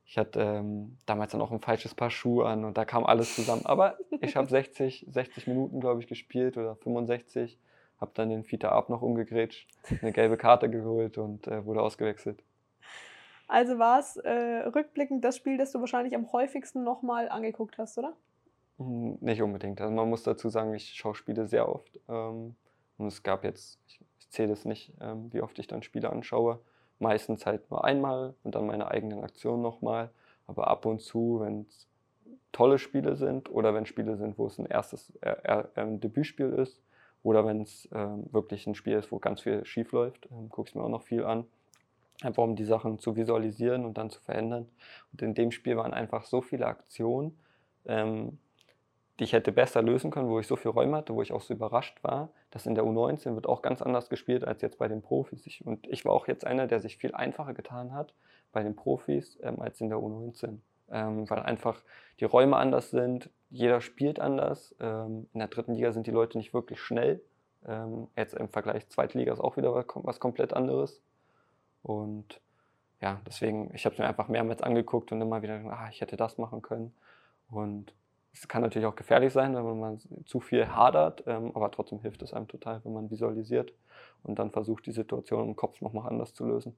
ich 0.05 0.17
hatte 0.17 0.41
ähm, 0.41 0.97
damals 1.05 1.31
dann 1.31 1.41
auch 1.41 1.51
ein 1.51 1.61
falsches 1.61 1.95
Paar 1.95 2.11
Schuhe 2.11 2.45
an 2.45 2.65
und 2.65 2.77
da 2.77 2.85
kam 2.85 3.05
alles 3.05 3.35
zusammen. 3.35 3.65
Aber 3.65 3.97
ich 4.21 4.35
habe 4.35 4.49
60, 4.49 5.07
60 5.09 5.47
Minuten, 5.47 5.79
glaube 5.79 6.01
ich, 6.01 6.07
gespielt 6.07 6.57
oder 6.57 6.75
65 6.75 7.57
habe 7.99 8.11
dann 8.13 8.29
den 8.29 8.43
Fita 8.43 8.69
Ab 8.69 8.89
noch 8.89 9.01
umgegrätscht, 9.01 9.69
eine 10.01 10.11
gelbe 10.11 10.37
Karte 10.37 10.69
geholt 10.69 11.17
und 11.17 11.47
äh, 11.47 11.65
wurde 11.65 11.81
ausgewechselt. 11.81 12.43
Also 13.47 13.77
war 13.77 13.99
es 13.99 14.17
äh, 14.17 14.63
rückblickend 14.73 15.23
das 15.23 15.37
Spiel, 15.37 15.57
das 15.57 15.71
du 15.71 15.79
wahrscheinlich 15.79 16.15
am 16.15 16.31
häufigsten 16.31 16.83
nochmal 16.83 17.29
angeguckt 17.29 17.77
hast, 17.77 17.97
oder? 17.97 18.13
Hm, 18.77 19.17
nicht 19.21 19.41
unbedingt. 19.41 19.79
Also 19.81 19.93
man 19.93 20.09
muss 20.09 20.23
dazu 20.23 20.49
sagen, 20.49 20.73
ich 20.73 20.93
schaue 20.95 21.15
Spiele 21.15 21.45
sehr 21.47 21.69
oft. 21.69 21.99
Ähm, 22.09 22.55
und 22.97 23.07
es 23.07 23.23
gab 23.23 23.43
jetzt, 23.43 23.79
ich, 23.87 23.99
ich 24.19 24.29
zähle 24.29 24.53
es 24.53 24.65
nicht, 24.65 24.93
ähm, 24.99 25.31
wie 25.31 25.41
oft 25.41 25.57
ich 25.59 25.67
dann 25.67 25.83
Spiele 25.83 26.09
anschaue. 26.09 26.59
Meistens 26.99 27.45
halt 27.45 27.69
nur 27.69 27.83
einmal 27.83 28.33
und 28.43 28.55
dann 28.55 28.65
meine 28.65 28.89
eigenen 28.89 29.23
Aktionen 29.23 29.61
nochmal. 29.61 30.09
Aber 30.47 30.67
ab 30.67 30.85
und 30.85 31.01
zu, 31.01 31.39
wenn 31.41 31.61
es 31.61 31.87
tolle 32.51 32.79
Spiele 32.79 33.15
sind 33.15 33.51
oder 33.51 33.73
wenn 33.73 33.85
Spiele 33.85 34.15
sind, 34.15 34.37
wo 34.37 34.47
es 34.47 34.57
ein 34.57 34.65
erstes 34.65 35.13
äh, 35.21 35.65
äh, 35.75 35.97
Debütspiel 35.97 36.49
ist, 36.53 36.81
oder 37.25 37.43
wenn 37.43 37.61
es 37.61 37.89
ähm, 37.91 38.27
wirklich 38.31 38.67
ein 38.67 38.75
Spiel 38.75 38.93
ist, 38.93 39.11
wo 39.11 39.17
ganz 39.17 39.41
viel 39.41 39.65
schief 39.65 39.91
läuft, 39.91 40.29
ähm, 40.31 40.47
gucke 40.49 40.69
ich 40.69 40.75
mir 40.75 40.83
auch 40.83 40.89
noch 40.89 41.01
viel 41.01 41.25
an. 41.25 41.45
Einfach 42.21 42.43
um 42.43 42.55
die 42.55 42.63
Sachen 42.63 42.99
zu 42.99 43.15
visualisieren 43.15 43.83
und 43.83 43.97
dann 43.97 44.11
zu 44.11 44.21
verändern. 44.21 44.69
Und 45.11 45.23
in 45.23 45.33
dem 45.33 45.51
Spiel 45.51 45.75
waren 45.75 45.91
einfach 45.91 46.25
so 46.25 46.41
viele 46.41 46.67
Aktionen, 46.67 47.35
ähm, 47.87 48.37
die 49.17 49.23
ich 49.23 49.33
hätte 49.33 49.51
besser 49.51 49.81
lösen 49.81 50.11
können, 50.11 50.29
wo 50.29 50.39
ich 50.39 50.45
so 50.45 50.55
viel 50.55 50.69
Räume 50.69 50.97
hatte, 50.97 51.15
wo 51.15 51.21
ich 51.23 51.33
auch 51.33 51.41
so 51.41 51.55
überrascht 51.55 51.97
war, 52.03 52.29
dass 52.51 52.67
in 52.67 52.75
der 52.75 52.83
U19 52.83 53.33
wird 53.33 53.47
auch 53.47 53.63
ganz 53.63 53.81
anders 53.81 54.07
gespielt 54.09 54.45
als 54.45 54.61
jetzt 54.61 54.77
bei 54.77 54.87
den 54.87 55.01
Profis. 55.01 55.47
Ich, 55.47 55.65
und 55.65 55.87
ich 55.87 56.05
war 56.05 56.13
auch 56.13 56.27
jetzt 56.27 56.45
einer, 56.45 56.67
der 56.67 56.79
sich 56.79 56.97
viel 56.97 57.15
einfacher 57.15 57.55
getan 57.55 57.91
hat 57.91 58.13
bei 58.51 58.61
den 58.61 58.75
Profis 58.75 59.39
ähm, 59.41 59.59
als 59.59 59.81
in 59.81 59.89
der 59.89 59.97
U19 59.97 60.59
ähm, 60.91 61.29
weil 61.29 61.39
einfach 61.39 61.81
die 62.19 62.25
Räume 62.25 62.57
anders 62.57 62.91
sind, 62.91 63.29
jeder 63.49 63.81
spielt 63.81 64.19
anders. 64.19 64.75
Ähm, 64.79 65.27
in 65.33 65.39
der 65.39 65.47
dritten 65.47 65.73
Liga 65.73 65.91
sind 65.91 66.07
die 66.07 66.11
Leute 66.11 66.37
nicht 66.37 66.53
wirklich 66.53 66.79
schnell. 66.79 67.21
Ähm, 67.65 68.07
jetzt 68.15 68.33
im 68.33 68.49
Vergleich 68.49 68.87
zweite 68.89 69.17
Liga 69.17 69.33
ist 69.33 69.39
auch 69.39 69.57
wieder 69.57 69.73
was 69.73 70.19
komplett 70.19 70.53
anderes. 70.53 71.01
Und 71.83 72.41
ja, 73.01 73.21
deswegen, 73.25 73.71
ich 73.73 73.85
habe 73.85 73.93
es 73.93 73.99
mir 73.99 74.07
einfach 74.07 74.27
mehrmals 74.27 74.61
angeguckt 74.61 75.11
und 75.11 75.21
immer 75.21 75.41
wieder 75.41 75.59
gedacht, 75.59 75.77
ah, 75.77 75.89
ich 75.89 76.01
hätte 76.01 76.17
das 76.17 76.37
machen 76.37 76.61
können. 76.61 76.93
Und 77.49 77.93
es 78.33 78.47
kann 78.47 78.61
natürlich 78.61 78.85
auch 78.85 78.95
gefährlich 78.95 79.31
sein, 79.31 79.55
wenn 79.55 79.79
man 79.79 79.99
zu 80.25 80.39
viel 80.39 80.67
hadert, 80.67 81.23
ähm, 81.27 81.51
aber 81.55 81.71
trotzdem 81.71 81.99
hilft 81.99 82.21
es 82.21 82.33
einem 82.33 82.47
total, 82.47 82.83
wenn 82.83 82.93
man 82.93 83.09
visualisiert 83.09 83.73
und 84.23 84.39
dann 84.39 84.51
versucht, 84.51 84.85
die 84.85 84.91
Situation 84.91 85.47
im 85.47 85.55
Kopf 85.55 85.81
nochmal 85.81 86.09
anders 86.09 86.33
zu 86.33 86.45
lösen. 86.45 86.75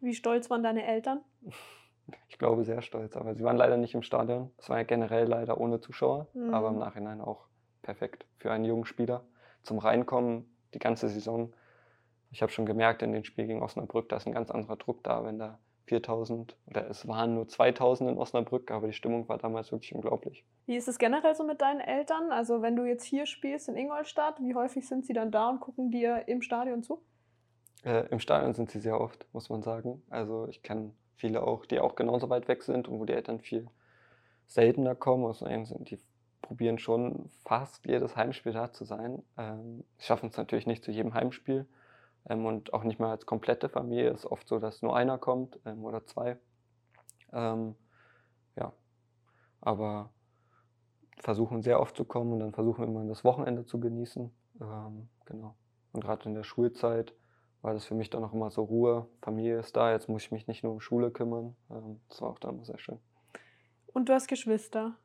Wie 0.00 0.14
stolz 0.14 0.50
waren 0.50 0.62
deine 0.62 0.84
Eltern? 0.84 1.20
ich 2.28 2.38
glaube, 2.38 2.64
sehr 2.64 2.82
stolz. 2.82 3.16
Aber 3.16 3.34
sie 3.34 3.44
waren 3.44 3.56
leider 3.56 3.76
nicht 3.76 3.94
im 3.94 4.02
Stadion. 4.02 4.50
Es 4.58 4.68
war 4.68 4.78
ja 4.78 4.84
generell 4.84 5.26
leider 5.26 5.58
ohne 5.60 5.80
Zuschauer, 5.80 6.28
Mhm. 6.34 6.54
aber 6.54 6.68
im 6.68 6.78
Nachhinein 6.78 7.20
auch 7.20 7.46
perfekt 7.82 8.26
für 8.38 8.50
einen 8.50 8.64
jungen 8.64 8.84
Spieler. 8.84 9.24
Zum 9.62 9.78
Reinkommen 9.78 10.54
die 10.74 10.78
ganze 10.78 11.08
Saison. 11.08 11.52
Ich 12.30 12.42
habe 12.42 12.50
schon 12.52 12.66
gemerkt, 12.66 13.02
in 13.02 13.12
den 13.12 13.24
Spiel 13.24 13.46
gegen 13.46 13.62
Osnabrück, 13.62 14.08
da 14.08 14.16
ist 14.16 14.26
ein 14.26 14.32
ganz 14.32 14.50
anderer 14.50 14.76
Druck 14.76 15.04
da, 15.04 15.24
wenn 15.24 15.38
da 15.38 15.58
4000 15.86 16.56
oder 16.68 16.88
es 16.88 17.06
waren 17.06 17.34
nur 17.34 17.46
2000 17.48 18.10
in 18.10 18.16
Osnabrück, 18.18 18.70
aber 18.70 18.86
die 18.86 18.92
Stimmung 18.92 19.28
war 19.28 19.36
damals 19.38 19.72
wirklich 19.72 19.94
unglaublich. 19.94 20.46
Wie 20.66 20.76
ist 20.76 20.88
es 20.88 20.98
generell 20.98 21.34
so 21.34 21.44
mit 21.44 21.60
deinen 21.60 21.80
Eltern? 21.80 22.30
Also 22.32 22.62
wenn 22.62 22.76
du 22.76 22.84
jetzt 22.84 23.04
hier 23.04 23.26
spielst 23.26 23.68
in 23.68 23.76
Ingolstadt, 23.76 24.40
wie 24.40 24.54
häufig 24.54 24.88
sind 24.88 25.04
sie 25.04 25.12
dann 25.12 25.30
da 25.30 25.50
und 25.50 25.60
gucken 25.60 25.90
dir 25.90 26.26
im 26.28 26.40
Stadion 26.40 26.82
zu? 26.82 27.02
Äh, 27.84 28.06
Im 28.10 28.20
Stadion 28.20 28.54
sind 28.54 28.70
sie 28.70 28.78
sehr 28.78 29.00
oft, 29.00 29.26
muss 29.32 29.50
man 29.50 29.62
sagen. 29.62 30.02
Also 30.08 30.46
ich 30.48 30.62
kenne 30.62 30.92
viele 31.22 31.44
auch, 31.44 31.66
die 31.66 31.78
auch 31.78 31.94
genauso 31.94 32.28
weit 32.30 32.48
weg 32.48 32.64
sind 32.64 32.88
und 32.88 32.98
wo 32.98 33.04
die 33.04 33.12
Eltern 33.12 33.38
viel 33.38 33.68
seltener 34.48 34.96
kommen. 34.96 35.24
Also 35.24 35.46
die 35.78 35.98
probieren 36.42 36.78
schon 36.78 37.30
fast 37.44 37.86
jedes 37.86 38.16
Heimspiel 38.16 38.52
da 38.52 38.72
zu 38.72 38.84
sein. 38.84 39.22
Ähm, 39.38 39.84
schaffen 39.98 40.30
es 40.30 40.36
natürlich 40.36 40.66
nicht 40.66 40.82
zu 40.82 40.90
jedem 40.90 41.14
Heimspiel 41.14 41.68
ähm, 42.28 42.44
und 42.44 42.74
auch 42.74 42.82
nicht 42.82 42.98
mal 42.98 43.12
als 43.12 43.24
komplette 43.24 43.68
Familie. 43.68 44.10
Es 44.10 44.24
ist 44.24 44.26
oft 44.32 44.48
so, 44.48 44.58
dass 44.58 44.82
nur 44.82 44.96
einer 44.96 45.16
kommt 45.16 45.60
ähm, 45.64 45.84
oder 45.84 46.04
zwei. 46.06 46.38
Ähm, 47.32 47.76
ja, 48.56 48.72
aber 49.60 50.10
versuchen 51.20 51.62
sehr 51.62 51.78
oft 51.78 51.96
zu 51.96 52.04
kommen 52.04 52.32
und 52.32 52.40
dann 52.40 52.52
versuchen 52.52 52.82
wir 52.82 52.88
immer 52.88 53.08
das 53.08 53.22
Wochenende 53.22 53.64
zu 53.64 53.78
genießen. 53.78 54.28
Ähm, 54.60 55.08
genau. 55.24 55.54
Und 55.92 56.02
gerade 56.02 56.28
in 56.28 56.34
der 56.34 56.42
Schulzeit 56.42 57.14
war 57.62 57.72
das 57.72 57.86
für 57.86 57.94
mich 57.94 58.10
dann 58.10 58.24
auch 58.24 58.32
immer 58.32 58.50
so 58.50 58.64
Ruhe. 58.64 59.08
Familie 59.22 59.58
ist 59.58 59.76
da, 59.76 59.92
jetzt 59.92 60.08
muss 60.08 60.24
ich 60.24 60.32
mich 60.32 60.48
nicht 60.48 60.64
nur 60.64 60.72
um 60.72 60.80
Schule 60.80 61.10
kümmern. 61.10 61.56
Ähm, 61.70 62.00
das 62.08 62.20
war 62.20 62.30
auch 62.30 62.38
dann 62.38 62.56
immer 62.56 62.64
sehr 62.64 62.78
schön. 62.78 62.98
Und 63.86 64.08
du 64.08 64.12
hast 64.12 64.26
Geschwister. 64.26 64.96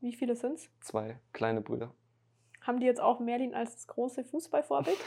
Wie 0.00 0.12
viele 0.12 0.34
sind's? 0.34 0.70
Zwei 0.80 1.18
kleine 1.32 1.60
Brüder. 1.60 1.92
Haben 2.62 2.80
die 2.80 2.86
jetzt 2.86 3.00
auch 3.00 3.20
Merlin 3.20 3.54
als 3.54 3.74
das 3.74 3.86
große 3.86 4.24
Fußballvorbild? 4.24 4.98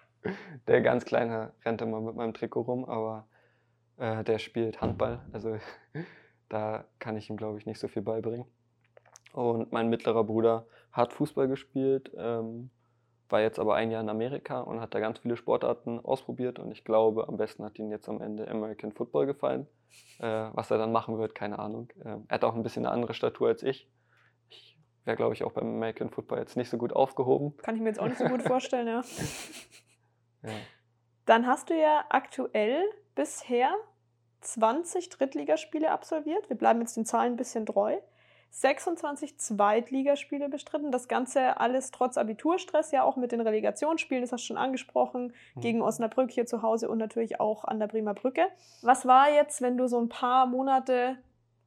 der 0.66 0.82
ganz 0.82 1.04
Kleine 1.04 1.52
rennt 1.64 1.80
immer 1.80 2.00
mit 2.00 2.14
meinem 2.14 2.34
Trikot 2.34 2.62
rum, 2.62 2.84
aber 2.84 3.26
äh, 3.96 4.22
der 4.24 4.38
spielt 4.38 4.80
Handball. 4.80 5.24
Also 5.32 5.56
da 6.48 6.84
kann 6.98 7.16
ich 7.16 7.30
ihm, 7.30 7.36
glaube 7.36 7.58
ich, 7.58 7.66
nicht 7.66 7.78
so 7.78 7.88
viel 7.88 8.02
beibringen. 8.02 8.46
Und 9.32 9.72
mein 9.72 9.88
mittlerer 9.88 10.24
Bruder 10.24 10.66
hat 10.92 11.12
Fußball 11.12 11.48
gespielt, 11.48 12.12
ähm, 12.16 12.70
war 13.32 13.40
jetzt 13.40 13.58
aber 13.58 13.74
ein 13.74 13.90
Jahr 13.90 14.02
in 14.02 14.08
Amerika 14.08 14.60
und 14.60 14.80
hat 14.80 14.94
da 14.94 15.00
ganz 15.00 15.18
viele 15.18 15.36
Sportarten 15.36 15.98
ausprobiert. 15.98 16.58
Und 16.58 16.70
ich 16.70 16.84
glaube, 16.84 17.26
am 17.28 17.36
besten 17.36 17.64
hat 17.64 17.78
ihm 17.78 17.90
jetzt 17.90 18.08
am 18.08 18.20
Ende 18.20 18.48
American 18.48 18.92
Football 18.92 19.26
gefallen. 19.26 19.66
Äh, 20.18 20.48
was 20.52 20.70
er 20.70 20.78
dann 20.78 20.92
machen 20.92 21.18
wird, 21.18 21.34
keine 21.34 21.58
Ahnung. 21.58 21.88
Ähm, 22.04 22.24
er 22.28 22.34
hat 22.34 22.44
auch 22.44 22.54
ein 22.54 22.62
bisschen 22.62 22.86
eine 22.86 22.94
andere 22.94 23.14
Statur 23.14 23.48
als 23.48 23.62
ich. 23.62 23.90
Ich 24.48 24.78
wäre, 25.04 25.16
glaube 25.16 25.34
ich, 25.34 25.44
auch 25.44 25.52
beim 25.52 25.66
American 25.66 26.10
Football 26.10 26.38
jetzt 26.38 26.56
nicht 26.56 26.70
so 26.70 26.76
gut 26.76 26.92
aufgehoben. 26.92 27.56
Kann 27.56 27.74
ich 27.74 27.80
mir 27.80 27.88
jetzt 27.88 27.98
auch 27.98 28.06
nicht 28.06 28.18
so 28.18 28.26
gut 28.26 28.42
vorstellen, 28.42 28.86
ja. 28.86 29.02
Ja. 30.44 30.50
Dann 31.24 31.46
hast 31.46 31.70
du 31.70 31.80
ja 31.80 32.04
aktuell 32.08 32.82
bisher 33.14 33.72
20 34.40 35.08
Drittligaspiele 35.08 35.88
absolviert. 35.90 36.48
Wir 36.48 36.56
bleiben 36.56 36.80
jetzt 36.80 36.96
den 36.96 37.06
Zahlen 37.06 37.34
ein 37.34 37.36
bisschen 37.36 37.64
treu. 37.64 37.96
26 38.54 39.38
Zweitligaspiele 39.38 40.48
bestritten. 40.50 40.92
Das 40.92 41.08
Ganze 41.08 41.58
alles 41.58 41.90
trotz 41.90 42.18
Abiturstress, 42.18 42.90
ja 42.92 43.02
auch 43.02 43.16
mit 43.16 43.32
den 43.32 43.40
Relegationsspielen, 43.40 44.22
das 44.22 44.30
hast 44.30 44.42
du 44.42 44.48
schon 44.48 44.58
angesprochen, 44.58 45.32
Mhm. 45.54 45.60
gegen 45.60 45.82
Osnabrück 45.82 46.30
hier 46.30 46.44
zu 46.46 46.60
Hause 46.62 46.88
und 46.90 46.98
natürlich 46.98 47.40
auch 47.40 47.64
an 47.64 47.80
der 47.80 47.86
Bremer 47.86 48.12
Brücke. 48.14 48.42
Was 48.82 49.06
war 49.06 49.30
jetzt, 49.32 49.62
wenn 49.62 49.78
du 49.78 49.88
so 49.88 49.98
ein 50.00 50.08
paar 50.10 50.46
Monate, 50.46 51.16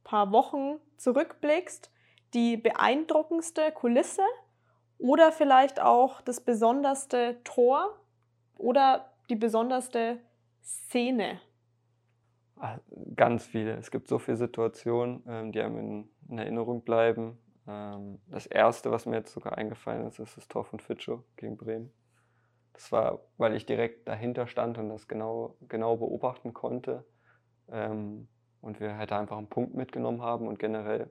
paar 0.04 0.30
Wochen 0.30 0.76
zurückblickst, 0.96 1.90
die 2.34 2.56
beeindruckendste 2.56 3.72
Kulisse 3.72 4.22
oder 4.98 5.32
vielleicht 5.32 5.80
auch 5.80 6.20
das 6.20 6.40
besonderste 6.40 7.36
Tor 7.42 7.98
oder 8.58 9.10
die 9.28 9.36
besonderste 9.36 10.18
Szene? 10.62 11.40
Ah, 12.58 12.78
Ganz 13.16 13.44
viele. 13.44 13.72
Es 13.76 13.90
gibt 13.90 14.08
so 14.08 14.18
viele 14.18 14.36
Situationen, 14.36 15.22
ähm, 15.28 15.52
die 15.52 15.60
einem 15.60 15.78
in, 15.78 16.08
in 16.28 16.38
Erinnerung 16.38 16.82
bleiben. 16.82 17.38
Ähm, 17.66 18.20
das 18.28 18.46
erste, 18.46 18.90
was 18.90 19.06
mir 19.06 19.16
jetzt 19.16 19.32
sogar 19.32 19.56
eingefallen 19.58 20.06
ist, 20.06 20.18
ist 20.18 20.36
das 20.36 20.48
Tor 20.48 20.64
von 20.64 20.80
Fitschow 20.80 21.22
gegen 21.36 21.56
Bremen. 21.56 21.92
Das 22.72 22.92
war, 22.92 23.20
weil 23.38 23.54
ich 23.54 23.66
direkt 23.66 24.06
dahinter 24.06 24.46
stand 24.46 24.78
und 24.78 24.88
das 24.88 25.08
genau, 25.08 25.56
genau 25.68 25.96
beobachten 25.96 26.52
konnte. 26.52 27.04
Ähm, 27.68 28.28
und 28.60 28.80
wir 28.80 28.96
halt 28.96 29.12
einfach 29.12 29.38
einen 29.38 29.48
Punkt 29.48 29.74
mitgenommen 29.74 30.22
haben 30.22 30.48
und 30.48 30.58
generell 30.58 31.10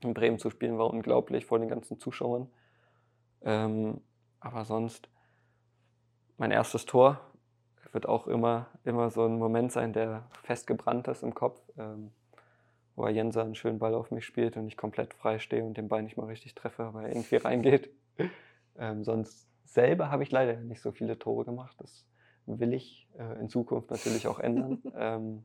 in 0.00 0.14
Bremen 0.14 0.38
zu 0.38 0.50
spielen 0.50 0.78
war 0.78 0.90
unglaublich 0.90 1.46
vor 1.46 1.58
den 1.58 1.68
ganzen 1.68 1.98
Zuschauern. 1.98 2.50
Ähm, 3.42 4.00
aber 4.40 4.64
sonst, 4.64 5.08
mein 6.36 6.50
erstes 6.50 6.86
Tor 6.86 7.20
wird 7.92 8.08
auch 8.08 8.26
immer, 8.26 8.68
immer 8.84 9.10
so 9.10 9.24
ein 9.24 9.38
Moment 9.38 9.72
sein, 9.72 9.92
der 9.92 10.28
festgebrannt 10.42 11.08
ist 11.08 11.22
im 11.22 11.34
Kopf, 11.34 11.60
wo 12.96 13.06
Jensa 13.08 13.42
einen 13.42 13.54
schönen 13.54 13.78
Ball 13.78 13.94
auf 13.94 14.10
mich 14.10 14.24
spielt 14.24 14.56
und 14.56 14.66
ich 14.66 14.76
komplett 14.76 15.14
frei 15.14 15.38
stehe 15.38 15.64
und 15.64 15.76
den 15.76 15.88
Ball 15.88 16.02
nicht 16.02 16.16
mal 16.16 16.26
richtig 16.26 16.54
treffe, 16.54 16.92
weil 16.92 17.06
er 17.06 17.10
irgendwie 17.10 17.36
reingeht. 17.36 17.90
Ähm, 18.78 19.04
sonst 19.04 19.50
selber 19.64 20.10
habe 20.10 20.22
ich 20.22 20.30
leider 20.30 20.54
nicht 20.54 20.80
so 20.80 20.92
viele 20.92 21.18
Tore 21.18 21.44
gemacht. 21.44 21.76
Das 21.78 22.06
will 22.46 22.72
ich 22.72 23.06
äh, 23.18 23.38
in 23.38 23.50
Zukunft 23.50 23.90
natürlich 23.90 24.26
auch 24.26 24.38
ändern. 24.38 24.82
ähm, 24.96 25.44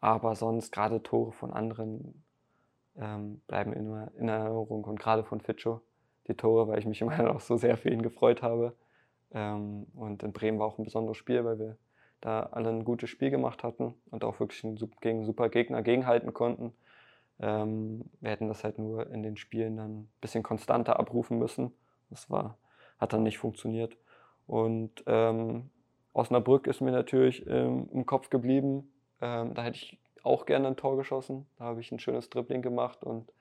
aber 0.00 0.34
sonst 0.34 0.72
gerade 0.72 1.02
Tore 1.02 1.32
von 1.32 1.52
anderen 1.52 2.24
ähm, 2.96 3.42
bleiben 3.46 3.74
immer 3.74 4.10
in 4.16 4.28
Erinnerung 4.28 4.84
und 4.84 4.98
gerade 4.98 5.24
von 5.24 5.42
Fitschow 5.42 5.82
die 6.28 6.34
Tore, 6.34 6.68
weil 6.68 6.78
ich 6.78 6.86
mich 6.86 7.00
immer 7.00 7.22
noch 7.22 7.40
so 7.40 7.56
sehr 7.56 7.76
für 7.76 7.90
ihn 7.90 8.02
gefreut 8.02 8.42
habe. 8.42 8.74
Ähm, 9.32 9.86
und 9.94 10.22
in 10.22 10.32
Bremen 10.32 10.58
war 10.58 10.66
auch 10.66 10.78
ein 10.78 10.84
besonderes 10.84 11.16
Spiel, 11.16 11.44
weil 11.44 11.58
wir 11.58 11.78
da 12.20 12.48
alle 12.52 12.70
ein 12.70 12.84
gutes 12.84 13.10
Spiel 13.10 13.30
gemacht 13.30 13.62
hatten 13.62 13.94
und 14.10 14.24
auch 14.24 14.40
wirklich 14.40 14.64
gegen 15.00 15.24
super 15.24 15.48
Gegner 15.48 15.82
gegenhalten 15.82 16.32
konnten. 16.32 16.72
Ähm, 17.38 18.04
wir 18.20 18.30
hätten 18.30 18.48
das 18.48 18.64
halt 18.64 18.78
nur 18.78 19.10
in 19.10 19.22
den 19.22 19.36
Spielen 19.36 19.76
dann 19.76 19.90
ein 20.00 20.08
bisschen 20.20 20.42
konstanter 20.42 20.98
abrufen 20.98 21.38
müssen. 21.38 21.72
Das 22.10 22.30
war, 22.30 22.56
hat 22.98 23.12
dann 23.12 23.22
nicht 23.22 23.38
funktioniert. 23.38 23.96
Und 24.46 25.02
ähm, 25.06 25.70
Osnabrück 26.12 26.66
ist 26.66 26.80
mir 26.80 26.92
natürlich 26.92 27.46
ähm, 27.46 27.88
im 27.92 28.06
Kopf 28.06 28.30
geblieben. 28.30 28.90
Ähm, 29.20 29.54
da 29.54 29.62
hätte 29.62 29.76
ich 29.76 29.98
auch 30.22 30.46
gerne 30.46 30.68
ein 30.68 30.76
Tor 30.76 30.96
geschossen. 30.96 31.46
Da 31.58 31.64
habe 31.64 31.80
ich 31.80 31.92
ein 31.92 31.98
schönes 31.98 32.30
Dribbling 32.30 32.62
gemacht 32.62 33.04
und 33.04 33.32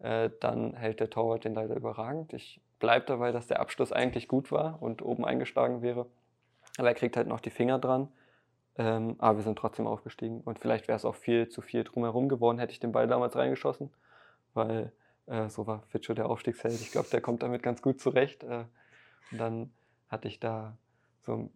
äh, 0.00 0.30
dann 0.40 0.74
hält 0.74 1.00
der 1.00 1.10
Torwart 1.10 1.44
den 1.44 1.54
leider 1.54 1.76
überragend. 1.76 2.32
Ich 2.32 2.60
bleibe 2.78 3.06
dabei, 3.06 3.30
dass 3.32 3.46
der 3.46 3.60
Abschluss 3.60 3.92
eigentlich 3.92 4.28
gut 4.28 4.50
war 4.50 4.82
und 4.82 5.02
oben 5.02 5.24
eingeschlagen 5.24 5.82
wäre. 5.82 6.06
Aber 6.78 6.88
er 6.88 6.94
kriegt 6.94 7.16
halt 7.16 7.28
noch 7.28 7.40
die 7.40 7.50
Finger 7.50 7.78
dran. 7.78 8.08
Ähm, 8.76 9.16
aber 9.18 9.38
wir 9.38 9.44
sind 9.44 9.58
trotzdem 9.58 9.86
aufgestiegen. 9.86 10.40
Und 10.40 10.58
vielleicht 10.58 10.88
wäre 10.88 10.96
es 10.96 11.04
auch 11.04 11.14
viel 11.14 11.48
zu 11.48 11.62
viel 11.62 11.84
drumherum 11.84 12.28
geworden, 12.28 12.58
hätte 12.58 12.72
ich 12.72 12.80
den 12.80 12.92
Ball 12.92 13.06
damals 13.06 13.36
reingeschossen. 13.36 13.90
Weil 14.52 14.92
äh, 15.26 15.48
so 15.48 15.66
war 15.66 15.82
Fitschow 15.88 16.14
der 16.14 16.28
Aufstiegsheld. 16.28 16.74
Ich 16.80 16.90
glaube, 16.90 17.08
der 17.10 17.20
kommt 17.20 17.42
damit 17.42 17.62
ganz 17.62 17.82
gut 17.82 18.00
zurecht. 18.00 18.42
Äh, 18.42 18.64
und 19.30 19.38
dann 19.38 19.72
hatte 20.08 20.28
ich 20.28 20.40
da 20.40 20.76
so 21.20 21.50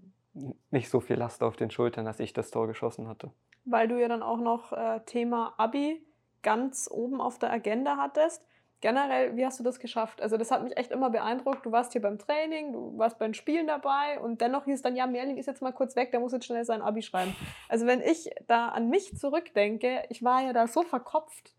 nicht 0.71 0.89
so 0.89 1.01
viel 1.01 1.16
Last 1.16 1.43
auf 1.43 1.57
den 1.57 1.71
Schultern, 1.71 2.05
dass 2.05 2.21
ich 2.21 2.33
das 2.33 2.51
Tor 2.51 2.66
geschossen 2.66 3.09
hatte. 3.09 3.33
Weil 3.64 3.89
du 3.89 4.01
ja 4.01 4.09
dann 4.09 4.23
auch 4.23 4.39
noch 4.39 4.73
äh, 4.73 5.01
Thema 5.05 5.55
Abi 5.57 6.05
ganz 6.43 6.89
oben 6.91 7.21
auf 7.21 7.39
der 7.39 7.53
Agenda 7.53 7.97
hattest. 7.97 8.47
Generell, 8.81 9.37
wie 9.37 9.45
hast 9.45 9.59
du 9.59 9.64
das 9.64 9.81
geschafft? 9.81 10.22
Also 10.22 10.37
das 10.37 10.53
hat 10.53 10.62
mich 10.62 10.76
echt 10.76 10.93
immer 10.93 11.11
beeindruckt. 11.11 11.66
Du 11.66 11.72
warst 11.72 11.93
hier 11.93 12.01
beim 12.01 12.16
Training, 12.18 12.72
du 12.72 12.97
warst 12.97 13.18
beim 13.18 13.35
Spielen 13.35 13.66
dabei 13.66 14.20
und 14.20 14.41
dennoch 14.41 14.66
hieß 14.66 14.83
dann, 14.83 14.95
ja, 14.95 15.07
Merlin 15.09 15.37
ist 15.37 15.47
jetzt 15.47 15.62
mal 15.62 15.72
kurz 15.72 15.97
weg, 15.97 16.12
der 16.12 16.20
muss 16.20 16.33
jetzt 16.33 16.47
schnell 16.47 16.64
sein 16.64 16.81
Abi 16.81 17.03
schreiben. 17.03 17.35
Also 17.68 17.87
wenn 17.87 18.01
ich 18.01 18.31
da 18.47 18.68
an 18.68 18.89
mich 18.89 19.16
zurückdenke, 19.18 20.05
ich 20.11 20.22
war 20.22 20.43
ja 20.43 20.53
da 20.53 20.68
so 20.68 20.83
verkopft. 20.83 21.57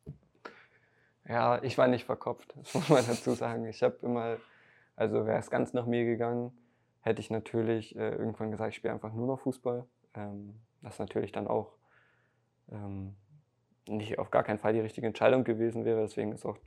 Ja, 1.27 1.61
ich 1.61 1.77
war 1.77 1.87
nicht 1.87 2.05
verkopft, 2.05 2.55
das 2.55 2.73
muss 2.73 2.89
man 2.89 3.05
dazu 3.05 3.31
sagen. 3.31 3.65
Ich 3.65 3.83
habe 3.83 3.97
immer, 4.01 4.37
also 4.95 5.25
wäre 5.25 5.39
es 5.39 5.51
ganz 5.51 5.73
nach 5.73 5.85
mir 5.85 6.05
gegangen, 6.05 6.57
hätte 7.01 7.19
ich 7.19 7.29
natürlich 7.29 7.97
äh, 7.97 8.11
irgendwann 8.11 8.51
gesagt, 8.51 8.69
ich 8.69 8.75
spiele 8.77 8.93
einfach 8.93 9.11
nur 9.11 9.27
noch 9.27 9.41
Fußball. 9.41 9.85
Ähm, 10.15 10.55
das 10.81 10.99
natürlich 10.99 11.33
dann 11.33 11.47
auch 11.47 11.73
ähm, 12.71 13.15
nicht 13.87 14.19
auf 14.19 14.31
gar 14.31 14.43
keinen 14.43 14.59
Fall 14.59 14.73
die 14.73 14.79
richtige 14.79 15.07
Entscheidung 15.07 15.43
gewesen 15.43 15.83
wäre. 15.83 16.01
Deswegen 16.01 16.31
ist 16.31 16.45
auch 16.45 16.57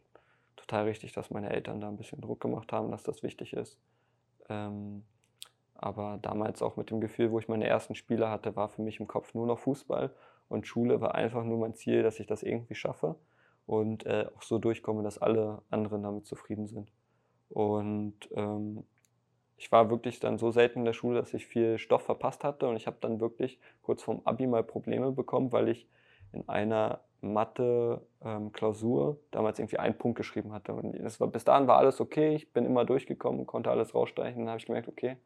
total 0.63 0.85
richtig, 0.85 1.13
dass 1.13 1.31
meine 1.31 1.51
Eltern 1.51 1.81
da 1.81 1.89
ein 1.89 1.97
bisschen 1.97 2.21
Druck 2.21 2.41
gemacht 2.41 2.73
haben, 2.73 2.91
dass 2.91 3.03
das 3.03 3.23
wichtig 3.23 3.53
ist. 3.53 3.79
Ähm, 4.49 5.05
aber 5.75 6.19
damals 6.23 6.63
auch 6.63 6.77
mit 6.77 6.91
dem 6.91 7.01
Gefühl, 7.01 7.33
wo 7.33 7.39
ich 7.39 7.49
meine 7.49 7.67
ersten 7.67 7.95
Spiele 7.95 8.31
hatte, 8.31 8.55
war 8.55 8.69
für 8.69 8.83
mich 8.83 9.01
im 9.01 9.09
Kopf 9.09 9.35
nur 9.35 9.47
noch 9.47 9.59
Fußball 9.59 10.15
und 10.49 10.67
Schule 10.67 11.01
war 11.01 11.15
einfach 11.15 11.45
nur 11.45 11.59
mein 11.59 11.75
Ziel, 11.75 12.03
dass 12.03 12.21
ich 12.21 12.27
das 12.27 12.43
irgendwie 12.43 12.75
schaffe 12.75 13.17
und 13.67 14.07
äh, 14.07 14.27
auch 14.37 14.43
so 14.43 14.59
durchkomme, 14.59 15.03
dass 15.03 15.19
alle 15.19 15.63
anderen 15.71 16.03
damit 16.03 16.27
zufrieden 16.27 16.67
sind. 16.67 16.93
Und 17.49 18.15
ähm, 18.35 18.85
ich 19.57 19.71
war 19.73 19.91
wirklich 19.91 20.21
dann 20.21 20.39
so 20.39 20.51
selten 20.51 20.81
in 20.81 20.85
der 20.85 20.93
Schule, 20.93 21.21
dass 21.21 21.35
ich 21.35 21.47
viel 21.47 21.79
Stoff 21.79 22.03
verpasst 22.03 22.45
hatte 22.45 22.69
und 22.69 22.77
ich 22.77 22.87
habe 22.87 22.99
dann 23.01 23.21
wirklich 23.21 23.59
kurz 23.83 24.03
vorm 24.03 24.23
Abi 24.25 24.47
mal 24.47 24.63
Probleme 24.63 25.13
bekommen, 25.13 25.53
weil 25.53 25.69
ich 25.69 25.89
in 26.33 26.49
einer 26.49 27.01
Mathe-Klausur 27.23 29.11
ähm, 29.11 29.17
damals 29.31 29.59
irgendwie 29.59 29.79
einen 29.79 29.97
Punkt 29.97 30.17
geschrieben 30.17 30.53
hatte. 30.53 30.75
Und 30.75 30.95
war, 31.21 31.29
bis 31.29 31.45
dahin 31.45 31.67
war 31.67 31.79
alles 31.79 32.01
okay, 32.01 32.35
ich 32.35 32.53
bin 32.53 32.67
immer 32.67 32.85
durchgekommen, 32.85 33.47
konnte 33.47 33.71
alles 33.71 33.95
rausstreichen. 33.95 34.41
Dann 34.41 34.49
habe 34.49 34.59
ich 34.59 34.67
gemerkt, 34.67 34.89
okay, 34.89 35.17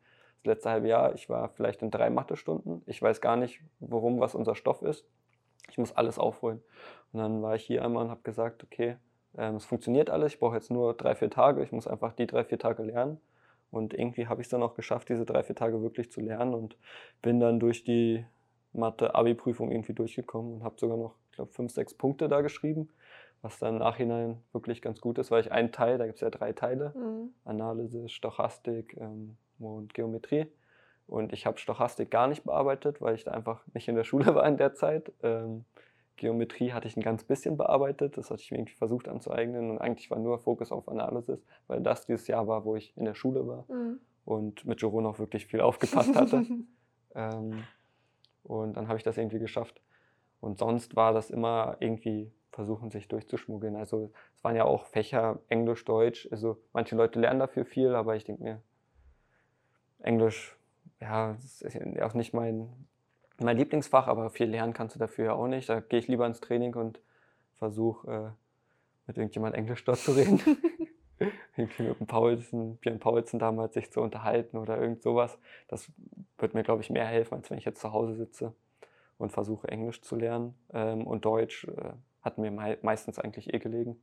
das 0.43 0.55
letzte 0.55 0.71
halbe 0.71 0.89
Jahr, 0.89 1.15
ich 1.15 1.29
war 1.29 1.49
vielleicht 1.49 1.83
in 1.83 1.91
drei 1.91 2.11
Mathestunden. 2.11 2.83
Ich 2.87 3.01
weiß 3.03 3.21
gar 3.21 3.37
nicht, 3.37 3.61
worum, 3.81 4.21
was 4.21 4.35
unser 4.35 4.55
Stoff 4.55 4.83
ist. 4.83 5.05
Ich 5.71 5.79
muss 5.79 5.97
alles 5.97 6.19
aufholen. 6.19 6.63
Und 7.13 7.21
dann 7.21 7.43
war 7.43 7.57
ich 7.57 7.65
hier 7.65 7.85
einmal 7.85 8.05
und 8.05 8.11
habe 8.11 8.23
gesagt, 8.23 8.63
okay, 8.63 8.97
ähm, 9.37 9.57
es 9.57 9.65
funktioniert 9.65 10.11
alles, 10.11 10.35
ich 10.35 10.39
brauche 10.39 10.55
jetzt 10.55 10.71
nur 10.71 10.95
drei, 10.95 11.15
vier 11.15 11.31
Tage, 11.31 11.63
ich 11.63 11.73
muss 11.73 11.87
einfach 11.87 12.13
die 12.13 12.27
drei, 12.27 12.45
vier 12.45 12.59
Tage 12.59 12.83
lernen. 12.83 13.21
Und 13.71 13.95
irgendwie 13.95 14.29
habe 14.29 14.41
ich 14.41 14.47
es 14.47 14.51
dann 14.51 14.63
auch 14.63 14.75
geschafft, 14.75 15.09
diese 15.09 15.25
drei, 15.25 15.43
vier 15.43 15.57
Tage 15.57 15.83
wirklich 15.83 16.11
zu 16.11 16.21
lernen 16.21 16.55
und 16.55 16.77
bin 17.21 17.41
dann 17.41 17.59
durch 17.59 17.85
die 17.85 18.25
Mathe-Abi-Prüfung 18.73 19.71
irgendwie 19.71 19.93
durchgekommen 19.93 20.55
und 20.55 20.65
habe 20.65 20.77
sogar 20.79 20.97
noch, 20.97 21.15
glaube, 21.37 21.53
fünf, 21.53 21.73
sechs 21.73 21.95
Punkte 21.95 22.29
da 22.29 22.41
geschrieben, 22.41 22.89
was 23.43 23.59
dann 23.59 23.75
im 23.75 23.79
Nachhinein 23.81 24.43
wirklich 24.53 24.83
ganz 24.83 25.01
gut 25.01 25.19
ist, 25.19 25.31
weil 25.31 25.41
ich 25.41 25.53
einen 25.53 25.73
Teil, 25.73 25.99
da 25.99 26.07
gibt 26.07 26.17
es 26.17 26.23
ja 26.23 26.31
drei 26.31 26.53
Teile, 26.53 26.93
mhm. 26.97 27.31
Analyse, 27.45 28.09
Stochastik 28.09 28.97
ähm, 28.99 29.37
und 29.59 29.95
Geometrie. 29.95 30.47
Und 31.07 31.33
ich 31.33 31.47
habe 31.47 31.59
Stochastik 31.59 32.11
gar 32.11 32.27
nicht 32.27 32.45
bearbeitet, 32.45 33.01
weil 33.01 33.15
ich 33.15 33.25
da 33.25 33.31
einfach 33.31 33.65
nicht 33.75 33.89
in 33.89 33.95
der 33.95 34.05
Schule 34.11 34.35
war 34.35 34.47
in 34.47 34.57
der 34.57 34.75
Zeit. 34.75 35.13
Ähm, 35.23 35.65
Geometrie 36.17 36.73
hatte 36.73 36.89
ich 36.89 36.97
ein 36.97 37.03
ganz 37.03 37.25
bisschen 37.25 37.57
bearbeitet, 37.57 38.17
das 38.17 38.31
hatte 38.31 38.41
ich 38.41 38.51
mir 38.51 38.59
irgendwie 38.59 38.75
versucht 38.75 39.07
anzueignen 39.07 39.71
und 39.71 39.79
eigentlich 39.79 40.11
war 40.11 40.19
nur 40.19 40.39
Fokus 40.39 40.73
auf 40.73 40.89
Analysis, 40.89 41.45
weil 41.67 41.83
das 41.83 42.07
dieses 42.07 42.27
Jahr 42.27 42.49
war, 42.49 42.65
wo 42.65 42.75
ich 42.75 42.97
in 42.97 43.05
der 43.05 43.15
Schule 43.15 43.47
war 43.47 43.67
mhm. 43.69 44.01
und 44.25 44.65
mit 44.65 44.81
Jerome 44.81 45.09
auch 45.09 45.19
wirklich 45.19 45.47
viel 45.47 45.61
aufgepasst 45.61 46.17
hatte. 46.17 46.47
ähm, 47.15 47.65
und 48.45 48.77
dann 48.77 48.89
habe 48.89 48.97
ich 48.97 49.05
das 49.05 49.19
irgendwie 49.19 49.39
geschafft. 49.39 49.83
Und 50.41 50.59
sonst 50.59 50.97
war 50.97 51.13
das 51.13 51.31
immer 51.31 51.77
irgendwie 51.81 52.31
versuchen, 52.51 52.91
sich 52.91 53.09
durchzuschmuggeln. 53.09 53.77
Also 53.77 54.11
es 54.35 54.43
waren 54.43 54.57
ja 54.57 54.65
auch 54.65 54.87
Fächer, 54.87 55.39
Englisch, 55.49 55.85
Deutsch. 55.85 56.29
Also 56.31 56.59
manche 56.73 56.97
Leute 56.97 57.21
lernen 57.21 57.41
dafür 57.41 57.65
viel, 57.65 57.95
aber 57.95 58.17
ich 58.17 58.25
denke 58.25 58.43
mir, 58.43 58.63
Englisch, 60.01 60.57
ja, 61.01 61.35
das 61.35 61.63
ist 61.63 62.03
auch 62.03 62.15
nicht 62.15 62.33
mein, 62.33 62.69
mein 63.39 63.57
Lieblingsfach, 63.57 64.07
aber 64.07 64.31
viel 64.31 64.49
lernen 64.49 64.73
kannst 64.73 64.95
du 64.95 64.99
dafür 64.99 65.25
ja 65.27 65.33
auch 65.35 65.49
nicht. 65.49 65.69
Da 65.69 65.81
gehe 65.81 65.99
ich 65.99 66.09
lieber 66.09 66.27
ins 66.27 66.41
Training 66.41 66.75
und 66.75 67.01
versuche 67.55 68.11
äh, 68.11 68.31
mit 69.07 69.19
irgendjemand 69.19 69.55
Englisch 69.55 69.85
dort 69.85 69.99
zu 69.99 70.13
reden. 70.13 70.41
irgendwie 71.57 71.83
mit 71.85 72.01
dem 72.01 72.07
Paulsen, 72.07 72.77
Björn 72.77 73.01
Paulsen 73.01 73.39
damals 73.39 73.75
sich 73.75 73.91
zu 73.91 74.01
unterhalten 74.01 74.59
oder 74.59 74.79
irgend 74.79 75.03
sowas. 75.03 75.39
Das 75.69 75.91
wird 76.39 76.55
mir, 76.55 76.63
glaube 76.63 76.83
ich, 76.83 76.91
mehr 76.91 77.07
helfen, 77.07 77.35
als 77.35 77.51
wenn 77.51 77.59
ich 77.59 77.65
jetzt 77.65 77.81
zu 77.81 77.93
Hause 77.93 78.15
sitze 78.15 78.55
und 79.19 79.33
versuche 79.33 79.69
Englisch 79.69 80.03
zu 80.03 80.17
lernen. 80.17 80.55
Ähm, 80.73 81.07
und 81.07 81.25
Deutsch 81.25 81.65
äh, 81.65 81.93
hat 82.23 82.39
mir 82.39 82.51
mei 82.51 82.79
meistens 82.83 83.19
eigentlich 83.19 83.53
eh 83.53 83.59
gelegen. 83.59 84.01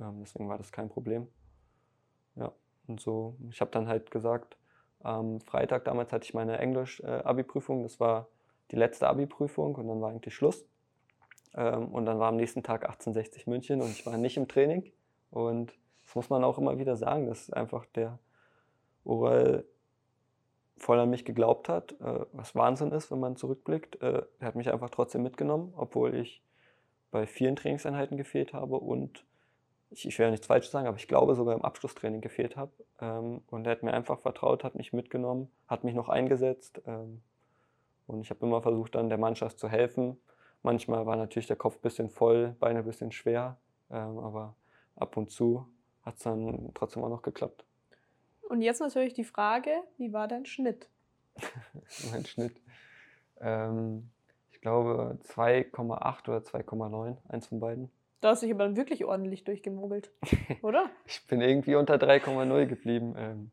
Ähm, 0.00 0.20
deswegen 0.20 0.48
war 0.48 0.58
das 0.58 0.72
kein 0.72 0.88
Problem. 0.88 1.28
Ja, 2.36 2.52
und 2.86 3.00
so, 3.00 3.36
ich 3.50 3.60
habe 3.60 3.70
dann 3.70 3.88
halt 3.88 4.10
gesagt, 4.10 4.56
am 5.00 5.40
Freitag 5.40 5.84
damals 5.84 6.12
hatte 6.12 6.24
ich 6.24 6.34
meine 6.34 6.58
Englisch-Abi-Prüfung. 6.58 7.82
das 7.82 8.00
war 8.00 8.28
die 8.70 8.76
letzte 8.76 9.08
Abi-Prüfung 9.08 9.74
und 9.74 9.86
dann 9.86 10.00
war 10.00 10.10
eigentlich 10.10 10.34
Schluss. 10.34 10.66
Ähm, 11.54 11.88
und 11.88 12.06
dann 12.06 12.18
war 12.18 12.28
am 12.28 12.36
nächsten 12.36 12.62
Tag 12.62 12.84
1860 12.84 13.46
München 13.46 13.80
und 13.80 13.90
ich 13.90 14.04
war 14.06 14.16
nicht 14.16 14.36
im 14.36 14.48
Training. 14.48 14.90
Und 15.30 15.76
das 16.04 16.14
muss 16.14 16.30
man 16.30 16.44
auch 16.44 16.58
immer 16.58 16.78
wieder 16.78 16.96
sagen, 16.96 17.26
dass 17.26 17.50
einfach 17.50 17.86
der 17.86 18.18
Oral 19.04 19.64
voll 20.76 20.98
an 20.98 21.10
mich 21.10 21.24
geglaubt 21.24 21.68
hat, 21.68 21.92
äh, 22.00 22.20
was 22.32 22.54
Wahnsinn 22.54 22.90
ist, 22.92 23.10
wenn 23.10 23.20
man 23.20 23.36
zurückblickt. 23.36 24.02
Äh, 24.02 24.22
er 24.38 24.46
hat 24.46 24.56
mich 24.56 24.70
einfach 24.72 24.90
trotzdem 24.90 25.22
mitgenommen, 25.22 25.72
obwohl 25.76 26.14
ich 26.14 26.42
bei 27.10 27.26
vielen 27.26 27.56
Trainingseinheiten 27.56 28.16
gefehlt 28.16 28.52
habe 28.52 28.76
und 28.76 29.24
ich, 29.90 30.06
ich 30.06 30.18
will 30.18 30.26
ja 30.26 30.30
nichts 30.30 30.46
falsch 30.46 30.68
sagen, 30.68 30.88
aber 30.88 30.96
ich 30.96 31.08
glaube 31.08 31.34
sogar 31.34 31.54
im 31.54 31.62
Abschlusstraining 31.62 32.20
gefehlt 32.20 32.56
habe. 32.56 32.72
Ähm, 33.00 33.42
und 33.50 33.66
er 33.66 33.72
hat 33.72 33.82
mir 33.82 33.94
einfach 33.94 34.18
vertraut, 34.18 34.64
hat 34.64 34.74
mich 34.74 34.92
mitgenommen, 34.92 35.50
hat 35.68 35.84
mich 35.84 35.94
noch 35.94 36.08
eingesetzt. 36.08 36.82
Ähm, 36.86 37.22
und 38.06 38.20
ich 38.20 38.30
habe 38.30 38.44
immer 38.44 38.60
versucht, 38.60 38.96
dann 38.96 39.08
der 39.08 39.18
Mannschaft 39.18 39.58
zu 39.58 39.68
helfen. 39.68 40.18
Manchmal 40.62 41.06
war 41.06 41.16
natürlich 41.16 41.46
der 41.46 41.56
Kopf 41.56 41.76
ein 41.76 41.82
bisschen 41.82 42.10
voll, 42.10 42.56
Beine 42.58 42.80
ein 42.80 42.84
bisschen 42.84 43.12
schwer, 43.12 43.58
ähm, 43.90 44.18
aber 44.18 44.56
ab 44.96 45.16
und 45.16 45.30
zu 45.30 45.66
hat 46.02 46.16
es 46.16 46.22
dann 46.22 46.70
trotzdem 46.74 47.04
auch 47.04 47.08
noch 47.08 47.22
geklappt. 47.22 47.64
Und 48.48 48.62
jetzt 48.62 48.80
natürlich 48.80 49.14
die 49.14 49.24
Frage, 49.24 49.70
wie 49.98 50.12
war 50.12 50.28
dein 50.28 50.46
Schnitt? 50.46 50.88
mein 52.12 52.24
Schnitt. 52.24 52.56
Ähm, 53.40 54.10
ich 54.52 54.60
glaube 54.60 55.18
2,8 55.24 56.28
oder 56.28 56.38
2,9, 56.38 57.16
eins 57.28 57.46
von 57.46 57.60
beiden. 57.60 57.90
Da 58.20 58.30
hast 58.30 58.42
du 58.42 58.46
dich 58.46 58.54
aber 58.54 58.64
dann 58.64 58.76
wirklich 58.76 59.04
ordentlich 59.04 59.44
durchgemogelt, 59.44 60.10
oder? 60.62 60.88
ich 61.06 61.26
bin 61.26 61.40
irgendwie 61.40 61.74
unter 61.74 61.96
3,0 61.96 62.66
geblieben. 62.66 63.14
Ähm, 63.18 63.50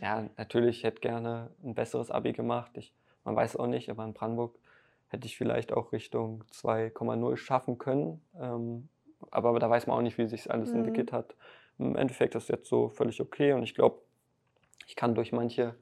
ja, 0.00 0.28
natürlich 0.36 0.84
hätte 0.84 1.00
gerne 1.00 1.50
ein 1.62 1.74
besseres 1.74 2.10
Abi 2.10 2.32
gemacht. 2.32 2.72
Ich, 2.76 2.94
man 3.24 3.36
weiß 3.36 3.56
auch 3.56 3.66
nicht, 3.66 3.90
aber 3.90 4.04
in 4.04 4.14
Brandenburg 4.14 4.58
hätte 5.08 5.26
ich 5.26 5.36
vielleicht 5.36 5.72
auch 5.72 5.92
Richtung 5.92 6.44
2,0 6.52 7.36
schaffen 7.36 7.78
können. 7.78 8.22
Ähm, 8.40 8.88
aber 9.30 9.58
da 9.58 9.68
weiß 9.68 9.86
man 9.86 9.98
auch 9.98 10.02
nicht, 10.02 10.18
wie 10.18 10.26
sich 10.26 10.50
alles 10.50 10.70
mhm. 10.70 10.78
entwickelt 10.78 11.12
hat. 11.12 11.34
Im 11.78 11.96
Endeffekt 11.96 12.34
ist 12.34 12.44
es 12.44 12.48
jetzt 12.48 12.68
so 12.68 12.88
völlig 12.88 13.20
okay 13.20 13.52
und 13.52 13.62
ich 13.62 13.74
glaube, 13.74 14.00
ich 14.86 14.96
kann 14.96 15.14
durch 15.14 15.32
manche, 15.32 15.74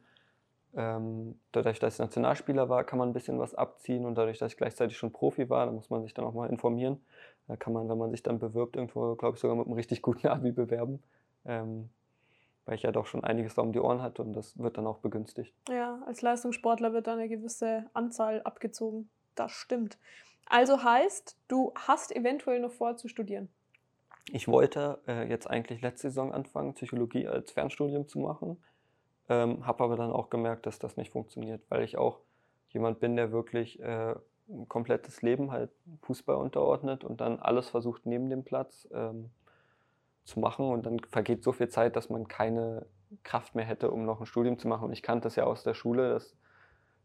ähm, 0.75 1.39
dadurch, 1.53 1.79
dass 1.79 1.95
ich 1.95 2.01
Nationalspieler 2.01 2.69
war, 2.69 2.85
kann 2.85 2.99
man 2.99 3.11
ein 3.11 3.15
bisschen 3.15 3.39
was 3.39 3.55
abziehen 3.55 4.05
und 4.05 4.17
dadurch, 4.17 4.39
dass 4.39 4.53
ich 4.53 4.59
gleichzeitig 4.59 4.97
schon 4.97 5.13
Profi 5.13 5.49
war, 5.49 5.67
da 5.67 5.73
muss 5.73 5.91
man 5.91 6.03
sich 6.03 6.15
dann 6.15 6.25
auch 6.25 6.35
mal 6.35 6.51
informieren. 6.51 7.01
Da 7.49 7.57
kann 7.57 7.73
man, 7.73 7.89
wenn 7.89 7.99
man 7.99 8.11
sich 8.11 8.23
dann 8.23 8.39
bewirbt, 8.39 8.77
irgendwo, 8.77 9.15
glaube 9.15 9.37
ich, 9.37 9.41
sogar 9.41 9.57
mit 9.57 9.67
einem 9.67 9.75
richtig 9.75 10.03
guten 10.03 10.27
Abi 10.29 10.53
bewerben. 10.53 11.03
Ähm, 11.45 11.91
weil 12.67 12.75
ich 12.75 12.83
ja 12.83 12.91
doch 12.91 13.07
schon 13.07 13.25
einiges 13.25 13.55
da 13.55 13.63
um 13.63 13.73
die 13.73 13.79
Ohren 13.79 14.03
hatte 14.03 14.23
und 14.23 14.33
das 14.33 14.59
wird 14.59 14.77
dann 14.77 14.87
auch 14.87 14.99
begünstigt. 14.99 15.55
Ja, 15.69 16.03
als 16.07 16.21
Leistungssportler 16.21 16.93
wird 16.93 17.07
dann 17.07 17.19
eine 17.19 17.29
gewisse 17.29 17.89
Anzahl 17.95 18.43
abgezogen. 18.43 19.09
Das 19.37 19.53
stimmt. 19.53 19.99
Also 20.47 20.83
heißt, 20.83 21.37
du 21.49 21.73
hast 21.75 22.15
eventuell 22.15 22.61
noch 22.61 22.73
vor 22.73 22.97
zu 22.97 23.09
studieren. 23.09 23.49
Ich 24.33 24.49
wollte 24.49 25.01
äh, 25.07 25.29
jetzt 25.29 25.49
eigentlich 25.49 25.81
letzte 25.81 26.09
Saison 26.09 26.33
anfangen, 26.33 26.75
Psychologie 26.75 27.29
als 27.29 27.53
Fernstudium 27.53 28.09
zu 28.09 28.19
machen, 28.19 28.61
ähm, 29.29 29.67
habe 29.67 29.85
aber 29.85 29.97
dann 29.97 30.11
auch 30.11 30.31
gemerkt, 30.31 30.67
dass 30.67 30.79
das 30.79 30.97
nicht 30.97 31.13
funktioniert, 31.13 31.63
weil 31.69 31.83
ich 31.83 31.99
auch 31.99 32.21
jemand 32.71 33.01
bin, 33.01 33.17
der 33.17 33.33
wirklich 33.33 33.81
äh, 33.81 34.15
ein 34.49 34.69
komplettes 34.69 35.23
Leben 35.23 35.51
halt 35.51 35.71
Fußball 36.03 36.37
unterordnet 36.37 37.05
und 37.05 37.21
dann 37.21 37.39
alles 37.39 37.69
versucht 37.69 38.07
neben 38.07 38.31
dem 38.31 38.45
Platz 38.45 38.89
ähm, 38.93 39.31
zu 40.25 40.41
machen 40.41 40.67
und 40.71 40.87
dann 40.87 41.01
vergeht 41.01 41.43
so 41.43 41.53
viel 41.53 41.69
Zeit, 41.69 41.97
dass 41.97 42.11
man 42.11 42.29
keine 42.29 42.87
Kraft 43.23 43.55
mehr 43.55 43.65
hätte, 43.65 43.91
um 43.91 44.05
noch 44.05 44.21
ein 44.21 44.27
Studium 44.27 44.59
zu 44.59 44.69
machen. 44.69 44.85
Und 44.85 44.93
ich 44.93 45.03
kannte 45.03 45.25
das 45.25 45.37
ja 45.37 45.45
aus 45.45 45.63
der 45.63 45.75
Schule, 45.75 46.11
dass 46.11 46.37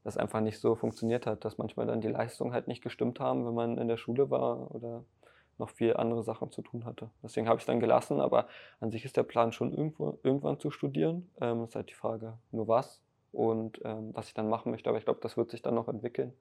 das 0.03 0.17
einfach 0.17 0.41
nicht 0.41 0.59
so 0.59 0.75
funktioniert 0.75 1.27
hat, 1.27 1.45
dass 1.45 1.57
manchmal 1.57 1.85
dann 1.85 2.01
die 2.01 2.07
Leistungen 2.07 2.53
halt 2.53 2.67
nicht 2.67 2.81
gestimmt 2.81 3.19
haben, 3.19 3.45
wenn 3.45 3.53
man 3.53 3.77
in 3.77 3.87
der 3.87 3.97
Schule 3.97 4.29
war 4.29 4.73
oder 4.73 5.03
noch 5.57 5.69
viel 5.69 5.95
andere 5.95 6.23
Sachen 6.23 6.51
zu 6.51 6.61
tun 6.61 6.85
hatte. 6.85 7.09
Deswegen 7.23 7.47
habe 7.47 7.57
ich 7.57 7.63
es 7.63 7.67
dann 7.67 7.79
gelassen, 7.79 8.19
aber 8.19 8.47
an 8.79 8.91
sich 8.91 9.05
ist 9.05 9.17
der 9.17 9.23
Plan 9.23 9.51
schon 9.51 9.71
irgendwo, 9.71 10.17
irgendwann 10.23 10.59
zu 10.59 10.71
studieren. 10.71 11.29
Ähm, 11.39 11.63
ist 11.63 11.75
halt 11.75 11.89
die 11.89 11.93
Frage, 11.93 12.37
nur 12.51 12.67
was 12.67 13.01
und 13.31 13.79
ähm, 13.85 14.09
was 14.13 14.27
ich 14.27 14.33
dann 14.33 14.49
machen 14.49 14.71
möchte. 14.71 14.89
Aber 14.89 14.97
ich 14.97 15.05
glaube, 15.05 15.19
das 15.21 15.37
wird 15.37 15.51
sich 15.51 15.61
dann 15.61 15.75
noch 15.75 15.87
entwickeln. 15.87 16.33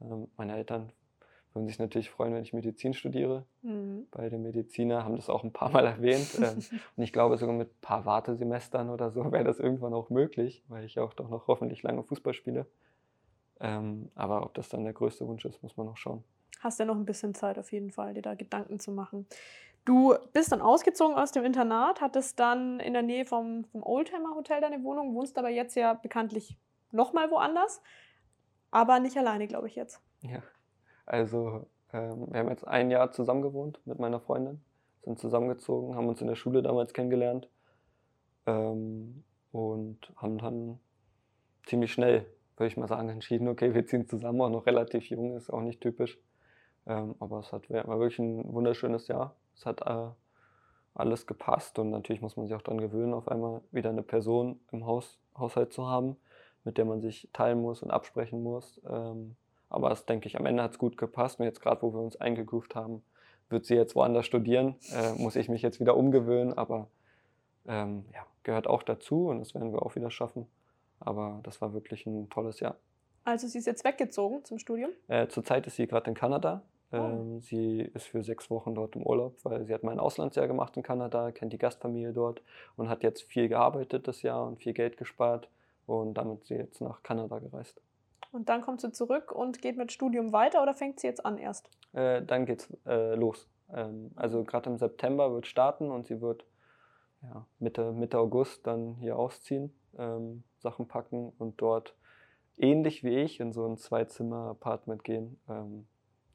Ähm, 0.00 0.28
meine 0.36 0.56
Eltern 0.56 0.92
würden 1.52 1.66
sich 1.66 1.78
natürlich 1.78 2.10
freuen, 2.10 2.34
wenn 2.34 2.42
ich 2.42 2.52
Medizin 2.52 2.94
studiere. 2.94 3.44
Mhm. 3.62 4.06
Beide 4.10 4.38
Mediziner 4.38 5.04
haben 5.04 5.16
das 5.16 5.28
auch 5.28 5.44
ein 5.44 5.52
paar 5.52 5.70
Mal 5.70 5.84
erwähnt. 5.84 6.38
Ähm, 6.40 6.62
und 6.96 7.02
ich 7.02 7.12
glaube, 7.12 7.36
sogar 7.36 7.54
mit 7.54 7.68
ein 7.68 7.80
paar 7.80 8.06
Wartesemestern 8.06 8.88
oder 8.90 9.10
so 9.10 9.30
wäre 9.32 9.44
das 9.44 9.58
irgendwann 9.58 9.92
auch 9.92 10.08
möglich, 10.08 10.62
weil 10.68 10.84
ich 10.84 10.98
auch 10.98 11.12
doch 11.12 11.28
noch 11.28 11.48
hoffentlich 11.48 11.82
lange 11.82 12.02
Fußball 12.02 12.32
spiele. 12.32 12.66
Ähm, 13.60 14.10
aber 14.14 14.44
ob 14.44 14.54
das 14.54 14.68
dann 14.68 14.84
der 14.84 14.92
größte 14.92 15.26
Wunsch 15.26 15.44
ist, 15.44 15.62
muss 15.62 15.76
man 15.76 15.86
noch 15.86 15.96
schauen 15.96 16.24
hast 16.62 16.78
ja 16.78 16.84
noch 16.84 16.96
ein 16.96 17.04
bisschen 17.04 17.34
Zeit 17.34 17.58
auf 17.58 17.72
jeden 17.72 17.90
Fall, 17.90 18.14
dir 18.14 18.22
da 18.22 18.34
Gedanken 18.34 18.80
zu 18.80 18.92
machen. 18.92 19.26
Du 19.84 20.14
bist 20.32 20.52
dann 20.52 20.60
ausgezogen 20.60 21.16
aus 21.16 21.32
dem 21.32 21.44
Internat, 21.44 22.00
hattest 22.00 22.38
dann 22.38 22.78
in 22.78 22.92
der 22.92 23.02
Nähe 23.02 23.24
vom, 23.24 23.64
vom 23.64 23.82
Oldtimer 23.82 24.36
Hotel 24.36 24.60
deine 24.60 24.84
Wohnung, 24.84 25.14
wohnst 25.14 25.36
aber 25.38 25.48
jetzt 25.48 25.74
ja 25.74 25.94
bekanntlich 25.94 26.56
nochmal 26.92 27.30
woanders, 27.30 27.82
aber 28.70 29.00
nicht 29.00 29.16
alleine, 29.16 29.48
glaube 29.48 29.66
ich 29.66 29.74
jetzt. 29.74 30.00
Ja, 30.20 30.42
also 31.04 31.66
ähm, 31.92 32.28
wir 32.30 32.40
haben 32.40 32.48
jetzt 32.48 32.66
ein 32.66 32.90
Jahr 32.90 33.10
zusammen 33.10 33.42
gewohnt 33.42 33.80
mit 33.84 33.98
meiner 33.98 34.20
Freundin, 34.20 34.60
sind 35.04 35.18
zusammengezogen, 35.18 35.96
haben 35.96 36.08
uns 36.08 36.20
in 36.20 36.28
der 36.28 36.36
Schule 36.36 36.62
damals 36.62 36.92
kennengelernt 36.92 37.48
ähm, 38.46 39.24
und 39.50 40.12
haben 40.16 40.38
dann 40.38 40.78
ziemlich 41.66 41.92
schnell, 41.92 42.26
würde 42.56 42.68
ich 42.68 42.76
mal 42.76 42.86
sagen, 42.86 43.08
entschieden, 43.08 43.48
okay, 43.48 43.74
wir 43.74 43.84
ziehen 43.84 44.06
zusammen, 44.06 44.40
auch 44.42 44.50
noch 44.50 44.66
relativ 44.66 45.06
jung, 45.06 45.36
ist 45.36 45.50
auch 45.50 45.60
nicht 45.60 45.80
typisch. 45.80 46.18
Ähm, 46.86 47.14
aber 47.20 47.40
es 47.40 47.52
hat, 47.52 47.70
war 47.70 47.98
wirklich 47.98 48.18
ein 48.18 48.52
wunderschönes 48.52 49.08
Jahr. 49.08 49.34
Es 49.54 49.66
hat 49.66 49.82
äh, 49.82 50.08
alles 50.94 51.26
gepasst 51.26 51.78
und 51.78 51.90
natürlich 51.90 52.22
muss 52.22 52.36
man 52.36 52.46
sich 52.46 52.54
auch 52.54 52.62
daran 52.62 52.80
gewöhnen, 52.80 53.14
auf 53.14 53.28
einmal 53.28 53.62
wieder 53.70 53.90
eine 53.90 54.02
Person 54.02 54.60
im 54.72 54.86
Haus, 54.86 55.18
Haushalt 55.36 55.72
zu 55.72 55.86
haben, 55.86 56.16
mit 56.64 56.78
der 56.78 56.84
man 56.84 57.00
sich 57.00 57.28
teilen 57.32 57.60
muss 57.60 57.82
und 57.82 57.90
absprechen 57.90 58.42
muss. 58.42 58.80
Ähm, 58.88 59.36
aber 59.70 59.88
das 59.88 60.04
denke 60.04 60.28
ich, 60.28 60.38
am 60.38 60.44
Ende 60.44 60.62
hat 60.62 60.72
es 60.72 60.78
gut 60.78 60.98
gepasst 60.98 61.40
und 61.40 61.46
jetzt 61.46 61.62
gerade, 61.62 61.80
wo 61.82 61.94
wir 61.94 62.00
uns 62.00 62.16
eingegroovt 62.16 62.74
haben, 62.74 63.02
wird 63.48 63.64
sie 63.64 63.74
jetzt 63.74 63.94
woanders 63.94 64.26
studieren, 64.26 64.76
äh, 64.92 65.12
muss 65.14 65.36
ich 65.36 65.48
mich 65.48 65.62
jetzt 65.62 65.80
wieder 65.80 65.96
umgewöhnen, 65.96 66.52
aber 66.52 66.88
ähm, 67.66 68.04
ja, 68.12 68.26
gehört 68.42 68.66
auch 68.66 68.82
dazu 68.82 69.28
und 69.28 69.38
das 69.38 69.54
werden 69.54 69.72
wir 69.72 69.82
auch 69.82 69.94
wieder 69.94 70.10
schaffen. 70.10 70.46
Aber 71.00 71.40
das 71.42 71.60
war 71.60 71.72
wirklich 71.72 72.06
ein 72.06 72.28
tolles 72.28 72.60
Jahr. 72.60 72.76
Also 73.24 73.46
sie 73.46 73.58
ist 73.58 73.66
jetzt 73.66 73.84
weggezogen 73.84 74.44
zum 74.44 74.58
Studium? 74.58 74.90
Äh, 75.08 75.28
zurzeit 75.28 75.66
ist 75.66 75.76
sie 75.76 75.86
gerade 75.86 76.10
in 76.10 76.14
Kanada. 76.14 76.62
Oh. 76.92 76.96
Ähm, 76.96 77.40
Sie 77.40 77.80
ist 77.80 78.06
für 78.06 78.22
sechs 78.22 78.50
Wochen 78.50 78.74
dort 78.74 78.96
im 78.96 79.02
Urlaub, 79.02 79.36
weil 79.44 79.64
sie 79.64 79.74
hat 79.74 79.82
mal 79.82 79.92
ein 79.92 80.00
Auslandsjahr 80.00 80.46
gemacht 80.46 80.76
in 80.76 80.82
Kanada, 80.82 81.32
kennt 81.32 81.52
die 81.52 81.58
Gastfamilie 81.58 82.12
dort 82.12 82.42
und 82.76 82.88
hat 82.88 83.02
jetzt 83.02 83.22
viel 83.22 83.48
gearbeitet 83.48 84.06
das 84.06 84.22
Jahr 84.22 84.46
und 84.46 84.58
viel 84.58 84.72
Geld 84.72 84.96
gespart 84.96 85.48
und 85.86 86.14
damit 86.14 86.44
sie 86.44 86.54
jetzt 86.54 86.80
nach 86.80 87.02
Kanada 87.02 87.38
gereist. 87.38 87.80
Und 88.30 88.48
dann 88.48 88.62
kommt 88.62 88.80
sie 88.80 88.92
zurück 88.92 89.32
und 89.32 89.60
geht 89.60 89.76
mit 89.76 89.92
Studium 89.92 90.32
weiter 90.32 90.62
oder 90.62 90.74
fängt 90.74 91.00
sie 91.00 91.06
jetzt 91.06 91.24
an 91.24 91.38
erst? 91.38 91.68
Äh, 91.92 92.22
dann 92.22 92.46
geht's 92.46 92.68
äh, 92.86 93.14
los. 93.14 93.48
Ähm, 93.72 94.10
also 94.16 94.44
gerade 94.44 94.70
im 94.70 94.78
September 94.78 95.32
wird 95.32 95.46
starten 95.46 95.90
und 95.90 96.06
sie 96.06 96.20
wird 96.20 96.44
ja, 97.22 97.46
Mitte, 97.58 97.92
Mitte 97.92 98.18
August 98.18 98.66
dann 98.66 98.96
hier 98.96 99.16
ausziehen, 99.16 99.72
ähm, 99.98 100.44
Sachen 100.58 100.88
packen 100.88 101.32
und 101.38 101.60
dort 101.60 101.94
ähnlich 102.56 103.04
wie 103.04 103.16
ich 103.16 103.40
in 103.40 103.52
so 103.52 103.66
ein 103.66 103.76
Zwei-Zimmer-Apartment 103.76 105.04
gehen. 105.04 105.38
Ähm, 105.48 105.86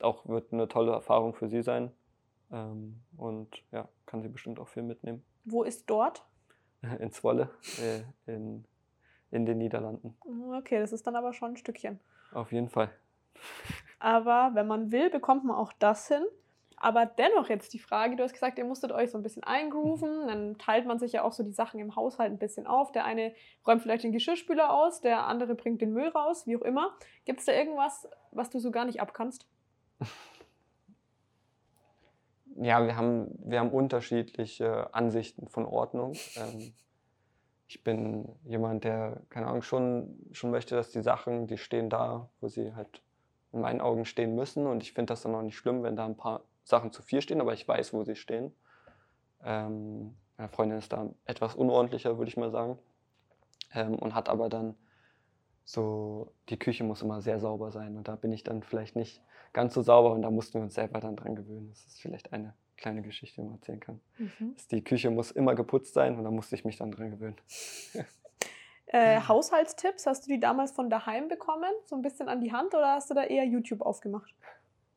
auch 0.04 0.28
wird 0.28 0.54
eine 0.54 0.68
tolle 0.68 0.92
Erfahrung 0.92 1.34
für 1.34 1.48
sie 1.48 1.62
sein 1.62 1.92
ähm, 2.52 3.02
und 3.18 3.64
ja, 3.72 3.88
kann 4.06 4.22
sie 4.22 4.30
bestimmt 4.30 4.60
auch 4.60 4.68
viel 4.68 4.84
mitnehmen. 4.84 5.24
Wo 5.46 5.64
ist 5.64 5.90
dort? 5.90 6.26
In 7.00 7.12
Zwolle, 7.12 7.50
äh, 7.82 8.04
in, 8.32 8.66
in 9.32 9.46
den 9.46 9.58
Niederlanden. 9.58 10.16
Okay, 10.58 10.80
das 10.80 10.92
ist 10.92 11.08
dann 11.08 11.16
aber 11.16 11.34
schon 11.34 11.52
ein 11.52 11.58
Stückchen. 11.58 12.00
Auf 12.34 12.52
jeden 12.52 12.70
Fall. 12.70 12.90
Aber 14.00 14.52
wenn 14.54 14.68
man 14.68 14.92
will, 14.92 15.10
bekommt 15.10 15.44
man 15.44 15.56
auch 15.56 15.74
das 15.74 16.08
hin. 16.08 16.24
Aber 16.80 17.08
dennoch 17.08 17.50
jetzt 17.50 17.74
die 17.74 17.80
Frage, 17.80 18.16
du 18.16 18.24
hast 18.24 18.34
gesagt, 18.34 18.60
ihr 18.60 18.66
musstet 18.66 18.92
euch 18.92 19.10
so 19.10 19.18
ein 19.18 19.24
bisschen 19.24 19.44
eingrooven, 19.44 20.28
dann 20.28 20.58
teilt 20.60 20.86
man 20.86 21.00
sich 21.00 21.14
ja 21.14 21.24
auch 21.24 21.32
so 21.34 21.42
die 21.42 21.52
Sachen 21.52 21.80
im 21.80 21.96
Haushalt 21.96 22.32
ein 22.32 22.38
bisschen 22.38 22.68
auf. 22.68 22.92
Der 22.92 23.04
eine 23.04 23.34
räumt 23.66 23.82
vielleicht 23.82 24.04
den 24.04 24.12
Geschirrspüler 24.12 24.72
aus, 24.72 25.02
der 25.02 25.26
andere 25.26 25.56
bringt 25.56 25.82
den 25.82 25.92
Müll 25.92 26.10
raus, 26.10 26.46
wie 26.46 26.56
auch 26.56 26.62
immer. 26.62 26.96
Gibt 27.26 27.40
es 27.40 27.48
da 27.48 27.54
irgendwas, 27.54 28.08
was 28.32 28.52
du 28.52 28.60
so 28.60 28.70
gar 28.70 28.86
nicht 28.86 29.02
abkannst? 29.02 29.48
Ja, 32.60 32.84
wir 32.86 32.96
haben, 32.96 33.28
wir 33.44 33.60
haben 33.60 33.70
unterschiedliche 33.70 34.94
Ansichten 34.94 35.48
von 35.48 35.66
Ordnung. 35.66 36.14
Ähm, 36.36 36.74
ich 37.68 37.84
bin 37.84 38.30
jemand, 38.46 38.84
der, 38.84 39.22
keine 39.30 39.48
Ahnung, 39.48 39.62
schon, 39.62 40.18
schon 40.32 40.52
möchte, 40.52 40.76
dass 40.76 40.90
die 40.90 41.04
Sachen, 41.04 41.48
die 41.48 41.58
stehen 41.58 41.90
da, 41.90 42.30
wo 42.40 42.48
sie 42.48 42.74
halt 42.74 43.04
in 43.52 43.62
meinen 43.62 43.82
Augen 43.82 44.06
stehen 44.06 44.36
müssen. 44.36 44.66
Und 44.66 44.82
ich 44.82 44.94
finde 44.94 45.12
das 45.12 45.22
dann 45.22 45.36
auch 45.36 45.42
nicht 45.42 45.58
schlimm, 45.58 45.84
wenn 45.84 45.96
da 45.96 46.06
ein 46.06 46.18
paar 46.18 46.44
Sachen 46.64 46.92
zu 46.92 47.02
viel 47.02 47.22
stehen, 47.22 47.42
aber 47.42 47.54
ich 47.54 47.68
weiß, 47.68 47.94
wo 47.94 48.04
sie 48.04 48.16
stehen. 48.16 48.54
Ähm, 49.44 50.18
meine 50.38 50.50
Freundin 50.50 50.80
ist 50.80 50.94
da 50.94 51.10
etwas 51.26 51.56
unordentlicher, 51.56 52.18
würde 52.18 52.30
ich 52.30 52.38
mal 52.38 52.52
sagen. 52.52 52.80
Ähm, 53.74 53.96
und 53.96 54.16
hat 54.16 54.30
aber 54.30 54.50
dann 54.50 54.76
so, 55.64 56.34
die 56.50 56.58
Küche 56.58 56.84
muss 56.84 57.02
immer 57.02 57.22
sehr 57.22 57.40
sauber 57.40 57.72
sein. 57.72 57.98
Und 57.98 58.08
da 58.08 58.16
bin 58.16 58.32
ich 58.32 58.44
dann 58.44 58.64
vielleicht 58.64 58.96
nicht 58.96 59.22
ganz 59.58 59.74
so 59.74 59.82
sauber 59.82 60.12
und 60.12 60.22
da 60.22 60.30
mussten 60.30 60.60
wir 60.60 60.62
uns 60.62 60.76
selber 60.76 61.00
dann 61.00 61.16
dran 61.16 61.36
gewöhnen. 61.36 61.70
Das 61.70 61.84
ist 61.88 62.00
vielleicht 62.00 62.32
eine 62.32 62.54
kleine 62.78 63.02
Geschichte, 63.02 63.42
die 63.42 63.48
man 63.48 63.56
erzählen 63.56 63.80
kann. 63.80 64.00
Dass 64.54 64.68
Die 64.68 64.84
Küche 64.84 65.10
muss 65.10 65.32
immer 65.32 65.56
geputzt 65.56 65.96
sein 65.96 66.16
und 66.16 66.24
da 66.26 66.30
musste 66.30 66.54
ich 66.54 66.64
mich 66.64 66.78
dann 66.78 66.92
dran 66.92 67.12
gewöhnen. 67.12 67.36
Äh, 68.90 69.20
Haushaltstipps, 69.20 70.06
hast 70.06 70.26
du 70.26 70.32
die 70.32 70.40
damals 70.40 70.72
von 70.72 70.90
daheim 70.90 71.28
bekommen? 71.28 71.70
So 71.88 71.98
ein 71.98 72.02
bisschen 72.02 72.30
an 72.30 72.40
die 72.40 72.54
Hand 72.54 72.74
oder 72.74 72.94
hast 72.94 73.10
du 73.10 73.16
da 73.16 73.26
eher 73.26 73.44
YouTube 73.44 73.82
aufgemacht? 73.82 74.34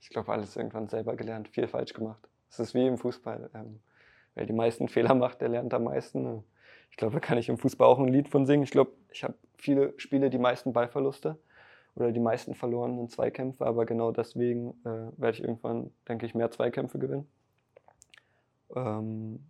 Ich 0.01 0.11
glaube, 0.11 0.31
alles 0.31 0.55
irgendwann 0.55 0.89
selber 0.89 1.17
gelernt, 1.17 1.49
viel 1.49 1.67
falsch 1.67 1.93
gemacht. 1.93 2.29
Es 2.49 2.61
ist 2.61 2.73
wie 2.73 2.87
im 2.87 2.99
Fußball. 2.99 3.51
Ähm, 3.53 3.81
wer 4.37 4.47
die 4.47 4.53
meisten 4.53 4.87
Fehler 4.87 5.17
macht, 5.17 5.41
der 5.41 5.49
lernt 5.49 5.75
am 5.75 5.83
meisten. 5.83 6.45
Ich 6.93 6.99
glaube, 6.99 7.15
da 7.15 7.19
kann 7.19 7.37
ich 7.37 7.49
im 7.49 7.59
Fußball 7.59 7.89
auch 7.89 7.99
ein 7.99 8.07
Lied 8.07 8.29
von 8.29 8.47
singen. 8.47 8.63
Ich 8.63 8.71
glaube, 8.71 8.93
ich 9.11 9.25
habe 9.25 9.35
viele 9.59 9.93
Spiele 9.99 10.31
die 10.31 10.39
meisten 10.39 10.73
Ballverluste 10.73 11.37
oder 11.95 12.13
die 12.13 12.21
meisten 12.21 12.55
verlorenen 12.55 13.09
Zweikämpfe, 13.09 13.67
aber 13.67 13.87
genau 13.87 14.13
deswegen 14.13 14.71
äh, 14.85 15.11
werde 15.17 15.39
ich 15.39 15.43
irgendwann, 15.43 15.91
denke 16.09 16.27
ich, 16.27 16.35
mehr 16.35 16.51
Zweikämpfe 16.51 16.99
gewinnen. 16.99 17.29
Ähm, 18.75 19.41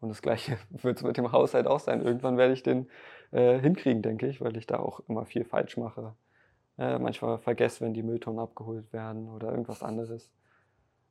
und 0.00 0.08
das 0.08 0.22
Gleiche 0.22 0.58
wird 0.70 0.98
es 0.98 1.02
mit 1.02 1.16
dem 1.16 1.32
Haushalt 1.32 1.66
auch 1.66 1.80
sein. 1.80 2.02
Irgendwann 2.02 2.36
werde 2.36 2.52
ich 2.52 2.62
den 2.62 2.88
äh, 3.30 3.58
hinkriegen, 3.58 4.02
denke 4.02 4.26
ich, 4.26 4.40
weil 4.40 4.56
ich 4.56 4.66
da 4.66 4.78
auch 4.78 5.00
immer 5.08 5.24
viel 5.24 5.44
falsch 5.44 5.76
mache. 5.76 6.14
Äh, 6.78 6.98
manchmal 6.98 7.38
vergesse, 7.38 7.84
wenn 7.84 7.94
die 7.94 8.02
Mülltonnen 8.02 8.38
abgeholt 8.38 8.92
werden 8.92 9.28
oder 9.28 9.50
irgendwas 9.50 9.82
anderes. 9.82 10.30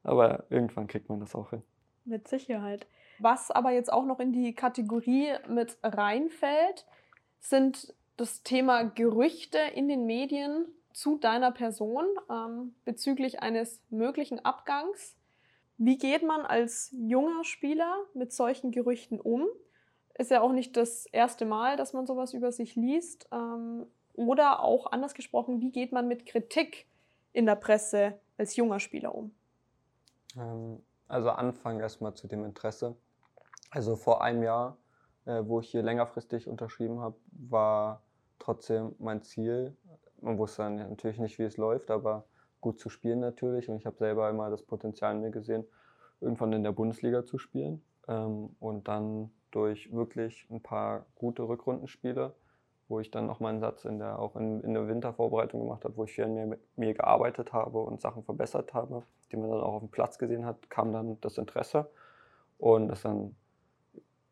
Aber 0.04 0.46
irgendwann 0.50 0.88
kriegt 0.88 1.10
man 1.10 1.20
das 1.20 1.36
auch 1.36 1.50
hin. 1.50 1.64
Mit 2.06 2.28
Sicherheit. 2.28 2.88
Was 3.20 3.52
aber 3.52 3.72
jetzt 3.72 3.92
auch 3.92 4.06
noch 4.06 4.20
in 4.20 4.32
die 4.32 4.54
Kategorie 4.54 5.34
mit 5.50 5.78
reinfällt, 5.84 6.86
sind 7.40 7.94
das 8.18 8.44
Thema 8.44 8.84
Gerüchte 8.84 9.60
in 9.60 9.88
den 9.88 10.06
Medien 10.06 10.66
zu 10.92 11.18
deiner 11.18 11.52
Person 11.52 12.06
ähm, 12.30 12.74
bezüglich 12.84 13.42
eines 13.42 13.82
möglichen 13.90 14.44
Abgangs. 14.44 15.16
Wie 15.78 16.00
geht 16.00 16.24
man 16.24 16.42
als 16.42 16.90
junger 16.98 17.44
Spieler 17.44 17.96
mit 18.16 18.34
solchen 18.34 18.72
Gerüchten 18.72 19.22
um? 19.22 19.46
Ist 20.16 20.32
ja 20.32 20.42
auch 20.42 20.52
nicht 20.52 20.76
das 20.76 21.06
erste 21.06 21.46
Mal, 21.46 21.78
dass 21.78 21.94
man 21.94 22.08
sowas 22.08 22.34
über 22.34 22.52
sich 22.52 22.76
liest. 22.76 23.30
Ähm, 23.32 23.86
oder 24.14 24.64
auch 24.64 24.92
anders 24.92 25.14
gesprochen, 25.14 25.62
wie 25.62 25.70
geht 25.70 25.92
man 25.92 26.08
mit 26.08 26.26
Kritik 26.26 26.88
in 27.34 27.46
der 27.46 27.56
Presse 27.56 28.20
als 28.40 28.56
junger 28.56 28.80
Spieler 28.80 29.14
um? 29.14 29.36
Ähm, 30.36 30.82
also 31.08 31.30
Anfang 31.30 31.80
erstmal 31.80 32.16
zu 32.16 32.28
dem 32.28 32.44
Interesse. 32.44 32.96
Also 33.70 33.96
vor 33.96 34.24
einem 34.24 34.42
Jahr, 34.42 34.78
äh, 35.26 35.44
wo 35.46 35.60
ich 35.60 35.70
hier 35.70 35.84
längerfristig 35.84 36.48
unterschrieben 36.48 37.00
habe, 37.00 37.16
war 37.32 38.02
trotzdem 38.40 38.96
mein 39.00 39.22
Ziel. 39.22 39.76
Man 40.22 40.38
wusste 40.38 40.64
dann 40.64 40.76
natürlich 40.76 41.20
nicht, 41.20 41.40
wie 41.40 41.44
es 41.44 41.58
läuft, 41.58 41.92
aber 41.92 42.26
gut 42.62 42.80
zu 42.80 42.90
spielen 42.90 43.20
natürlich. 43.20 43.70
Und 43.70 43.78
ich 43.78 43.86
habe 43.86 43.98
selber 43.98 44.30
immer 44.30 44.50
das 44.50 44.64
Potenzial 44.64 45.16
in 45.16 45.22
mir 45.22 45.32
gesehen, 45.32 45.66
irgendwann 46.22 46.54
in 46.54 46.64
der 46.64 46.72
Bundesliga 46.72 47.26
zu 47.26 47.38
spielen. 47.38 47.82
Ähm, 48.08 48.56
und 48.60 48.88
dann 48.88 49.32
durch 49.52 49.92
wirklich 49.92 50.48
ein 50.50 50.62
paar 50.62 51.06
gute 51.16 51.44
Rückrundenspiele, 51.44 52.34
wo 52.90 53.00
ich 53.00 53.12
dann 53.12 53.28
noch 53.28 53.40
meinen 53.40 53.60
Satz 53.60 53.86
in 53.86 54.00
der, 54.00 54.20
auch 54.20 54.36
in, 54.36 54.62
in 54.62 54.74
der 54.74 54.88
Wintervorbereitung 54.88 55.62
gemacht 55.62 55.84
habe, 55.84 55.98
wo 55.98 56.04
ich 56.06 56.14
viel 56.14 56.26
an 56.26 56.34
mir, 56.34 56.58
mir 56.76 56.94
gearbeitet 56.94 57.54
habe 57.54 57.80
und 57.80 58.02
Sachen 58.02 58.24
verbessert 58.24 58.74
habe, 58.74 59.04
die 59.32 59.38
man 59.38 59.50
dann 59.50 59.62
auch 59.62 59.74
auf 59.74 59.82
dem 59.82 59.90
Platz 59.90 60.18
gesehen 60.18 60.46
hat, 60.46 60.70
kam 60.70 60.94
dann 60.94 61.20
das 61.22 61.38
Interesse. 61.38 61.90
Und 62.58 62.88
das 62.88 63.02
dann 63.02 63.36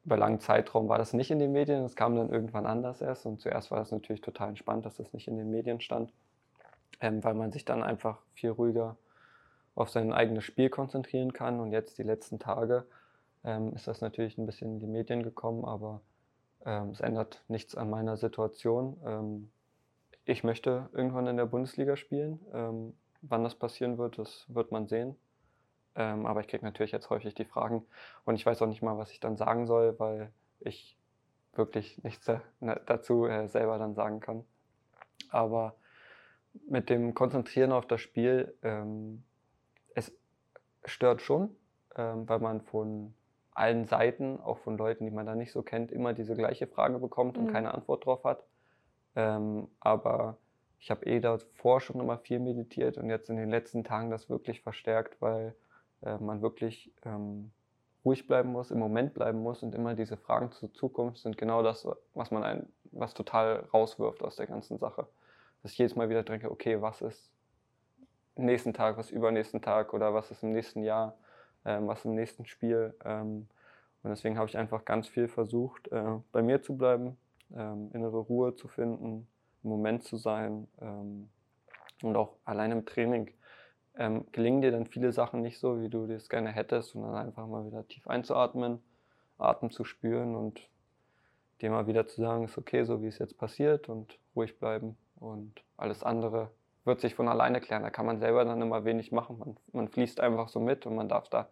über 0.05 0.17
langen 0.17 0.39
Zeitraum 0.39 0.87
war 0.87 0.99
das 0.99 1.13
nicht 1.13 1.31
in 1.31 1.39
den 1.39 1.51
Medien, 1.51 1.83
es 1.83 1.95
kam 1.95 2.15
dann 2.15 2.29
irgendwann 2.29 2.65
anders 2.65 3.01
erst. 3.01 3.25
Und 3.25 3.41
zuerst 3.41 3.71
war 3.71 3.79
das 3.79 3.91
natürlich 3.91 4.21
total 4.21 4.49
entspannt, 4.49 4.85
dass 4.85 4.97
das 4.97 5.13
nicht 5.13 5.27
in 5.27 5.37
den 5.37 5.49
Medien 5.49 5.81
stand, 5.81 6.13
ähm, 7.01 7.23
weil 7.23 7.33
man 7.33 7.51
sich 7.51 7.65
dann 7.65 7.83
einfach 7.83 8.19
viel 8.33 8.51
ruhiger 8.51 8.97
auf 9.73 9.89
sein 9.89 10.13
eigenes 10.13 10.43
Spiel 10.43 10.69
konzentrieren 10.69 11.33
kann. 11.33 11.59
Und 11.59 11.71
jetzt 11.71 11.97
die 11.97 12.03
letzten 12.03 12.37
Tage 12.39 12.85
ähm, 13.43 13.73
ist 13.73 13.87
das 13.87 14.01
natürlich 14.01 14.37
ein 14.37 14.45
bisschen 14.45 14.73
in 14.73 14.79
die 14.79 14.87
Medien 14.87 15.23
gekommen, 15.23 15.65
aber 15.65 16.01
ähm, 16.65 16.89
es 16.89 17.01
ändert 17.01 17.43
nichts 17.47 17.75
an 17.75 17.89
meiner 17.89 18.15
Situation. 18.15 18.97
Ähm, 19.05 19.51
ich 20.23 20.43
möchte 20.43 20.89
irgendwann 20.93 21.27
in 21.27 21.37
der 21.37 21.45
Bundesliga 21.45 21.95
spielen. 21.95 22.39
Ähm, 22.53 22.93
wann 23.21 23.43
das 23.43 23.55
passieren 23.55 23.97
wird, 23.97 24.19
das 24.19 24.45
wird 24.49 24.71
man 24.71 24.87
sehen. 24.87 25.15
Ähm, 25.95 26.25
aber 26.25 26.41
ich 26.41 26.47
kriege 26.47 26.65
natürlich 26.65 26.91
jetzt 26.91 27.09
häufig 27.09 27.33
die 27.35 27.45
Fragen 27.45 27.85
und 28.25 28.35
ich 28.35 28.45
weiß 28.45 28.61
auch 28.61 28.67
nicht 28.67 28.81
mal, 28.81 28.97
was 28.97 29.11
ich 29.11 29.19
dann 29.19 29.37
sagen 29.37 29.65
soll, 29.65 29.97
weil 29.99 30.31
ich 30.59 30.97
wirklich 31.53 32.03
nichts 32.03 32.25
da, 32.25 32.41
ne, 32.59 32.81
dazu 32.85 33.25
äh, 33.25 33.47
selber 33.47 33.77
dann 33.77 33.95
sagen 33.95 34.19
kann. 34.19 34.43
Aber 35.29 35.75
mit 36.67 36.89
dem 36.89 37.13
Konzentrieren 37.13 37.71
auf 37.71 37.85
das 37.87 38.01
Spiel, 38.01 38.53
ähm, 38.63 39.23
es 39.93 40.11
stört 40.85 41.21
schon, 41.21 41.55
ähm, 41.95 42.27
weil 42.27 42.39
man 42.39 42.61
von 42.61 43.13
allen 43.51 43.85
Seiten, 43.85 44.39
auch 44.41 44.57
von 44.59 44.77
Leuten, 44.77 45.05
die 45.05 45.11
man 45.11 45.25
da 45.25 45.35
nicht 45.35 45.51
so 45.53 45.63
kennt, 45.63 45.91
immer 45.91 46.13
diese 46.13 46.35
gleiche 46.35 46.67
Frage 46.67 46.99
bekommt 46.99 47.37
und 47.37 47.45
Mhm. 47.45 47.51
keine 47.51 47.73
Antwort 47.73 48.05
drauf 48.05 48.23
hat. 48.25 48.43
Ähm, 49.15 49.69
aber 49.79 50.37
ich 50.79 50.91
habe 50.91 51.05
eh 51.05 51.19
davor 51.21 51.79
schon 51.79 52.01
immer 52.01 52.17
viel 52.17 52.39
meditiert 52.39 52.97
und 52.97 53.09
jetzt 53.09 53.29
in 53.29 53.37
den 53.37 53.49
letzten 53.49 53.83
Tagen 53.83 54.09
das 54.09 54.29
wirklich 54.29 54.61
verstärkt, 54.61 55.21
weil 55.21 55.55
äh, 56.05 56.17
man 56.17 56.41
wirklich 56.41 56.93
ähm, 57.03 57.51
ruhig 58.03 58.27
bleiben 58.27 58.51
muss, 58.51 58.71
im 58.71 58.79
Moment 58.79 59.13
bleiben 59.13 59.41
muss 59.41 59.63
und 59.63 59.75
immer 59.75 59.95
diese 59.95 60.17
Fragen 60.17 60.51
zur 60.51 60.71
Zukunft 60.73 61.19
sind 61.19 61.37
genau 61.37 61.63
das, 61.63 61.87
was 62.13 62.31
man 62.31 62.43
ein, 62.43 62.67
was 62.91 63.13
total 63.13 63.67
rauswirft 63.73 64.23
aus 64.23 64.35
der 64.35 64.47
ganzen 64.47 64.77
Sache. 64.77 65.07
Dass 65.61 65.71
ich 65.71 65.77
jedes 65.77 65.95
Mal 65.95 66.09
wieder 66.09 66.23
denke, 66.23 66.51
okay, 66.51 66.81
was 66.81 67.01
ist 67.01 67.31
nächsten 68.35 68.73
Tag, 68.73 68.97
was 68.97 69.11
übernächsten 69.11 69.61
Tag 69.61 69.93
oder 69.93 70.13
was 70.13 70.29
ist 70.31 70.43
im 70.43 70.51
nächsten 70.51 70.83
Jahr, 70.83 71.17
ähm, 71.65 71.87
was 71.87 72.05
im 72.05 72.15
nächsten 72.15 72.45
Spiel. 72.45 72.93
Ähm, 73.03 73.47
und 74.03 74.09
deswegen 74.11 74.37
habe 74.37 74.47
ich 74.47 74.57
einfach 74.57 74.85
ganz 74.85 75.07
viel 75.07 75.27
versucht, 75.27 75.87
äh, 75.87 76.19
bei 76.31 76.43
mir 76.43 76.61
zu 76.61 76.77
bleiben, 76.77 77.17
ähm, 77.55 77.89
innere 77.93 78.19
Ruhe 78.19 78.55
zu 78.55 78.67
finden, 78.67 79.27
im 79.63 79.69
Moment 79.69 80.03
zu 80.03 80.17
sein. 80.17 80.67
Ähm, 80.79 81.29
Und 82.03 82.17
auch 82.17 82.35
allein 82.43 82.71
im 82.71 82.85
Training 82.85 83.31
ähm, 83.97 84.25
gelingen 84.31 84.61
dir 84.61 84.71
dann 84.71 84.85
viele 84.85 85.11
Sachen 85.11 85.41
nicht 85.41 85.59
so, 85.59 85.81
wie 85.81 85.89
du 85.89 86.07
das 86.07 86.29
gerne 86.29 86.51
hättest, 86.51 86.91
sondern 86.91 87.15
einfach 87.15 87.47
mal 87.47 87.65
wieder 87.65 87.87
tief 87.87 88.07
einzuatmen, 88.07 88.81
Atem 89.37 89.71
zu 89.71 89.83
spüren 89.83 90.35
und 90.35 90.67
dir 91.61 91.71
mal 91.71 91.87
wieder 91.87 92.07
zu 92.07 92.21
sagen, 92.21 92.45
ist 92.45 92.57
okay, 92.57 92.83
so 92.83 93.01
wie 93.01 93.07
es 93.07 93.19
jetzt 93.19 93.37
passiert 93.37 93.89
und 93.89 94.17
ruhig 94.35 94.59
bleiben 94.59 94.97
und 95.19 95.63
alles 95.77 96.03
andere 96.03 96.49
wird 96.83 97.01
sich 97.01 97.15
von 97.15 97.27
alleine 97.27 97.61
klären. 97.61 97.83
Da 97.83 97.89
kann 97.89 98.05
man 98.05 98.19
selber 98.19 98.45
dann 98.45 98.61
immer 98.61 98.85
wenig 98.85 99.11
machen. 99.11 99.39
Man, 99.39 99.57
man 99.73 99.87
fließt 99.87 100.19
einfach 100.19 100.49
so 100.49 100.59
mit 100.59 100.85
und 100.85 100.95
man 100.95 101.09
darf 101.09 101.29
da 101.29 101.49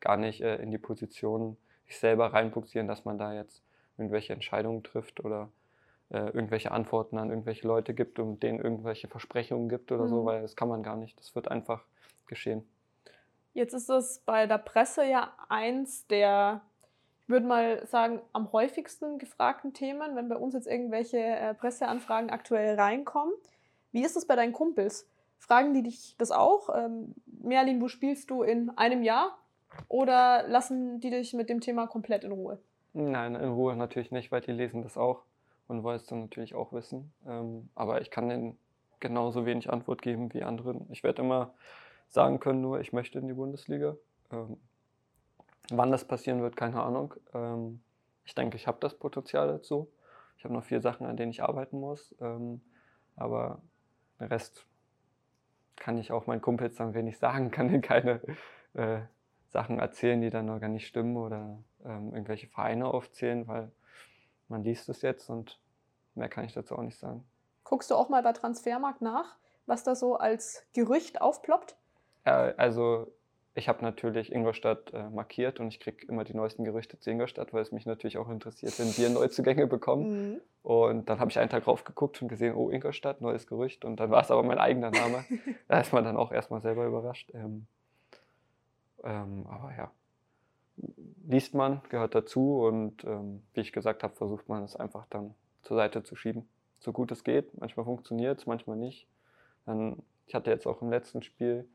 gar 0.00 0.16
nicht 0.16 0.40
äh, 0.42 0.56
in 0.56 0.70
die 0.70 0.78
Position 0.78 1.56
sich 1.86 1.98
selber 1.98 2.32
reinbuxieren, 2.32 2.88
dass 2.88 3.04
man 3.04 3.18
da 3.18 3.32
jetzt 3.32 3.62
irgendwelche 3.98 4.32
Entscheidungen 4.32 4.82
trifft 4.82 5.24
oder 5.24 5.48
äh, 6.10 6.18
irgendwelche 6.18 6.70
Antworten 6.70 7.18
an 7.18 7.30
irgendwelche 7.30 7.66
Leute 7.66 7.94
gibt 7.94 8.18
und 8.18 8.42
denen 8.42 8.60
irgendwelche 8.60 9.08
Versprechungen 9.08 9.68
gibt 9.68 9.90
oder 9.90 10.04
mhm. 10.04 10.08
so, 10.08 10.24
weil 10.24 10.42
das 10.42 10.56
kann 10.56 10.68
man 10.68 10.82
gar 10.82 10.96
nicht. 10.96 11.18
Das 11.18 11.34
wird 11.34 11.50
einfach 11.50 11.84
geschehen. 12.26 12.66
Jetzt 13.54 13.72
ist 13.72 13.88
es 13.88 14.20
bei 14.24 14.46
der 14.46 14.58
Presse 14.58 15.04
ja 15.04 15.32
eins 15.48 16.06
der, 16.06 16.60
ich 17.22 17.28
würde 17.28 17.46
mal 17.46 17.86
sagen, 17.86 18.20
am 18.32 18.52
häufigsten 18.52 19.18
gefragten 19.18 19.72
Themen, 19.72 20.14
wenn 20.14 20.28
bei 20.28 20.36
uns 20.36 20.54
jetzt 20.54 20.66
irgendwelche 20.66 21.18
äh, 21.18 21.54
Presseanfragen 21.54 22.30
aktuell 22.30 22.78
reinkommen. 22.78 23.32
Wie 23.92 24.04
ist 24.04 24.16
es 24.16 24.26
bei 24.26 24.36
deinen 24.36 24.52
Kumpels? 24.52 25.08
Fragen 25.38 25.74
die 25.74 25.82
dich 25.82 26.16
das 26.18 26.30
auch? 26.30 26.68
Ähm, 26.74 27.14
Merlin, 27.26 27.80
wo 27.80 27.88
spielst 27.88 28.30
du 28.30 28.42
in 28.42 28.70
einem 28.76 29.02
Jahr? 29.02 29.38
Oder 29.88 30.46
lassen 30.48 31.00
die 31.00 31.10
dich 31.10 31.34
mit 31.34 31.48
dem 31.48 31.60
Thema 31.60 31.86
komplett 31.86 32.24
in 32.24 32.32
Ruhe? 32.32 32.58
Nein, 32.92 33.34
in 33.34 33.50
Ruhe 33.50 33.76
natürlich 33.76 34.10
nicht, 34.10 34.32
weil 34.32 34.40
die 34.40 34.52
lesen 34.52 34.82
das 34.82 34.96
auch 34.96 35.22
und 35.68 35.82
wollen 35.82 35.96
es 35.96 36.06
dann 36.06 36.20
natürlich 36.20 36.54
auch 36.54 36.72
wissen. 36.72 37.12
Ähm, 37.26 37.70
aber 37.74 38.00
ich 38.00 38.10
kann 38.10 38.28
denen 38.28 38.58
genauso 39.00 39.46
wenig 39.46 39.70
Antwort 39.70 40.02
geben 40.02 40.32
wie 40.32 40.42
anderen. 40.42 40.90
Ich 40.90 41.02
werde 41.02 41.22
immer 41.22 41.54
sagen 42.08 42.40
können, 42.40 42.60
nur 42.60 42.80
ich 42.80 42.92
möchte 42.92 43.18
in 43.18 43.28
die 43.28 43.34
Bundesliga. 43.34 43.96
Ähm, 44.30 44.58
wann 45.70 45.90
das 45.90 46.06
passieren 46.06 46.42
wird, 46.42 46.56
keine 46.56 46.82
Ahnung. 46.82 47.14
Ähm, 47.34 47.80
ich 48.24 48.34
denke, 48.34 48.56
ich 48.56 48.66
habe 48.66 48.78
das 48.80 48.94
Potenzial 48.94 49.48
dazu. 49.48 49.90
Ich 50.38 50.44
habe 50.44 50.54
noch 50.54 50.64
vier 50.64 50.80
Sachen, 50.80 51.06
an 51.06 51.16
denen 51.16 51.30
ich 51.30 51.42
arbeiten 51.42 51.78
muss. 51.80 52.14
Ähm, 52.20 52.60
aber 53.16 53.60
den 54.20 54.28
Rest 54.28 54.66
kann 55.76 55.98
ich 55.98 56.12
auch 56.12 56.26
meinen 56.26 56.40
Kumpels 56.40 56.76
dann 56.76 56.94
wenig 56.94 57.18
sagen, 57.18 57.50
kann 57.50 57.68
denen 57.68 57.82
keine 57.82 58.20
äh, 58.74 59.00
Sachen 59.48 59.78
erzählen, 59.78 60.20
die 60.20 60.30
dann 60.30 60.46
noch 60.46 60.60
gar 60.60 60.68
nicht 60.68 60.86
stimmen 60.86 61.16
oder 61.16 61.58
ähm, 61.84 62.12
irgendwelche 62.12 62.48
Vereine 62.48 62.86
aufzählen, 62.86 63.46
weil 63.46 63.70
man 64.48 64.62
liest 64.64 64.88
es 64.88 65.02
jetzt 65.02 65.28
und 65.30 65.58
mehr 66.14 66.28
kann 66.28 66.44
ich 66.44 66.52
dazu 66.52 66.76
auch 66.76 66.82
nicht 66.82 66.98
sagen. 66.98 67.24
Guckst 67.64 67.90
du 67.90 67.94
auch 67.94 68.08
mal 68.08 68.22
bei 68.22 68.32
Transfermarkt 68.32 69.02
nach, 69.02 69.36
was 69.66 69.82
da 69.82 69.94
so 69.94 70.16
als 70.16 70.64
Gerücht 70.72 71.20
aufploppt? 71.20 71.76
Äh, 72.24 72.54
also 72.56 73.12
ich 73.54 73.68
habe 73.68 73.82
natürlich 73.82 74.30
Ingolstadt 74.32 74.92
äh, 74.92 75.08
markiert 75.08 75.60
und 75.60 75.68
ich 75.68 75.80
kriege 75.80 76.06
immer 76.06 76.24
die 76.24 76.34
neuesten 76.34 76.62
Gerüchte 76.64 76.98
zu 76.98 77.10
Ingolstadt, 77.10 77.54
weil 77.54 77.62
es 77.62 77.72
mich 77.72 77.86
natürlich 77.86 78.18
auch 78.18 78.28
interessiert, 78.28 78.78
wenn 78.78 78.94
wir 78.96 79.08
Neuzugänge 79.18 79.66
bekommen. 79.66 80.32
Mhm. 80.32 80.40
Und 80.62 81.08
dann 81.08 81.20
habe 81.20 81.30
ich 81.30 81.38
einen 81.38 81.48
Tag 81.48 81.64
drauf 81.64 81.84
geguckt 81.84 82.20
und 82.20 82.28
gesehen, 82.28 82.54
oh, 82.54 82.70
Ingolstadt, 82.70 83.22
neues 83.22 83.46
Gerücht. 83.46 83.84
Und 83.84 83.98
dann 83.98 84.10
war 84.10 84.20
es 84.20 84.30
aber 84.30 84.42
mein 84.42 84.58
eigener 84.58 84.90
Name. 84.90 85.24
da 85.68 85.80
ist 85.80 85.92
man 85.92 86.04
dann 86.04 86.18
auch 86.18 86.32
erstmal 86.32 86.60
selber 86.60 86.84
überrascht. 86.84 87.30
Ähm, 87.32 87.66
ähm, 89.04 89.46
aber 89.48 89.72
ja, 89.74 89.90
liest 91.26 91.54
man, 91.54 91.82
gehört 91.88 92.14
dazu 92.14 92.60
und 92.60 93.04
ähm, 93.04 93.42
wie 93.54 93.60
ich 93.60 93.72
gesagt 93.72 94.02
habe, 94.02 94.14
versucht 94.14 94.48
man 94.48 94.64
es 94.64 94.76
einfach 94.76 95.06
dann 95.10 95.34
zur 95.62 95.76
Seite 95.76 96.02
zu 96.02 96.16
schieben. 96.16 96.48
So 96.78 96.92
gut 96.92 97.10
es 97.12 97.24
geht. 97.24 97.58
Manchmal 97.58 97.84
funktioniert 97.84 98.38
es, 98.38 98.46
manchmal 98.46 98.76
nicht. 98.76 99.08
Dann, 99.64 100.02
ich 100.26 100.34
hatte 100.34 100.50
jetzt 100.50 100.66
auch 100.66 100.82
im 100.82 100.90
letzten 100.90 101.22
Spiel 101.22 101.66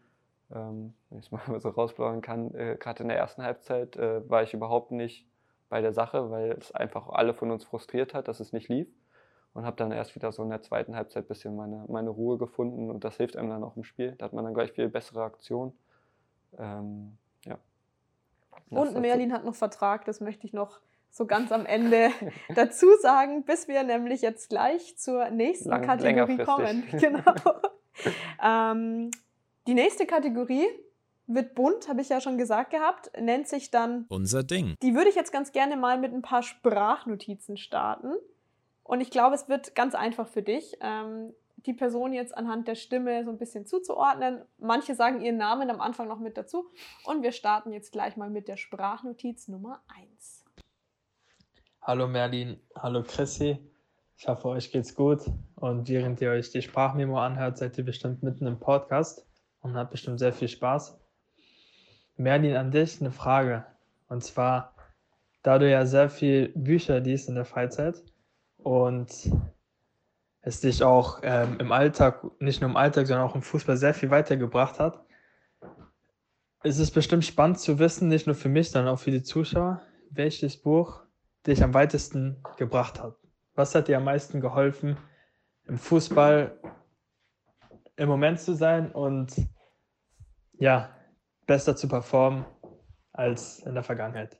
ähm, 0.54 0.94
wenn 1.10 1.20
ich 1.20 1.26
es 1.26 1.32
mal 1.48 1.60
so 1.60 1.70
rausplaudern 1.70 2.22
kann, 2.22 2.54
äh, 2.54 2.78
gerade 2.80 3.04
in 3.04 3.10
der 3.10 3.18
ersten 3.18 3.44
Halbzeit 3.44 3.96
äh, 3.96 4.28
war 4.30 4.44
ich 4.44 4.54
überhaupt 4.54 4.92
nicht 4.92 5.28
bei 5.70 5.82
der 5.82 5.94
Sache, 5.94 6.30
weil 6.32 6.52
es 6.52 6.72
einfach 6.74 7.08
alle 7.10 7.34
von 7.34 7.52
uns 7.52 7.64
frustriert 7.64 8.14
hat, 8.14 8.28
dass 8.28 8.40
es 8.40 8.54
nicht 8.54 8.68
lief. 8.70 8.88
Und 9.54 9.66
habe 9.66 9.76
dann 9.76 9.92
erst 9.92 10.16
wieder 10.16 10.32
so 10.32 10.44
in 10.44 10.50
der 10.50 10.62
zweiten 10.62 10.96
Halbzeit 10.96 11.26
ein 11.26 11.28
bisschen 11.28 11.58
meine, 11.58 11.84
meine 11.90 12.10
Ruhe 12.10 12.38
gefunden 12.38 12.90
und 12.90 13.04
das 13.04 13.18
hilft 13.18 13.36
einem 13.36 13.50
dann 13.50 13.66
auch 13.66 13.76
im 13.76 13.84
Spiel. 13.84 14.16
Da 14.18 14.26
hat 14.26 14.34
man 14.34 14.46
dann 14.46 14.54
gleich 14.54 14.72
viel 14.72 14.88
bessere 14.88 15.24
Aktion. 15.24 15.74
Ähm. 16.58 17.18
Und 18.72 19.00
Merlin 19.00 19.34
hat 19.34 19.46
noch 19.46 19.56
Vertrag, 19.56 20.06
das 20.06 20.22
möchte 20.22 20.48
ich 20.48 20.54
noch 20.54 20.80
so 21.10 21.26
ganz 21.26 21.52
am 21.52 21.66
Ende 21.66 22.10
dazu 22.56 22.88
sagen, 23.02 23.44
bis 23.44 23.68
wir 23.68 23.84
nämlich 23.84 24.22
jetzt 24.22 24.50
gleich 24.50 24.98
zur 24.98 25.30
nächsten 25.30 25.70
Lang, 25.70 25.86
Kategorie 25.86 26.38
kommen. 26.38 26.84
Genau. 26.92 27.22
ähm, 28.42 29.12
die 29.68 29.74
nächste 29.74 30.06
Kategorie 30.06 30.66
wird 31.28 31.56
bunt, 31.56 31.88
habe 31.88 32.02
ich 32.02 32.10
ja 32.10 32.22
schon 32.22 32.38
gesagt 32.38 32.72
gehabt, 32.72 33.12
nennt 33.20 33.48
sich 33.48 33.70
dann 33.70 34.06
Unser 34.10 34.44
Ding. 34.44 34.76
Die 34.82 34.96
würde 34.96 35.10
ich 35.10 35.16
jetzt 35.16 35.32
ganz 35.32 35.52
gerne 35.52 35.78
mal 35.78 35.98
mit 35.98 36.14
ein 36.14 36.22
paar 36.22 36.44
Sprachnotizen 36.44 37.58
starten. 37.58 38.14
Und 38.84 39.02
ich 39.02 39.12
glaube, 39.12 39.36
es 39.36 39.48
wird 39.48 39.76
ganz 39.76 39.96
einfach 39.96 40.28
für 40.28 40.42
dich, 40.42 40.78
ähm, 40.82 41.34
die 41.66 41.74
Person 41.74 42.14
jetzt 42.14 42.36
anhand 42.36 42.68
der 42.68 42.76
Stimme 42.76 43.24
so 43.24 43.32
ein 43.32 43.38
bisschen 43.38 43.66
zuzuordnen. 43.66 44.42
Manche 44.58 44.96
sagen 44.96 45.22
ihren 45.22 45.38
Namen 45.38 45.70
am 45.70 45.82
Anfang 45.82 46.08
noch 46.08 46.20
mit 46.20 46.38
dazu. 46.38 46.66
Und 47.06 47.24
wir 47.24 47.32
starten 47.32 47.72
jetzt 47.72 47.92
gleich 47.92 48.18
mal 48.18 48.30
mit 48.30 48.48
der 48.48 48.58
Sprachnotiz 48.58 49.48
Nummer 49.48 49.82
1. 49.88 50.46
Hallo 51.82 52.08
Merlin, 52.08 52.60
hallo 52.76 53.04
Chrissy. 53.04 53.58
Ich 54.18 54.28
hoffe, 54.28 54.50
euch 54.50 54.72
geht's 54.72 54.94
gut. 54.96 55.22
Und 55.56 55.90
während 55.90 56.22
ihr 56.22 56.32
euch 56.32 56.52
die 56.52 56.62
Sprachmemo 56.62 57.20
anhört, 57.20 57.58
seid 57.58 57.78
ihr 57.78 57.86
bestimmt 57.86 58.22
mitten 58.22 58.46
im 58.46 58.60
Podcast 58.60 59.26
und 59.62 59.74
hat 59.74 59.90
bestimmt 59.90 60.20
sehr 60.20 60.34
viel 60.34 60.48
Spaß. 60.48 61.00
Merlin, 62.18 62.56
an 62.56 62.72
dich 62.72 63.02
eine 63.02 63.12
Frage. 63.12 63.66
Und 64.10 64.24
zwar, 64.24 64.76
da 65.42 65.58
du 65.58 65.70
ja 65.70 65.86
sehr 65.86 66.10
viel 66.10 66.50
Bücher 66.50 67.00
liest 67.00 67.30
in 67.30 67.36
der 67.36 67.46
Freizeit 67.46 68.04
und 68.58 69.32
es 70.42 70.62
dich 70.62 70.84
auch 70.84 71.20
ähm, 71.24 71.58
im 71.60 71.72
Alltag, 71.72 72.24
nicht 72.40 72.62
nur 72.62 72.70
im 72.70 72.78
Alltag, 72.78 73.08
sondern 73.08 73.28
auch 73.28 73.36
im 73.36 73.42
Fußball 73.42 73.78
sehr 73.78 73.94
viel 73.94 74.10
weitergebracht 74.10 74.80
hat, 74.80 75.06
ist 76.64 76.80
es 76.80 76.92
bestimmt 76.92 77.26
spannend 77.26 77.60
zu 77.60 77.80
wissen, 77.80 78.08
nicht 78.08 78.28
nur 78.28 78.36
für 78.36 78.50
mich, 78.50 78.72
sondern 78.72 78.94
auch 78.94 79.00
für 79.00 79.12
die 79.12 79.24
Zuschauer, 79.24 79.82
welches 80.10 80.58
Buch 80.58 81.04
dich 81.48 81.64
am 81.64 81.74
weitesten 81.74 82.44
gebracht 82.58 83.02
hat. 83.02 83.16
Was 83.56 83.76
hat 83.76 83.88
dir 83.88 83.98
am 83.98 84.04
meisten 84.04 84.42
geholfen 84.42 84.98
im 85.68 85.78
Fußball 85.78 86.60
im 87.96 88.10
Moment 88.10 88.40
zu 88.40 88.54
sein 88.54 88.92
und 88.92 89.36
ja, 90.54 90.96
besser 91.46 91.76
zu 91.76 91.88
performen 91.88 92.46
als 93.12 93.60
in 93.60 93.74
der 93.74 93.84
Vergangenheit. 93.84 94.40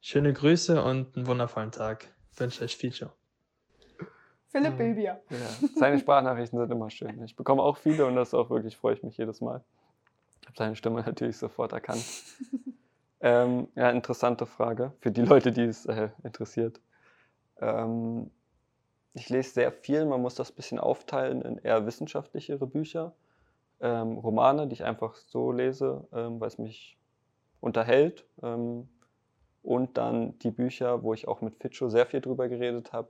Schöne 0.00 0.32
Grüße 0.32 0.82
und 0.82 1.16
einen 1.16 1.26
wundervollen 1.26 1.72
Tag. 1.72 2.14
Ich 2.30 2.40
wünsche 2.40 2.64
euch 2.64 2.76
viel 2.76 2.92
Show. 2.92 3.10
Philipp 4.54 4.78
Bilbier. 4.78 5.20
Ja, 5.30 5.68
seine 5.74 5.98
Sprachnachrichten 5.98 6.60
sind 6.60 6.70
immer 6.70 6.88
schön. 6.88 7.20
Ich 7.24 7.34
bekomme 7.34 7.60
auch 7.60 7.76
viele 7.76 8.06
und 8.06 8.14
das 8.14 8.34
auch 8.34 8.50
wirklich 8.50 8.76
freue 8.76 8.94
ich 8.94 9.02
mich 9.02 9.16
jedes 9.16 9.40
Mal. 9.40 9.64
Ich 10.42 10.46
habe 10.46 10.56
seine 10.56 10.76
Stimme 10.76 11.02
natürlich 11.02 11.38
sofort 11.38 11.72
erkannt. 11.72 12.04
ähm, 13.20 13.66
ja, 13.74 13.90
interessante 13.90 14.46
Frage 14.46 14.92
für 15.00 15.10
die 15.10 15.22
Leute, 15.22 15.50
die 15.50 15.62
es 15.64 15.86
äh, 15.86 16.10
interessiert. 16.22 16.80
Ähm, 17.60 18.30
ich 19.14 19.28
lese 19.28 19.50
sehr 19.50 19.72
viel, 19.72 20.04
man 20.04 20.22
muss 20.22 20.36
das 20.36 20.52
ein 20.52 20.54
bisschen 20.54 20.78
aufteilen 20.78 21.42
in 21.42 21.58
eher 21.58 21.84
wissenschaftlichere 21.84 22.68
Bücher, 22.68 23.12
ähm, 23.80 24.18
Romane, 24.18 24.68
die 24.68 24.74
ich 24.74 24.84
einfach 24.84 25.16
so 25.16 25.50
lese, 25.50 26.06
ähm, 26.12 26.38
weil 26.38 26.46
es 26.46 26.58
mich 26.58 26.96
unterhält. 27.60 28.24
Ähm, 28.40 28.88
und 29.64 29.98
dann 29.98 30.38
die 30.40 30.52
Bücher, 30.52 31.02
wo 31.02 31.12
ich 31.12 31.26
auch 31.26 31.40
mit 31.40 31.56
Fitscho 31.56 31.88
sehr 31.88 32.06
viel 32.06 32.20
drüber 32.20 32.48
geredet 32.48 32.92
habe, 32.92 33.08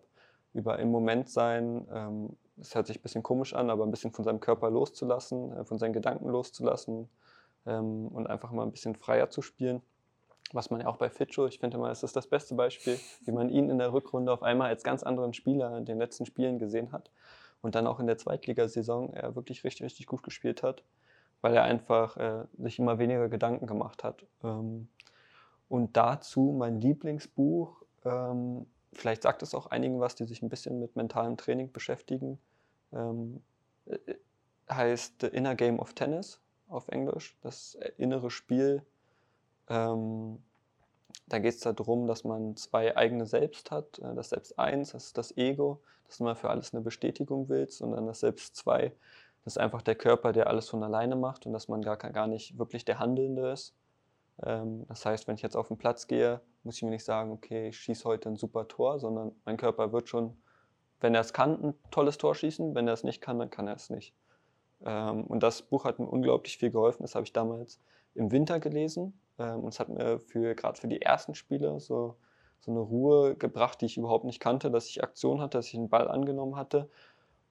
über 0.55 0.79
im 0.79 0.91
Moment 0.91 1.29
sein. 1.29 1.87
Ähm, 1.93 2.37
es 2.61 2.75
hört 2.75 2.87
sich 2.87 2.99
ein 2.99 3.03
bisschen 3.03 3.23
komisch 3.23 3.55
an, 3.55 3.69
aber 3.69 3.85
ein 3.85 3.91
bisschen 3.91 4.13
von 4.13 4.25
seinem 4.25 4.41
Körper 4.41 4.71
loszulassen, 4.71 5.53
äh, 5.53 5.65
von 5.65 5.79
seinen 5.79 5.93
Gedanken 5.93 6.29
loszulassen 6.29 7.09
ähm, 7.67 8.09
und 8.09 8.29
einfach 8.29 8.53
mal 8.53 8.63
ein 8.63 8.73
bisschen 8.73 8.95
freier 8.95 9.29
zu 9.31 9.43
spielen 9.43 9.83
was 10.55 10.71
man 10.71 10.81
ja 10.81 10.87
auch 10.87 10.97
bei 10.97 11.11
Fitscho, 11.11 11.47
ich 11.47 11.59
finde 11.59 11.79
mal, 11.79 11.91
es 11.91 12.03
ist 12.03 12.17
das 12.17 12.27
beste 12.27 12.55
Beispiel, 12.55 12.99
wie 13.25 13.33
man 13.33 13.49
ihn 13.49 13.71
in 13.71 13.79
der 13.79 13.93
Rückrunde 13.93 14.33
auf 14.33 14.43
einmal 14.43 14.69
als 14.69 14.85
ganz 14.85 15.03
anderen 15.03 15.33
Spieler 15.33 15.77
in 15.77 15.85
den 15.85 15.99
letzten 15.99 16.27
Spielen 16.27 16.59
gesehen 16.59 16.93
hat 16.93 17.11
und 17.63 17.75
dann 17.75 17.87
auch 17.87 18.01
in 18.01 18.07
der 18.07 18.19
Zweitligasaison 18.19 19.13
er 19.15 19.35
wirklich 19.35 19.65
richtig, 19.65 19.85
richtig 19.85 20.07
gut 20.07 20.23
gespielt 20.23 20.63
hat, 20.63 20.85
weil 21.41 21.55
er 21.55 21.65
einfach 21.65 22.17
äh, 22.17 22.45
sich 22.59 22.79
immer 22.79 22.99
weniger 22.99 23.29
Gedanken 23.29 23.67
gemacht 23.67 24.05
hat. 24.05 24.25
Ähm, 24.43 24.89
und 25.69 25.97
dazu 25.97 26.55
mein 26.57 26.81
Lieblingsbuch, 26.81 27.83
ähm, 28.05 28.67
vielleicht 28.95 29.23
sagt 29.23 29.43
es 29.43 29.55
auch 29.55 29.67
einigen 29.67 30.01
was, 30.01 30.15
die 30.15 30.25
sich 30.25 30.43
ein 30.43 30.49
bisschen 30.49 30.81
mit 30.81 30.97
mentalem 30.97 31.37
Training 31.37 31.73
beschäftigen, 31.73 32.39
ähm, 32.93 33.43
äh, 33.87 33.99
heißt 34.71 35.15
The 35.21 35.27
Inner 35.29 35.55
Game 35.55 35.79
of 35.79 35.95
Tennis 35.95 36.41
auf 36.69 36.89
Englisch, 36.89 37.37
das 37.43 37.79
innere 37.99 38.31
Spiel 38.31 38.83
ähm, 39.69 40.39
da 41.27 41.39
geht 41.39 41.55
es 41.55 41.61
darum, 41.61 42.07
dass 42.07 42.25
man 42.25 42.57
zwei 42.57 42.97
eigene 42.97 43.27
Selbst 43.27 43.71
hat. 43.71 43.99
Äh, 43.99 44.15
das 44.15 44.31
Selbst 44.31 44.59
1, 44.59 44.93
das 44.93 45.07
ist 45.07 45.19
das 45.19 45.37
Ego, 45.37 45.81
das 46.07 46.21
immer 46.21 46.37
für 46.37 46.51
alles 46.51 46.75
eine 46.75 46.83
Bestätigung 46.83 47.49
willst. 47.49 47.81
Und 47.83 47.93
dann 47.93 48.07
das 48.07 48.21
Selbst 48.21 48.57
2, 48.57 48.93
Das 49.45 49.55
ist 49.55 49.59
einfach 49.59 49.83
der 49.83 49.95
Körper, 49.95 50.33
der 50.33 50.47
alles 50.49 50.69
von 50.69 50.83
alleine 50.83 51.17
macht 51.17 51.47
und 51.47 51.53
dass 51.53 51.69
man 51.69 51.83
gar, 51.83 51.97
gar 51.97 52.27
nicht 52.27 52.59
wirklich 52.59 52.85
der 52.85 52.99
Handelnde 52.99 53.53
ist. 53.53 53.75
Ähm, 54.43 54.87
das 54.89 55.05
heißt, 55.07 55.29
wenn 55.29 55.37
ich 55.37 55.43
jetzt 55.43 55.57
auf 55.57 55.69
den 55.69 55.79
Platz 55.79 56.07
gehe, 56.07 56.41
muss 56.65 56.77
ich 56.77 56.83
mir 56.83 56.91
nicht 56.91 57.05
sagen, 57.05 57.31
okay, 57.33 57.69
ich 57.69 57.79
schieße 57.79 58.05
heute 58.05 58.29
ein 58.29 58.37
super 58.37 58.69
Tor, 58.69 58.99
sondern 58.99 59.33
mein 59.45 59.57
Körper 59.57 59.93
wird 59.93 60.09
schon, 60.09 60.37
wenn 61.01 61.15
er 61.15 61.21
es 61.21 61.33
kann, 61.33 61.63
ein 61.63 61.75
tolles 61.91 62.19
Tor 62.19 62.35
schießen. 62.35 62.75
Wenn 62.75 62.89
er 62.89 62.95
es 62.95 63.05
nicht 63.05 63.21
kann, 63.21 63.39
dann 63.39 63.51
kann 63.51 63.69
er 63.69 63.77
es 63.77 63.91
nicht. 63.91 64.15
Ähm, 64.85 65.25
und 65.25 65.43
das 65.43 65.63
Buch 65.63 65.85
hat 65.85 65.99
mir 65.99 66.07
unglaublich 66.07 66.59
viel 66.59 66.71
geholfen. 66.71 67.03
Das 67.03 67.15
habe 67.15 67.25
ich 67.25 67.33
damals 67.33 67.81
im 68.15 68.31
Winter 68.33 68.61
gelesen. 68.61 69.19
Ähm, 69.39 69.61
und 69.61 69.75
es 69.75 69.81
hat 69.81 69.89
mir 69.89 70.19
für 70.19 70.55
gerade 70.55 70.81
für 70.81 70.89
die 70.89 71.03
ersten 71.03 71.35
Spiele 71.35 71.79
so, 71.81 72.17
so 72.61 72.71
eine 72.71 72.81
Ruhe 72.81 73.35
gebracht, 73.35 73.81
die 73.81 73.87
ich 73.87 73.97
überhaupt 73.97 74.25
nicht 74.25 74.41
kannte, 74.41 74.71
dass 74.71 74.89
ich 74.89 75.03
Aktion 75.03 75.41
hatte, 75.41 75.59
dass 75.59 75.69
ich 75.69 75.75
einen 75.75 75.89
Ball 75.91 76.09
angenommen 76.09 76.57
hatte 76.57 76.89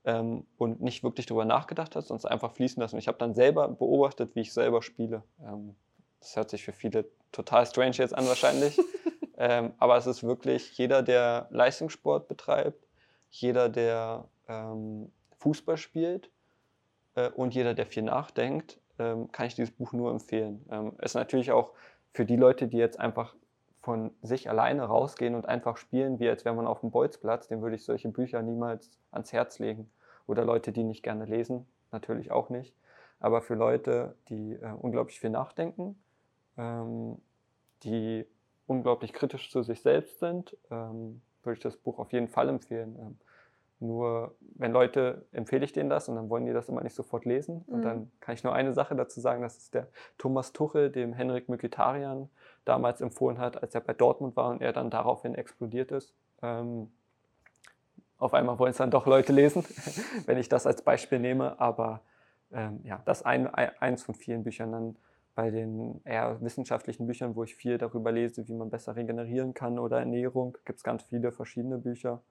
ähm, 0.05 0.45
und 0.57 0.81
nicht 0.81 1.03
wirklich 1.03 1.25
darüber 1.25 1.45
nachgedacht 1.45 1.95
habe, 1.95 2.05
sondern 2.05 2.31
einfach 2.31 2.51
fließen 2.51 2.81
lassen. 2.81 2.97
Ich 2.97 3.07
habe 3.07 3.17
dann 3.17 3.33
selber 3.33 3.67
beobachtet, 3.67 4.35
wie 4.35 4.41
ich 4.41 4.53
selber 4.53 4.81
spiele. 4.81 5.23
Ähm, 5.41 5.75
das 6.19 6.35
hört 6.35 6.49
sich 6.49 6.63
für 6.63 6.73
viele 6.73 7.05
total 7.33 7.65
strange 7.65 7.97
jetzt 7.97 8.15
an 8.15 8.25
wahrscheinlich. 8.27 8.79
ähm, 9.37 9.73
aber 9.77 9.97
es 9.97 10.07
ist 10.07 10.23
wirklich 10.23 10.77
jeder, 10.77 11.01
der 11.03 11.47
Leistungssport 11.49 12.29
betreibt, 12.29 12.87
jeder, 13.29 13.67
der 13.67 14.29
ähm, 14.47 15.11
Fußball 15.39 15.77
spielt 15.77 16.29
äh, 17.15 17.29
und 17.29 17.53
jeder, 17.53 17.73
der 17.73 17.85
viel 17.85 18.03
nachdenkt, 18.03 18.79
ähm, 18.99 19.31
kann 19.31 19.47
ich 19.47 19.55
dieses 19.55 19.75
Buch 19.75 19.91
nur 19.91 20.11
empfehlen. 20.11 20.65
Ähm, 20.71 20.93
es 20.99 21.11
ist 21.11 21.15
natürlich 21.15 21.51
auch 21.51 21.71
für 22.13 22.25
die 22.25 22.37
Leute, 22.37 22.67
die 22.67 22.77
jetzt 22.77 22.99
einfach 22.99 23.35
von 23.81 24.11
sich 24.21 24.49
alleine 24.49 24.83
rausgehen 24.83 25.35
und 25.35 25.45
einfach 25.45 25.75
spielen, 25.75 26.19
wie 26.19 26.29
als 26.29 26.45
wäre 26.45 26.55
man 26.55 26.67
auf 26.67 26.79
dem 26.79 26.91
Bolzplatz, 26.91 27.49
dem 27.49 27.61
würde 27.61 27.75
ich 27.75 27.83
solche 27.83 28.07
Bücher 28.07 28.41
niemals 28.41 28.91
ans 29.11 29.33
Herz 29.33 29.59
legen. 29.59 29.91
Oder 30.25 30.45
Leute, 30.45 30.71
die 30.71 30.83
nicht 30.83 31.03
gerne 31.03 31.25
lesen, 31.25 31.67
natürlich 31.91 32.31
auch 32.31 32.49
nicht. 32.49 32.73
Aber 33.19 33.41
für 33.41 33.55
Leute, 33.55 34.15
die 34.29 34.53
äh, 34.53 34.71
unglaublich 34.79 35.19
viel 35.19 35.31
nachdenken, 35.31 36.01
ähm, 36.57 37.17
die 37.83 38.25
unglaublich 38.67 39.13
kritisch 39.13 39.51
zu 39.51 39.63
sich 39.63 39.81
selbst 39.81 40.19
sind, 40.19 40.57
ähm, 40.71 41.21
würde 41.43 41.57
ich 41.57 41.63
das 41.63 41.77
Buch 41.77 41.99
auf 41.99 42.11
jeden 42.13 42.27
Fall 42.27 42.49
empfehlen. 42.49 42.95
Ähm, 42.99 43.17
nur 43.79 44.35
wenn 44.55 44.71
Leute, 44.71 45.25
empfehle 45.33 45.65
ich 45.65 45.73
denen 45.73 45.89
das 45.89 46.07
und 46.07 46.15
dann 46.15 46.29
wollen 46.29 46.45
die 46.45 46.53
das 46.53 46.69
immer 46.69 46.81
nicht 46.81 46.95
sofort 46.95 47.25
lesen. 47.25 47.65
Mhm. 47.67 47.73
Und 47.73 47.81
dann 47.81 48.11
kann 48.21 48.33
ich 48.33 48.43
nur 48.43 48.53
eine 48.53 48.73
Sache 48.73 48.95
dazu 48.95 49.19
sagen, 49.19 49.41
das 49.41 49.57
ist 49.57 49.73
der 49.73 49.87
Thomas 50.17 50.53
Tuchel, 50.53 50.89
dem 50.89 51.11
Henrik 51.11 51.49
Mkhitaryan 51.49 52.29
damals 52.63 53.01
empfohlen 53.01 53.39
hat, 53.39 53.61
als 53.61 53.75
er 53.75 53.81
bei 53.81 53.93
Dortmund 53.93 54.37
war 54.37 54.49
und 54.51 54.61
er 54.61 54.71
dann 54.71 54.89
daraufhin 54.89 55.35
explodiert 55.35 55.91
ist. 55.91 56.13
Ähm, 56.41 56.91
auf 58.17 58.33
einmal 58.33 58.57
wollen 58.57 58.71
es 58.71 58.77
dann 58.77 58.91
doch 58.91 59.05
Leute 59.05 59.33
lesen, 59.33 59.65
wenn 60.25 60.37
ich 60.37 60.47
das 60.47 60.65
als 60.65 60.81
Beispiel 60.81 61.19
nehme. 61.19 61.59
Aber 61.59 61.99
ähm, 62.53 62.79
ja, 62.85 63.01
das 63.03 63.23
ein, 63.23 63.53
ein, 63.53 63.71
eins 63.79 64.03
von 64.03 64.15
vielen 64.15 64.43
Büchern. 64.43 64.71
Dann 64.71 64.95
bei 65.35 65.49
den 65.49 66.01
eher 66.05 66.39
wissenschaftlichen 66.41 67.07
Büchern, 67.07 67.35
wo 67.35 67.43
ich 67.43 67.55
viel 67.55 67.77
darüber 67.77 68.11
lese, 68.11 68.47
wie 68.47 68.53
man 68.53 68.69
besser 68.69 68.95
regenerieren 68.95 69.53
kann 69.53 69.79
oder 69.79 69.99
Ernährung, 69.99 70.57
gibt 70.65 70.77
es 70.77 70.83
ganz 70.83 71.03
viele 71.03 71.31
verschiedene 71.31 71.77
Bücher. 71.77 72.21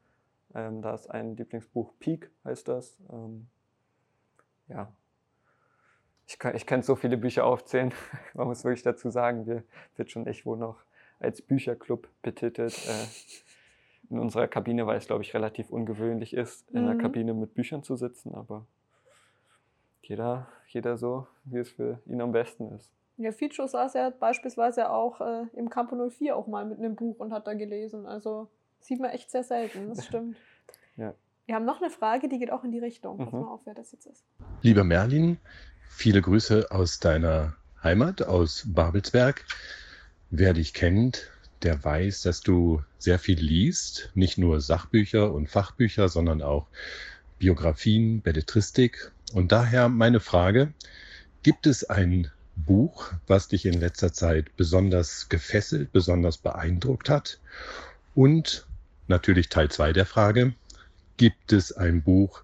Ähm, 0.55 0.83
da 0.83 0.95
ist 0.95 1.09
ein 1.09 1.37
Lieblingsbuch 1.37 1.93
Peak, 1.99 2.31
heißt 2.45 2.69
das. 2.69 2.99
Ähm, 3.11 3.49
ja, 4.69 4.93
ich, 6.27 6.39
kann, 6.39 6.55
ich 6.55 6.67
kann 6.67 6.83
so 6.83 6.95
viele 6.95 7.17
Bücher 7.17 7.45
aufzählen. 7.45 7.93
Man 8.35 8.47
muss 8.47 8.65
wirklich 8.65 8.83
dazu 8.83 9.11
sagen, 9.11 9.47
wir 9.47 9.65
wird 9.97 10.11
schon 10.11 10.27
echt 10.27 10.47
wohl 10.47 10.57
noch 10.57 10.85
als 11.19 11.43
Bücherclub 11.43 12.09
betitelt. 12.23 12.75
Äh, 12.87 13.07
in 14.13 14.19
unserer 14.19 14.47
Kabine, 14.47 14.87
weil 14.87 14.99
es, 14.99 15.07
glaube 15.07 15.23
ich, 15.23 15.33
relativ 15.33 15.71
ungewöhnlich 15.71 16.35
ist, 16.35 16.71
in 16.71 16.79
einer 16.79 16.95
mhm. 16.95 16.99
Kabine 16.99 17.35
mit 17.35 17.55
Büchern 17.55 17.83
zu 17.83 17.97
sitzen, 17.97 18.35
aber 18.35 18.67
jeder, 20.03 20.49
jeder 20.69 20.97
so, 20.97 21.27
wie 21.45 21.59
es 21.59 21.71
für 21.71 22.01
ihn 22.07 22.21
am 22.21 22.33
besten 22.33 22.71
ist. 22.73 22.91
Ja, 23.17 23.31
Ficho 23.31 23.67
saß 23.67 23.95
ja 23.95 24.11
beispielsweise 24.11 24.91
auch 24.91 25.21
äh, 25.21 25.47
im 25.55 25.69
Campo 25.69 25.97
04 26.09 26.37
auch 26.37 26.47
mal 26.47 26.65
mit 26.65 26.79
einem 26.79 26.97
Buch 26.97 27.19
und 27.21 27.33
hat 27.33 27.47
da 27.47 27.55
gelesen. 27.55 28.07
Also 28.07 28.49
Sieht 28.83 29.01
man 29.01 29.11
echt 29.11 29.31
sehr 29.31 29.45
selten, 29.45 29.89
das 29.89 30.05
stimmt. 30.07 30.37
ja. 30.97 31.15
Wir 31.47 31.57
haben 31.57 31.65
noch 31.65 31.81
eine 31.81 31.91
Frage, 31.91 32.29
die 32.29 32.39
geht 32.39 32.53
auch 32.53 32.63
in 32.63 32.71
die 32.71 32.79
Richtung. 32.79 33.19
Pass 33.19 33.33
mhm. 33.33 33.41
mal 33.41 33.49
auf, 33.49 33.63
wer 33.65 33.75
das 33.75 33.93
jetzt 33.93 34.07
ist. 34.07 34.25
Lieber 34.63 34.85
Merlin, 34.85 35.39
viele 35.89 36.23
Grüße 36.23 36.71
aus 36.71 37.01
deiner 37.01 37.57
Heimat, 37.83 38.23
aus 38.23 38.65
Babelsberg. 38.67 39.45
Wer 40.31 40.53
dich 40.53 40.73
kennt, 40.73 41.31
der 41.63 41.83
weiß, 41.83 42.23
dass 42.23 42.43
du 42.43 42.83
sehr 42.99 43.19
viel 43.19 43.41
liest, 43.41 44.11
nicht 44.15 44.39
nur 44.39 44.61
Sachbücher 44.61 45.33
und 45.33 45.49
Fachbücher, 45.49 46.09
sondern 46.09 46.43
auch 46.43 46.69
Biografien, 47.39 48.23
Belletristik. 48.23 49.13
Und 49.33 49.53
daher 49.53 49.89
meine 49.89 50.21
Frage, 50.21 50.73
gibt 51.43 51.67
es 51.67 51.85
ein 51.89 52.31
Buch, 52.55 53.13
was 53.27 53.49
dich 53.49 53.67
in 53.67 53.81
letzter 53.81 54.13
Zeit 54.13 54.57
besonders 54.57 55.29
gefesselt, 55.29 55.93
besonders 55.93 56.37
beeindruckt 56.39 57.09
hat? 57.09 57.39
Und 58.15 58.67
natürlich 59.09 59.49
Teil 59.49 59.71
2 59.71 59.93
der 59.93 60.07
Frage. 60.07 60.55
Gibt 61.17 61.53
es 61.53 61.73
ein 61.73 62.03
Buch, 62.03 62.43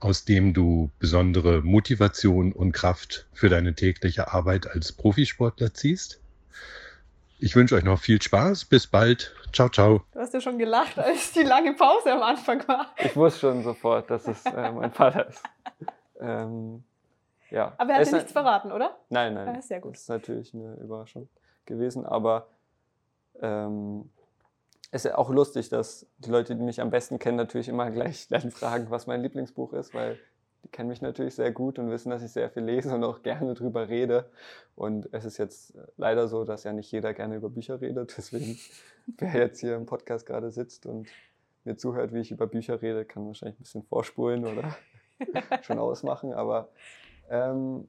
aus 0.00 0.24
dem 0.24 0.54
du 0.54 0.90
besondere 0.98 1.62
Motivation 1.62 2.52
und 2.52 2.72
Kraft 2.72 3.26
für 3.32 3.48
deine 3.48 3.74
tägliche 3.74 4.32
Arbeit 4.32 4.68
als 4.68 4.92
Profisportler 4.92 5.74
ziehst? 5.74 6.20
Ich 7.40 7.54
wünsche 7.54 7.76
euch 7.76 7.84
noch 7.84 8.00
viel 8.00 8.20
Spaß. 8.20 8.64
Bis 8.64 8.88
bald. 8.88 9.32
Ciao, 9.52 9.68
ciao. 9.68 10.02
Du 10.12 10.18
hast 10.18 10.34
ja 10.34 10.40
schon 10.40 10.58
gelacht, 10.58 10.98
als 10.98 11.32
die 11.32 11.42
lange 11.42 11.72
Pause 11.74 12.12
am 12.12 12.22
Anfang 12.22 12.66
war. 12.66 12.92
Ich 12.98 13.14
wusste 13.14 13.40
schon 13.40 13.62
sofort, 13.62 14.10
dass 14.10 14.26
es 14.26 14.44
äh, 14.44 14.72
mein 14.72 14.92
Vater 14.92 15.28
ist. 15.28 15.42
Ähm, 16.20 16.84
ja. 17.50 17.74
Aber 17.78 17.92
er 17.92 18.00
hat 18.00 18.06
dir 18.06 18.16
nichts 18.16 18.32
verraten, 18.32 18.72
oder? 18.72 18.96
Nein, 19.08 19.34
nein. 19.34 19.54
Ja, 19.54 19.62
sehr 19.62 19.80
gut. 19.80 19.94
Das 19.94 20.02
ist 20.02 20.08
natürlich 20.08 20.54
eine 20.54 20.74
Überraschung 20.74 21.28
gewesen. 21.66 22.04
Aber 22.04 22.48
ähm, 23.40 24.10
ist 24.90 25.04
ja 25.04 25.18
auch 25.18 25.30
lustig, 25.30 25.68
dass 25.68 26.06
die 26.18 26.30
Leute, 26.30 26.56
die 26.56 26.62
mich 26.62 26.80
am 26.80 26.90
besten 26.90 27.18
kennen, 27.18 27.36
natürlich 27.36 27.68
immer 27.68 27.90
gleich 27.90 28.28
dann 28.30 28.50
fragen, 28.50 28.90
was 28.90 29.06
mein 29.06 29.22
Lieblingsbuch 29.22 29.72
ist, 29.72 29.94
weil 29.94 30.18
die 30.64 30.68
kennen 30.68 30.88
mich 30.88 31.00
natürlich 31.00 31.36
sehr 31.36 31.52
gut 31.52 31.78
und 31.78 31.90
wissen, 31.90 32.10
dass 32.10 32.22
ich 32.22 32.32
sehr 32.32 32.50
viel 32.50 32.64
lese 32.64 32.92
und 32.94 33.04
auch 33.04 33.22
gerne 33.22 33.54
drüber 33.54 33.88
rede. 33.88 34.28
Und 34.74 35.08
es 35.12 35.24
ist 35.24 35.38
jetzt 35.38 35.74
leider 35.96 36.26
so, 36.26 36.44
dass 36.44 36.64
ja 36.64 36.72
nicht 36.72 36.90
jeder 36.90 37.14
gerne 37.14 37.36
über 37.36 37.48
Bücher 37.48 37.80
redet. 37.80 38.14
Deswegen, 38.18 38.58
wer 39.18 39.34
jetzt 39.34 39.60
hier 39.60 39.76
im 39.76 39.86
Podcast 39.86 40.26
gerade 40.26 40.50
sitzt 40.50 40.86
und 40.86 41.08
mir 41.64 41.76
zuhört, 41.76 42.12
wie 42.12 42.20
ich 42.20 42.32
über 42.32 42.46
Bücher 42.46 42.82
rede, 42.82 43.04
kann 43.04 43.26
wahrscheinlich 43.26 43.58
ein 43.58 43.62
bisschen 43.62 43.82
vorspulen 43.84 44.46
oder 44.46 44.76
schon 45.62 45.78
ausmachen. 45.78 46.32
Aber 46.32 46.68
ähm, 47.30 47.88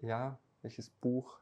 ja, 0.00 0.38
welches 0.62 0.90
Buch 0.90 1.40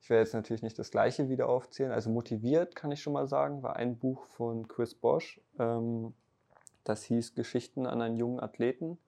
ich 0.00 0.10
werde 0.10 0.22
jetzt 0.22 0.34
natürlich 0.34 0.62
nicht 0.62 0.78
das 0.78 0.90
gleiche 0.90 1.28
wieder 1.28 1.48
aufzählen. 1.48 1.92
Also 1.92 2.10
motiviert 2.10 2.74
kann 2.76 2.92
ich 2.92 3.02
schon 3.02 3.12
mal 3.12 3.26
sagen, 3.26 3.62
war 3.62 3.76
ein 3.76 3.98
Buch 3.98 4.24
von 4.24 4.68
Chris 4.68 4.94
Bosch. 4.94 5.40
Ähm, 5.58 6.14
das 6.84 7.02
hieß 7.04 7.34
Geschichten 7.34 7.86
an 7.86 8.00
einen 8.00 8.16
jungen 8.16 8.40
Athleten. 8.40 8.98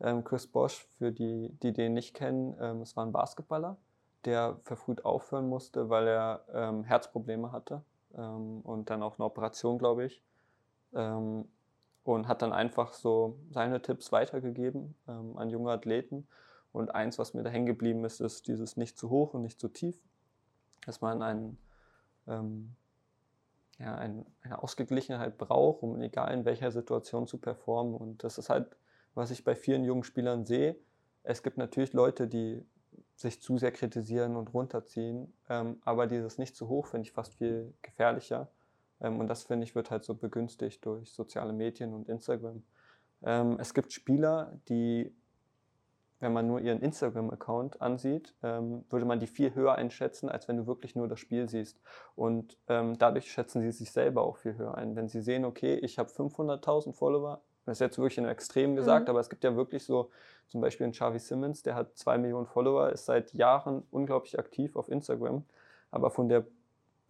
Ähm, 0.00 0.24
Chris 0.24 0.46
Bosch, 0.46 0.86
für 0.98 1.12
die, 1.12 1.50
die 1.62 1.72
den 1.72 1.92
nicht 1.92 2.14
kennen, 2.14 2.56
ähm, 2.60 2.80
es 2.80 2.96
war 2.96 3.04
ein 3.04 3.12
Basketballer, 3.12 3.76
der 4.24 4.58
verfrüht 4.64 5.04
aufhören 5.04 5.48
musste, 5.48 5.90
weil 5.90 6.08
er 6.08 6.44
ähm, 6.52 6.84
Herzprobleme 6.84 7.52
hatte 7.52 7.82
ähm, 8.16 8.62
und 8.62 8.90
dann 8.90 9.02
auch 9.02 9.18
eine 9.18 9.26
Operation, 9.26 9.78
glaube 9.78 10.06
ich. 10.06 10.22
Ähm, 10.94 11.44
und 12.04 12.28
hat 12.28 12.42
dann 12.42 12.52
einfach 12.52 12.92
so 12.94 13.38
seine 13.50 13.82
Tipps 13.82 14.12
weitergegeben 14.12 14.94
an 15.06 15.50
junge 15.50 15.70
Athleten. 15.70 16.26
Und 16.72 16.94
eins, 16.94 17.18
was 17.18 17.34
mir 17.34 17.42
da 17.42 17.50
hängen 17.50 17.66
geblieben 17.66 18.04
ist, 18.04 18.20
ist 18.20 18.46
dieses 18.46 18.76
nicht 18.76 18.96
zu 18.96 19.10
hoch 19.10 19.34
und 19.34 19.42
nicht 19.42 19.60
zu 19.60 19.68
tief 19.68 19.98
dass 20.84 21.00
man 21.00 21.22
ein, 21.22 21.58
ähm, 22.26 22.74
ja, 23.78 23.94
ein, 23.94 24.26
eine 24.42 24.62
Ausgeglichenheit 24.62 25.38
braucht, 25.38 25.82
um 25.82 26.00
egal 26.00 26.32
in 26.34 26.44
welcher 26.44 26.70
Situation 26.70 27.26
zu 27.26 27.38
performen. 27.38 27.94
Und 27.94 28.24
das 28.24 28.38
ist 28.38 28.50
halt, 28.50 28.76
was 29.14 29.30
ich 29.30 29.44
bei 29.44 29.54
vielen 29.54 29.84
jungen 29.84 30.04
Spielern 30.04 30.44
sehe. 30.44 30.76
Es 31.22 31.42
gibt 31.42 31.58
natürlich 31.58 31.92
Leute, 31.92 32.28
die 32.28 32.64
sich 33.14 33.40
zu 33.42 33.58
sehr 33.58 33.72
kritisieren 33.72 34.36
und 34.36 34.54
runterziehen, 34.54 35.32
ähm, 35.48 35.80
aber 35.84 36.06
dieses 36.06 36.38
nicht 36.38 36.56
zu 36.56 36.68
hoch 36.68 36.86
finde 36.86 37.06
ich 37.06 37.12
fast 37.12 37.34
viel 37.34 37.74
gefährlicher. 37.82 38.48
Ähm, 39.00 39.18
und 39.18 39.28
das 39.28 39.44
finde 39.44 39.64
ich 39.64 39.74
wird 39.74 39.90
halt 39.90 40.04
so 40.04 40.14
begünstigt 40.14 40.84
durch 40.84 41.12
soziale 41.12 41.52
Medien 41.52 41.94
und 41.94 42.08
Instagram. 42.08 42.62
Ähm, 43.22 43.56
es 43.58 43.74
gibt 43.74 43.92
Spieler, 43.92 44.58
die 44.68 45.14
wenn 46.22 46.34
man 46.34 46.46
nur 46.46 46.60
ihren 46.60 46.82
Instagram-Account 46.82 47.80
ansieht, 47.80 48.34
ähm, 48.42 48.84
würde 48.90 49.06
man 49.06 49.20
die 49.20 49.26
viel 49.26 49.54
höher 49.54 49.76
einschätzen, 49.76 50.28
als 50.28 50.48
wenn 50.48 50.58
du 50.58 50.66
wirklich 50.66 50.94
nur 50.94 51.08
das 51.08 51.18
Spiel 51.18 51.48
siehst. 51.48 51.80
Und 52.14 52.58
dadurch 52.66 53.32
schätzen 53.32 53.62
sie 53.62 53.72
sich 53.72 53.90
selber 53.90 54.20
auch 54.20 54.36
viel 54.36 54.54
höher 54.58 54.74
ein. 54.74 54.96
Wenn 54.96 55.08
sie 55.08 55.22
sehen, 55.22 55.46
okay, 55.46 55.76
ich 55.76 55.98
habe 55.98 56.10
500.000 56.10 56.92
Follower, 56.92 57.40
das 57.64 57.76
ist 57.76 57.80
jetzt 57.80 57.98
wirklich 57.98 58.18
in 58.18 58.26
Extrem 58.26 58.76
gesagt, 58.76 59.06
mhm. 59.06 59.10
aber 59.10 59.20
es 59.20 59.30
gibt 59.30 59.44
ja 59.44 59.56
wirklich 59.56 59.84
so, 59.84 60.10
zum 60.48 60.60
Beispiel 60.60 60.84
einen 60.84 60.92
Xavi 60.92 61.18
Simmons, 61.18 61.62
der 61.62 61.74
hat 61.74 61.96
zwei 61.96 62.18
Millionen 62.18 62.46
Follower, 62.46 62.90
ist 62.90 63.06
seit 63.06 63.32
Jahren 63.32 63.84
unglaublich 63.90 64.38
aktiv 64.38 64.76
auf 64.76 64.88
Instagram, 64.88 65.44
aber 65.90 66.10
von 66.10 66.28
der 66.28 66.44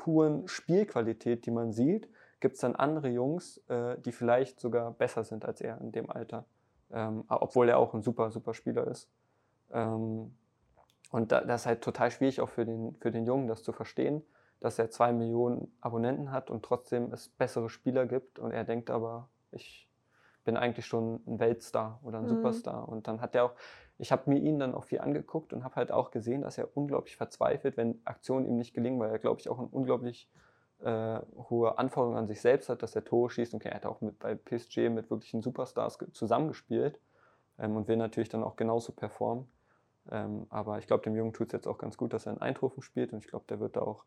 puren 0.00 0.48
Spielqualität, 0.48 1.46
die 1.46 1.50
man 1.50 1.72
sieht, 1.72 2.08
gibt 2.40 2.54
es 2.54 2.60
dann 2.62 2.74
andere 2.74 3.08
Jungs, 3.08 3.58
äh, 3.68 3.98
die 4.00 4.12
vielleicht 4.12 4.58
sogar 4.58 4.92
besser 4.92 5.24
sind 5.24 5.44
als 5.44 5.60
er 5.60 5.80
in 5.80 5.92
dem 5.92 6.10
Alter. 6.10 6.44
ähm, 6.92 7.24
obwohl 7.28 7.68
er 7.68 7.78
auch 7.78 7.94
ein 7.94 8.02
super, 8.02 8.32
super 8.32 8.52
Spieler 8.52 8.86
ist. 8.88 9.08
Ähm, 9.70 10.34
und 11.12 11.30
da, 11.30 11.40
das 11.42 11.62
ist 11.62 11.66
halt 11.66 11.82
total 11.82 12.10
schwierig 12.10 12.40
auch 12.40 12.48
für 12.48 12.64
den, 12.64 12.96
für 12.96 13.10
den 13.10 13.26
Jungen, 13.26 13.46
das 13.46 13.62
zu 13.62 13.72
verstehen, 13.72 14.22
dass 14.58 14.78
er 14.78 14.90
zwei 14.90 15.12
Millionen 15.12 15.72
Abonnenten 15.80 16.32
hat 16.32 16.50
und 16.50 16.64
trotzdem 16.64 17.12
es 17.12 17.28
bessere 17.28 17.70
Spieler 17.70 18.06
gibt 18.06 18.38
und 18.38 18.50
er 18.50 18.64
denkt 18.64 18.90
aber, 18.90 19.28
ich 19.52 19.88
bin 20.44 20.56
eigentlich 20.56 20.86
schon 20.86 21.20
ein 21.26 21.38
Weltstar 21.38 22.00
oder 22.02 22.18
ein 22.18 22.24
mhm. 22.24 22.28
Superstar. 22.28 22.88
Und 22.88 23.06
dann 23.06 23.20
hat 23.20 23.34
er 23.34 23.44
auch, 23.44 23.54
ich 24.00 24.12
habe 24.12 24.30
mir 24.30 24.38
ihn 24.38 24.58
dann 24.58 24.74
auch 24.74 24.84
viel 24.84 25.00
angeguckt 25.00 25.52
und 25.52 25.62
habe 25.62 25.76
halt 25.76 25.92
auch 25.92 26.10
gesehen, 26.10 26.42
dass 26.42 26.56
er 26.56 26.74
unglaublich 26.74 27.16
verzweifelt, 27.16 27.76
wenn 27.76 28.00
Aktionen 28.04 28.46
ihm 28.46 28.56
nicht 28.56 28.72
gelingen, 28.72 28.98
weil 28.98 29.10
er, 29.10 29.18
glaube 29.18 29.40
ich, 29.40 29.48
auch 29.48 29.58
eine 29.58 29.68
unglaublich 29.68 30.28
äh, 30.82 31.20
hohe 31.50 31.78
Anforderungen 31.78 32.18
an 32.18 32.26
sich 32.26 32.40
selbst 32.40 32.70
hat, 32.70 32.82
dass 32.82 32.96
er 32.96 33.04
Tore 33.04 33.30
schießt. 33.30 33.52
Und 33.52 33.64
er 33.64 33.74
hat 33.74 33.84
auch 33.84 34.00
mit, 34.00 34.18
bei 34.18 34.34
PSG 34.34 34.88
mit 34.88 35.10
wirklichen 35.10 35.42
Superstars 35.42 35.98
zusammengespielt 36.12 36.98
ähm, 37.58 37.76
und 37.76 37.88
will 37.88 37.98
natürlich 37.98 38.30
dann 38.30 38.42
auch 38.42 38.56
genauso 38.56 38.92
performen. 38.92 39.46
Ähm, 40.10 40.46
aber 40.48 40.78
ich 40.78 40.86
glaube, 40.86 41.02
dem 41.02 41.14
Jungen 41.14 41.34
tut 41.34 41.48
es 41.48 41.52
jetzt 41.52 41.68
auch 41.68 41.76
ganz 41.76 41.98
gut, 41.98 42.14
dass 42.14 42.26
er 42.26 42.32
in 42.32 42.40
Eindhoven 42.40 42.82
spielt 42.82 43.12
und 43.12 43.18
ich 43.18 43.28
glaube, 43.28 43.44
der 43.50 43.60
wird 43.60 43.76
da 43.76 43.82
auch 43.82 44.04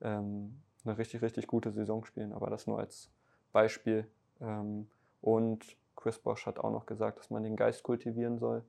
ähm, 0.00 0.62
eine 0.84 0.96
richtig, 0.96 1.20
richtig 1.20 1.46
gute 1.46 1.70
Saison 1.70 2.06
spielen. 2.06 2.32
Aber 2.32 2.48
das 2.48 2.66
nur 2.66 2.78
als 2.78 3.10
Beispiel. 3.52 4.08
Ähm, 4.40 4.88
und 5.20 5.76
Chris 5.96 6.18
Bosch 6.18 6.46
hat 6.46 6.58
auch 6.58 6.70
noch 6.70 6.86
gesagt, 6.86 7.18
dass 7.18 7.30
man 7.30 7.42
den 7.42 7.56
Geist 7.56 7.82
kultivieren 7.82 8.38
soll, 8.38 8.64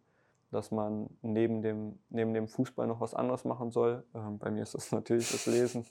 dass 0.52 0.72
man 0.72 1.10
neben 1.22 1.62
dem, 1.62 2.00
neben 2.10 2.34
dem 2.34 2.48
Fußball 2.48 2.88
noch 2.88 3.02
was 3.02 3.14
anderes 3.14 3.46
machen 3.46 3.72
soll. 3.72 4.06
Ähm, 4.14 4.38
bei 4.38 4.52
mir 4.52 4.64
ist 4.64 4.76
das 4.76 4.92
natürlich 4.92 5.32
das 5.32 5.46
Lesen. 5.46 5.86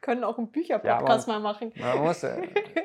Können 0.00 0.24
auch 0.24 0.36
einen 0.36 0.50
Bücherpodcast 0.50 1.28
ja, 1.28 1.34
mal 1.34 1.40
machen. 1.40 1.72
Man 1.78 2.02
muss, 2.02 2.24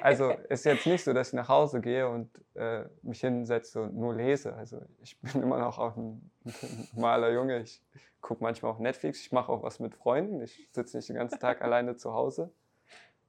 also 0.01 0.31
ist 0.49 0.65
jetzt 0.65 0.85
nicht 0.85 1.03
so, 1.03 1.13
dass 1.13 1.29
ich 1.29 1.33
nach 1.33 1.49
Hause 1.49 1.81
gehe 1.81 2.07
und 2.07 2.29
äh, 2.55 2.85
mich 3.01 3.21
hinsetze 3.21 3.81
und 3.81 3.95
nur 3.95 4.13
lese. 4.13 4.53
Also 4.55 4.81
ich 5.01 5.19
bin 5.19 5.41
immer 5.41 5.57
noch 5.57 5.79
auch 5.79 5.97
ein, 5.97 6.29
ein 6.45 6.87
normaler 6.93 7.31
Junge. 7.31 7.61
Ich 7.61 7.81
gucke 8.21 8.43
manchmal 8.43 8.71
auch 8.71 8.79
Netflix. 8.79 9.21
Ich 9.21 9.31
mache 9.31 9.51
auch 9.51 9.63
was 9.63 9.79
mit 9.79 9.95
Freunden. 9.95 10.41
Ich 10.41 10.69
sitze 10.71 10.97
nicht 10.97 11.09
den 11.09 11.15
ganzen 11.15 11.39
Tag 11.39 11.61
alleine 11.61 11.95
zu 11.95 12.13
Hause. 12.13 12.51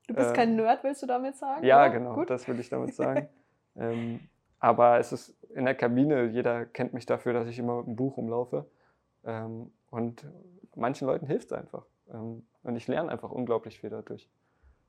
Du 0.07 0.15
bist 0.15 0.31
äh, 0.31 0.35
kein 0.35 0.57
Nerd, 0.57 0.83
willst 0.85 1.03
du 1.03 1.07
damit 1.07 1.37
sagen? 1.37 1.65
Ja, 1.65 1.83
oder? 1.83 1.91
genau, 1.91 2.15
Gut. 2.15 2.31
das 2.31 2.49
will 2.49 2.59
ich 2.61 2.69
damit 2.69 2.95
sagen. 2.95 3.29
Ähm, 3.81 4.19
aber 4.61 4.99
es 4.99 5.13
ist 5.13 5.37
in 5.55 5.65
der 5.65 5.75
Kabine, 5.75 6.27
jeder 6.27 6.67
kennt 6.67 6.93
mich 6.93 7.07
dafür, 7.07 7.33
dass 7.33 7.49
ich 7.49 7.59
immer 7.59 7.79
mit 7.79 7.87
einem 7.87 7.97
Buch 7.97 8.17
umlaufe. 8.17 8.67
Ähm, 9.25 9.73
und 9.91 10.27
manchen 10.75 11.07
Leuten 11.07 11.27
hilft 11.27 11.47
es 11.47 11.53
einfach. 11.53 11.85
Ähm, 12.13 12.45
und 12.63 12.77
ich 12.77 12.89
lerne 12.89 13.11
einfach 13.11 13.31
unglaublich 13.31 13.81
viel 13.81 13.91
dadurch. 13.91 14.29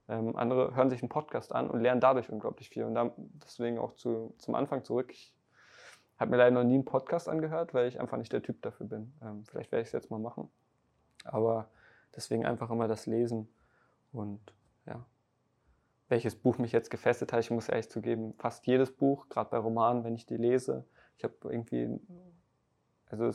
Ähm, 0.08 0.36
andere 0.36 0.76
hören 0.76 0.90
sich 0.90 1.02
einen 1.02 1.10
Podcast 1.10 1.54
an 1.54 1.70
und 1.70 1.82
lernen 1.82 2.02
dadurch 2.02 2.30
unglaublich 2.30 2.70
viel. 2.70 2.84
Und 2.84 2.96
dann, 2.96 3.12
deswegen 3.44 3.78
auch 3.78 3.94
zu, 3.94 4.34
zum 4.38 4.56
Anfang 4.56 4.84
zurück. 4.84 5.12
Ich 5.12 5.34
habe 6.18 6.32
mir 6.32 6.38
leider 6.38 6.52
noch 6.52 6.64
nie 6.64 6.74
einen 6.74 6.86
Podcast 6.86 7.30
angehört, 7.30 7.74
weil 7.74 7.88
ich 7.88 8.00
einfach 8.00 8.18
nicht 8.18 8.34
der 8.34 8.42
Typ 8.42 8.62
dafür 8.62 8.88
bin. 8.88 9.14
Ähm, 9.22 9.46
vielleicht 9.46 9.72
werde 9.72 9.82
ich 9.82 9.88
es 9.88 9.94
jetzt 9.94 10.12
mal 10.12 10.20
machen. 10.20 10.50
Aber 11.24 11.70
deswegen 12.16 12.46
einfach 12.46 12.72
immer 12.72 12.88
das 12.88 13.06
Lesen 13.06 13.48
und 14.12 14.42
ja 14.86 15.06
welches 16.10 16.36
Buch 16.36 16.58
mich 16.58 16.72
jetzt 16.72 16.90
gefesselt 16.90 17.32
hat. 17.32 17.40
Ich 17.40 17.52
muss 17.52 17.70
ehrlich 17.70 17.90
zugeben, 17.90 18.34
fast 18.38 18.66
jedes 18.68 18.92
Buch, 18.92 19.30
gerade 19.30 19.50
bei 19.52 19.58
Romanen, 19.58 20.04
wenn 20.04 20.16
ich 20.16 20.26
die 20.26 20.38
lese. 20.38 20.84
Ich 21.18 21.24
habe 21.24 21.36
irgendwie, 21.44 22.00
also 23.10 23.32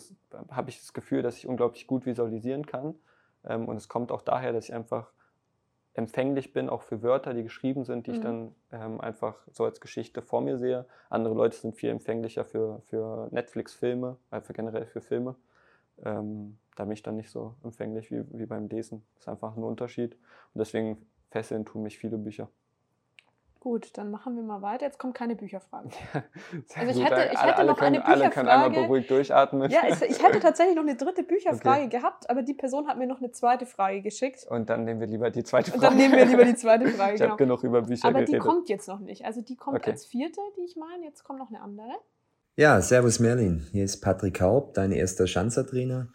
habe 0.50 0.70
ich 0.70 0.80
das 0.80 0.92
Gefühl, 0.92 1.22
dass 1.22 1.36
ich 1.36 1.46
unglaublich 1.46 1.86
gut 1.86 2.04
visualisieren 2.04 2.66
kann. 2.66 2.96
Ähm, 3.44 3.68
und 3.68 3.76
es 3.76 3.88
kommt 3.88 4.10
auch 4.10 4.22
daher, 4.22 4.52
dass 4.52 4.64
ich 4.64 4.74
einfach 4.74 5.12
empfänglich 5.94 6.52
bin, 6.52 6.68
auch 6.68 6.82
für 6.82 7.02
Wörter, 7.02 7.34
die 7.34 7.44
geschrieben 7.44 7.84
sind, 7.84 8.08
die 8.08 8.10
mhm. 8.10 8.16
ich 8.16 8.22
dann 8.22 8.54
ähm, 8.72 9.00
einfach 9.00 9.36
so 9.52 9.64
als 9.64 9.80
Geschichte 9.80 10.22
vor 10.22 10.40
mir 10.40 10.58
sehe. 10.58 10.86
Andere 11.08 11.34
Leute 11.34 11.56
sind 11.56 11.76
viel 11.76 11.90
empfänglicher 11.90 12.44
für, 12.44 12.82
für 12.86 13.28
Netflix-Filme, 13.30 14.16
für 14.42 14.52
generell 14.52 14.86
für 14.86 15.00
Filme. 15.00 15.36
Ähm, 16.04 16.58
da 16.74 16.84
bin 16.84 16.94
ich 16.94 17.04
dann 17.04 17.14
nicht 17.14 17.30
so 17.30 17.54
empfänglich 17.62 18.10
wie, 18.10 18.24
wie 18.36 18.46
beim 18.46 18.66
Lesen. 18.66 19.04
Das 19.14 19.24
ist 19.24 19.28
einfach 19.28 19.56
ein 19.56 19.62
Unterschied. 19.62 20.14
Und 20.52 20.58
deswegen 20.58 21.06
fesseln 21.30 21.64
tun 21.64 21.84
mich 21.84 21.98
viele 21.98 22.18
Bücher. 22.18 22.48
Gut, 23.64 23.96
dann 23.96 24.10
machen 24.10 24.36
wir 24.36 24.42
mal 24.42 24.60
weiter. 24.60 24.84
Jetzt 24.84 24.98
kommt 24.98 25.14
keine 25.14 25.36
Bücherfrage. 25.36 25.88
also 26.74 27.00
ich 27.00 27.02
hätte, 27.02 27.30
ich 27.32 27.42
hätte 27.42 27.56
alle, 27.56 27.70
noch 27.70 27.78
können, 27.78 27.94
eine 27.94 28.00
Bücherfrage. 28.00 28.24
Alle 28.24 28.30
können 28.30 28.48
einmal 28.50 28.70
beruhigt 28.70 29.10
durchatmen. 29.10 29.70
Ja, 29.70 29.88
ich, 29.88 30.02
ich 30.02 30.22
hätte 30.22 30.38
tatsächlich 30.42 30.76
noch 30.76 30.82
eine 30.82 30.96
dritte 30.96 31.22
Bücherfrage 31.22 31.84
okay. 31.84 31.88
gehabt, 31.88 32.28
aber 32.28 32.42
die 32.42 32.52
Person 32.52 32.86
hat 32.86 32.98
mir 32.98 33.06
noch 33.06 33.20
eine 33.20 33.30
zweite 33.30 33.64
Frage 33.64 34.02
geschickt. 34.02 34.44
Und 34.50 34.68
dann 34.68 34.84
nehmen 34.84 35.00
wir 35.00 35.06
lieber 35.06 35.30
die 35.30 35.44
zweite 35.44 35.70
Frage. 35.70 35.78
Und 35.78 35.82
dann 35.82 35.96
nehmen 35.96 36.14
wir 36.14 36.26
lieber 36.26 36.44
die 36.44 36.56
zweite 36.56 36.86
Frage. 36.88 37.14
ich 37.14 37.20
genau. 37.20 37.30
habe 37.30 37.42
genug 37.42 37.64
über 37.64 37.80
Bücher 37.80 38.06
aber 38.06 38.18
geredet. 38.18 38.34
Aber 38.34 38.50
die 38.50 38.54
kommt 38.54 38.68
jetzt 38.68 38.86
noch 38.86 39.00
nicht. 39.00 39.24
Also 39.24 39.40
die 39.40 39.56
kommt 39.56 39.78
okay. 39.78 39.92
als 39.92 40.04
vierte, 40.04 40.42
die 40.58 40.64
ich 40.66 40.76
meine. 40.76 41.06
Jetzt 41.06 41.24
kommt 41.24 41.38
noch 41.38 41.48
eine 41.48 41.62
andere. 41.62 41.94
Ja, 42.56 42.82
servus 42.82 43.18
Merlin. 43.18 43.66
Hier 43.72 43.84
ist 43.84 44.02
Patrick 44.02 44.42
Haupt, 44.42 44.76
dein 44.76 44.92
erster 44.92 45.26
Schanzertrainer. 45.26 46.08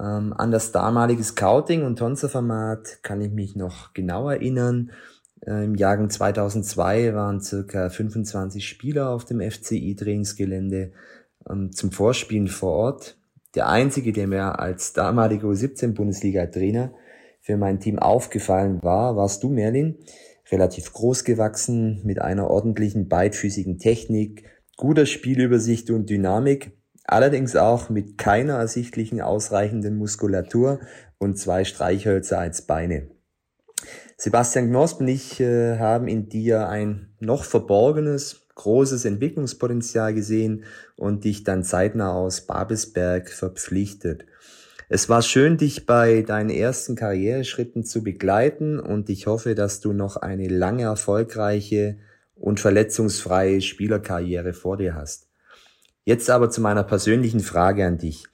Ähm, 0.00 0.32
an 0.34 0.50
das 0.50 0.72
damalige 0.72 1.22
Scouting 1.22 1.84
und 1.84 1.98
Tonzer-Format 1.98 3.02
kann 3.02 3.20
ich 3.20 3.30
mich 3.30 3.56
noch 3.56 3.92
genau 3.92 4.30
erinnern. 4.30 4.90
Äh, 5.46 5.64
Im 5.64 5.74
Jahrgang 5.74 6.10
2002 6.10 7.14
waren 7.14 7.40
circa 7.40 7.88
25 7.88 8.66
Spieler 8.66 9.10
auf 9.10 9.24
dem 9.24 9.40
FCI-Trainingsgelände 9.40 10.92
ähm, 11.48 11.72
zum 11.72 11.92
Vorspielen 11.92 12.48
vor 12.48 12.72
Ort. 12.72 13.18
Der 13.54 13.68
einzige, 13.68 14.12
der 14.12 14.28
mir 14.28 14.58
als 14.58 14.92
damaliger 14.92 15.48
U17-Bundesliga-Trainer 15.48 16.92
für 17.40 17.56
mein 17.56 17.80
Team 17.80 17.98
aufgefallen 17.98 18.82
war, 18.82 19.16
warst 19.16 19.42
du, 19.42 19.50
Merlin. 19.50 19.98
Relativ 20.50 20.92
groß 20.92 21.24
gewachsen, 21.24 22.00
mit 22.04 22.20
einer 22.20 22.48
ordentlichen 22.48 23.08
beidfüßigen 23.08 23.78
Technik, 23.78 24.44
guter 24.76 25.06
Spielübersicht 25.06 25.90
und 25.90 26.10
Dynamik, 26.10 26.72
allerdings 27.04 27.56
auch 27.56 27.88
mit 27.90 28.18
keiner 28.18 28.54
ersichtlichen 28.54 29.20
ausreichenden 29.20 29.96
Muskulatur 29.96 30.80
und 31.18 31.38
zwei 31.38 31.64
Streichhölzer 31.64 32.38
als 32.38 32.62
Beine. 32.62 33.11
Sebastian 34.24 34.68
Knosp 34.68 35.00
und 35.00 35.08
ich 35.08 35.40
äh, 35.40 35.80
haben 35.80 36.06
in 36.06 36.28
dir 36.28 36.68
ein 36.68 37.08
noch 37.18 37.42
verborgenes, 37.42 38.46
großes 38.54 39.04
Entwicklungspotenzial 39.04 40.14
gesehen 40.14 40.62
und 40.94 41.24
dich 41.24 41.42
dann 41.42 41.64
zeitnah 41.64 42.12
aus 42.12 42.42
Babelsberg 42.42 43.28
verpflichtet. 43.30 44.24
Es 44.88 45.08
war 45.08 45.22
schön, 45.22 45.56
dich 45.56 45.86
bei 45.86 46.22
deinen 46.22 46.50
ersten 46.50 46.94
Karriereschritten 46.94 47.82
zu 47.82 48.04
begleiten 48.04 48.78
und 48.78 49.10
ich 49.10 49.26
hoffe, 49.26 49.56
dass 49.56 49.80
du 49.80 49.92
noch 49.92 50.14
eine 50.14 50.46
lange 50.46 50.84
erfolgreiche 50.84 51.98
und 52.36 52.60
verletzungsfreie 52.60 53.60
Spielerkarriere 53.60 54.52
vor 54.52 54.76
dir 54.76 54.94
hast. 54.94 55.26
Jetzt 56.04 56.30
aber 56.30 56.48
zu 56.48 56.60
meiner 56.60 56.84
persönlichen 56.84 57.40
Frage 57.40 57.84
an 57.84 57.98
dich. 57.98 58.26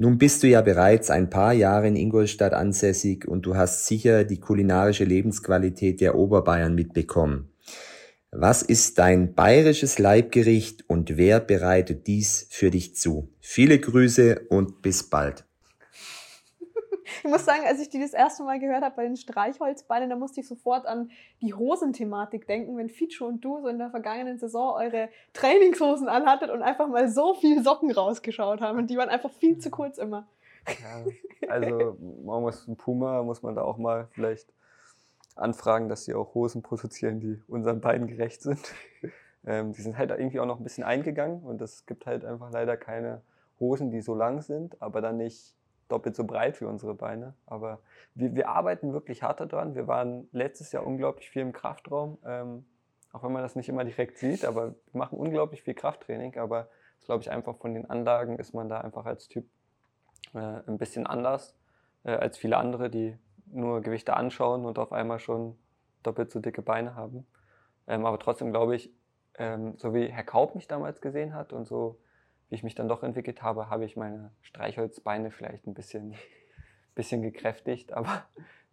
Nun 0.00 0.16
bist 0.16 0.42
du 0.42 0.46
ja 0.46 0.62
bereits 0.62 1.10
ein 1.10 1.28
paar 1.28 1.52
Jahre 1.52 1.86
in 1.86 1.94
Ingolstadt 1.94 2.54
ansässig 2.54 3.28
und 3.28 3.44
du 3.44 3.56
hast 3.56 3.84
sicher 3.84 4.24
die 4.24 4.40
kulinarische 4.40 5.04
Lebensqualität 5.04 6.00
der 6.00 6.14
Oberbayern 6.14 6.74
mitbekommen. 6.74 7.50
Was 8.30 8.62
ist 8.62 8.98
dein 8.98 9.34
bayerisches 9.34 9.98
Leibgericht 9.98 10.88
und 10.88 11.18
wer 11.18 11.38
bereitet 11.38 12.06
dies 12.06 12.46
für 12.48 12.70
dich 12.70 12.96
zu? 12.96 13.28
Viele 13.40 13.78
Grüße 13.78 14.46
und 14.48 14.80
bis 14.80 15.02
bald. 15.02 15.44
Ich 17.18 17.30
muss 17.30 17.44
sagen, 17.44 17.62
als 17.66 17.80
ich 17.80 17.88
die 17.88 18.00
das 18.00 18.12
erste 18.12 18.42
Mal 18.42 18.58
gehört 18.58 18.82
habe 18.82 18.96
bei 18.96 19.04
den 19.04 19.16
Streichholzbeinen, 19.16 20.10
da 20.10 20.16
musste 20.16 20.40
ich 20.40 20.48
sofort 20.48 20.86
an 20.86 21.10
die 21.40 21.54
Hosenthematik 21.54 22.46
denken, 22.46 22.76
wenn 22.76 22.88
Ficho 22.88 23.26
und 23.26 23.44
du 23.44 23.60
so 23.60 23.68
in 23.68 23.78
der 23.78 23.90
vergangenen 23.90 24.38
Saison 24.38 24.74
eure 24.74 25.08
Trainingshosen 25.32 26.08
anhattet 26.08 26.50
und 26.50 26.62
einfach 26.62 26.88
mal 26.88 27.08
so 27.08 27.34
viel 27.34 27.62
Socken 27.62 27.90
rausgeschaut 27.90 28.60
haben 28.60 28.78
und 28.78 28.88
die 28.88 28.96
waren 28.96 29.08
einfach 29.08 29.30
viel 29.30 29.58
zu 29.58 29.70
kurz 29.70 29.98
immer. 29.98 30.26
Ja, 30.66 31.48
also 31.48 31.96
man 32.24 32.42
muss 32.42 32.68
Puma 32.76 33.22
muss 33.22 33.42
man 33.42 33.54
da 33.54 33.62
auch 33.62 33.78
mal 33.78 34.08
vielleicht 34.12 34.52
anfragen, 35.36 35.88
dass 35.88 36.04
sie 36.04 36.14
auch 36.14 36.34
Hosen 36.34 36.62
produzieren, 36.62 37.20
die 37.20 37.42
unseren 37.48 37.80
Beinen 37.80 38.06
gerecht 38.06 38.42
sind. 38.42 38.60
Ähm, 39.46 39.72
die 39.72 39.80
sind 39.80 39.96
halt 39.96 40.10
irgendwie 40.10 40.38
auch 40.38 40.44
noch 40.44 40.60
ein 40.60 40.64
bisschen 40.64 40.84
eingegangen 40.84 41.42
und 41.44 41.62
es 41.62 41.86
gibt 41.86 42.04
halt 42.04 42.26
einfach 42.26 42.52
leider 42.52 42.76
keine 42.76 43.22
Hosen, 43.58 43.90
die 43.90 44.02
so 44.02 44.14
lang 44.14 44.42
sind, 44.42 44.82
aber 44.82 45.00
dann 45.00 45.16
nicht 45.16 45.54
doppelt 45.90 46.16
so 46.16 46.24
breit 46.24 46.56
für 46.56 46.68
unsere 46.68 46.94
Beine. 46.94 47.34
Aber 47.46 47.80
wir, 48.14 48.34
wir 48.34 48.48
arbeiten 48.48 48.92
wirklich 48.92 49.22
hart 49.22 49.40
daran. 49.40 49.74
Wir 49.74 49.86
waren 49.86 50.28
letztes 50.32 50.72
Jahr 50.72 50.86
unglaublich 50.86 51.30
viel 51.30 51.42
im 51.42 51.52
Kraftraum, 51.52 52.18
ähm, 52.24 52.64
auch 53.12 53.22
wenn 53.24 53.32
man 53.32 53.42
das 53.42 53.56
nicht 53.56 53.68
immer 53.68 53.84
direkt 53.84 54.18
sieht, 54.18 54.44
aber 54.44 54.68
wir 54.68 54.98
machen 54.98 55.18
unglaublich 55.18 55.62
viel 55.62 55.74
Krafttraining. 55.74 56.38
Aber 56.38 56.68
das 56.98 57.06
glaube 57.06 57.22
ich 57.22 57.30
einfach 57.30 57.56
von 57.56 57.74
den 57.74 57.88
Anlagen 57.88 58.38
ist 58.38 58.54
man 58.54 58.68
da 58.68 58.80
einfach 58.80 59.04
als 59.06 59.28
Typ 59.28 59.46
äh, 60.34 60.38
ein 60.38 60.78
bisschen 60.78 61.06
anders 61.06 61.56
äh, 62.04 62.12
als 62.12 62.38
viele 62.38 62.56
andere, 62.56 62.90
die 62.90 63.16
nur 63.46 63.80
Gewichte 63.80 64.14
anschauen 64.14 64.64
und 64.64 64.78
auf 64.78 64.92
einmal 64.92 65.18
schon 65.18 65.56
doppelt 66.02 66.30
so 66.30 66.40
dicke 66.40 66.62
Beine 66.62 66.94
haben. 66.94 67.26
Ähm, 67.86 68.06
aber 68.06 68.18
trotzdem 68.18 68.52
glaube 68.52 68.76
ich, 68.76 68.92
ähm, 69.38 69.76
so 69.76 69.94
wie 69.94 70.06
Herr 70.06 70.24
Kaup 70.24 70.54
mich 70.54 70.68
damals 70.68 71.00
gesehen 71.00 71.34
hat 71.34 71.52
und 71.52 71.66
so 71.66 71.98
wie 72.50 72.56
ich 72.56 72.62
mich 72.62 72.74
dann 72.74 72.88
doch 72.88 73.02
entwickelt 73.02 73.42
habe, 73.42 73.70
habe 73.70 73.84
ich 73.84 73.96
meine 73.96 74.32
Streichholzbeine 74.42 75.30
vielleicht 75.30 75.66
ein 75.66 75.74
bisschen, 75.74 76.14
bisschen 76.94 77.22
gekräftigt. 77.22 77.92
Aber 77.92 78.24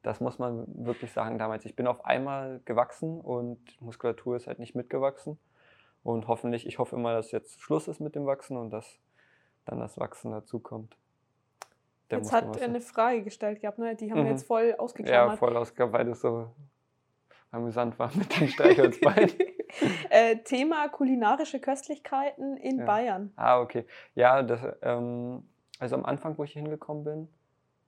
das 0.04 0.20
muss 0.20 0.40
man 0.40 0.66
wirklich 0.86 1.12
sagen 1.12 1.38
damals. 1.38 1.66
Ich 1.66 1.76
bin 1.76 1.88
auf 1.88 2.04
einmal 2.06 2.62
gewachsen 2.66 3.22
und 3.22 3.60
Muskulatur 3.82 4.36
ist 4.36 4.48
halt 4.48 4.60
nicht 4.60 4.76
mitgewachsen. 4.76 5.38
Und 6.04 6.28
hoffentlich, 6.28 6.66
ich 6.66 6.80
hoffe 6.80 6.96
immer, 6.96 7.14
dass 7.14 7.32
jetzt 7.32 7.62
Schluss 7.62 7.88
ist 7.88 8.00
mit 8.00 8.16
dem 8.16 8.26
Wachsen 8.26 8.58
und 8.58 8.70
dass 8.72 9.00
dann 9.66 9.80
das 9.80 9.98
Wachsen 9.98 10.32
dazukommt. 10.32 10.96
Der 12.10 12.20
jetzt 12.20 12.32
hat 12.32 12.56
er 12.56 12.64
eine 12.64 12.80
Frage 12.80 13.24
gestellt 13.24 13.60
gehabt, 13.60 13.80
ne? 13.80 13.96
die 13.96 14.10
haben 14.12 14.22
Mhm. 14.22 14.26
wir 14.26 14.32
jetzt 14.32 14.48
voll 14.48 14.74
ausgeklammert. 14.78 15.34
Ja, 15.34 15.38
voll 15.38 15.58
ausgegangen, 15.58 15.92
weil 15.92 16.06
das 16.06 16.22
so 16.22 16.50
amüsant 17.52 17.98
war 18.00 18.12
mit 18.16 18.40
den 18.40 18.48
Streichholzbeinen. 18.48 19.32
äh, 20.10 20.38
Thema 20.38 20.88
kulinarische 20.90 21.60
Köstlichkeiten 21.60 22.58
in 22.58 22.80
Ja. 22.80 22.86
Bayern. 22.86 23.32
ah, 23.36 23.60
okay. 23.62 23.86
Ja, 24.16 24.44
das, 24.44 24.62
ähm, 24.82 25.48
also 25.80 25.96
am 25.96 26.06
Anfang, 26.06 26.38
wo 26.38 26.44
ich 26.44 26.54
hier 26.54 26.62
hingekommen 26.62 27.04
bin, 27.04 27.28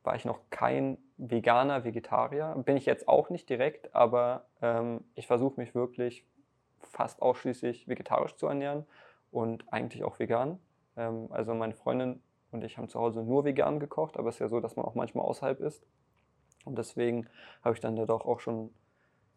war 0.03 0.15
ich 0.15 0.25
noch 0.25 0.39
kein 0.49 0.97
Veganer, 1.17 1.83
Vegetarier. 1.83 2.55
Bin 2.65 2.77
ich 2.77 2.85
jetzt 2.85 3.07
auch 3.07 3.29
nicht 3.29 3.49
direkt, 3.49 3.93
aber 3.93 4.45
ähm, 4.61 5.03
ich 5.15 5.27
versuche 5.27 5.59
mich 5.59 5.75
wirklich 5.75 6.25
fast 6.79 7.21
ausschließlich 7.21 7.87
vegetarisch 7.87 8.35
zu 8.35 8.47
ernähren 8.47 8.85
und 9.31 9.65
eigentlich 9.71 10.03
auch 10.05 10.17
vegan. 10.19 10.59
Ähm, 10.95 11.27
also 11.31 11.53
meine 11.53 11.73
Freundin 11.73 12.21
und 12.51 12.63
ich 12.63 12.77
haben 12.77 12.87
zu 12.87 12.99
Hause 12.99 13.21
nur 13.23 13.43
vegan 13.45 13.79
gekocht, 13.79 14.17
aber 14.17 14.29
es 14.29 14.35
ist 14.35 14.39
ja 14.39 14.47
so, 14.47 14.59
dass 14.59 14.75
man 14.75 14.85
auch 14.85 14.95
manchmal 14.95 15.25
außerhalb 15.25 15.59
ist. 15.59 15.85
Und 16.65 16.77
deswegen 16.77 17.27
habe 17.63 17.75
ich 17.75 17.81
dann 17.81 17.95
da 17.95 18.05
doch 18.05 18.25
auch 18.25 18.39
schon, 18.39 18.73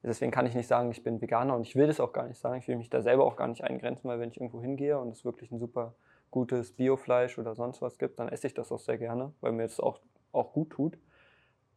deswegen 0.03 0.33
kann 0.33 0.47
ich 0.47 0.55
nicht 0.55 0.67
sagen, 0.67 0.91
ich 0.91 1.03
bin 1.03 1.21
Veganer 1.21 1.55
und 1.55 1.63
ich 1.63 1.77
will 1.77 1.87
das 1.87 2.01
auch 2.01 2.13
gar 2.13 2.27
nicht 2.27 2.39
sagen. 2.39 2.59
Ich 2.59 2.69
will 2.69 2.77
mich 2.77 2.91
da 2.91 3.03
selber 3.03 3.25
auch 3.25 3.37
gar 3.37 3.49
nicht 3.49 3.65
eingrenzen, 3.65 4.09
weil 4.09 4.19
wenn 4.19 4.31
ich 4.31 4.37
irgendwo 4.37 4.61
hingehe 4.61 4.99
und 4.99 5.11
es 5.11 5.25
wirklich 5.25 5.51
ein 5.51 5.59
super 5.59 5.95
gutes 6.31 6.73
Biofleisch 6.73 7.39
oder 7.39 7.55
sonst 7.55 7.83
was 7.83 7.99
gibt, 7.99 8.19
dann 8.19 8.29
esse 8.29 8.47
ich 8.47 8.55
das 8.55 8.73
auch 8.73 8.79
sehr 8.79 8.99
gerne, 8.99 9.33
weil 9.41 9.53
mir 9.53 9.65
das 9.65 9.81
auch, 9.81 10.01
auch 10.33 10.53
gut 10.53 10.71
tut. 10.71 10.99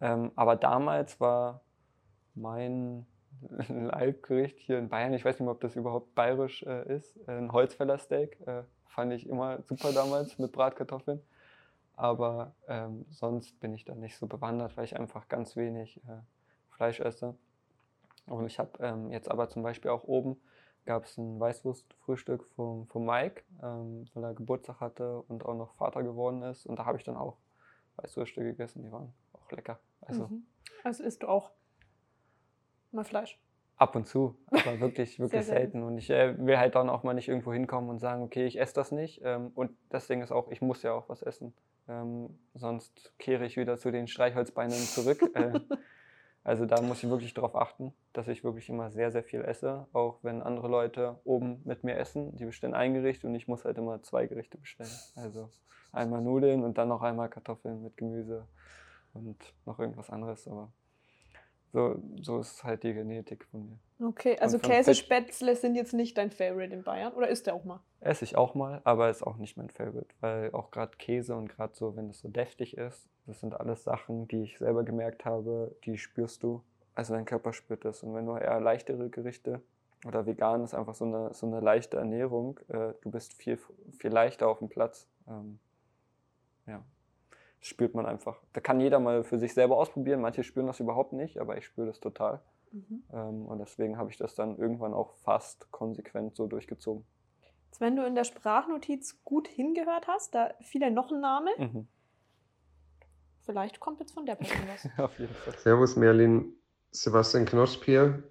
Ähm, 0.01 0.31
aber 0.35 0.55
damals 0.55 1.19
war 1.19 1.61
mein 2.33 3.05
Leibgericht 3.69 4.59
hier 4.59 4.79
in 4.79 4.89
Bayern, 4.89 5.13
ich 5.13 5.25
weiß 5.25 5.35
nicht 5.35 5.45
mehr, 5.45 5.51
ob 5.51 5.61
das 5.61 5.75
überhaupt 5.75 6.15
bayerisch 6.15 6.63
äh, 6.63 6.95
ist, 6.95 7.17
ein 7.27 7.51
Holzfällersteak. 7.51 8.39
Äh, 8.47 8.63
fand 8.95 9.11
ich 9.11 9.27
immer 9.27 9.61
super 9.63 9.91
damals 9.91 10.39
mit 10.39 10.53
Bratkartoffeln. 10.53 11.21
Aber 11.97 12.53
ähm, 12.67 13.05
sonst 13.09 13.59
bin 13.59 13.73
ich 13.73 13.85
da 13.85 13.93
nicht 13.93 14.17
so 14.17 14.27
bewandert, 14.27 14.75
weil 14.75 14.85
ich 14.85 14.97
einfach 14.97 15.27
ganz 15.27 15.55
wenig 15.55 15.97
äh, 16.07 16.21
Fleisch 16.71 16.99
esse. 16.99 17.35
Und 18.27 18.45
ich 18.47 18.59
habe 18.59 18.71
ähm, 18.79 19.11
jetzt 19.11 19.29
aber 19.29 19.49
zum 19.49 19.63
Beispiel 19.63 19.91
auch 19.91 20.03
oben 20.03 20.37
gab 20.85 21.05
es 21.05 21.17
ein 21.17 21.39
Weißwurstfrühstück 21.39 22.45
vom, 22.55 22.87
vom 22.87 23.05
Mike, 23.05 23.43
ähm, 23.63 24.05
weil 24.13 24.23
er 24.23 24.33
Geburtstag 24.33 24.79
hatte 24.79 25.19
und 25.27 25.45
auch 25.45 25.55
noch 25.55 25.73
Vater 25.75 26.03
geworden 26.03 26.43
ist. 26.43 26.65
Und 26.65 26.77
da 26.77 26.85
habe 26.85 26.97
ich 26.97 27.03
dann 27.03 27.17
auch 27.17 27.37
Weißwürste 27.97 28.43
gegessen, 28.43 28.83
die 28.83 28.91
waren 28.91 29.13
auch 29.33 29.51
lecker. 29.51 29.79
Also 30.01 30.27
Mhm. 30.27 30.45
Also 30.83 31.03
isst 31.03 31.23
du 31.23 31.27
auch 31.27 31.51
mal 32.91 33.03
Fleisch. 33.03 33.39
ab 33.77 33.95
und 33.95 34.05
zu, 34.05 34.37
aber 34.51 34.79
wirklich, 34.79 35.19
wirklich 35.19 35.45
selten. 35.45 35.71
selten. 35.71 35.83
Und 35.83 35.97
ich 35.97 36.09
äh, 36.11 36.35
will 36.37 36.57
halt 36.57 36.75
dann 36.75 36.89
auch 36.89 37.03
mal 37.03 37.13
nicht 37.13 37.27
irgendwo 37.27 37.51
hinkommen 37.51 37.89
und 37.89 37.99
sagen, 37.99 38.21
okay, 38.21 38.45
ich 38.45 38.59
esse 38.59 38.73
das 38.75 38.91
nicht. 38.91 39.21
Ähm, 39.23 39.51
und 39.55 39.71
das 39.89 40.07
Ding 40.07 40.21
ist 40.21 40.31
auch, 40.31 40.51
ich 40.51 40.61
muss 40.61 40.83
ja 40.83 40.93
auch 40.93 41.09
was 41.09 41.23
essen. 41.23 41.53
Ähm, 41.87 42.37
sonst 42.53 43.13
kehre 43.17 43.45
ich 43.45 43.57
wieder 43.57 43.77
zu 43.77 43.91
den 43.91 44.07
Streichholzbeinen 44.07 44.77
zurück. 44.77 45.21
äh, 45.35 45.59
also 46.45 46.67
da 46.67 46.79
muss 46.79 47.03
ich 47.03 47.09
wirklich 47.09 47.33
darauf 47.33 47.55
achten, 47.55 47.91
dass 48.13 48.27
ich 48.27 48.43
wirklich 48.43 48.69
immer 48.69 48.91
sehr, 48.91 49.11
sehr 49.11 49.23
viel 49.23 49.41
esse. 49.41 49.87
Auch 49.93 50.19
wenn 50.21 50.43
andere 50.43 50.67
Leute 50.67 51.19
oben 51.23 51.59
mit 51.65 51.83
mir 51.83 51.97
essen, 51.97 52.37
die 52.37 52.45
bestellen 52.45 52.75
ein 52.75 52.93
Gericht 52.93 53.25
und 53.25 53.33
ich 53.33 53.47
muss 53.47 53.65
halt 53.65 53.79
immer 53.79 54.03
zwei 54.03 54.27
Gerichte 54.27 54.59
bestellen. 54.59 54.91
Also 55.15 55.49
einmal 55.91 56.21
Nudeln 56.21 56.63
und 56.63 56.77
dann 56.77 56.87
noch 56.87 57.01
einmal 57.01 57.29
Kartoffeln 57.29 57.81
mit 57.81 57.97
Gemüse 57.97 58.47
und 59.15 59.55
noch 59.65 59.79
irgendwas 59.79 60.11
anderes. 60.11 60.47
Aber 60.47 60.71
so, 61.73 61.99
so 62.21 62.39
ist 62.39 62.63
halt 62.63 62.83
die 62.83 62.93
Genetik 62.93 63.45
von 63.45 63.67
mir. 63.67 64.07
Okay, 64.07 64.37
also 64.39 64.59
Käsespätzle 64.59 65.55
sind 65.55 65.73
jetzt 65.73 65.93
nicht 65.95 66.15
dein 66.15 66.29
Favorite 66.29 66.75
in 66.75 66.83
Bayern 66.83 67.13
oder 67.13 67.27
isst 67.27 67.47
der 67.47 67.55
auch 67.55 67.65
mal? 67.65 67.79
Esse 68.01 68.23
ich 68.23 68.37
auch 68.37 68.53
mal, 68.53 68.81
aber 68.83 69.09
ist 69.09 69.23
auch 69.23 69.37
nicht 69.37 69.57
mein 69.57 69.71
Favorite, 69.71 70.13
weil 70.19 70.51
auch 70.51 70.69
gerade 70.69 70.95
Käse 70.97 71.35
und 71.35 71.49
gerade 71.49 71.73
so, 71.73 71.95
wenn 71.95 72.07
es 72.11 72.19
so 72.19 72.29
deftig 72.29 72.77
ist, 72.77 73.09
das 73.27 73.39
sind 73.39 73.59
alles 73.59 73.83
Sachen, 73.83 74.27
die 74.27 74.43
ich 74.43 74.57
selber 74.57 74.83
gemerkt 74.83 75.25
habe, 75.25 75.75
die 75.85 75.97
spürst 75.97 76.43
du. 76.43 76.61
Also 76.93 77.13
dein 77.13 77.25
Körper 77.25 77.53
spürt 77.53 77.85
das. 77.85 78.03
Und 78.03 78.13
wenn 78.13 78.25
du 78.25 78.35
eher 78.35 78.59
leichtere 78.59 79.09
Gerichte 79.09 79.61
oder 80.05 80.25
vegan 80.25 80.63
ist 80.63 80.73
einfach 80.73 80.93
so 80.93 81.05
eine, 81.05 81.33
so 81.33 81.47
eine 81.47 81.59
leichte 81.59 81.97
Ernährung, 81.97 82.59
äh, 82.69 82.93
du 83.01 83.11
bist 83.11 83.33
viel, 83.33 83.57
viel 83.97 84.11
leichter 84.11 84.47
auf 84.47 84.59
dem 84.59 84.69
Platz. 84.69 85.07
Ähm, 85.27 85.59
ja, 86.67 86.83
das 87.59 87.67
spürt 87.67 87.95
man 87.95 88.05
einfach. 88.05 88.39
Da 88.53 88.61
kann 88.61 88.79
jeder 88.79 88.99
mal 88.99 89.23
für 89.23 89.39
sich 89.39 89.53
selber 89.53 89.77
ausprobieren. 89.77 90.21
Manche 90.21 90.43
spüren 90.43 90.67
das 90.67 90.79
überhaupt 90.79 91.13
nicht, 91.13 91.39
aber 91.39 91.57
ich 91.57 91.65
spüre 91.65 91.87
das 91.87 91.99
total. 91.99 92.41
Ähm, 93.13 93.45
und 93.45 93.59
deswegen 93.59 93.97
habe 93.97 94.09
ich 94.09 94.17
das 94.17 94.35
dann 94.35 94.57
irgendwann 94.57 94.93
auch 94.93 95.13
fast 95.15 95.71
konsequent 95.71 96.35
so 96.35 96.47
durchgezogen. 96.47 97.05
Jetzt, 97.67 97.81
wenn 97.81 97.95
du 97.95 98.05
in 98.05 98.15
der 98.15 98.23
Sprachnotiz 98.23 99.23
gut 99.23 99.47
hingehört 99.47 100.07
hast, 100.07 100.35
da 100.35 100.53
fiel 100.61 100.81
ja 100.81 100.89
noch 100.89 101.11
ein 101.11 101.21
Name. 101.21 101.51
Mhm. 101.57 101.87
Vielleicht 103.45 103.79
kommt 103.79 103.99
jetzt 103.99 104.13
von 104.13 104.25
der 104.25 104.35
Person 104.35 104.67
was. 104.67 104.87
Auf 104.97 105.17
jeden 105.19 105.33
Fall. 105.33 105.53
Servus 105.57 105.95
Merlin, 105.95 106.53
Sebastian 106.91 107.45
Knosch 107.45 107.79
hier. 107.83 108.23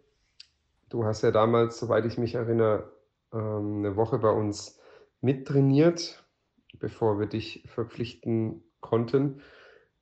Du 0.89 1.05
hast 1.05 1.23
ja 1.23 1.31
damals, 1.31 1.79
soweit 1.79 2.05
ich 2.05 2.19
mich 2.19 2.35
erinnere, 2.35 2.93
ähm, 3.33 3.79
eine 3.79 3.97
Woche 3.97 4.19
bei 4.19 4.31
uns 4.31 4.81
mittrainiert, 5.21 6.25
bevor 6.79 7.19
wir 7.19 7.27
dich 7.27 7.65
verpflichten 7.67 8.63
konnten. 8.81 9.41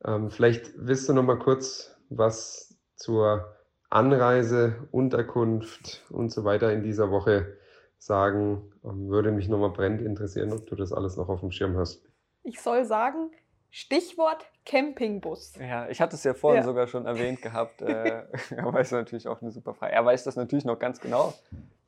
Ähm, 0.05 0.31
Vielleicht 0.31 0.73
willst 0.77 1.09
du 1.09 1.13
noch 1.13 1.23
mal 1.23 1.39
kurz 1.39 1.97
was 2.09 2.77
zur 2.97 3.57
Anreise, 3.91 4.89
Unterkunft 4.91 6.03
und 6.11 6.31
so 6.31 6.45
weiter 6.45 6.73
in 6.73 6.83
dieser 6.83 7.11
Woche 7.11 7.57
sagen. 7.99 8.73
Ähm, 8.85 9.09
Würde 9.09 9.31
mich 9.31 9.49
noch 9.49 9.59
mal 9.59 9.71
brennend 9.71 10.03
interessieren, 10.03 10.53
ob 10.53 10.67
du 10.67 10.75
das 10.75 10.93
alles 10.93 11.17
noch 11.17 11.29
auf 11.29 11.41
dem 11.41 11.53
Schirm 11.53 11.77
hast. 11.77 12.03
Ich 12.43 12.61
soll 12.61 12.85
sagen, 12.85 13.31
Stichwort 13.75 14.45
Campingbus. 14.67 15.55
Ja, 15.57 15.89
ich 15.89 15.99
hatte 16.03 16.15
es 16.15 16.25
ja 16.25 16.35
vorhin 16.35 16.61
Ja. 16.61 16.67
sogar 16.67 16.87
schon 16.87 17.07
erwähnt 17.07 17.41
gehabt. 17.41 17.81
Äh, 17.81 18.27
er 18.51 18.71
weiß 18.73 18.93
natürlich 18.93 19.27
auch 19.27 19.41
eine 19.41 19.51
super 19.51 19.73
Frage. 19.73 19.95
Er 19.95 20.05
weiß 20.05 20.25
das 20.25 20.37
natürlich 20.37 20.67
noch 20.67 20.79
ganz 20.79 21.01
genau. 21.01 21.33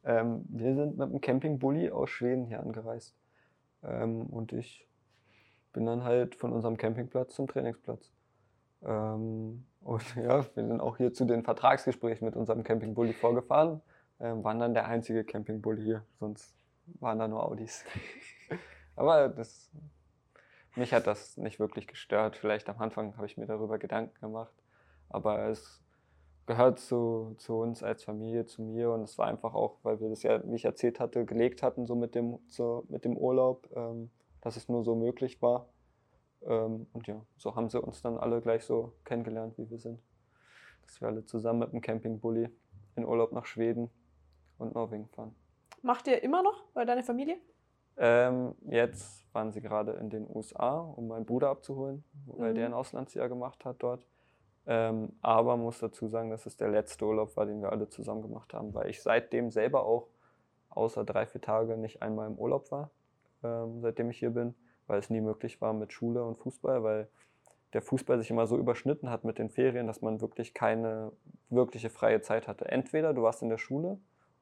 Ähm, 0.02 0.46
wir 0.48 0.74
sind 0.74 0.96
mit 0.96 1.08
einem 1.08 1.20
Campingbully 1.20 1.90
aus 1.90 2.08
Schweden 2.08 2.46
hier 2.46 2.60
angereist. 2.60 3.14
Ähm, 3.82 4.22
und 4.28 4.54
ich 4.54 4.88
bin 5.74 5.84
dann 5.84 6.04
halt 6.04 6.34
von 6.36 6.54
unserem 6.54 6.78
Campingplatz 6.78 7.34
zum 7.34 7.48
Trainingsplatz. 7.48 8.10
Ähm, 8.82 9.66
und 9.82 10.02
ja, 10.16 10.42
wir 10.56 10.66
sind 10.66 10.80
auch 10.80 10.96
hier 10.96 11.12
zu 11.12 11.26
den 11.26 11.42
Vertragsgesprächen 11.42 12.24
mit 12.24 12.34
unserem 12.34 12.64
Campingbully 12.64 13.12
vorgefahren. 13.12 13.82
Ähm, 14.20 14.42
waren 14.42 14.58
dann 14.58 14.72
der 14.72 14.86
einzige 14.86 15.22
Campingbully 15.22 15.82
hier, 15.82 16.02
sonst 16.18 16.54
waren 17.00 17.18
da 17.18 17.28
nur 17.28 17.44
Audis. 17.46 17.84
Aber 18.96 19.28
das, 19.28 19.70
mich 20.76 20.92
hat 20.92 21.06
das 21.06 21.36
nicht 21.36 21.60
wirklich 21.60 21.86
gestört. 21.86 22.36
Vielleicht 22.36 22.68
am 22.68 22.78
Anfang 22.80 23.16
habe 23.16 23.26
ich 23.26 23.36
mir 23.36 23.46
darüber 23.46 23.78
Gedanken 23.78 24.18
gemacht. 24.20 24.54
Aber 25.08 25.48
es 25.48 25.82
gehört 26.46 26.78
zu, 26.78 27.34
zu 27.38 27.58
uns 27.58 27.82
als 27.82 28.04
Familie, 28.04 28.46
zu 28.46 28.62
mir. 28.62 28.90
Und 28.90 29.02
es 29.02 29.18
war 29.18 29.26
einfach 29.26 29.54
auch, 29.54 29.78
weil 29.82 30.00
wir 30.00 30.08
das 30.08 30.22
ja, 30.22 30.42
wie 30.44 30.56
ich 30.56 30.64
erzählt 30.64 31.00
hatte, 31.00 31.24
gelegt 31.24 31.62
hatten, 31.62 31.86
so 31.86 31.94
mit 31.94 32.14
dem, 32.14 32.38
so 32.48 32.84
mit 32.88 33.04
dem 33.04 33.16
Urlaub, 33.16 33.68
ähm, 33.74 34.10
dass 34.40 34.56
es 34.56 34.68
nur 34.68 34.84
so 34.84 34.94
möglich 34.94 35.40
war. 35.42 35.68
Ähm, 36.42 36.86
und 36.92 37.06
ja, 37.06 37.24
so 37.36 37.56
haben 37.56 37.68
sie 37.68 37.80
uns 37.80 38.02
dann 38.02 38.18
alle 38.18 38.40
gleich 38.40 38.64
so 38.64 38.92
kennengelernt, 39.04 39.56
wie 39.58 39.70
wir 39.70 39.78
sind. 39.78 40.00
Dass 40.82 41.00
wir 41.00 41.08
alle 41.08 41.24
zusammen 41.24 41.60
mit 41.60 41.72
dem 41.72 41.80
Campingbully 41.80 42.48
in 42.96 43.04
Urlaub 43.04 43.32
nach 43.32 43.46
Schweden 43.46 43.90
und 44.58 44.74
Norwegen 44.74 45.08
fahren. 45.08 45.34
Macht 45.82 46.06
ihr 46.06 46.22
immer 46.22 46.42
noch 46.42 46.64
bei 46.74 46.84
deiner 46.84 47.02
Familie? 47.02 47.38
Ähm, 47.96 48.54
jetzt 48.68 49.24
waren 49.32 49.52
sie 49.52 49.60
gerade 49.60 49.92
in 49.92 50.10
den 50.10 50.26
USA, 50.32 50.78
um 50.78 51.08
meinen 51.08 51.26
Bruder 51.26 51.48
abzuholen, 51.50 52.04
weil 52.26 52.50
Mhm. 52.50 52.54
der 52.56 52.66
ein 52.66 52.74
Auslandsjahr 52.74 53.28
gemacht 53.28 53.64
hat 53.64 53.76
dort. 53.80 54.06
Ähm, 54.66 55.12
aber 55.20 55.56
muss 55.56 55.78
dazu 55.78 56.08
sagen, 56.08 56.30
dass 56.30 56.46
es 56.46 56.56
der 56.56 56.68
letzte 56.68 57.04
Urlaub 57.04 57.36
war, 57.36 57.46
den 57.46 57.60
wir 57.60 57.70
alle 57.70 57.88
zusammen 57.88 58.22
gemacht 58.22 58.54
haben, 58.54 58.72
weil 58.74 58.88
ich 58.88 59.02
seitdem 59.02 59.50
selber 59.50 59.84
auch 59.84 60.08
außer 60.70 61.04
drei, 61.04 61.26
vier 61.26 61.40
Tage 61.40 61.76
nicht 61.76 62.02
einmal 62.02 62.26
im 62.28 62.38
Urlaub 62.38 62.70
war, 62.72 62.90
ähm, 63.42 63.80
seitdem 63.80 64.10
ich 64.10 64.18
hier 64.18 64.30
bin, 64.30 64.54
weil 64.86 64.98
es 64.98 65.10
nie 65.10 65.20
möglich 65.20 65.60
war 65.60 65.72
mit 65.72 65.92
Schule 65.92 66.24
und 66.24 66.38
Fußball, 66.38 66.82
weil 66.82 67.08
der 67.74 67.82
Fußball 67.82 68.18
sich 68.18 68.30
immer 68.30 68.46
so 68.46 68.56
überschnitten 68.56 69.10
hat 69.10 69.24
mit 69.24 69.38
den 69.38 69.50
Ferien, 69.50 69.86
dass 69.86 70.00
man 70.00 70.20
wirklich 70.20 70.54
keine 70.54 71.12
wirkliche 71.50 71.90
freie 71.90 72.22
Zeit 72.22 72.48
hatte. 72.48 72.66
Entweder 72.66 73.12
du 73.12 73.22
warst 73.22 73.42
in 73.42 73.48
der 73.50 73.58
Schule 73.58 73.98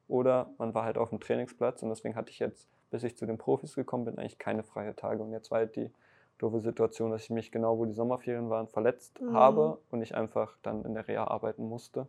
oder 0.07 0.51
man 0.59 0.75
war 0.75 0.85
halt 0.85 0.99
auf 0.99 1.11
dem 1.11 1.19
Trainingsplatz 1.21 1.83
und 1.83 1.89
deswegen 1.89 2.15
hatte 2.15 2.31
ich 2.31 2.39
jetzt, 2.39 2.69
bis 2.93 3.03
ich 3.03 3.17
zu 3.17 3.27
den 3.27 3.39
Profis 3.39 3.75
gekommen 3.75 4.05
bin, 4.05 4.19
eigentlich 4.19 4.39
keine 4.39 4.63
freie 4.63 4.95
Tage. 4.95 5.23
Und 5.23 5.33
jetzt 5.33 5.51
war 5.51 5.59
halt 5.59 5.75
die 5.75 5.91
doofe 6.39 6.61
Situation, 6.61 7.11
dass 7.11 7.25
ich 7.25 7.31
mich 7.31 7.51
genau, 7.51 7.79
wo 7.79 7.85
die 7.85 7.93
Sommerferien 7.93 8.51
waren, 8.51 8.69
verletzt 8.69 9.21
Mhm. 9.21 9.33
habe 9.33 9.79
und 9.91 10.03
ich 10.03 10.15
einfach 10.15 10.57
dann 10.63 10.85
in 10.85 10.95
der 10.95 11.09
Reha 11.09 11.25
arbeiten 11.25 11.69
musste. 11.69 12.07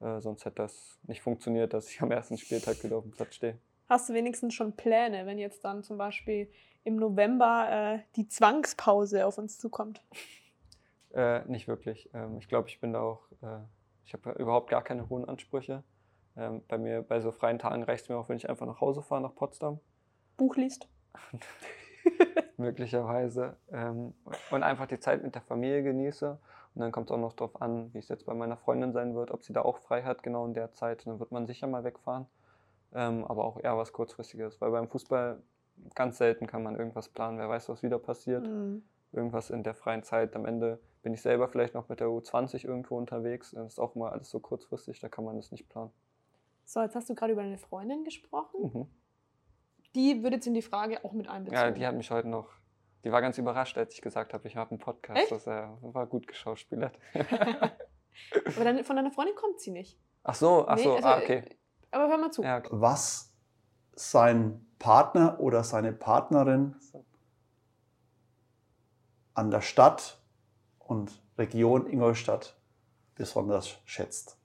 Äh, 0.00 0.20
sonst 0.20 0.44
hätte 0.44 0.56
das 0.56 0.98
nicht 1.04 1.22
funktioniert, 1.22 1.72
dass 1.74 1.90
ich 1.90 2.00
am 2.02 2.10
ersten 2.10 2.38
Spieltag 2.38 2.82
wieder 2.82 2.96
auf 2.96 3.04
dem 3.04 3.12
Platz 3.12 3.34
stehe. 3.36 3.58
Hast 3.88 4.08
du 4.08 4.14
wenigstens 4.14 4.54
schon 4.54 4.72
Pläne, 4.74 5.26
wenn 5.26 5.38
jetzt 5.38 5.64
dann 5.64 5.82
zum 5.82 5.96
Beispiel 5.98 6.50
im 6.84 6.96
November 6.96 7.68
äh, 7.70 7.98
die 8.16 8.26
Zwangspause 8.26 9.26
auf 9.26 9.38
uns 9.38 9.58
zukommt? 9.58 10.02
Äh, 11.14 11.46
nicht 11.46 11.66
wirklich. 11.66 12.10
Ähm, 12.12 12.36
ich 12.38 12.46
glaube, 12.48 12.68
ich 12.68 12.78
bin 12.78 12.92
da 12.92 13.00
auch, 13.00 13.22
äh, 13.40 13.60
ich 14.04 14.12
habe 14.12 14.32
überhaupt 14.32 14.68
gar 14.68 14.82
keine 14.82 15.08
hohen 15.08 15.24
Ansprüche. 15.26 15.82
Ähm, 16.36 16.62
bei 16.68 16.76
mir, 16.76 17.00
bei 17.00 17.20
so 17.20 17.32
freien 17.32 17.58
Tagen 17.58 17.84
reicht 17.84 18.02
es 18.04 18.08
mir 18.10 18.16
auch, 18.18 18.28
wenn 18.28 18.36
ich 18.36 18.50
einfach 18.50 18.66
nach 18.66 18.82
Hause 18.82 19.00
fahre, 19.00 19.22
nach 19.22 19.34
Potsdam. 19.34 19.80
Buch 20.36 20.56
liest. 20.56 20.88
möglicherweise. 22.56 23.56
Ähm, 23.70 24.14
und 24.50 24.62
einfach 24.62 24.86
die 24.86 25.00
Zeit 25.00 25.22
mit 25.22 25.34
der 25.34 25.42
Familie 25.42 25.82
genieße. 25.82 26.38
Und 26.74 26.80
dann 26.80 26.92
kommt 26.92 27.10
es 27.10 27.14
auch 27.14 27.20
noch 27.20 27.32
darauf 27.32 27.60
an, 27.60 27.92
wie 27.94 27.98
es 27.98 28.08
jetzt 28.08 28.26
bei 28.26 28.34
meiner 28.34 28.56
Freundin 28.56 28.92
sein 28.92 29.14
wird, 29.14 29.30
ob 29.30 29.42
sie 29.42 29.52
da 29.52 29.62
auch 29.62 29.78
frei 29.78 30.02
hat, 30.02 30.22
genau 30.22 30.44
in 30.44 30.54
der 30.54 30.72
Zeit. 30.72 31.06
Dann 31.06 31.18
wird 31.18 31.32
man 31.32 31.46
sicher 31.46 31.66
mal 31.66 31.84
wegfahren. 31.84 32.26
Ähm, 32.94 33.24
aber 33.24 33.44
auch 33.44 33.58
eher 33.58 33.76
was 33.76 33.92
Kurzfristiges. 33.92 34.60
Weil 34.60 34.70
beim 34.70 34.88
Fußball 34.88 35.40
ganz 35.94 36.18
selten 36.18 36.46
kann 36.46 36.62
man 36.62 36.76
irgendwas 36.76 37.08
planen. 37.08 37.38
Wer 37.38 37.48
weiß, 37.48 37.68
was 37.68 37.82
wieder 37.82 37.98
passiert. 37.98 38.46
Mhm. 38.46 38.82
Irgendwas 39.12 39.50
in 39.50 39.62
der 39.62 39.74
freien 39.74 40.02
Zeit. 40.02 40.36
Am 40.36 40.44
Ende 40.44 40.78
bin 41.02 41.14
ich 41.14 41.22
selber 41.22 41.48
vielleicht 41.48 41.74
noch 41.74 41.88
mit 41.88 42.00
der 42.00 42.08
U20 42.08 42.66
irgendwo 42.66 42.96
unterwegs. 42.96 43.52
Das 43.52 43.74
ist 43.74 43.78
auch 43.78 43.94
immer 43.94 44.12
alles 44.12 44.28
so 44.28 44.40
kurzfristig, 44.40 45.00
da 45.00 45.08
kann 45.08 45.24
man 45.24 45.36
das 45.36 45.52
nicht 45.52 45.68
planen. 45.68 45.90
So, 46.64 46.82
jetzt 46.82 46.96
hast 46.96 47.08
du 47.08 47.14
gerade 47.14 47.32
über 47.32 47.42
deine 47.42 47.58
Freundin 47.58 48.02
gesprochen. 48.02 48.72
Mhm. 48.74 48.86
Die 49.96 50.22
würde 50.22 50.36
jetzt 50.36 50.46
in 50.46 50.54
die 50.54 50.62
Frage 50.62 51.04
auch 51.04 51.12
mit 51.12 51.26
einbezogen. 51.28 51.58
Ja, 51.58 51.70
die 51.70 51.86
hat 51.86 51.94
mich 51.94 52.10
heute 52.10 52.28
noch, 52.28 52.50
die 53.02 53.10
war 53.10 53.22
ganz 53.22 53.38
überrascht, 53.38 53.76
als 53.78 53.94
ich 53.94 54.02
gesagt 54.02 54.34
habe, 54.34 54.46
ich 54.46 54.56
habe 54.56 54.70
einen 54.70 54.78
Podcast. 54.78 55.18
Echt? 55.18 55.32
Das 55.32 55.46
äh, 55.46 55.66
war 55.80 56.06
gut 56.06 56.26
geschauspielert. 56.26 56.98
Aber 57.14 58.64
dann, 58.64 58.84
von 58.84 58.96
deiner 58.96 59.10
Freundin 59.10 59.34
kommt 59.34 59.60
sie 59.60 59.70
nicht. 59.70 59.98
Ach 60.22 60.34
so, 60.34 60.66
ach 60.68 60.76
Nee, 60.76 60.82
so, 60.84 60.96
also, 60.96 61.08
ah, 61.08 61.18
okay. 61.18 61.44
Aber 61.90 62.08
hör 62.08 62.18
mal 62.18 62.30
zu. 62.30 62.42
Ja, 62.42 62.58
okay. 62.58 62.68
Was 62.72 63.32
sein 63.94 64.66
Partner 64.78 65.40
oder 65.40 65.64
seine 65.64 65.92
Partnerin 65.92 66.76
an 69.34 69.50
der 69.50 69.62
Stadt 69.62 70.20
und 70.78 71.22
Region 71.38 71.86
Ingolstadt 71.86 72.56
besonders 73.14 73.78
schätzt. 73.84 74.35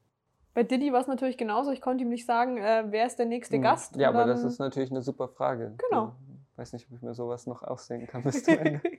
Bei 0.53 0.63
Diddy 0.63 0.91
war 0.91 0.99
es 1.01 1.07
natürlich 1.07 1.37
genauso. 1.37 1.71
Ich 1.71 1.79
konnte 1.81 2.03
ihm 2.03 2.09
nicht 2.09 2.25
sagen, 2.25 2.57
äh, 2.57 2.83
wer 2.87 3.05
ist 3.05 3.17
der 3.17 3.25
nächste 3.25 3.55
Hm. 3.55 3.61
Gast. 3.61 3.95
Ja, 3.95 4.09
aber 4.09 4.25
das 4.25 4.41
dann- 4.41 4.49
ist 4.49 4.59
natürlich 4.59 4.91
eine 4.91 5.01
super 5.01 5.29
Frage. 5.29 5.75
Genau. 5.89 6.15
Ich 6.51 6.57
weiß 6.57 6.73
nicht, 6.73 6.87
ob 6.89 6.95
ich 6.97 7.01
mir 7.01 7.13
sowas 7.13 7.47
noch 7.47 7.63
ausdenken 7.63 8.07
kann 8.07 8.21
bis 8.23 8.43
zum 8.43 8.57
Ende. 8.57 8.81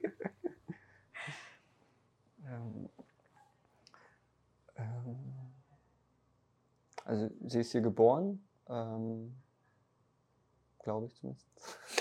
ähm, 2.47 2.89
ähm, 4.77 5.17
also 7.05 7.31
sie 7.47 7.61
ist 7.61 7.73
hier 7.73 7.83
geboren, 7.83 8.43
ähm, 8.69 9.35
glaube 10.79 11.07
ich 11.07 11.15
zumindest. 11.15 11.47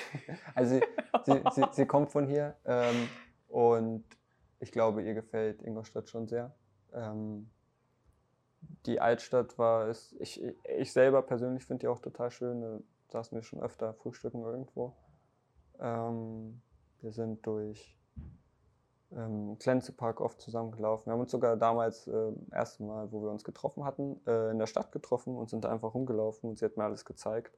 also 0.56 0.76
sie, 0.80 0.84
sie, 1.26 1.41
sie, 1.52 1.64
sie 1.72 1.86
kommt 1.86 2.11
von 2.11 2.26
hier 2.28 2.56
ähm, 2.65 3.10
und 3.49 4.06
ich 4.60 4.72
glaube, 4.72 5.02
ihr 5.03 5.14
gefällt 5.14 5.61
Ingolstadt 5.61 6.10
schon 6.10 6.28
sehr. 6.28 6.56
Ähm, 6.94 7.49
die 8.86 8.99
Altstadt 8.99 9.58
war, 9.58 9.88
ist, 9.88 10.16
ich, 10.20 10.41
ich 10.80 10.91
selber 10.91 11.22
persönlich 11.22 11.66
finde 11.66 11.82
die 11.82 11.88
auch 11.88 11.99
total 11.99 12.32
schön. 12.32 12.62
Da 12.62 12.80
saßen 13.10 13.36
wir 13.36 13.44
schon 13.44 13.62
öfter 13.62 13.94
frühstücken 13.94 14.41
irgendwo. 14.44 14.95
Ähm, 15.80 16.62
wir 17.02 17.12
sind 17.12 17.45
durch 17.45 17.98
ähm, 19.12 19.58
Klenzepark 19.60 20.22
oft 20.22 20.40
zusammengelaufen. 20.40 21.08
Wir 21.08 21.14
haben 21.14 21.20
uns 21.22 21.32
sogar 21.32 21.58
damals, 21.58 22.08
äh, 22.08 22.32
erste 22.52 22.84
Mal, 22.84 23.12
wo 23.12 23.22
wir 23.22 23.30
uns 23.30 23.44
getroffen 23.44 23.84
hatten, 23.84 24.20
äh, 24.26 24.52
in 24.52 24.60
der 24.60 24.68
Stadt 24.68 24.91
getroffen 24.91 25.36
und 25.36 25.49
sind 25.49 25.64
da 25.66 25.70
einfach 25.70 25.94
rumgelaufen 25.94 26.49
und 26.49 26.58
sie 26.58 26.66
hat 26.66 26.78
mir 26.78 26.84
alles 26.84 27.06
gezeigt. 27.06 27.58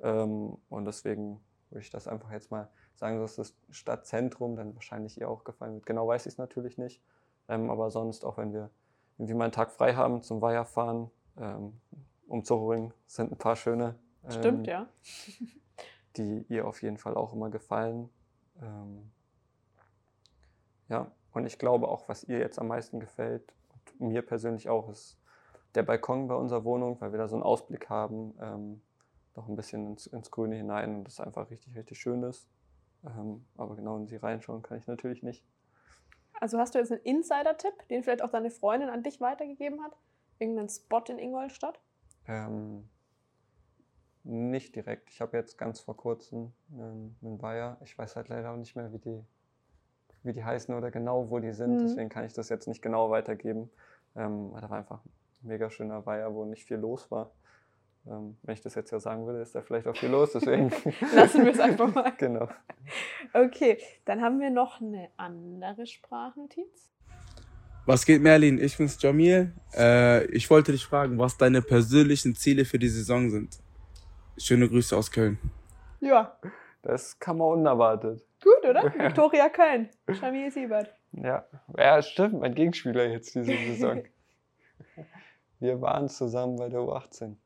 Ähm, 0.00 0.56
und 0.68 0.84
deswegen 0.84 1.40
würde 1.70 1.82
ich 1.82 1.90
das 1.90 2.08
einfach 2.08 2.30
jetzt 2.30 2.50
mal 2.50 2.68
sagen, 2.94 3.20
dass 3.20 3.36
das 3.36 3.54
Stadtzentrum 3.70 4.56
dann 4.56 4.74
wahrscheinlich 4.74 5.20
ihr 5.20 5.28
auch 5.28 5.44
gefallen 5.44 5.74
wird. 5.74 5.86
Genau 5.86 6.08
weiß 6.08 6.26
ich 6.26 6.34
es 6.34 6.38
natürlich 6.38 6.78
nicht. 6.78 7.02
Ähm, 7.48 7.70
aber 7.70 7.90
sonst, 7.90 8.24
auch 8.24 8.38
wenn 8.38 8.52
wir 8.52 8.70
irgendwie 9.18 9.34
mal 9.34 9.44
einen 9.44 9.52
Tag 9.52 9.72
frei 9.72 9.94
haben, 9.94 10.22
zum 10.22 10.40
Weiher 10.40 10.64
fahren, 10.64 11.10
ähm, 11.38 11.80
um 12.28 12.44
Zochoring 12.44 12.92
sind 13.06 13.32
ein 13.32 13.38
paar 13.38 13.56
schöne. 13.56 13.94
ähm, 14.24 14.30
Stimmt, 14.30 14.66
ja. 14.66 14.86
die 16.16 16.44
ihr 16.48 16.66
auf 16.66 16.82
jeden 16.82 16.98
Fall 16.98 17.14
auch 17.14 17.32
immer 17.32 17.50
gefallen. 17.50 18.08
Ähm, 18.60 19.10
ja, 20.88 21.10
und 21.32 21.46
ich 21.46 21.58
glaube 21.58 21.88
auch, 21.88 22.08
was 22.08 22.24
ihr 22.24 22.38
jetzt 22.38 22.58
am 22.58 22.68
meisten 22.68 23.00
gefällt, 23.00 23.52
und 23.98 24.08
mir 24.08 24.22
persönlich 24.22 24.68
auch, 24.68 24.88
ist 24.88 25.18
der 25.74 25.82
Balkon 25.82 26.28
bei 26.28 26.34
unserer 26.34 26.64
Wohnung, 26.64 27.00
weil 27.00 27.12
wir 27.12 27.18
da 27.18 27.28
so 27.28 27.36
einen 27.36 27.42
Ausblick 27.42 27.90
haben, 27.90 28.34
ähm, 28.40 28.80
noch 29.34 29.48
ein 29.48 29.56
bisschen 29.56 29.86
ins, 29.86 30.06
ins 30.06 30.30
Grüne 30.30 30.56
hinein 30.56 30.96
und 30.96 31.04
das 31.04 31.20
einfach 31.20 31.50
richtig, 31.50 31.76
richtig 31.76 31.98
schön 31.98 32.22
ist. 32.22 32.48
Ähm, 33.04 33.44
aber 33.56 33.76
genau 33.76 33.96
in 33.96 34.06
sie 34.06 34.16
reinschauen 34.16 34.62
kann 34.62 34.78
ich 34.78 34.86
natürlich 34.86 35.22
nicht. 35.22 35.44
Also 36.40 36.58
hast 36.58 36.74
du 36.74 36.78
jetzt 36.78 36.92
einen 36.92 37.02
Insider-Tipp, 37.02 37.88
den 37.88 38.02
vielleicht 38.02 38.22
auch 38.22 38.30
deine 38.30 38.50
Freundin 38.50 38.90
an 38.90 39.02
dich 39.02 39.20
weitergegeben 39.20 39.82
hat? 39.82 39.96
Irgendeinen 40.38 40.68
Spot 40.68 41.02
in 41.08 41.18
Ingolstadt? 41.18 41.80
Ähm, 42.28 42.88
nicht 44.24 44.74
direkt. 44.74 45.10
Ich 45.10 45.20
habe 45.20 45.36
jetzt 45.36 45.56
ganz 45.56 45.80
vor 45.80 45.96
kurzem 45.96 46.52
einen, 46.72 47.16
einen 47.22 47.40
Weiher. 47.40 47.78
Ich 47.82 47.96
weiß 47.96 48.16
halt 48.16 48.28
leider 48.28 48.50
auch 48.52 48.56
nicht 48.56 48.76
mehr, 48.76 48.92
wie 48.92 48.98
die, 48.98 49.24
wie 50.24 50.32
die 50.32 50.44
heißen 50.44 50.74
oder 50.74 50.90
genau, 50.90 51.30
wo 51.30 51.38
die 51.38 51.52
sind. 51.52 51.76
Mhm. 51.76 51.78
Deswegen 51.78 52.08
kann 52.08 52.24
ich 52.24 52.32
das 52.32 52.48
jetzt 52.48 52.66
nicht 52.68 52.82
genau 52.82 53.10
weitergeben. 53.10 53.70
Ähm, 54.14 54.50
aber 54.50 54.60
da 54.60 54.70
war 54.70 54.78
einfach 54.78 55.04
ein 55.04 55.12
mega 55.42 55.70
schöner 55.70 56.04
Weiher, 56.06 56.34
wo 56.34 56.44
nicht 56.44 56.66
viel 56.66 56.78
los 56.78 57.10
war. 57.10 57.30
Ähm, 58.08 58.36
wenn 58.42 58.54
ich 58.54 58.60
das 58.60 58.74
jetzt 58.74 58.90
ja 58.92 59.00
sagen 59.00 59.26
würde, 59.26 59.40
ist 59.40 59.54
da 59.54 59.62
vielleicht 59.62 59.86
auch 59.88 59.96
viel 59.96 60.10
los. 60.10 60.32
Deswegen. 60.32 60.70
Lassen 61.14 61.44
wir 61.44 61.52
es 61.52 61.60
einfach 61.60 61.92
mal. 61.92 62.12
genau. 62.18 62.48
Okay, 63.32 63.78
dann 64.04 64.22
haben 64.22 64.40
wir 64.40 64.50
noch 64.50 64.80
eine 64.80 65.08
andere 65.16 65.86
Sprachnotiz. 65.86 66.90
Was 67.84 68.04
geht, 68.04 68.22
Merlin? 68.22 68.58
Ich 68.60 68.76
bin's 68.76 69.00
Jamil. 69.00 69.52
Äh, 69.74 70.24
ich 70.26 70.50
wollte 70.50 70.72
dich 70.72 70.84
fragen, 70.84 71.18
was 71.18 71.36
deine 71.36 71.62
persönlichen 71.62 72.34
Ziele 72.34 72.64
für 72.64 72.78
die 72.78 72.88
Saison 72.88 73.30
sind. 73.30 73.58
Schöne 74.38 74.68
Grüße 74.68 74.96
aus 74.96 75.10
Köln. 75.10 75.38
Ja, 76.00 76.38
Das 76.82 77.18
kam 77.18 77.38
mal 77.38 77.46
unerwartet. 77.46 78.24
gut, 78.42 78.68
oder? 78.68 78.84
Viktoria 78.98 79.48
Köln. 79.48 79.88
Shamil 80.12 80.50
Siebert. 80.50 80.94
Ja, 81.12 81.46
ja, 81.78 82.02
stimmt, 82.02 82.40
mein 82.40 82.54
Gegenspieler 82.54 83.06
jetzt 83.06 83.34
diese 83.34 83.52
Saison. 83.52 84.02
Wir 85.58 85.80
waren 85.80 86.08
zusammen 86.08 86.56
bei 86.56 86.68
der 86.68 86.80
U18 86.80 87.36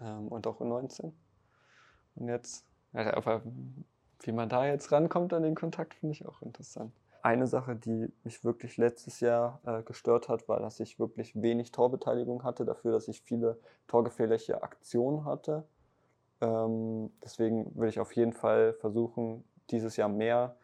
ähm, 0.00 0.28
und 0.28 0.46
auch 0.46 0.60
U19. 0.60 1.12
Und 2.16 2.28
jetzt, 2.28 2.64
aber 2.92 3.42
wie 4.20 4.32
man 4.32 4.48
da 4.48 4.66
jetzt 4.66 4.90
rankommt 4.92 5.32
an 5.32 5.42
den 5.42 5.54
Kontakt, 5.54 5.94
finde 5.94 6.12
ich 6.12 6.26
auch 6.26 6.42
interessant. 6.42 6.92
Eine 7.22 7.46
Sache, 7.46 7.76
die 7.76 8.12
mich 8.22 8.44
wirklich 8.44 8.76
letztes 8.76 9.20
Jahr 9.20 9.60
äh, 9.66 9.82
gestört 9.82 10.28
hat, 10.28 10.48
war, 10.48 10.60
dass 10.60 10.80
ich 10.80 10.98
wirklich 10.98 11.40
wenig 11.40 11.72
Torbeteiligung 11.72 12.44
hatte, 12.44 12.64
dafür, 12.64 12.92
dass 12.92 13.08
ich 13.08 13.20
viele 13.22 13.58
torgefährliche 13.88 14.62
Aktionen 14.62 15.24
hatte. 15.24 15.64
Ähm, 16.40 17.10
deswegen 17.22 17.74
will 17.78 17.88
ich 17.88 17.98
auf 17.98 18.12
jeden 18.12 18.32
Fall 18.32 18.74
versuchen, 18.74 19.44
dieses 19.70 19.96
Jahr 19.96 20.08
mehr 20.08 20.56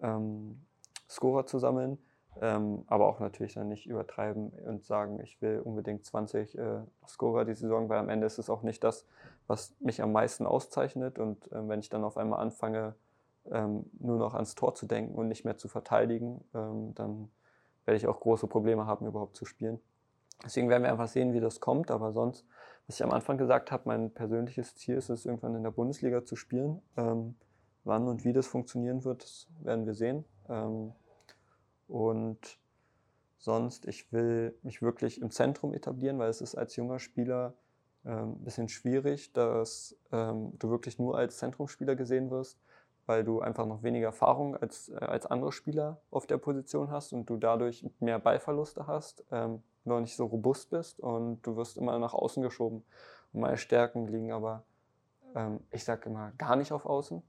ähm, 0.00 0.60
Scorer 1.08 1.46
zu 1.46 1.58
sammeln, 1.58 1.98
ähm, 2.40 2.84
aber 2.86 3.06
auch 3.06 3.20
natürlich 3.20 3.54
dann 3.54 3.68
nicht 3.68 3.86
übertreiben 3.86 4.50
und 4.50 4.84
sagen, 4.84 5.20
ich 5.20 5.40
will 5.40 5.60
unbedingt 5.60 6.04
20 6.04 6.58
äh, 6.58 6.80
Scorer 7.06 7.44
die 7.44 7.54
Saison, 7.54 7.88
weil 7.88 7.98
am 7.98 8.08
Ende 8.08 8.26
ist 8.26 8.38
es 8.38 8.50
auch 8.50 8.62
nicht 8.62 8.84
das, 8.84 9.06
was 9.46 9.74
mich 9.80 10.02
am 10.02 10.12
meisten 10.12 10.46
auszeichnet. 10.46 11.18
Und 11.18 11.50
ähm, 11.52 11.68
wenn 11.68 11.80
ich 11.80 11.88
dann 11.88 12.04
auf 12.04 12.16
einmal 12.16 12.40
anfange, 12.40 12.94
ähm, 13.50 13.86
nur 13.98 14.18
noch 14.18 14.34
ans 14.34 14.54
Tor 14.54 14.74
zu 14.74 14.86
denken 14.86 15.14
und 15.14 15.28
nicht 15.28 15.44
mehr 15.44 15.56
zu 15.56 15.68
verteidigen, 15.68 16.44
ähm, 16.54 16.94
dann 16.94 17.30
werde 17.84 17.96
ich 17.96 18.06
auch 18.06 18.20
große 18.20 18.48
Probleme 18.48 18.86
haben, 18.86 19.06
überhaupt 19.06 19.36
zu 19.36 19.44
spielen. 19.44 19.80
Deswegen 20.44 20.68
werden 20.68 20.82
wir 20.82 20.90
einfach 20.90 21.08
sehen, 21.08 21.32
wie 21.32 21.40
das 21.40 21.60
kommt. 21.60 21.90
Aber 21.90 22.12
sonst, 22.12 22.44
was 22.86 22.96
ich 22.96 23.04
am 23.04 23.12
Anfang 23.12 23.38
gesagt 23.38 23.72
habe, 23.72 23.84
mein 23.86 24.10
persönliches 24.10 24.76
Ziel 24.76 24.96
ist 24.96 25.08
es, 25.08 25.24
irgendwann 25.24 25.54
in 25.54 25.62
der 25.62 25.70
Bundesliga 25.70 26.24
zu 26.24 26.36
spielen. 26.36 26.82
Ähm, 26.96 27.36
wann 27.84 28.08
und 28.08 28.24
wie 28.24 28.32
das 28.32 28.46
funktionieren 28.46 29.04
wird, 29.04 29.22
das 29.22 29.48
werden 29.60 29.86
wir 29.86 29.94
sehen. 29.94 30.24
Ähm, 31.88 31.94
und 31.94 32.58
sonst, 33.38 33.86
ich 33.86 34.12
will 34.12 34.56
mich 34.62 34.82
wirklich 34.82 35.20
im 35.20 35.30
Zentrum 35.30 35.72
etablieren, 35.72 36.18
weil 36.18 36.30
es 36.30 36.40
ist 36.40 36.54
als 36.54 36.76
junger 36.76 36.98
Spieler 36.98 37.54
ähm, 38.04 38.32
ein 38.32 38.44
bisschen 38.44 38.68
schwierig, 38.68 39.32
dass 39.32 39.96
ähm, 40.12 40.52
du 40.58 40.70
wirklich 40.70 40.98
nur 40.98 41.16
als 41.16 41.38
Zentrumsspieler 41.38 41.96
gesehen 41.96 42.30
wirst, 42.30 42.58
weil 43.06 43.24
du 43.24 43.40
einfach 43.40 43.66
noch 43.66 43.82
weniger 43.82 44.06
Erfahrung 44.06 44.56
als, 44.56 44.88
äh, 44.88 44.96
als 44.96 45.26
andere 45.26 45.52
Spieler 45.52 46.00
auf 46.10 46.26
der 46.26 46.38
Position 46.38 46.90
hast 46.90 47.12
und 47.12 47.28
du 47.30 47.36
dadurch 47.36 47.84
mehr 48.00 48.18
Ballverluste 48.18 48.86
hast, 48.86 49.24
ähm, 49.30 49.62
noch 49.84 50.00
nicht 50.00 50.16
so 50.16 50.26
robust 50.26 50.70
bist 50.70 51.00
und 51.00 51.42
du 51.42 51.56
wirst 51.56 51.76
immer 51.76 51.98
nach 51.98 52.14
außen 52.14 52.42
geschoben. 52.42 52.84
Und 53.32 53.40
meine 53.40 53.56
Stärken 53.56 54.08
liegen 54.08 54.32
aber, 54.32 54.64
ähm, 55.34 55.60
ich 55.70 55.84
sage 55.84 56.08
immer, 56.08 56.32
gar 56.38 56.56
nicht 56.56 56.72
auf 56.72 56.86
Außen. 56.86 57.22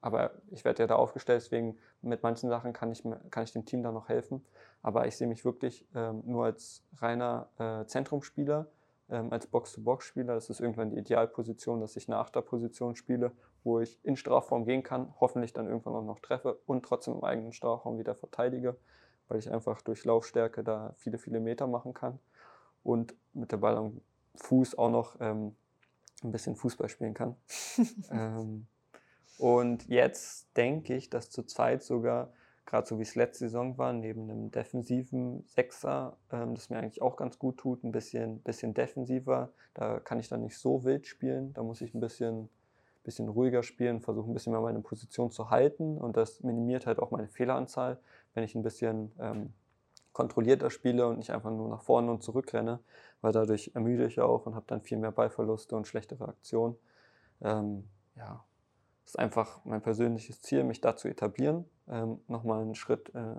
Aber 0.00 0.32
ich 0.50 0.64
werde 0.64 0.82
ja 0.82 0.86
da 0.86 0.96
aufgestellt, 0.96 1.42
deswegen 1.42 1.78
mit 2.00 2.22
manchen 2.22 2.48
Sachen 2.48 2.72
kann 2.72 2.90
ich, 2.90 3.02
kann 3.30 3.44
ich 3.44 3.52
dem 3.52 3.66
Team 3.66 3.82
da 3.82 3.92
noch 3.92 4.08
helfen. 4.08 4.44
Aber 4.82 5.06
ich 5.06 5.16
sehe 5.16 5.26
mich 5.26 5.44
wirklich 5.44 5.86
ähm, 5.94 6.22
nur 6.24 6.46
als 6.46 6.82
reiner 6.96 7.48
äh, 7.58 7.84
Zentrumsspieler, 7.86 8.66
ähm, 9.10 9.30
als 9.30 9.46
Box-to-Box-Spieler. 9.46 10.34
Das 10.34 10.48
ist 10.48 10.60
irgendwann 10.60 10.90
die 10.90 10.96
Idealposition, 10.96 11.80
dass 11.80 11.96
ich 11.96 12.08
eine 12.08 12.16
Achterposition 12.16 12.96
spiele, 12.96 13.32
wo 13.62 13.80
ich 13.80 13.98
in 14.02 14.16
Strafraum 14.16 14.64
gehen 14.64 14.82
kann, 14.82 15.12
hoffentlich 15.20 15.52
dann 15.52 15.66
irgendwann 15.66 15.94
auch 15.94 16.04
noch 16.04 16.20
treffe 16.20 16.58
und 16.64 16.84
trotzdem 16.84 17.14
im 17.14 17.24
eigenen 17.24 17.52
Strafraum 17.52 17.98
wieder 17.98 18.14
verteidige, 18.14 18.76
weil 19.28 19.38
ich 19.38 19.50
einfach 19.52 19.82
durch 19.82 20.04
Laufstärke 20.04 20.64
da 20.64 20.94
viele, 20.96 21.18
viele 21.18 21.40
Meter 21.40 21.66
machen 21.66 21.92
kann 21.92 22.18
und 22.82 23.14
mit, 23.34 23.52
der 23.52 23.58
Ball 23.58 23.76
am, 23.76 24.00
Fuß 24.36 24.78
auch 24.78 24.90
noch 24.90 25.16
ähm, 25.20 25.54
ein 26.22 26.32
bisschen 26.32 26.56
Fußball 26.56 26.88
spielen 26.88 27.14
kann. 27.14 27.36
ähm, 28.10 28.66
und 29.40 29.88
jetzt 29.88 30.54
denke 30.54 30.94
ich, 30.94 31.08
dass 31.08 31.30
zurzeit 31.30 31.82
sogar, 31.82 32.30
gerade 32.66 32.86
so 32.86 32.98
wie 32.98 33.04
es 33.04 33.14
letzte 33.14 33.46
Saison 33.46 33.78
war, 33.78 33.94
neben 33.94 34.30
einem 34.30 34.50
defensiven 34.50 35.44
Sechser, 35.46 36.18
ähm, 36.30 36.54
das 36.54 36.68
mir 36.68 36.76
eigentlich 36.76 37.00
auch 37.00 37.16
ganz 37.16 37.38
gut 37.38 37.56
tut, 37.56 37.82
ein 37.82 37.90
bisschen, 37.90 38.40
bisschen 38.40 38.74
defensiver. 38.74 39.50
Da 39.72 39.98
kann 39.98 40.20
ich 40.20 40.28
dann 40.28 40.42
nicht 40.42 40.58
so 40.58 40.84
wild 40.84 41.06
spielen. 41.06 41.54
Da 41.54 41.62
muss 41.62 41.80
ich 41.80 41.94
ein 41.94 42.00
bisschen, 42.00 42.50
bisschen 43.02 43.30
ruhiger 43.30 43.62
spielen, 43.62 44.02
versuchen 44.02 44.30
ein 44.30 44.34
bisschen 44.34 44.52
mehr 44.52 44.60
meine 44.60 44.80
Position 44.80 45.30
zu 45.30 45.48
halten. 45.48 45.96
Und 45.96 46.18
das 46.18 46.42
minimiert 46.42 46.86
halt 46.86 46.98
auch 46.98 47.10
meine 47.10 47.28
Fehleranzahl, 47.28 47.98
wenn 48.34 48.44
ich 48.44 48.54
ein 48.54 48.62
bisschen 48.62 49.10
ähm, 49.18 49.54
kontrollierter 50.12 50.68
spiele 50.68 51.06
und 51.08 51.16
nicht 51.16 51.30
einfach 51.30 51.50
nur 51.50 51.70
nach 51.70 51.80
vorne 51.80 52.10
und 52.10 52.22
zurück 52.22 52.52
renne, 52.52 52.80
weil 53.22 53.32
dadurch 53.32 53.70
ermüde 53.72 54.04
ich 54.04 54.20
auch 54.20 54.44
und 54.44 54.54
habe 54.54 54.66
dann 54.68 54.82
viel 54.82 54.98
mehr 54.98 55.12
Ballverluste 55.12 55.74
und 55.76 55.86
schlechtere 55.86 56.28
Aktionen. 56.28 56.76
Ähm, 57.40 57.88
ja, 58.16 58.44
ist 59.04 59.18
einfach 59.18 59.64
mein 59.64 59.82
persönliches 59.82 60.40
Ziel, 60.42 60.64
mich 60.64 60.80
da 60.80 60.96
zu 60.96 61.08
etablieren, 61.08 61.64
ähm, 61.88 62.20
nochmal 62.28 62.62
einen 62.62 62.74
Schritt 62.74 63.14
äh, 63.14 63.34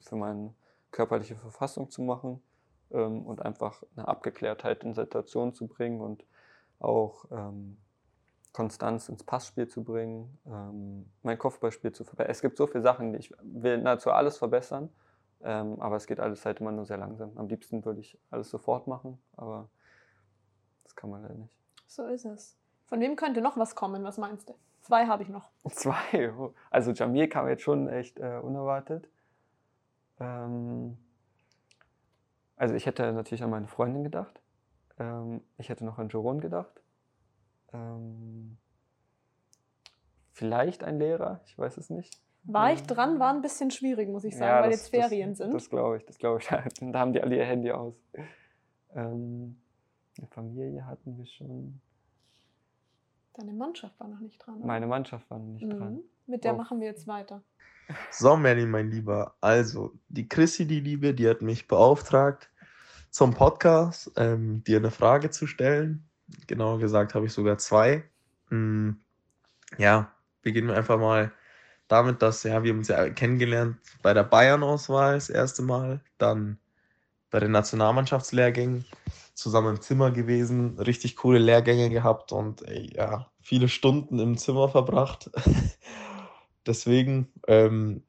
für 0.00 0.16
meine 0.16 0.54
körperliche 0.90 1.36
Verfassung 1.36 1.90
zu 1.90 2.02
machen 2.02 2.42
ähm, 2.90 3.26
und 3.26 3.42
einfach 3.42 3.82
eine 3.96 4.08
Abgeklärtheit 4.08 4.84
in 4.84 4.94
Situationen 4.94 5.54
zu 5.54 5.66
bringen 5.66 6.00
und 6.00 6.24
auch 6.78 7.26
ähm, 7.30 7.76
Konstanz 8.52 9.08
ins 9.08 9.24
Passspiel 9.24 9.66
zu 9.66 9.82
bringen, 9.82 10.38
ähm, 10.46 11.10
mein 11.22 11.38
Kopfballspiel 11.38 11.92
zu 11.92 12.04
verbessern. 12.04 12.30
Es 12.30 12.40
gibt 12.40 12.56
so 12.56 12.66
viele 12.66 12.82
Sachen, 12.82 13.12
die 13.12 13.18
ich 13.18 13.34
will 13.42 13.78
nahezu 13.78 14.10
alles 14.12 14.38
verbessern, 14.38 14.90
ähm, 15.42 15.80
aber 15.80 15.96
es 15.96 16.06
geht 16.06 16.20
alles 16.20 16.46
halt 16.46 16.60
immer 16.60 16.70
nur 16.70 16.86
sehr 16.86 16.96
langsam. 16.96 17.36
Am 17.36 17.48
liebsten 17.48 17.84
würde 17.84 18.00
ich 18.00 18.16
alles 18.30 18.50
sofort 18.50 18.86
machen, 18.86 19.20
aber 19.36 19.68
das 20.84 20.94
kann 20.94 21.10
man 21.10 21.22
leider 21.22 21.34
nicht. 21.34 21.56
So 21.88 22.06
ist 22.06 22.24
es. 22.24 22.56
Von 22.86 23.00
wem 23.00 23.16
könnte 23.16 23.40
noch 23.40 23.56
was 23.56 23.74
kommen? 23.74 24.04
Was 24.04 24.18
meinst 24.18 24.48
du? 24.48 24.54
Zwei 24.84 25.06
habe 25.06 25.22
ich 25.22 25.30
noch. 25.30 25.50
Zwei? 25.70 26.30
Also 26.70 26.92
Jamil 26.92 27.26
kam 27.28 27.48
jetzt 27.48 27.62
schon 27.62 27.88
echt 27.88 28.20
äh, 28.20 28.38
unerwartet. 28.42 29.08
Ähm, 30.20 30.98
also 32.56 32.74
ich 32.74 32.84
hätte 32.84 33.10
natürlich 33.14 33.42
an 33.42 33.48
meine 33.48 33.66
Freundin 33.66 34.04
gedacht. 34.04 34.42
Ähm, 34.98 35.40
ich 35.56 35.70
hätte 35.70 35.86
noch 35.86 35.98
an 35.98 36.10
Joron 36.10 36.38
gedacht. 36.38 36.82
Ähm, 37.72 38.58
vielleicht 40.32 40.84
ein 40.84 40.98
Lehrer, 40.98 41.40
ich 41.46 41.58
weiß 41.58 41.78
es 41.78 41.88
nicht. 41.88 42.20
War 42.42 42.70
ich 42.70 42.82
dran, 42.82 43.18
war 43.18 43.32
ein 43.32 43.40
bisschen 43.40 43.70
schwierig, 43.70 44.10
muss 44.10 44.24
ich 44.24 44.36
sagen, 44.36 44.50
ja, 44.50 44.62
weil 44.62 44.70
das, 44.70 44.82
jetzt 44.82 44.90
Ferien 44.90 45.30
das, 45.30 45.38
sind. 45.38 45.54
Das 45.54 45.70
glaube 45.70 45.96
ich, 45.96 46.04
das 46.04 46.18
glaube 46.18 46.40
ich. 46.40 46.46
da 46.92 46.98
haben 46.98 47.14
die 47.14 47.22
alle 47.22 47.36
ihr 47.36 47.46
Handy 47.46 47.72
aus. 47.72 47.94
Ähm, 48.94 49.58
eine 50.18 50.26
Familie 50.26 50.84
hatten 50.84 51.16
wir 51.16 51.24
schon. 51.24 51.80
Deine 53.34 53.52
Mannschaft 53.52 53.98
war 53.98 54.08
noch 54.08 54.20
nicht 54.20 54.38
dran. 54.38 54.58
Oder? 54.58 54.66
Meine 54.66 54.86
Mannschaft 54.86 55.28
war 55.28 55.38
noch 55.38 55.46
nicht 55.46 55.64
mhm. 55.64 55.70
dran. 55.70 56.00
Mit 56.26 56.44
der 56.44 56.54
oh. 56.54 56.56
machen 56.56 56.80
wir 56.80 56.86
jetzt 56.86 57.06
weiter. 57.06 57.42
So, 58.10 58.36
Merlin, 58.36 58.70
mein 58.70 58.90
Lieber. 58.90 59.34
Also, 59.40 59.92
die 60.08 60.28
Chrissy, 60.28 60.66
die 60.66 60.80
Liebe, 60.80 61.12
die 61.12 61.28
hat 61.28 61.42
mich 61.42 61.68
beauftragt, 61.68 62.50
zum 63.10 63.34
Podcast 63.34 64.10
ähm, 64.16 64.64
dir 64.64 64.78
eine 64.78 64.90
Frage 64.90 65.30
zu 65.30 65.46
stellen. 65.46 66.08
Genauer 66.46 66.78
gesagt 66.78 67.14
habe 67.14 67.26
ich 67.26 67.32
sogar 67.32 67.58
zwei. 67.58 68.04
Hm, 68.48 69.00
ja, 69.78 70.12
beginnen 70.42 70.68
wir 70.68 70.76
einfach 70.76 70.98
mal 70.98 71.32
damit, 71.88 72.22
dass 72.22 72.42
ja, 72.44 72.62
wir 72.62 72.72
uns 72.72 72.88
ja 72.88 73.10
kennengelernt 73.10 73.76
bei 74.02 74.14
der 74.14 74.24
Bayern-Auswahl 74.24 75.14
das 75.14 75.28
erste 75.28 75.62
Mal, 75.62 76.00
dann 76.18 76.58
bei 77.34 77.40
den 77.40 77.50
Nationalmannschaftslehrgängen 77.50 78.84
zusammen 79.34 79.74
im 79.74 79.80
Zimmer 79.80 80.12
gewesen, 80.12 80.78
richtig 80.78 81.16
coole 81.16 81.40
Lehrgänge 81.40 81.90
gehabt 81.90 82.30
und 82.30 82.62
ey, 82.62 82.94
ja, 82.94 83.26
viele 83.40 83.66
Stunden 83.66 84.20
im 84.20 84.36
Zimmer 84.36 84.68
verbracht. 84.68 85.32
Deswegen, 86.64 87.32
ähm, 87.48 88.04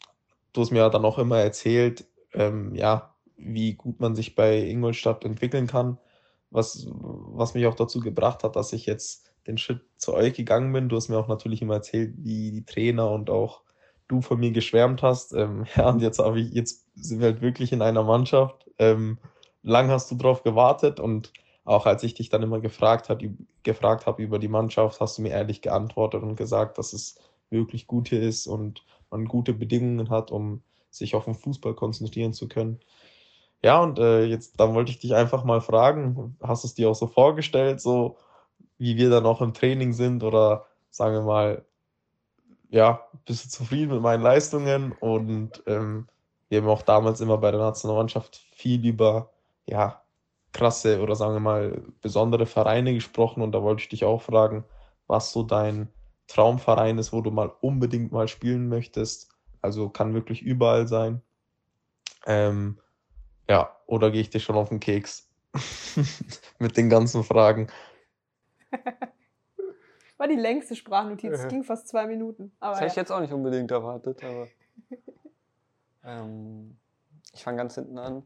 du 0.54 0.62
hast 0.62 0.70
mir 0.70 0.78
ja 0.78 0.90
dann 0.92 1.06
auch 1.06 1.18
immer 1.18 1.40
erzählt, 1.40 2.06
ähm, 2.34 2.76
ja, 2.76 3.16
wie 3.36 3.74
gut 3.74 4.00
man 4.00 4.14
sich 4.16 4.36
bei 4.36 4.60
Ingolstadt 4.60 5.26
entwickeln 5.26 5.66
kann, 5.66 5.98
was, 6.52 6.86
was 6.92 7.56
mich 7.56 7.66
auch 7.66 7.74
dazu 7.74 8.02
gebracht 8.02 8.44
hat, 8.44 8.56
dass 8.56 8.74
ich 8.74 8.86
jetzt 8.86 9.32
den 9.48 9.58
Schritt 9.58 9.82
zu 9.98 10.14
euch 10.14 10.36
gegangen 10.36 10.72
bin. 10.72 10.88
Du 10.88 10.98
hast 10.98 11.10
mir 11.10 11.18
auch 11.18 11.28
natürlich 11.28 11.64
immer 11.64 11.74
erzählt, 11.74 12.14
wie 12.20 12.52
die 12.52 12.66
Trainer 12.66 13.10
und 13.10 13.32
auch 13.32 13.64
du 14.08 14.22
von 14.22 14.40
mir 14.40 14.52
geschwärmt 14.52 15.02
hast. 15.02 15.34
Ähm, 15.34 15.66
ja, 15.76 15.90
und 15.90 16.04
jetzt 16.04 16.20
habe 16.20 16.40
ich, 16.40 16.54
jetzt 16.54 16.86
sind 16.94 17.22
wir 17.22 17.30
halt 17.30 17.42
wirklich 17.42 17.72
in 17.72 17.82
einer 17.82 18.04
Mannschaft. 18.04 18.65
Ähm, 18.80 19.18
lang 19.64 19.90
hast 19.90 20.12
du 20.12 20.16
drauf 20.16 20.44
gewartet 20.44 21.00
und 21.00 21.32
auch 21.64 21.88
als 21.88 22.04
ich 22.04 22.14
dich 22.14 22.30
dann 22.30 22.44
immer 22.44 22.60
gefragt, 22.60 23.10
hat, 23.10 23.24
gefragt 23.64 24.06
habe 24.06 24.22
über 24.22 24.38
die 24.38 24.48
Mannschaft, 24.48 25.02
hast 25.02 25.18
du 25.18 25.24
mir 25.24 25.30
ehrlich 25.30 25.62
geantwortet 25.62 26.22
und 26.22 26.36
gesagt, 26.36 26.78
dass 26.78 26.94
es 26.94 27.16
wirklich 27.50 27.88
gut 27.88 28.12
ist 28.12 28.48
und 28.48 28.86
man 29.10 29.26
gute 29.26 29.54
Bedingungen 29.54 30.10
hat, 30.10 30.32
um 30.32 30.62
sich 30.92 31.16
auf 31.16 31.26
den 31.26 31.34
Fußball 31.34 31.74
konzentrieren 31.74 32.34
zu 32.34 32.48
können. 32.48 32.80
Ja, 33.64 33.82
und 33.82 33.98
äh, 33.98 34.26
jetzt, 34.26 34.60
dann 34.60 34.76
wollte 34.76 34.92
ich 34.92 35.00
dich 35.00 35.16
einfach 35.16 35.44
mal 35.44 35.62
fragen, 35.62 36.38
hast 36.42 36.64
du 36.64 36.68
es 36.68 36.76
dir 36.76 36.90
auch 36.90 36.96
so 36.96 37.08
vorgestellt, 37.08 37.82
so 37.82 38.18
wie 38.78 38.96
wir 38.98 39.10
dann 39.10 39.26
auch 39.26 39.42
im 39.42 39.54
Training 39.54 39.94
sind 39.94 40.24
oder 40.24 40.68
sagen 40.92 41.16
wir 41.16 41.24
mal, 41.24 41.66
ja, 42.70 43.08
bist 43.26 43.46
du 43.46 43.50
zufrieden 43.50 43.94
mit 43.94 44.02
meinen 44.02 44.22
Leistungen 44.22 44.92
und 44.92 45.64
ähm, 45.66 46.08
wir 46.50 46.62
haben 46.62 46.70
auch 46.70 46.82
damals 46.82 47.22
immer 47.22 47.38
bei 47.38 47.52
der 47.52 47.60
Nationalmannschaft 47.60 48.46
viel 48.56 48.86
über 48.86 49.32
ja, 49.66 50.04
krasse 50.54 51.02
oder 51.02 51.16
sagen 51.16 51.34
wir 51.34 51.40
mal 51.40 51.84
besondere 52.02 52.46
Vereine 52.46 52.94
gesprochen 52.94 53.42
und 53.42 53.52
da 53.52 53.62
wollte 53.62 53.84
ich 53.84 53.90
dich 53.90 54.06
auch 54.06 54.22
fragen, 54.22 54.64
was 55.08 55.32
so 55.32 55.44
dein 55.44 55.90
Traumverein 56.28 56.98
ist, 56.98 57.14
wo 57.14 57.22
du 57.22 57.32
mal 57.32 57.52
unbedingt 57.62 58.12
mal 58.12 58.28
spielen 58.28 58.70
möchtest. 58.70 59.30
Also 59.62 59.90
kann 59.90 60.14
wirklich 60.14 60.42
überall 60.42 60.88
sein. 60.88 61.22
Ähm, 62.26 62.80
ja, 63.50 63.76
oder 63.86 64.12
gehe 64.12 64.22
ich 64.22 64.30
dir 64.30 64.40
schon 64.40 64.56
auf 64.56 64.70
den 64.70 64.80
Keks 64.80 65.30
mit 66.60 66.78
den 66.78 66.90
ganzen 66.90 67.24
Fragen? 67.24 67.68
War 70.18 70.28
die 70.28 70.36
längste 70.36 70.76
Sprachnotiz, 70.76 71.44
äh. 71.44 71.48
ging 71.50 71.64
fast 71.64 71.88
zwei 71.88 72.08
Minuten. 72.08 72.56
Aber 72.60 72.72
das 72.72 72.80
ja. 72.80 72.84
hätte 72.86 72.92
ich 72.92 72.98
jetzt 72.98 73.12
auch 73.12 73.20
nicht 73.20 73.34
unbedingt 73.34 73.72
erwartet, 73.72 74.24
aber 74.24 74.48
ähm, 76.06 76.78
ich 77.34 77.44
fange 77.44 77.58
ganz 77.58 77.76
hinten 77.76 77.98
an 77.98 78.24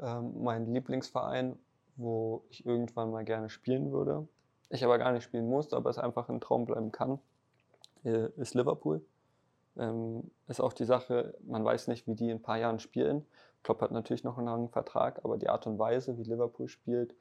ähm, 0.00 0.42
mein 0.42 0.72
Lieblingsverein, 0.72 1.58
wo 1.96 2.44
ich 2.50 2.66
irgendwann 2.66 3.10
mal 3.10 3.24
gerne 3.24 3.48
spielen 3.48 3.92
würde. 3.92 4.26
Ich 4.68 4.84
aber 4.84 4.98
gar 4.98 5.12
nicht 5.12 5.24
spielen 5.24 5.48
muss, 5.48 5.72
aber 5.72 5.90
es 5.90 5.98
einfach 5.98 6.28
ein 6.28 6.40
Traum 6.40 6.64
bleiben 6.66 6.92
kann, 6.92 7.18
äh, 8.04 8.28
ist 8.36 8.54
Liverpool. 8.54 9.04
Ähm, 9.78 10.30
ist 10.48 10.60
auch 10.60 10.72
die 10.72 10.84
Sache, 10.84 11.34
man 11.46 11.64
weiß 11.64 11.88
nicht, 11.88 12.06
wie 12.06 12.14
die 12.14 12.30
in 12.30 12.38
ein 12.38 12.42
paar 12.42 12.58
Jahren 12.58 12.80
spielen. 12.80 13.24
Klopp 13.62 13.80
hat 13.80 13.92
natürlich 13.92 14.24
noch 14.24 14.38
einen 14.38 14.46
langen 14.46 14.68
Vertrag, 14.68 15.24
aber 15.24 15.36
die 15.36 15.48
Art 15.48 15.66
und 15.66 15.78
Weise, 15.78 16.18
wie 16.18 16.22
Liverpool 16.22 16.68
spielt, 16.68 17.14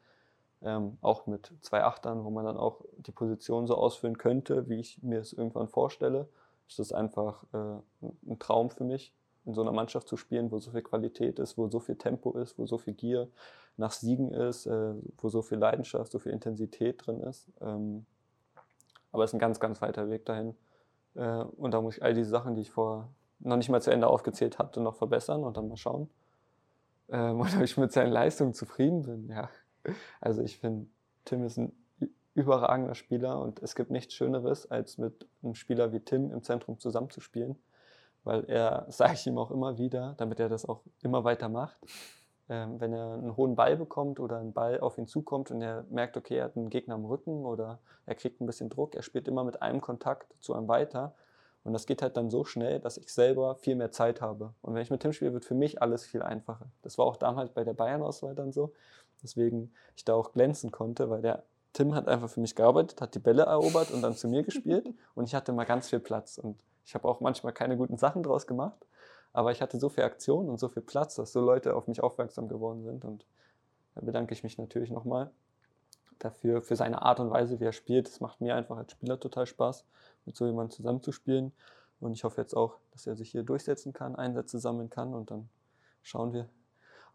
ähm, 0.62 0.98
auch 1.02 1.28
mit 1.28 1.52
zwei 1.62 1.84
Achtern, 1.84 2.24
wo 2.24 2.30
man 2.30 2.46
dann 2.46 2.58
auch 2.58 2.82
die 2.98 3.12
Position 3.12 3.68
so 3.68 3.76
ausführen 3.76 4.18
könnte, 4.18 4.70
wie 4.70 4.80
ich 4.80 5.02
mir 5.04 5.20
es 5.20 5.34
irgendwann 5.34 5.68
vorstelle, 5.68 6.28
ist 6.68 6.80
das 6.80 6.94
einfach 6.94 7.44
äh, 7.54 8.08
ein 8.28 8.40
Traum 8.40 8.70
für 8.70 8.84
mich 8.84 9.14
in 9.46 9.54
so 9.54 9.62
einer 9.62 9.72
Mannschaft 9.72 10.08
zu 10.08 10.18
spielen, 10.18 10.52
wo 10.52 10.60
so 10.60 10.72
viel 10.72 10.82
Qualität 10.82 11.40
ist, 11.40 11.58
wo 11.58 11.68
so 11.70 11.80
viel 11.80 11.96
Tempo 11.96 12.34
ist, 12.34 12.58
wo 12.58 12.66
so 12.66 12.78
viel 12.78 12.94
Gier 12.94 13.30
nach 13.78 13.92
Siegen 13.92 14.32
ist, 14.32 14.66
äh, 14.66 14.94
wo 15.18 15.30
so 15.30 15.42
viel 15.42 15.58
Leidenschaft, 15.58 16.12
so 16.12 16.20
viel 16.20 16.32
Intensität 16.32 17.06
drin 17.06 17.22
ist. 17.22 17.48
Ähm, 17.62 18.06
aber 19.12 19.24
es 19.24 19.32
ist 19.32 19.36
ein 19.36 19.40
ganz, 19.40 19.60
ganz 19.60 19.82
weiter 19.82 20.10
Weg 20.10 20.26
dahin. 20.26 20.56
Äh, 21.16 21.44
und 21.58 21.72
da 21.72 21.82
muss 21.82 21.98
ich 21.98 22.04
all 22.04 22.14
diese 22.14 22.30
Sachen, 22.30 22.56
die 22.56 22.62
ich 22.62 22.72
vor 22.72 23.10
noch 23.40 23.58
nicht 23.58 23.70
mal 23.70 23.82
zu 23.82 23.92
Ende 23.92 24.08
aufgezählt 24.08 24.60
hatte, 24.60 24.82
noch 24.82 24.96
verbessern 24.96 25.44
und 25.44 25.58
dann 25.58 25.68
mal 25.68 25.78
schauen. 25.78 26.10
Ähm, 27.10 27.40
ob 27.42 27.62
ich 27.62 27.78
mit 27.78 27.92
seinen 27.92 28.12
Leistungen 28.12 28.54
zufrieden 28.54 29.04
bin, 29.04 29.30
ja. 29.30 29.50
Also 30.20 30.42
ich 30.42 30.58
finde, 30.58 30.88
Tim 31.26 31.44
ist 31.44 31.58
ein 31.58 31.72
überragender 32.34 32.96
Spieler 32.96 33.40
und 33.40 33.62
es 33.62 33.76
gibt 33.76 33.92
nichts 33.92 34.14
Schöneres, 34.16 34.70
als 34.72 34.98
mit 34.98 35.28
einem 35.44 35.54
Spieler 35.54 35.94
wie 35.94 36.00
Tim 36.00 36.32
im 36.32 36.42
Zentrum 36.42 36.80
zusammenzuspielen 36.80 37.56
weil 38.26 38.44
er, 38.46 38.86
sage 38.90 39.14
ich 39.14 39.26
ihm 39.26 39.38
auch 39.38 39.52
immer 39.52 39.78
wieder, 39.78 40.16
damit 40.18 40.40
er 40.42 40.50
das 40.50 40.68
auch 40.68 40.82
immer 41.02 41.24
weiter 41.24 41.48
macht, 41.48 41.78
ähm, 42.50 42.80
wenn 42.80 42.92
er 42.92 43.14
einen 43.14 43.38
hohen 43.38 43.56
Ball 43.56 43.78
bekommt 43.78 44.20
oder 44.20 44.40
ein 44.40 44.52
Ball 44.52 44.82
auf 44.82 44.98
ihn 44.98 45.08
zukommt 45.08 45.50
und 45.52 45.62
er 45.62 45.86
merkt, 45.90 46.18
okay, 46.18 46.38
er 46.38 46.46
hat 46.46 46.58
einen 46.58 46.70
Gegner 46.70 46.96
am 46.96 47.06
Rücken 47.06 47.46
oder 47.46 47.80
er 48.06 48.16
kriegt 48.16 48.42
ein 48.42 48.46
bisschen 48.46 48.70
Druck, 48.70 48.96
er 48.96 49.02
spielt 49.02 49.28
immer 49.28 49.44
mit 49.44 49.62
einem 49.62 49.80
Kontakt 49.80 50.34
zu 50.42 50.54
einem 50.54 50.68
weiter. 50.68 51.16
Und 51.64 51.74
das 51.74 51.88
geht 51.88 52.04
halt 52.04 52.16
dann 52.16 52.30
so 52.30 52.44
schnell, 52.44 52.80
dass 52.80 52.98
ich 52.98 53.12
selber 53.12 53.56
viel 53.56 53.76
mehr 53.76 53.92
Zeit 53.92 54.22
habe. 54.22 54.54
Und 54.62 54.76
wenn 54.76 54.84
ich 54.84 54.92
mit 54.92 55.02
Tim 55.02 55.14
spiele, 55.14 55.34
wird 55.34 55.46
für 55.46 55.56
mich 55.56 55.82
alles 55.82 56.06
viel 56.06 56.22
einfacher. 56.22 56.68
Das 56.84 57.00
war 57.00 57.08
auch 57.08 57.18
damals 57.18 57.50
bei 57.50 57.64
der 57.64 57.74
Bayern-Auswahl 57.74 58.36
dann 58.36 58.52
so. 58.52 58.72
Deswegen 59.24 59.74
ich 59.96 60.06
da 60.06 60.14
auch 60.14 60.32
glänzen 60.32 60.70
konnte, 60.70 61.10
weil 61.10 61.24
der 61.24 61.44
Tim 61.74 61.96
hat 61.96 62.08
einfach 62.08 62.30
für 62.30 62.40
mich 62.40 62.56
gearbeitet, 62.56 63.02
hat 63.02 63.16
die 63.16 63.20
Bälle 63.20 63.44
erobert 63.44 63.90
und 63.90 64.04
dann 64.04 64.14
zu 64.16 64.28
mir 64.28 64.44
gespielt. 64.44 64.88
Und 65.16 65.26
ich 65.26 65.34
hatte 65.34 65.52
mal 65.54 65.66
ganz 65.66 65.90
viel 65.90 66.00
Platz. 66.00 66.38
Und 66.38 66.58
ich 66.86 66.96
habe 66.96 67.08
auch 67.08 67.20
manchmal 67.20 67.54
keine 67.54 67.78
guten 67.78 67.98
Sachen 67.98 68.24
draus 68.24 68.48
gemacht, 68.48 68.86
aber 69.34 69.52
ich 69.52 69.62
hatte 69.62 69.80
so 69.80 69.90
viel 69.90 70.04
Aktion 70.04 70.50
und 70.50 70.60
so 70.60 70.70
viel 70.70 70.84
Platz, 70.84 71.16
dass 71.16 71.34
so 71.34 71.42
Leute 71.42 71.76
auf 71.76 71.88
mich 71.88 72.02
aufmerksam 72.02 72.48
geworden 72.48 72.84
sind. 72.84 73.04
Und 73.04 73.26
da 73.96 74.02
bedanke 74.02 74.34
ich 74.34 74.44
mich 74.44 74.58
natürlich 74.58 74.92
nochmal. 74.92 75.32
dafür, 76.20 76.62
für 76.62 76.76
seine 76.76 77.02
Art 77.02 77.20
und 77.20 77.30
Weise, 77.30 77.60
wie 77.60 77.66
er 77.66 77.74
spielt. 77.74 78.08
Es 78.08 78.22
macht 78.22 78.42
mir 78.42 78.56
einfach 78.56 78.78
als 78.78 78.92
Spieler 78.94 79.20
total 79.20 79.46
Spaß, 79.46 79.86
mit 80.26 80.36
so 80.36 80.46
jemandem 80.46 80.72
zusammenzuspielen. 80.72 81.52
Und 82.00 82.14
ich 82.14 82.24
hoffe 82.24 82.42
jetzt 82.42 82.56
auch, 82.56 82.78
dass 82.92 83.08
er 83.08 83.16
sich 83.16 83.32
hier 83.32 83.44
durchsetzen 83.44 83.94
kann, 83.94 84.16
Einsätze 84.16 84.60
sammeln 84.60 84.90
kann 84.90 85.14
und 85.14 85.32
dann 85.32 85.50
schauen 86.04 86.34
wir. 86.34 86.48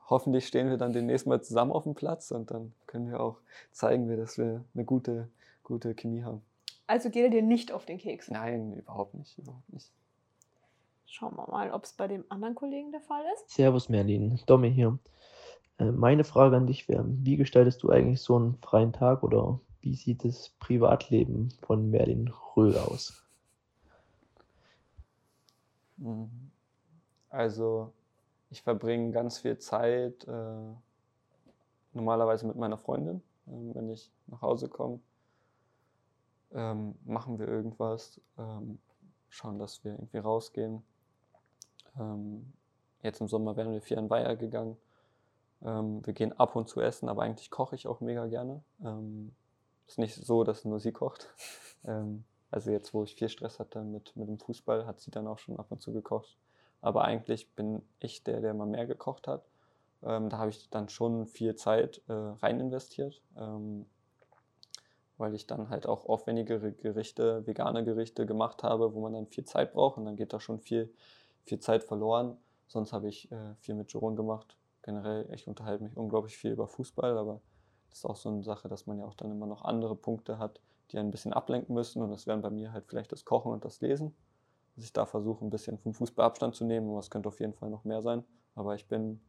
Hoffentlich 0.08 0.46
stehen 0.46 0.68
wir 0.68 0.76
dann 0.76 0.92
demnächst 0.92 1.26
mal 1.26 1.40
zusammen 1.40 1.72
auf 1.72 1.84
dem 1.84 1.94
Platz 1.94 2.30
und 2.32 2.50
dann 2.50 2.72
können 2.86 3.08
wir 3.10 3.20
auch 3.20 3.38
zeigen, 3.70 4.08
dass 4.16 4.38
wir 4.38 4.64
eine 4.74 4.84
gute, 4.84 5.28
gute 5.62 5.94
Chemie 5.94 6.24
haben. 6.24 6.42
Also 6.90 7.08
geht 7.08 7.22
er 7.22 7.30
dir 7.30 7.42
nicht 7.42 7.70
auf 7.70 7.86
den 7.86 7.98
Keks? 7.98 8.32
Nein, 8.32 8.72
überhaupt 8.72 9.14
nicht, 9.14 9.38
überhaupt 9.38 9.72
nicht. 9.72 9.92
Schauen 11.06 11.36
wir 11.36 11.46
mal, 11.48 11.70
ob 11.70 11.84
es 11.84 11.92
bei 11.92 12.08
dem 12.08 12.24
anderen 12.30 12.56
Kollegen 12.56 12.90
der 12.90 13.00
Fall 13.00 13.22
ist. 13.32 13.48
Servus 13.48 13.88
Merlin, 13.88 14.40
Domi 14.46 14.72
hier. 14.72 14.98
Äh, 15.78 15.92
Meine 15.92 16.24
Frage 16.24 16.56
an 16.56 16.66
dich 16.66 16.88
wäre, 16.88 17.04
wie 17.06 17.36
gestaltest 17.36 17.84
du 17.84 17.90
eigentlich 17.90 18.20
so 18.22 18.34
einen 18.34 18.56
freien 18.56 18.92
Tag 18.92 19.22
oder 19.22 19.60
wie 19.80 19.94
sieht 19.94 20.24
das 20.24 20.48
Privatleben 20.58 21.50
von 21.62 21.92
Merlin 21.92 22.26
Röhl 22.56 22.76
aus? 22.76 23.24
Mhm. 25.96 26.50
Also 27.28 27.92
ich 28.50 28.62
verbringe 28.62 29.12
ganz 29.12 29.38
viel 29.38 29.58
Zeit 29.58 30.26
äh, 30.26 30.74
normalerweise 31.92 32.48
mit 32.48 32.56
meiner 32.56 32.78
Freundin. 32.78 33.22
Ähm, 33.46 33.76
wenn 33.76 33.90
ich 33.90 34.10
nach 34.26 34.42
Hause 34.42 34.68
komme, 34.68 34.98
ähm, 36.52 36.94
machen 37.04 37.38
wir 37.38 37.48
irgendwas, 37.48 38.20
ähm, 38.38 38.78
schauen, 39.28 39.58
dass 39.58 39.84
wir 39.84 39.92
irgendwie 39.92 40.18
rausgehen. 40.18 40.82
Ähm, 41.98 42.52
jetzt 43.02 43.20
im 43.20 43.28
Sommer 43.28 43.56
wären 43.56 43.72
wir 43.72 43.82
viel 43.82 43.98
in 43.98 44.10
Weiher 44.10 44.36
gegangen. 44.36 44.76
Ähm, 45.62 46.04
wir 46.04 46.14
gehen 46.14 46.32
ab 46.38 46.56
und 46.56 46.68
zu 46.68 46.80
essen, 46.80 47.08
aber 47.08 47.22
eigentlich 47.22 47.50
koche 47.50 47.76
ich 47.76 47.86
auch 47.86 48.00
mega 48.00 48.26
gerne. 48.26 48.62
Ähm, 48.82 49.32
ist 49.86 49.98
nicht 49.98 50.14
so, 50.14 50.44
dass 50.44 50.64
nur 50.64 50.80
sie 50.80 50.92
kocht. 50.92 51.28
Ähm, 51.82 52.24
also 52.50 52.70
jetzt, 52.70 52.92
wo 52.92 53.04
ich 53.04 53.14
viel 53.14 53.30
Stress 53.30 53.58
hatte 53.58 53.82
mit, 53.82 54.14
mit 54.14 54.28
dem 54.28 54.38
Fußball, 54.38 54.84
hat 54.84 55.00
sie 55.00 55.10
dann 55.10 55.26
auch 55.26 55.38
schon 55.38 55.56
ab 55.58 55.68
und 55.70 55.80
zu 55.80 55.94
gekocht. 55.94 56.36
Aber 56.82 57.04
eigentlich 57.04 57.48
bin 57.54 57.80
ich 58.00 58.22
der, 58.22 58.42
der 58.42 58.52
mal 58.52 58.66
mehr 58.66 58.86
gekocht 58.86 59.26
hat. 59.26 59.48
Ähm, 60.02 60.28
da 60.28 60.36
habe 60.36 60.50
ich 60.50 60.68
dann 60.68 60.90
schon 60.90 61.26
viel 61.26 61.54
Zeit 61.56 62.02
äh, 62.08 62.12
rein 62.12 62.60
investiert, 62.60 63.22
ähm, 63.36 63.86
weil 65.20 65.34
ich 65.34 65.46
dann 65.46 65.68
halt 65.68 65.86
auch 65.86 66.06
aufwendigere 66.06 66.72
Gerichte, 66.72 67.46
vegane 67.46 67.84
Gerichte 67.84 68.24
gemacht 68.24 68.62
habe, 68.62 68.94
wo 68.94 69.00
man 69.00 69.12
dann 69.12 69.26
viel 69.26 69.44
Zeit 69.44 69.74
braucht 69.74 69.98
und 69.98 70.06
dann 70.06 70.16
geht 70.16 70.32
da 70.32 70.40
schon 70.40 70.60
viel, 70.60 70.90
viel 71.44 71.60
Zeit 71.60 71.84
verloren. 71.84 72.38
Sonst 72.66 72.94
habe 72.94 73.06
ich 73.06 73.30
äh, 73.30 73.54
viel 73.58 73.74
mit 73.74 73.92
Jerome 73.92 74.16
gemacht. 74.16 74.56
Generell, 74.80 75.28
ich 75.34 75.46
unterhalte 75.46 75.84
mich 75.84 75.94
unglaublich 75.94 76.38
viel 76.38 76.52
über 76.52 76.66
Fußball, 76.66 77.18
aber 77.18 77.42
das 77.90 77.98
ist 77.98 78.06
auch 78.06 78.16
so 78.16 78.30
eine 78.30 78.42
Sache, 78.42 78.68
dass 78.68 78.86
man 78.86 78.98
ja 78.98 79.04
auch 79.04 79.14
dann 79.14 79.30
immer 79.30 79.46
noch 79.46 79.62
andere 79.62 79.94
Punkte 79.94 80.38
hat, 80.38 80.58
die 80.90 80.98
ein 80.98 81.10
bisschen 81.10 81.34
ablenken 81.34 81.74
müssen. 81.74 82.00
Und 82.02 82.10
das 82.10 82.26
wären 82.26 82.40
bei 82.40 82.50
mir 82.50 82.72
halt 82.72 82.86
vielleicht 82.86 83.12
das 83.12 83.26
Kochen 83.26 83.52
und 83.52 83.62
das 83.66 83.82
Lesen. 83.82 84.14
Dass 84.74 84.84
ich 84.84 84.92
da 84.94 85.04
versuche, 85.04 85.44
ein 85.44 85.50
bisschen 85.50 85.76
vom 85.76 85.92
Fußball 85.92 86.24
Abstand 86.24 86.54
zu 86.54 86.64
nehmen, 86.64 86.88
aber 86.88 87.00
es 87.00 87.10
könnte 87.10 87.28
auf 87.28 87.40
jeden 87.40 87.52
Fall 87.52 87.68
noch 87.68 87.84
mehr 87.84 88.00
sein. 88.00 88.24
Aber 88.54 88.74
ich 88.74 88.88
bin 88.88 89.20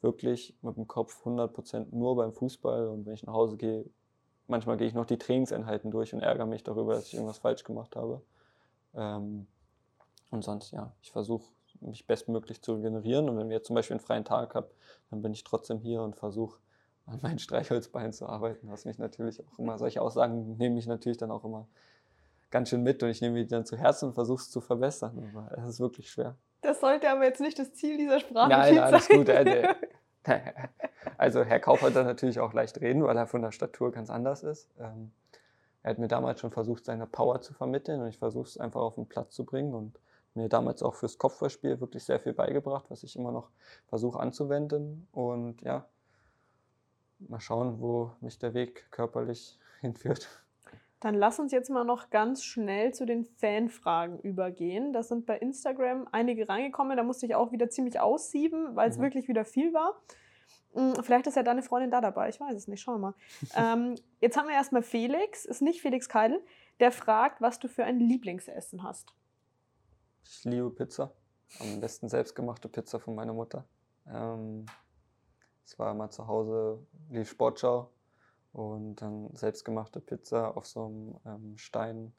wirklich 0.00 0.56
mit 0.62 0.76
dem 0.76 0.88
Kopf 0.88 1.24
100% 1.24 1.94
nur 1.94 2.16
beim 2.16 2.32
Fußball 2.32 2.88
und 2.88 3.06
wenn 3.06 3.14
ich 3.14 3.22
nach 3.22 3.34
Hause 3.34 3.56
gehe, 3.56 3.84
manchmal 4.48 4.76
gehe 4.76 4.86
ich 4.86 4.94
noch 4.94 5.06
die 5.06 5.18
Trainingseinheiten 5.18 5.90
durch 5.90 6.14
und 6.14 6.20
ärgere 6.20 6.46
mich 6.46 6.62
darüber, 6.64 6.94
dass 6.94 7.06
ich 7.06 7.14
irgendwas 7.14 7.38
falsch 7.38 7.64
gemacht 7.64 7.96
habe. 7.96 8.22
Ähm, 8.94 9.46
und 10.30 10.42
sonst, 10.42 10.72
ja, 10.72 10.92
ich 11.02 11.12
versuche 11.12 11.44
mich 11.80 12.06
bestmöglich 12.06 12.62
zu 12.62 12.74
regenerieren 12.74 13.28
und 13.28 13.36
wenn 13.36 13.48
wir 13.48 13.56
jetzt 13.56 13.66
zum 13.66 13.76
Beispiel 13.76 13.94
einen 13.94 14.04
freien 14.04 14.24
Tag 14.24 14.54
haben, 14.54 14.66
dann 15.10 15.22
bin 15.22 15.32
ich 15.32 15.44
trotzdem 15.44 15.78
hier 15.78 16.02
und 16.02 16.16
versuche 16.16 16.58
an 17.06 17.20
meinen 17.22 17.38
Streichholzbeinen 17.38 18.12
zu 18.12 18.26
arbeiten, 18.26 18.68
was 18.70 18.84
mich 18.84 18.98
natürlich 18.98 19.40
auch 19.46 19.58
immer, 19.58 19.78
solche 19.78 20.02
Aussagen 20.02 20.56
nehme 20.56 20.78
ich 20.78 20.86
natürlich 20.86 21.18
dann 21.18 21.30
auch 21.30 21.44
immer 21.44 21.68
ganz 22.50 22.70
schön 22.70 22.82
mit 22.82 23.02
und 23.02 23.10
ich 23.10 23.20
nehme 23.20 23.38
die 23.38 23.46
dann 23.46 23.64
zu 23.64 23.76
Herzen 23.76 24.06
und 24.06 24.14
versuche 24.14 24.40
es 24.40 24.50
zu 24.50 24.60
verbessern, 24.60 25.30
aber 25.34 25.56
es 25.58 25.68
ist 25.68 25.80
wirklich 25.80 26.10
schwer. 26.10 26.36
Das 26.62 26.80
sollte 26.80 27.10
aber 27.10 27.24
jetzt 27.24 27.40
nicht 27.40 27.58
das 27.58 27.74
Ziel 27.74 27.96
dieser 27.96 28.20
Sprache 28.20 28.50
Nein, 28.50 28.74
sein. 28.74 28.84
alles 28.84 29.08
gut. 29.08 29.28
Also 31.18 31.42
Herr 31.44 31.60
Kauf 31.60 31.82
hat 31.82 31.96
da 31.96 32.04
natürlich 32.04 32.40
auch 32.40 32.52
leicht 32.52 32.80
reden, 32.80 33.02
weil 33.04 33.16
er 33.16 33.26
von 33.26 33.42
der 33.42 33.52
Statur 33.52 33.90
ganz 33.92 34.10
anders 34.10 34.42
ist. 34.42 34.68
Ähm, 34.78 35.12
Er 35.82 35.90
hat 35.90 35.98
mir 35.98 36.08
damals 36.08 36.40
schon 36.40 36.50
versucht, 36.50 36.84
seine 36.84 37.06
Power 37.06 37.40
zu 37.40 37.54
vermitteln 37.54 38.00
und 38.00 38.08
ich 38.08 38.18
versuche 38.18 38.48
es 38.48 38.58
einfach 38.58 38.80
auf 38.80 38.96
den 38.96 39.06
Platz 39.06 39.34
zu 39.34 39.44
bringen 39.44 39.72
und 39.72 39.98
mir 40.34 40.48
damals 40.48 40.82
auch 40.82 40.94
fürs 40.96 41.16
Kopfballspiel 41.16 41.80
wirklich 41.80 42.02
sehr 42.04 42.18
viel 42.18 42.32
beigebracht, 42.32 42.86
was 42.88 43.04
ich 43.04 43.14
immer 43.16 43.30
noch 43.30 43.50
versuche 43.86 44.18
anzuwenden. 44.18 45.06
Und 45.12 45.62
ja, 45.62 45.86
mal 47.20 47.40
schauen, 47.40 47.80
wo 47.80 48.10
mich 48.20 48.38
der 48.38 48.52
Weg 48.52 48.90
körperlich 48.90 49.58
hinführt. 49.80 50.28
Dann 51.00 51.14
lass 51.14 51.38
uns 51.38 51.52
jetzt 51.52 51.70
mal 51.70 51.84
noch 51.84 52.10
ganz 52.10 52.42
schnell 52.42 52.92
zu 52.92 53.06
den 53.06 53.24
Fanfragen 53.24 54.18
übergehen. 54.18 54.92
Da 54.92 55.02
sind 55.02 55.24
bei 55.24 55.38
Instagram 55.38 56.08
einige 56.10 56.48
reingekommen. 56.48 56.96
Da 56.96 57.02
musste 57.04 57.26
ich 57.26 57.34
auch 57.34 57.52
wieder 57.52 57.68
ziemlich 57.70 58.00
aussieben, 58.00 58.74
weil 58.74 58.90
es 58.90 58.98
Mhm. 58.98 59.02
wirklich 59.02 59.28
wieder 59.28 59.44
viel 59.44 59.72
war. 59.72 59.94
Hm, 60.76 61.02
Vielleicht 61.02 61.26
ist 61.26 61.36
ja 61.36 61.42
deine 61.42 61.62
Freundin 61.62 61.90
da 61.90 62.00
dabei. 62.00 62.28
Ich 62.28 62.38
weiß 62.38 62.54
es 62.54 62.68
nicht. 62.68 62.82
Schauen 62.82 63.00
wir 63.00 63.08
mal. 63.08 63.14
ähm, 63.56 63.94
jetzt 64.20 64.36
haben 64.36 64.46
wir 64.46 64.54
erstmal 64.54 64.82
Felix, 64.82 65.46
ist 65.46 65.62
nicht 65.62 65.80
Felix 65.80 66.08
Keidel, 66.08 66.44
der 66.80 66.92
fragt, 66.92 67.40
was 67.40 67.58
du 67.58 67.68
für 67.68 67.84
ein 67.84 67.98
Lieblingsessen 67.98 68.82
hast. 68.82 69.12
Ich 70.24 70.44
liebe 70.44 70.70
Pizza. 70.70 71.12
Am 71.60 71.80
besten 71.80 72.08
selbstgemachte 72.08 72.68
Pizza 72.68 73.00
von 73.00 73.14
meiner 73.14 73.32
Mutter. 73.32 73.64
Ähm, 74.06 74.66
es 75.64 75.78
war 75.78 75.94
mal 75.94 76.10
zu 76.10 76.26
Hause, 76.26 76.84
lief 77.08 77.30
Sportschau 77.30 77.90
und 78.52 78.96
dann 78.96 79.34
selbstgemachte 79.34 80.00
Pizza 80.00 80.56
auf 80.56 80.66
so 80.66 80.86
einem 80.86 81.20
ähm, 81.24 81.58
Stein, 81.58 82.12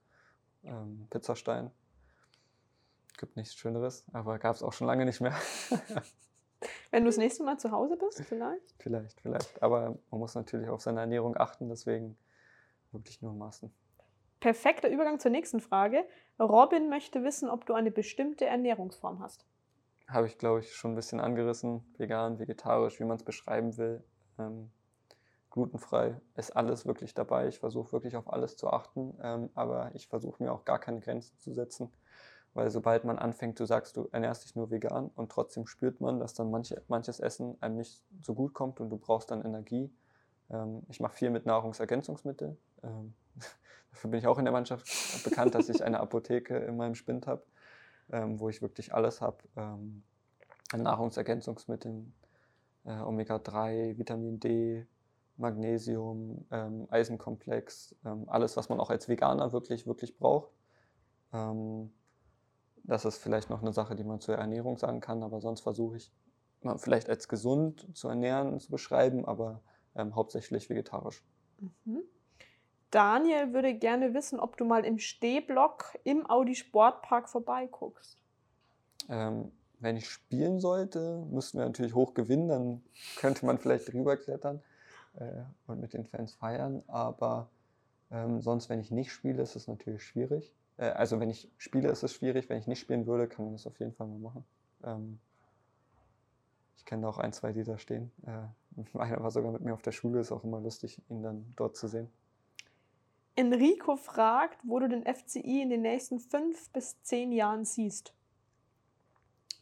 ähm, 0.64 1.06
Pizzastein. 1.10 1.70
Gibt 3.18 3.36
nichts 3.36 3.56
Schöneres, 3.56 4.06
aber 4.14 4.40
gab 4.40 4.56
es 4.56 4.64
auch 4.64 4.74
schon 4.74 4.88
lange 4.88 5.06
nicht 5.06 5.22
mehr. 5.22 5.36
Wenn 6.91 7.03
du 7.03 7.09
das 7.09 7.18
nächste 7.18 7.43
Mal 7.43 7.57
zu 7.57 7.72
Hause 7.72 7.97
bist, 7.97 8.23
vielleicht? 8.23 8.76
vielleicht, 8.80 9.19
vielleicht. 9.22 9.61
Aber 9.61 9.97
man 10.09 10.19
muss 10.19 10.35
natürlich 10.35 10.69
auf 10.69 10.81
seine 10.81 11.01
Ernährung 11.01 11.35
achten, 11.38 11.69
deswegen 11.69 12.18
wirklich 12.91 13.22
nur 13.22 13.31
in 13.31 13.38
Maßen. 13.38 13.72
Perfekter 14.39 14.89
Übergang 14.89 15.19
zur 15.19 15.31
nächsten 15.31 15.59
Frage. 15.59 16.05
Robin 16.39 16.89
möchte 16.89 17.23
wissen, 17.23 17.49
ob 17.49 17.65
du 17.65 17.73
eine 17.73 17.91
bestimmte 17.91 18.45
Ernährungsform 18.45 19.19
hast. 19.19 19.45
Habe 20.07 20.27
ich, 20.27 20.38
glaube 20.38 20.59
ich, 20.59 20.73
schon 20.73 20.91
ein 20.91 20.95
bisschen 20.95 21.19
angerissen. 21.19 21.84
Vegan, 21.97 22.39
vegetarisch, 22.39 22.99
wie 22.99 23.03
man 23.03 23.18
es 23.18 23.23
beschreiben 23.23 23.77
will. 23.77 24.03
Ähm, 24.39 24.72
glutenfrei 25.49 26.22
ist 26.35 26.55
alles 26.55 26.85
wirklich 26.85 27.14
dabei. 27.14 27.47
Ich 27.47 27.59
versuche 27.59 27.91
wirklich 27.91 28.15
auf 28.15 28.31
alles 28.31 28.55
zu 28.55 28.69
achten, 28.69 29.18
ähm, 29.22 29.49
aber 29.55 29.91
ich 29.95 30.07
versuche 30.07 30.41
mir 30.41 30.53
auch 30.53 30.65
gar 30.65 30.80
keine 30.80 30.99
Grenzen 30.99 31.38
zu 31.39 31.53
setzen. 31.53 31.91
Weil 32.58 32.72
sobald 32.72 33.04
man 33.04 33.20
anfängt, 33.20 33.60
du 33.60 33.66
sagst, 33.66 33.98
du 33.98 34.10
ernährst 34.12 34.44
dich 34.44 34.56
nur 34.56 34.72
vegan 34.72 35.12
und 35.14 35.32
trotzdem 35.32 35.68
spürt 35.68 36.02
man, 36.02 36.20
dass 36.20 36.34
dann 36.34 36.50
manche, 36.50 36.82
manches 36.88 37.20
Essen 37.20 37.56
einem 37.62 37.78
nicht 37.78 38.02
so 38.24 38.34
gut 38.34 38.56
kommt 38.56 38.80
und 38.80 38.90
du 38.90 38.98
brauchst 38.98 39.30
dann 39.30 39.46
Energie. 39.46 39.92
Ähm, 40.50 40.82
ich 40.90 41.00
mache 41.00 41.16
viel 41.16 41.30
mit 41.30 41.46
Nahrungsergänzungsmitteln. 41.46 42.58
Ähm, 42.82 43.14
dafür 43.92 44.10
bin 44.10 44.20
ich 44.20 44.26
auch 44.26 44.40
in 44.40 44.46
der 44.46 44.52
Mannschaft 44.52 45.24
bekannt, 45.24 45.54
dass 45.54 45.70
ich 45.70 45.84
eine 45.84 46.00
Apotheke 46.00 46.58
in 46.58 46.78
meinem 46.78 46.96
Spind 46.96 47.28
habe, 47.28 47.44
ähm, 48.12 48.40
wo 48.40 48.50
ich 48.50 48.64
wirklich 48.64 48.92
alles 48.92 49.22
habe. 49.22 49.38
Ähm, 49.56 50.02
an 50.72 50.82
Nahrungsergänzungsmitteln, 50.82 52.12
äh, 52.86 53.02
Omega-3, 53.02 54.00
Vitamin 54.00 54.40
D, 54.40 54.88
Magnesium, 55.36 56.44
ähm, 56.50 56.88
Eisenkomplex, 56.90 57.96
ähm, 58.04 58.28
alles, 58.28 58.58
was 58.58 58.68
man 58.70 58.80
auch 58.80 58.90
als 58.90 59.08
Veganer 59.08 59.54
wirklich, 59.54 59.86
wirklich 59.86 60.18
braucht. 60.18 60.50
Ähm, 61.32 61.92
das 62.88 63.05
ist 63.05 63.18
vielleicht 63.18 63.49
noch 63.49 63.61
eine 63.61 63.73
Sache, 63.73 63.95
die 63.95 64.03
man 64.03 64.19
zur 64.19 64.35
Ernährung 64.35 64.77
sagen 64.77 65.01
kann, 65.01 65.22
aber 65.22 65.41
sonst 65.41 65.61
versuche 65.61 65.97
ich 65.97 66.11
mal 66.61 66.77
vielleicht 66.77 67.09
als 67.09 67.27
gesund 67.27 67.88
zu 67.93 68.07
ernähren 68.07 68.59
zu 68.59 68.72
beschreiben, 68.72 69.26
aber 69.26 69.61
ähm, 69.95 70.15
hauptsächlich 70.15 70.69
vegetarisch. 70.69 71.23
Mhm. 71.59 72.01
Daniel 72.89 73.53
würde 73.53 73.73
gerne 73.73 74.14
wissen, 74.14 74.39
ob 74.39 74.57
du 74.57 74.64
mal 74.64 74.85
im 74.85 74.97
Stehblock 74.97 75.97
im 76.03 76.30
Audi 76.30 76.55
Sportpark 76.55 77.30
vorbeiguckst. 77.30 78.18
Ähm, 79.09 79.51
wenn 79.80 79.97
ich 79.97 80.09
spielen 80.09 80.59
sollte, 80.59 81.26
müssten 81.30 81.59
wir 81.59 81.65
natürlich 81.65 81.93
hoch 81.93 82.14
gewinnen, 82.14 82.47
dann 82.47 82.84
könnte 83.18 83.45
man 83.45 83.57
vielleicht 83.57 83.91
drüber 83.91 84.15
klettern 84.15 84.64
äh, 85.15 85.43
und 85.68 85.81
mit 85.81 85.93
den 85.93 86.05
Fans 86.05 86.34
feiern. 86.34 86.84
Aber 86.88 87.49
ähm, 88.09 88.41
sonst, 88.41 88.69
wenn 88.69 88.80
ich 88.80 88.91
nicht 88.91 89.11
spiele, 89.11 89.43
ist 89.43 89.55
es 89.55 89.68
natürlich 89.68 90.03
schwierig. 90.03 90.53
Äh, 90.78 90.90
also 90.90 91.20
wenn 91.20 91.30
ich 91.30 91.52
spiele, 91.58 91.90
ist 91.90 92.04
es 92.04 92.14
schwierig. 92.14 92.49
Wenn 92.49 92.60
ich 92.60 92.68
nicht 92.68 92.80
spielen 92.80 93.06
würde, 93.08 93.28
kann 93.28 93.45
man 93.45 93.54
das 93.54 93.68
auf 93.68 93.80
jeden 93.80 93.94
Fall 93.94 94.08
mal 94.08 94.20
machen. 94.20 94.45
Ähm, 94.84 95.20
ich 96.78 96.86
kenne 96.86 97.04
da 97.04 97.10
auch 97.10 97.18
ein, 97.18 97.34
zwei, 97.34 97.52
die 97.54 97.64
da 97.64 97.78
stehen. 97.78 98.12
Äh, 98.26 98.48
einer 98.98 99.22
war 99.22 99.32
sogar 99.32 99.52
mit 99.52 99.62
mir 99.62 99.74
auf 99.74 99.82
der 99.82 99.91
Schule, 99.91 100.20
ist 100.20 100.32
auch 100.32 100.44
immer 100.44 100.60
lustig, 100.62 101.02
ihn 101.10 101.24
dann 101.24 101.54
dort 101.56 101.76
zu 101.78 101.88
sehen. 101.88 102.10
Enrico 103.36 103.98
fragt, 103.98 104.60
wo 104.64 104.80
du 104.80 104.90
den 104.90 105.04
FCI 105.06 105.62
in 105.62 105.70
den 105.70 105.82
nächsten 105.84 106.20
fünf 106.20 106.72
bis 106.72 107.02
zehn 107.04 107.32
Jahren 107.32 107.66
siehst. 107.66 108.14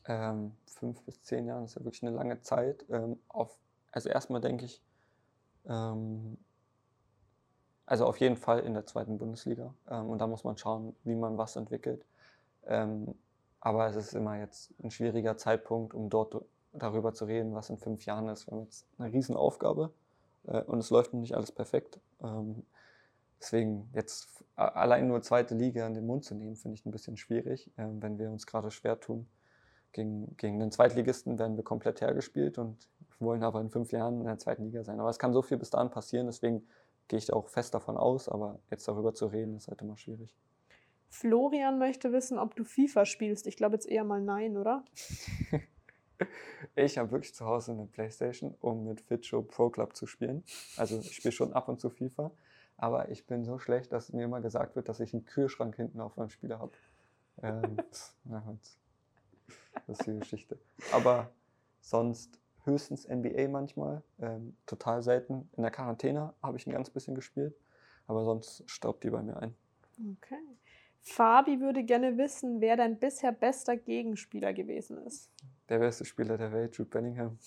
ähm, 0.08 0.56
fünf 0.68 1.02
bis 1.04 1.22
zehn 1.24 1.46
Jahren 1.48 1.66
ist 1.66 1.76
ja 1.76 1.84
wirklich 1.84 2.04
eine 2.04 2.16
lange 2.16 2.42
Zeit. 2.42 2.86
Ähm, 2.90 3.20
auf, 3.28 3.58
also 3.92 4.10
erstmal 4.10 4.42
denke 4.42 4.66
ich, 4.66 4.82
ähm, 5.68 6.38
also 7.86 8.06
auf 8.06 8.20
jeden 8.20 8.38
Fall 8.38 8.60
in 8.60 8.74
der 8.74 8.86
zweiten 8.86 9.18
Bundesliga. 9.18 9.74
Ähm, 9.90 10.10
und 10.10 10.20
da 10.20 10.28
muss 10.28 10.44
man 10.44 10.58
schauen, 10.58 10.96
wie 11.04 11.16
man 11.16 11.38
was 11.38 11.56
entwickelt. 11.56 12.06
Ähm, 12.66 13.16
aber 13.60 13.88
es 13.88 13.96
ist 13.96 14.14
immer 14.14 14.38
jetzt 14.38 14.74
ein 14.84 14.92
schwieriger 14.92 15.38
Zeitpunkt, 15.38 15.94
um 15.94 16.10
dort 16.10 16.44
darüber 16.74 17.14
zu 17.14 17.26
reden, 17.26 17.54
was 17.56 17.70
in 17.70 17.78
fünf 17.78 18.06
Jahren 18.06 18.28
ist. 18.30 18.48
Wir 18.48 18.54
haben 18.54 18.64
jetzt 18.64 18.86
eine 18.98 19.12
Riesenaufgabe 19.12 19.92
äh, 20.48 20.62
und 20.64 20.80
es 20.80 20.90
läuft 20.90 21.14
noch 21.14 21.20
nicht 21.20 21.36
alles 21.36 21.52
perfekt. 21.52 22.00
Ähm, 22.24 22.64
deswegen 23.40 23.90
jetzt 23.94 24.44
allein 24.56 25.08
nur 25.08 25.22
zweite 25.22 25.56
Liga 25.56 25.86
in 25.88 25.94
den 25.94 26.06
Mund 26.06 26.24
zu 26.24 26.36
nehmen, 26.36 26.56
finde 26.56 26.76
ich 26.76 26.86
ein 26.86 26.92
bisschen 26.92 27.18
schwierig, 27.18 27.72
äh, 27.78 27.88
wenn 28.00 28.18
wir 28.20 28.30
uns 28.30 28.46
gerade 28.48 28.72
schwer 28.72 29.00
tun. 29.00 29.28
Gegen, 29.92 30.36
gegen 30.36 30.60
den 30.60 30.72
Zweitligisten 30.72 31.40
werden 31.40 31.56
wir 31.56 31.64
komplett 31.64 32.02
hergespielt 32.02 32.58
und 32.58 32.90
wollen 33.20 33.44
aber 33.44 33.62
in 33.62 33.70
fünf 33.70 33.94
Jahren 33.94 34.20
in 34.20 34.26
der 34.26 34.38
zweiten 34.38 34.66
Liga 34.66 34.84
sein. 34.84 35.00
Aber 35.00 35.10
es 35.10 35.20
kann 35.20 35.32
so 35.32 35.42
viel 35.42 35.58
bis 35.58 35.70
dahin 35.70 35.90
passieren, 35.90 36.26
deswegen 36.26 36.68
gehe 37.08 37.20
ich 37.20 37.32
auch 37.32 37.48
fest 37.50 37.74
davon 37.74 37.98
aus, 37.98 38.30
aber 38.30 38.60
jetzt 38.70 38.88
darüber 38.88 39.14
zu 39.14 39.28
reden, 39.28 39.56
ist 39.56 39.68
halt 39.68 39.82
immer 39.82 39.98
schwierig. 39.98 40.30
Florian 41.10 41.80
möchte 41.80 42.12
wissen, 42.12 42.38
ob 42.38 42.56
du 42.56 42.64
FIFA 42.64 43.06
spielst. 43.06 43.48
Ich 43.48 43.56
glaube 43.56 43.76
jetzt 43.76 43.88
eher 43.88 44.04
mal 44.04 44.22
nein, 44.22 44.58
oder? 44.58 44.84
ich 46.76 46.98
habe 46.98 47.12
wirklich 47.12 47.34
zu 47.34 47.46
Hause 47.46 47.72
eine 47.72 47.86
Playstation, 47.86 48.56
um 48.60 48.84
mit 48.86 49.02
Fitshow 49.02 49.42
Pro 49.42 49.70
Club 49.70 49.96
zu 49.96 50.08
spielen. 50.08 50.44
Also 50.76 51.00
ich 51.00 51.16
spiele 51.16 51.32
schon 51.32 51.54
ab 51.54 51.70
und 51.70 51.80
zu 51.80 51.90
FIFA, 51.90 52.32
aber 52.78 53.10
ich 53.10 53.26
bin 53.26 53.46
so 53.46 53.60
schlecht, 53.60 53.92
dass 53.94 54.12
mir 54.12 54.26
immer 54.26 54.42
gesagt 54.42 54.76
wird, 54.76 54.90
dass 54.90 55.00
ich 55.00 55.14
einen 55.14 55.26
Kühlschrank 55.26 55.76
hinten 55.76 56.02
auf 56.02 56.18
meinem 56.18 56.30
Spieler 56.30 56.60
habe. 56.60 56.74
Ähm, 57.42 57.78
das 59.88 60.00
ist 60.00 60.06
die 60.06 60.20
Geschichte. 60.20 60.60
Aber 60.92 61.32
sonst 61.80 62.40
höchstens 62.66 63.08
NBA 63.08 63.48
manchmal, 63.48 64.04
ähm, 64.20 64.56
total 64.66 65.02
selten. 65.02 65.50
In 65.56 65.64
der 65.64 65.72
Quarantäne 65.72 66.34
habe 66.42 66.58
ich 66.58 66.68
ein 66.68 66.72
ganz 66.72 66.90
bisschen 66.90 67.16
gespielt, 67.16 67.56
aber 68.08 68.26
sonst 68.26 68.64
staubt 68.68 69.04
die 69.04 69.10
bei 69.10 69.22
mir 69.22 69.38
ein. 69.38 69.56
Okay. 70.18 70.40
Fabi 71.02 71.62
würde 71.62 71.84
gerne 71.84 72.18
wissen, 72.18 72.62
wer 72.62 72.76
dein 72.76 72.98
bisher 72.98 73.32
bester 73.32 73.78
Gegenspieler 73.78 74.54
gewesen 74.54 74.98
ist. 75.06 75.30
Der 75.70 75.80
beste 75.80 76.04
Spieler 76.04 76.38
der 76.38 76.52
Welt, 76.52 76.76
Jude 76.76 76.90
Bellingham. 76.90 77.38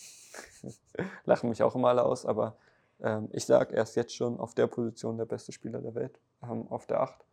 Lachen 1.24 1.49
mich 1.49 1.62
auch 1.62 1.74
immer 1.74 1.89
alle 1.89 2.05
aus, 2.05 2.24
aber 2.24 2.57
ähm, 3.01 3.28
ich 3.32 3.45
sage, 3.45 3.74
er 3.74 3.82
ist 3.82 3.97
jetzt 3.97 4.15
schon 4.15 4.39
auf 4.39 4.55
der 4.55 4.69
Position 4.69 5.19
der 5.19 5.24
beste 5.24 5.53
Spieler 5.53 5.81
der 5.81 5.95
Welt, 5.95 6.20
ähm, 6.43 6.69
auf 6.69 6.86
der 6.86 7.01
8. 7.01 7.24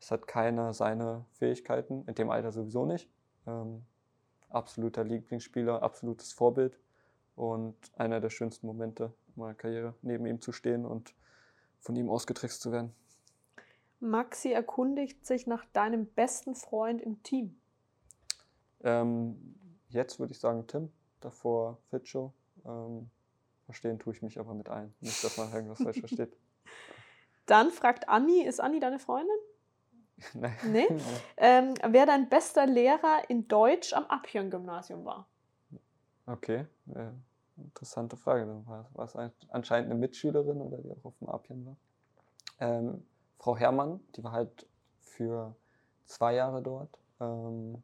Es 0.00 0.12
hat 0.12 0.28
keiner 0.28 0.72
seine 0.72 1.24
Fähigkeiten, 1.32 2.04
in 2.06 2.14
dem 2.14 2.30
Alter 2.30 2.52
sowieso 2.52 2.86
nicht. 2.86 3.10
Ähm, 3.46 3.84
absoluter 4.48 5.02
Lieblingsspieler, 5.04 5.82
absolutes 5.82 6.32
Vorbild 6.32 6.78
und 7.38 7.76
einer 7.96 8.20
der 8.20 8.30
schönsten 8.30 8.66
Momente 8.66 9.12
meiner 9.36 9.54
Karriere, 9.54 9.94
neben 10.02 10.26
ihm 10.26 10.40
zu 10.40 10.50
stehen 10.52 10.84
und 10.84 11.14
von 11.78 11.94
ihm 11.94 12.10
ausgetrickst 12.10 12.60
zu 12.60 12.72
werden. 12.72 12.92
Maxi 14.00 14.50
erkundigt 14.50 15.24
sich 15.24 15.46
nach 15.46 15.64
deinem 15.66 16.06
besten 16.06 16.56
Freund 16.56 17.00
im 17.00 17.22
Team. 17.22 17.56
Ähm, 18.82 19.54
jetzt 19.88 20.18
würde 20.18 20.32
ich 20.32 20.40
sagen 20.40 20.66
Tim, 20.66 20.90
davor 21.20 21.78
Fitscho. 21.90 22.32
Ähm, 22.64 23.08
verstehen 23.66 24.00
tue 24.00 24.14
ich 24.14 24.22
mich 24.22 24.40
aber 24.40 24.54
mit 24.54 24.68
ein. 24.68 24.92
Nicht, 25.00 25.22
dass 25.22 25.36
man 25.36 25.52
irgendwas 25.52 25.82
falsch 25.82 26.00
versteht. 26.00 26.36
Dann 27.46 27.70
fragt 27.70 28.08
Anni, 28.08 28.42
ist 28.42 28.60
Anni 28.60 28.80
deine 28.80 28.98
Freundin? 28.98 29.36
Nein. 30.34 30.56
Nee? 30.64 30.88
ähm, 31.36 31.74
wer 31.86 32.04
dein 32.04 32.28
bester 32.28 32.66
Lehrer 32.66 33.22
in 33.28 33.46
Deutsch 33.46 33.92
am 33.92 34.04
Abhirn-Gymnasium 34.06 35.04
war? 35.04 35.28
Okay, 36.26 36.66
äh, 36.94 37.10
interessante 37.64 38.16
Frage. 38.16 38.46
War 38.66 39.04
es 39.04 39.16
anscheinend 39.50 39.90
eine 39.90 39.98
Mitschülerin 39.98 40.60
oder 40.60 40.78
die 40.78 40.90
auch 40.90 41.04
auf 41.04 41.18
dem 41.18 41.28
Abhirn 41.28 41.66
war? 41.66 41.76
Ähm, 42.60 43.04
Frau 43.38 43.56
Herrmann, 43.56 44.00
die 44.16 44.24
war 44.24 44.32
halt 44.32 44.66
für 45.00 45.54
zwei 46.06 46.34
Jahre 46.34 46.62
dort. 46.62 46.98
Ähm, 47.20 47.82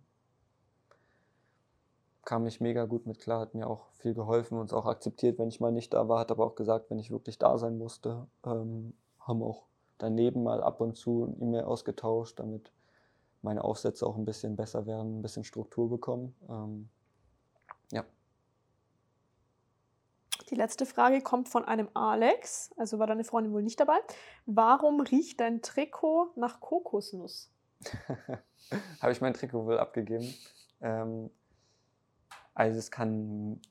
kam 2.24 2.46
ich 2.46 2.60
mega 2.60 2.86
gut 2.86 3.06
mit 3.06 3.18
klar, 3.18 3.40
hat 3.40 3.54
mir 3.54 3.68
auch 3.68 3.90
viel 3.92 4.14
geholfen, 4.14 4.58
uns 4.58 4.72
auch 4.72 4.86
akzeptiert, 4.86 5.38
wenn 5.38 5.48
ich 5.48 5.60
mal 5.60 5.72
nicht 5.72 5.92
da 5.92 6.08
war, 6.08 6.20
hat 6.20 6.30
aber 6.30 6.46
auch 6.46 6.54
gesagt, 6.54 6.90
wenn 6.90 6.98
ich 6.98 7.10
wirklich 7.10 7.38
da 7.38 7.58
sein 7.58 7.76
musste. 7.76 8.26
Ähm, 8.44 8.94
haben 9.20 9.42
auch 9.42 9.66
daneben 9.98 10.42
mal 10.42 10.62
ab 10.62 10.80
und 10.80 10.96
zu 10.96 11.36
E-Mail 11.40 11.64
ausgetauscht, 11.64 12.40
damit 12.40 12.72
meine 13.42 13.62
Aufsätze 13.62 14.06
auch 14.06 14.16
ein 14.16 14.24
bisschen 14.24 14.56
besser 14.56 14.86
werden, 14.86 15.18
ein 15.18 15.22
bisschen 15.22 15.44
Struktur 15.44 15.88
bekommen. 15.88 16.34
Ähm, 16.48 16.88
ja. 17.92 18.04
Die 20.50 20.54
letzte 20.54 20.84
Frage 20.84 21.22
kommt 21.22 21.48
von 21.48 21.64
einem 21.64 21.88
Alex, 21.94 22.70
also 22.76 22.98
war 22.98 23.06
deine 23.06 23.24
Freundin 23.24 23.52
wohl 23.52 23.62
nicht 23.62 23.80
dabei. 23.80 23.96
Warum 24.46 25.00
riecht 25.00 25.40
dein 25.40 25.62
Trikot 25.62 26.32
nach 26.36 26.60
Kokosnuss? 26.60 27.50
Habe 29.00 29.12
ich 29.12 29.20
mein 29.20 29.34
Trikot 29.34 29.64
wohl 29.64 29.78
abgegeben. 29.78 30.34
Ähm, 30.80 31.30
also 32.54 32.78
es 32.78 32.90
kann 32.90 33.52
ein 33.52 33.62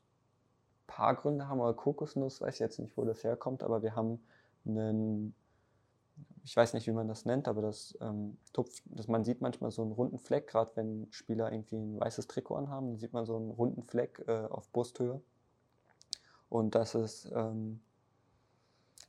paar 0.87 1.15
Gründe 1.15 1.47
haben, 1.47 1.61
aber 1.61 1.75
Kokosnuss 1.75 2.41
weiß 2.41 2.55
ich 2.55 2.59
jetzt 2.59 2.79
nicht, 2.79 2.97
wo 2.97 3.05
das 3.05 3.23
herkommt, 3.23 3.63
aber 3.63 3.81
wir 3.81 3.95
haben 3.95 4.23
einen, 4.65 5.35
ich 6.43 6.55
weiß 6.55 6.73
nicht, 6.73 6.87
wie 6.87 6.91
man 6.91 7.07
das 7.07 7.25
nennt, 7.25 7.47
aber 7.47 7.61
das 7.61 7.97
ähm, 8.01 8.37
Tupf, 8.51 8.81
das, 8.85 9.07
man 9.07 9.23
sieht 9.23 9.41
manchmal 9.41 9.71
so 9.71 9.81
einen 9.81 9.91
runden 9.91 10.19
Fleck, 10.19 10.47
gerade 10.47 10.71
wenn 10.75 11.07
Spieler 11.11 11.51
irgendwie 11.51 11.77
ein 11.77 11.99
weißes 11.99 12.27
Trikot 12.27 12.55
anhaben, 12.55 12.89
dann 12.89 12.97
sieht 12.97 13.13
man 13.13 13.25
so 13.25 13.35
einen 13.35 13.51
runden 13.51 13.83
Fleck 13.83 14.23
äh, 14.27 14.45
auf 14.45 14.71
Brusthöhe. 14.71 15.21
Und 16.53 16.75
das 16.75 16.93
ist, 16.93 17.31
ähm, 17.34 17.80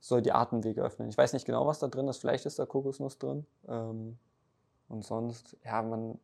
soll 0.00 0.22
die 0.22 0.32
Atemwege 0.32 0.82
öffnen. 0.82 1.10
Ich 1.10 1.18
weiß 1.18 1.34
nicht 1.34 1.44
genau, 1.44 1.66
was 1.66 1.78
da 1.78 1.88
drin 1.88 2.08
ist. 2.08 2.16
Vielleicht 2.16 2.46
ist 2.46 2.58
da 2.58 2.64
Kokosnuss 2.64 3.18
drin. 3.18 3.44
Ähm, 3.68 4.16
und 4.88 5.04
sonst, 5.04 5.54
ja, 5.62 5.82
man 5.82 6.18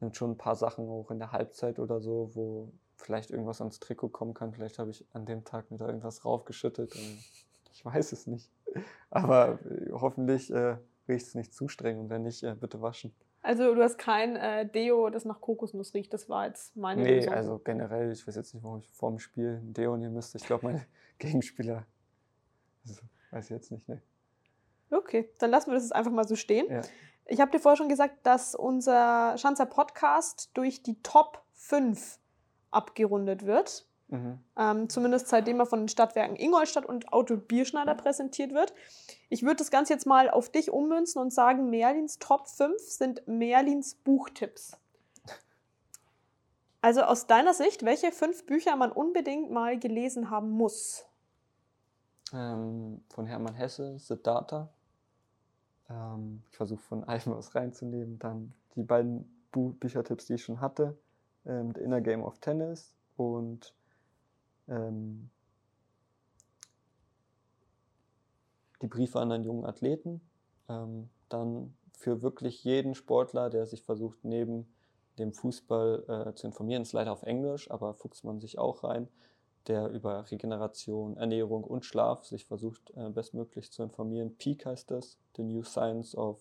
nimmt 0.00 0.18
schon 0.18 0.32
ein 0.32 0.36
paar 0.36 0.54
Sachen 0.54 0.86
auch 0.86 1.10
in 1.10 1.18
der 1.18 1.32
Halbzeit 1.32 1.78
oder 1.78 1.98
so, 2.02 2.28
wo 2.34 2.70
vielleicht 2.96 3.30
irgendwas 3.30 3.62
ans 3.62 3.80
Trikot 3.80 4.10
kommen 4.10 4.34
kann. 4.34 4.52
Vielleicht 4.52 4.78
habe 4.78 4.90
ich 4.90 5.06
an 5.14 5.24
dem 5.24 5.44
Tag 5.44 5.70
mir 5.70 5.78
da 5.78 5.86
irgendwas 5.86 6.26
raufgeschüttet. 6.26 6.94
ich 7.72 7.82
weiß 7.82 8.12
es 8.12 8.26
nicht. 8.26 8.50
Aber 9.08 9.58
äh, 9.64 9.92
hoffentlich 9.92 10.52
äh, 10.52 10.76
riecht 11.08 11.26
es 11.26 11.34
nicht 11.34 11.54
zu 11.54 11.68
streng 11.68 11.98
und 11.98 12.10
wenn 12.10 12.22
nicht, 12.22 12.42
äh, 12.42 12.54
bitte 12.54 12.82
waschen. 12.82 13.14
Also 13.44 13.74
du 13.74 13.82
hast 13.82 13.98
kein 13.98 14.36
äh, 14.36 14.66
Deo, 14.66 15.10
das 15.10 15.26
nach 15.26 15.38
Kokosnuss 15.42 15.92
riecht. 15.92 16.14
Das 16.14 16.30
war 16.30 16.46
jetzt 16.46 16.74
meine 16.76 17.02
Nee, 17.02 17.16
Lösung. 17.16 17.34
also 17.34 17.58
generell, 17.58 18.10
ich 18.10 18.26
weiß 18.26 18.36
jetzt 18.36 18.54
nicht, 18.54 18.64
warum 18.64 18.78
ich 18.78 18.90
vor 18.90 19.10
dem 19.10 19.18
Spiel 19.18 19.60
ein 19.62 19.74
Deo 19.74 19.98
nehmen 19.98 20.14
müsste. 20.14 20.38
Ich 20.38 20.46
glaube, 20.46 20.64
meine 20.64 20.86
Gegenspieler, 21.18 21.84
also, 22.86 23.02
weiß 23.32 23.44
ich 23.44 23.50
jetzt 23.50 23.70
nicht, 23.70 23.86
ne. 23.86 24.00
Okay, 24.90 25.28
dann 25.40 25.50
lassen 25.50 25.70
wir 25.70 25.74
das 25.74 25.82
jetzt 25.82 25.94
einfach 25.94 26.10
mal 26.10 26.26
so 26.26 26.36
stehen. 26.36 26.70
Ja. 26.70 26.80
Ich 27.26 27.38
habe 27.40 27.50
dir 27.50 27.58
vorher 27.58 27.76
schon 27.76 27.90
gesagt, 27.90 28.26
dass 28.26 28.54
unser 28.54 29.36
Schanzer 29.36 29.66
Podcast 29.66 30.50
durch 30.54 30.82
die 30.82 31.00
Top 31.02 31.42
5 31.52 32.18
abgerundet 32.70 33.44
wird. 33.44 33.86
Mhm. 34.14 34.38
Ähm, 34.56 34.88
zumindest 34.88 35.26
seitdem 35.26 35.58
er 35.58 35.66
von 35.66 35.80
den 35.80 35.88
Stadtwerken 35.88 36.36
Ingolstadt 36.36 36.86
und 36.86 37.12
Auto 37.12 37.36
Bierschneider 37.36 37.96
präsentiert 37.96 38.54
wird. 38.54 38.72
Ich 39.28 39.42
würde 39.42 39.56
das 39.56 39.72
Ganze 39.72 39.92
jetzt 39.92 40.06
mal 40.06 40.30
auf 40.30 40.50
dich 40.50 40.70
ummünzen 40.70 41.20
und 41.20 41.32
sagen, 41.32 41.68
Merlins 41.68 42.20
Top 42.20 42.46
5 42.46 42.80
sind 42.80 43.26
Merlins 43.26 43.96
Buchtipps. 43.96 44.78
Also 46.80 47.02
aus 47.02 47.26
deiner 47.26 47.54
Sicht, 47.54 47.84
welche 47.84 48.12
fünf 48.12 48.46
Bücher 48.46 48.76
man 48.76 48.92
unbedingt 48.92 49.50
mal 49.50 49.80
gelesen 49.80 50.30
haben 50.30 50.50
muss? 50.50 51.04
Ähm, 52.32 53.02
von 53.08 53.26
Hermann 53.26 53.54
Hesse, 53.54 53.98
Siddhartha. 53.98 54.68
Ähm, 55.90 56.44
ich 56.50 56.56
versuche 56.56 56.82
von 56.82 57.02
allem 57.02 57.22
was 57.26 57.56
reinzunehmen. 57.56 58.20
Dann 58.20 58.54
die 58.76 58.84
beiden 58.84 59.28
Büchertipps, 59.50 60.26
die 60.26 60.34
ich 60.34 60.44
schon 60.44 60.60
hatte. 60.60 60.96
Ähm, 61.46 61.72
The 61.74 61.80
Inner 61.80 62.00
Game 62.00 62.22
of 62.22 62.38
Tennis 62.38 62.94
und 63.16 63.74
ähm, 64.68 65.30
die 68.82 68.86
Briefe 68.86 69.20
an 69.20 69.32
einen 69.32 69.44
jungen 69.44 69.64
Athleten. 69.64 70.20
Ähm, 70.68 71.08
dann 71.28 71.74
für 71.92 72.22
wirklich 72.22 72.64
jeden 72.64 72.94
Sportler, 72.94 73.50
der 73.50 73.66
sich 73.66 73.82
versucht, 73.82 74.24
neben 74.24 74.66
dem 75.18 75.32
Fußball 75.32 76.26
äh, 76.28 76.34
zu 76.34 76.46
informieren, 76.46 76.82
ist 76.82 76.92
leider 76.92 77.12
auf 77.12 77.22
Englisch, 77.22 77.70
aber 77.70 77.94
fuchst 77.94 78.24
man 78.24 78.40
sich 78.40 78.58
auch 78.58 78.84
rein, 78.84 79.08
der 79.66 79.88
über 79.88 80.30
Regeneration, 80.30 81.16
Ernährung 81.16 81.64
und 81.64 81.84
Schlaf 81.84 82.24
sich 82.24 82.44
versucht, 82.44 82.90
äh, 82.96 83.08
bestmöglich 83.10 83.72
zu 83.72 83.82
informieren. 83.82 84.36
Peak 84.36 84.66
heißt 84.66 84.90
das, 84.90 85.18
The 85.36 85.44
New 85.44 85.62
Science 85.62 86.16
of 86.16 86.40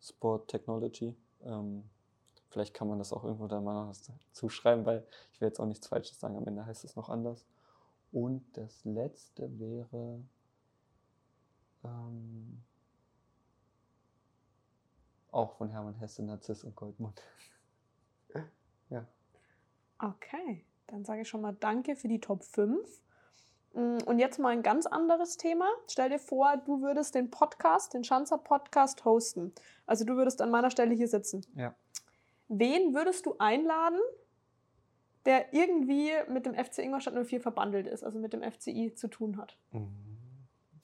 Sport 0.00 0.48
Technology. 0.48 1.14
Ähm, 1.44 1.84
vielleicht 2.48 2.74
kann 2.74 2.88
man 2.88 2.98
das 2.98 3.12
auch 3.12 3.24
irgendwo 3.24 3.46
da 3.46 3.60
mal 3.60 3.86
noch 3.86 3.94
zuschreiben, 4.32 4.86
weil 4.86 5.06
ich 5.32 5.40
will 5.40 5.48
jetzt 5.48 5.60
auch 5.60 5.66
nichts 5.66 5.86
Falsches 5.86 6.18
sagen, 6.18 6.36
am 6.36 6.46
Ende 6.46 6.66
heißt 6.66 6.84
es 6.84 6.96
noch 6.96 7.08
anders. 7.08 7.46
Und 8.12 8.44
das 8.56 8.84
letzte 8.84 9.58
wäre 9.58 10.22
ähm, 11.84 12.62
auch 15.30 15.52
von 15.52 15.68
Hermann 15.68 15.94
Hesse, 15.94 16.22
Narziss 16.22 16.64
und 16.64 16.74
Goldmund. 16.74 17.20
ja. 18.90 19.06
Okay, 19.98 20.64
dann 20.86 21.04
sage 21.04 21.22
ich 21.22 21.28
schon 21.28 21.40
mal 21.40 21.54
Danke 21.54 21.96
für 21.96 22.08
die 22.08 22.20
Top 22.20 22.44
5. 22.44 23.02
Mm, 23.74 23.98
Und 24.06 24.18
jetzt 24.18 24.38
mal 24.38 24.48
ein 24.48 24.62
ganz 24.62 24.86
anderes 24.86 25.36
Thema. 25.36 25.66
Stell 25.88 26.08
dir 26.08 26.18
vor, 26.18 26.56
du 26.56 26.80
würdest 26.80 27.14
den 27.14 27.30
Podcast, 27.30 27.92
den 27.92 28.04
Schanzer 28.04 28.38
Podcast 28.38 29.04
hosten. 29.04 29.52
Also 29.84 30.04
du 30.04 30.16
würdest 30.16 30.40
an 30.40 30.50
meiner 30.50 30.70
Stelle 30.70 30.94
hier 30.94 31.08
sitzen. 31.08 31.44
Ja. 31.54 31.74
Wen 32.48 32.94
würdest 32.94 33.26
du 33.26 33.36
einladen, 33.38 33.98
der 35.24 35.52
irgendwie 35.52 36.12
mit 36.28 36.46
dem 36.46 36.54
FC 36.54 36.78
Ingolstadt 36.78 37.14
04 37.14 37.40
verbandelt 37.40 37.86
ist, 37.86 38.04
also 38.04 38.18
mit 38.18 38.32
dem 38.32 38.42
FCI 38.42 38.94
zu 38.94 39.08
tun 39.08 39.36
hat? 39.36 39.58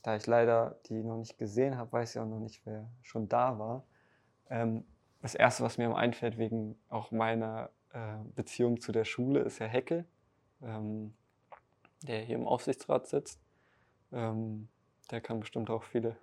Da 0.03 0.17
ich 0.17 0.27
leider 0.27 0.81
die 0.87 1.03
noch 1.03 1.19
nicht 1.19 1.39
gesehen 1.39 1.77
habe, 1.77 1.93
weiß 1.93 2.15
ich 2.15 2.21
auch 2.21 2.27
noch 2.27 2.41
nicht, 2.41 2.61
wer 2.65 2.91
schon 3.03 3.29
da 3.29 3.59
war. 3.59 3.85
Ähm, 4.51 4.85
das 5.21 5.37
Erste, 5.37 5.63
was 5.63 5.79
mir 5.79 5.95
einfällt, 5.95 6.37
wegen 6.39 6.77
auch 6.89 7.13
meiner 7.13 7.71
äh, 7.93 8.17
Beziehung 8.35 8.81
zu 8.81 8.91
der 8.91 9.05
Schule, 9.05 9.41
ist 9.41 9.61
Herr 9.61 9.69
Heckel, 9.69 10.05
ähm, 10.61 11.15
der 12.03 12.21
hier 12.23 12.35
im 12.35 12.49
Aufsichtsrat 12.49 13.07
sitzt. 13.07 13.41
Ähm, 14.11 14.69
der 15.13 15.21
kann 15.21 15.39
bestimmt 15.39 15.71
auch 15.71 15.85
viele 15.85 16.17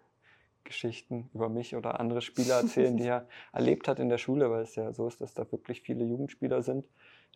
Geschichten 0.64 1.30
über 1.34 1.50
mich 1.50 1.76
oder 1.76 2.00
andere 2.00 2.22
Spieler 2.22 2.56
erzählen, 2.56 2.98
die 2.98 3.04
er 3.08 3.28
erlebt 3.52 3.88
hat 3.88 4.00
in 4.00 4.10
der 4.10 4.18
Schule, 4.18 4.50
weil 4.52 4.64
es 4.64 4.76
ja 4.76 4.94
so 4.94 5.08
ist, 5.08 5.22
dass 5.22 5.34
da 5.34 5.50
wirklich 5.52 5.82
viele 5.82 6.04
Jugendspieler 6.04 6.62
sind, 6.62 6.88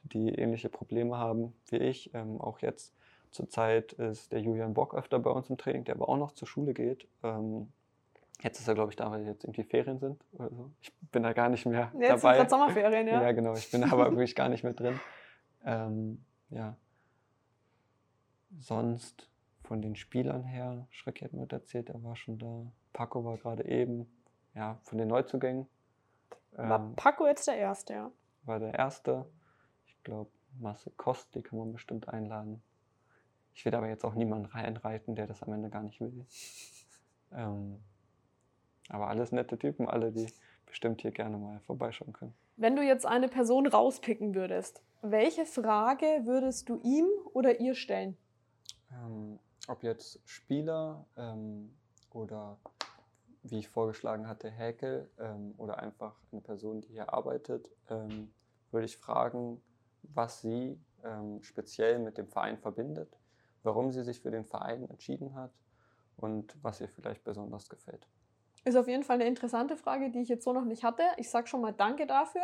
die 0.04 0.30
ähnliche 0.30 0.70
Probleme 0.70 1.18
haben 1.18 1.54
wie 1.70 1.78
ich. 1.78 2.14
Ähm, 2.14 2.40
auch 2.40 2.60
jetzt 2.60 2.94
zurzeit 3.32 3.94
ist 3.94 4.32
der 4.32 4.42
Julian 4.42 4.74
Bock 4.74 4.96
öfter 4.96 5.20
bei 5.20 5.32
uns 5.32 5.50
im 5.50 5.58
Training, 5.58 5.84
der 5.84 5.96
aber 5.96 6.10
auch 6.10 6.18
noch 6.18 6.34
zur 6.34 6.48
Schule 6.48 6.74
geht. 6.74 7.08
Ähm, 7.24 7.72
jetzt 8.42 8.60
ist 8.60 8.68
er, 8.68 8.76
glaube 8.76 8.92
ich, 8.92 8.96
da, 8.96 9.10
weil 9.12 9.26
jetzt 9.26 9.44
irgendwie 9.44 9.64
Ferien 9.64 10.00
sind. 10.00 10.24
Also 10.38 10.70
ich 10.82 10.94
bin 11.12 11.24
da 11.24 11.34
gar 11.34 11.50
nicht 11.50 11.66
mehr 11.66 11.92
Jetzt 11.94 12.22
sind 12.22 12.24
dabei. 12.24 12.38
gerade 12.38 12.50
Sommerferien, 12.50 13.08
ja. 13.08 13.22
Ja, 13.24 13.32
genau. 13.32 13.56
Ich 13.56 13.72
bin 13.72 13.84
aber 13.84 14.12
wirklich 14.12 14.36
gar 14.36 14.50
nicht 14.50 14.64
mehr 14.64 14.74
drin. 14.74 15.00
Ähm, 15.66 16.24
ja. 16.50 16.76
Sonst 18.60 19.30
von 19.64 19.82
den 19.82 19.96
Spielern 19.96 20.44
her, 20.44 20.88
Schreck 20.92 21.22
hat 21.22 21.34
mir 21.34 21.50
erzählt, 21.50 21.90
er 21.90 22.04
war 22.04 22.16
schon 22.16 22.38
da. 22.38 22.72
Paco 22.94 23.26
war 23.26 23.38
gerade 23.38 23.66
eben. 23.66 24.08
Ja, 24.56 24.78
von 24.84 25.00
den 25.00 25.08
Neuzugängen. 25.08 25.68
War 26.52 26.80
ähm, 26.80 26.96
Paco 26.96 27.26
jetzt 27.26 27.48
der 27.48 27.58
Erste, 27.58 27.94
ja. 27.94 28.12
war 28.44 28.60
der 28.60 28.76
erste. 28.76 29.26
Ich 29.88 30.04
glaube, 30.04 30.30
Marcel 30.60 30.94
Kost, 30.96 31.34
die 31.34 31.42
kann 31.42 31.58
man 31.58 31.74
bestimmt 31.74 32.08
einladen. 32.08 32.62
Ich 33.56 33.66
will 33.66 33.74
aber 33.74 33.88
jetzt 33.88 34.06
auch 34.06 34.14
niemanden 34.14 34.46
reinreiten, 34.46 35.16
der 35.16 35.28
das 35.28 35.42
am 35.44 35.54
Ende 35.54 35.70
gar 35.70 35.84
nicht 35.84 36.00
will. 36.00 36.26
Ähm, 37.36 37.82
aber 38.90 39.08
alles 39.08 39.32
nette 39.32 39.58
Typen, 39.58 39.88
alle, 39.88 40.12
die 40.12 40.28
bestimmt 40.68 41.02
hier 41.02 41.10
gerne 41.10 41.36
mal 41.36 41.60
vorbeischauen 41.62 42.14
können. 42.14 42.36
Wenn 42.58 42.76
du 42.76 42.84
jetzt 42.84 43.08
eine 43.08 43.28
Person 43.28 43.66
rauspicken 43.66 44.36
würdest, 44.36 44.84
welche 45.02 45.48
Frage 45.48 46.06
würdest 46.26 46.70
du 46.70 46.80
ihm 46.84 47.08
oder 47.34 47.60
ihr 47.60 47.74
stellen? 47.74 48.16
Ähm, 48.92 49.40
ob 49.68 49.82
jetzt 49.82 50.20
Spieler 50.26 51.08
ähm, 51.18 51.74
oder 52.12 52.60
wie 53.44 53.60
ich 53.60 53.68
vorgeschlagen 53.68 54.28
hatte, 54.28 54.50
Häkel 54.50 55.10
ähm, 55.20 55.54
oder 55.58 55.80
einfach 55.80 56.16
eine 56.32 56.42
Person, 56.42 56.82
die 56.82 56.90
hier 56.90 57.14
arbeitet, 57.14 57.70
ähm, 57.90 58.34
würde 58.72 58.86
ich 58.86 58.98
fragen, 58.98 59.62
was 60.02 60.42
sie 60.42 60.80
ähm, 61.04 61.44
speziell 61.44 62.00
mit 62.00 62.18
dem 62.18 62.28
Verein 62.28 62.58
verbindet, 62.58 63.18
warum 63.64 63.92
sie 63.92 64.04
sich 64.04 64.22
für 64.22 64.32
den 64.32 64.46
Verein 64.46 64.90
entschieden 64.90 65.36
hat 65.36 65.52
und 66.16 66.58
was 66.64 66.80
ihr 66.80 66.88
vielleicht 66.88 67.24
besonders 67.24 67.70
gefällt. 67.70 68.08
Ist 68.64 68.78
auf 68.78 68.88
jeden 68.88 69.04
Fall 69.04 69.16
eine 69.16 69.28
interessante 69.28 69.76
Frage, 69.76 70.10
die 70.10 70.22
ich 70.22 70.30
jetzt 70.30 70.46
so 70.46 70.54
noch 70.54 70.64
nicht 70.64 70.86
hatte. 70.86 71.04
Ich 71.18 71.30
sage 71.30 71.48
schon 71.48 71.62
mal 71.62 71.74
Danke 71.74 72.08
dafür. 72.08 72.44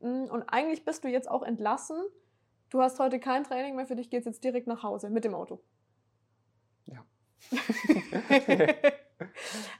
Mm, 0.00 0.24
Und 0.30 0.44
eigentlich 0.44 0.86
bist 0.86 1.04
du 1.04 1.08
jetzt 1.08 1.30
auch 1.30 1.42
entlassen. 1.42 1.98
Du 2.70 2.80
hast 2.80 2.98
heute 2.98 3.20
kein 3.20 3.44
Training 3.44 3.76
mehr, 3.76 3.86
für 3.86 3.96
dich 3.96 4.08
geht 4.08 4.20
es 4.20 4.26
jetzt 4.26 4.44
direkt 4.44 4.66
nach 4.66 4.82
Hause 4.82 5.10
mit 5.10 5.24
dem 5.24 5.34
Auto. 5.34 5.60
Ja. 6.86 7.04
ähm, 9.20 9.26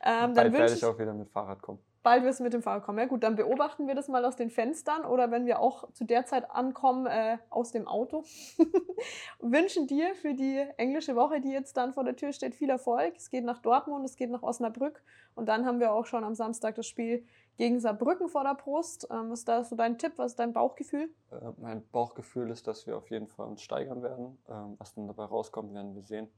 dann 0.03 0.35
Bald 0.35 0.53
werde 0.53 0.73
ich, 0.73 0.79
ich 0.79 0.85
auch 0.85 0.99
wieder 0.99 1.15
mit 1.15 1.31
Fahrrad 1.31 1.61
kommen. 1.63 1.79
bald 2.03 2.25
wirst 2.25 2.41
du 2.41 2.45
mit 2.45 2.53
dem 2.53 2.63
Fahrrad 2.63 2.85
kommen. 2.85 2.99
Ja 2.99 3.07
gut, 3.07 3.23
dann 3.23 3.37
beobachten 3.37 3.87
wir 3.87 3.95
das 3.95 4.09
mal 4.09 4.25
aus 4.25 4.37
den 4.37 4.51
Fenstern 4.51 5.05
oder 5.05 5.31
wenn 5.31 5.47
wir 5.47 5.61
auch 5.61 5.91
zu 5.93 6.05
der 6.05 6.27
Zeit 6.27 6.51
ankommen, 6.51 7.07
äh, 7.07 7.39
aus 7.51 7.73
dem 7.73 7.87
Auto. 7.87 8.25
Wünschen 9.41 9.87
dir 9.87 10.15
für 10.15 10.35
die 10.35 10.65
englische 10.77 11.17
Woche, 11.17 11.41
die 11.41 11.51
jetzt 11.51 11.77
dann 11.77 11.93
vor 11.93 12.05
der 12.05 12.17
Tür 12.17 12.33
steht, 12.33 12.55
viel 12.55 12.71
Erfolg. 12.71 13.15
Es 13.17 13.31
geht 13.31 13.45
nach 13.45 13.59
Dortmund, 13.59 14.05
es 14.05 14.17
geht 14.17 14.31
nach 14.31 14.43
Osnabrück 14.43 15.03
und 15.35 15.47
dann 15.47 15.67
haben 15.67 15.81
wir 15.81 15.93
auch 15.93 16.07
schon 16.07 16.25
am 16.25 16.35
Samstag 16.35 16.75
das 16.75 16.87
Spiel 16.87 17.25
gegen 17.57 17.79
Saarbrücken 17.79 18.29
vor 18.29 18.43
der 18.43 18.55
Brust. 18.55 19.07
Ähm, 19.11 19.31
was 19.31 19.41
ist 19.41 19.49
da 19.49 19.63
so 19.63 19.77
dein 19.77 19.99
Tipp, 19.99 20.15
was 20.17 20.33
ist 20.33 20.39
dein 20.39 20.55
Bauchgefühl? 20.55 21.11
Äh, 21.31 21.53
mein 21.59 21.87
Bauchgefühl 21.91 22.51
ist, 22.51 22.67
dass 22.67 22.87
wir 22.87 22.97
auf 22.97 23.11
jeden 23.11 23.29
Fall 23.29 23.47
uns 23.47 23.61
steigern 23.63 24.03
werden. 24.03 24.39
Ähm, 24.49 24.77
was 24.79 24.95
dann 24.95 25.07
dabei 25.07 25.25
rauskommt, 25.25 25.75
werden 25.75 25.95
wir 25.95 26.03
sehen. 26.03 26.29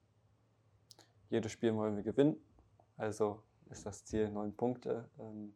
Jedes 1.30 1.52
Spiel 1.52 1.74
wollen 1.76 1.96
wir 1.96 2.02
gewinnen. 2.02 2.36
Also 2.96 3.42
ist 3.70 3.86
das 3.86 4.04
Ziel 4.04 4.30
neun 4.30 4.54
Punkte. 4.54 5.08
Ähm, 5.18 5.54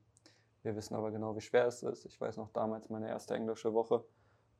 wir 0.62 0.74
wissen 0.74 0.94
aber 0.94 1.10
genau, 1.10 1.36
wie 1.36 1.40
schwer 1.40 1.66
es 1.66 1.82
ist. 1.82 2.04
Ich 2.06 2.20
weiß 2.20 2.36
noch 2.38 2.50
damals, 2.50 2.88
meine 2.90 3.08
erste 3.08 3.34
englische 3.34 3.72
Woche 3.72 4.04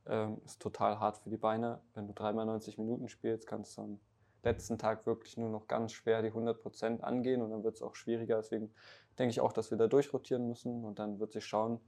ähm, 0.05 0.39
ist 0.45 0.61
total 0.61 0.99
hart 0.99 1.17
für 1.17 1.29
die 1.29 1.37
Beine. 1.37 1.81
Wenn 1.93 2.07
du 2.07 2.13
dreimal 2.13 2.45
90 2.45 2.77
Minuten 2.77 3.09
spielst, 3.09 3.45
kannst 3.45 3.77
du 3.77 3.81
am 3.81 3.99
letzten 4.43 4.77
Tag 4.77 5.05
wirklich 5.05 5.37
nur 5.37 5.49
noch 5.49 5.67
ganz 5.67 5.91
schwer 5.91 6.21
die 6.21 6.31
100% 6.31 7.01
angehen 7.01 7.41
und 7.41 7.51
dann 7.51 7.63
wird 7.63 7.75
es 7.75 7.81
auch 7.81 7.95
schwieriger. 7.95 8.37
Deswegen 8.37 8.71
denke 9.19 9.31
ich 9.31 9.41
auch, 9.41 9.51
dass 9.51 9.71
wir 9.71 9.77
da 9.77 9.87
durchrotieren 9.87 10.47
müssen 10.47 10.85
und 10.85 10.99
dann 10.99 11.19
wird 11.19 11.33
sich 11.33 11.45
schauen, 11.45 11.79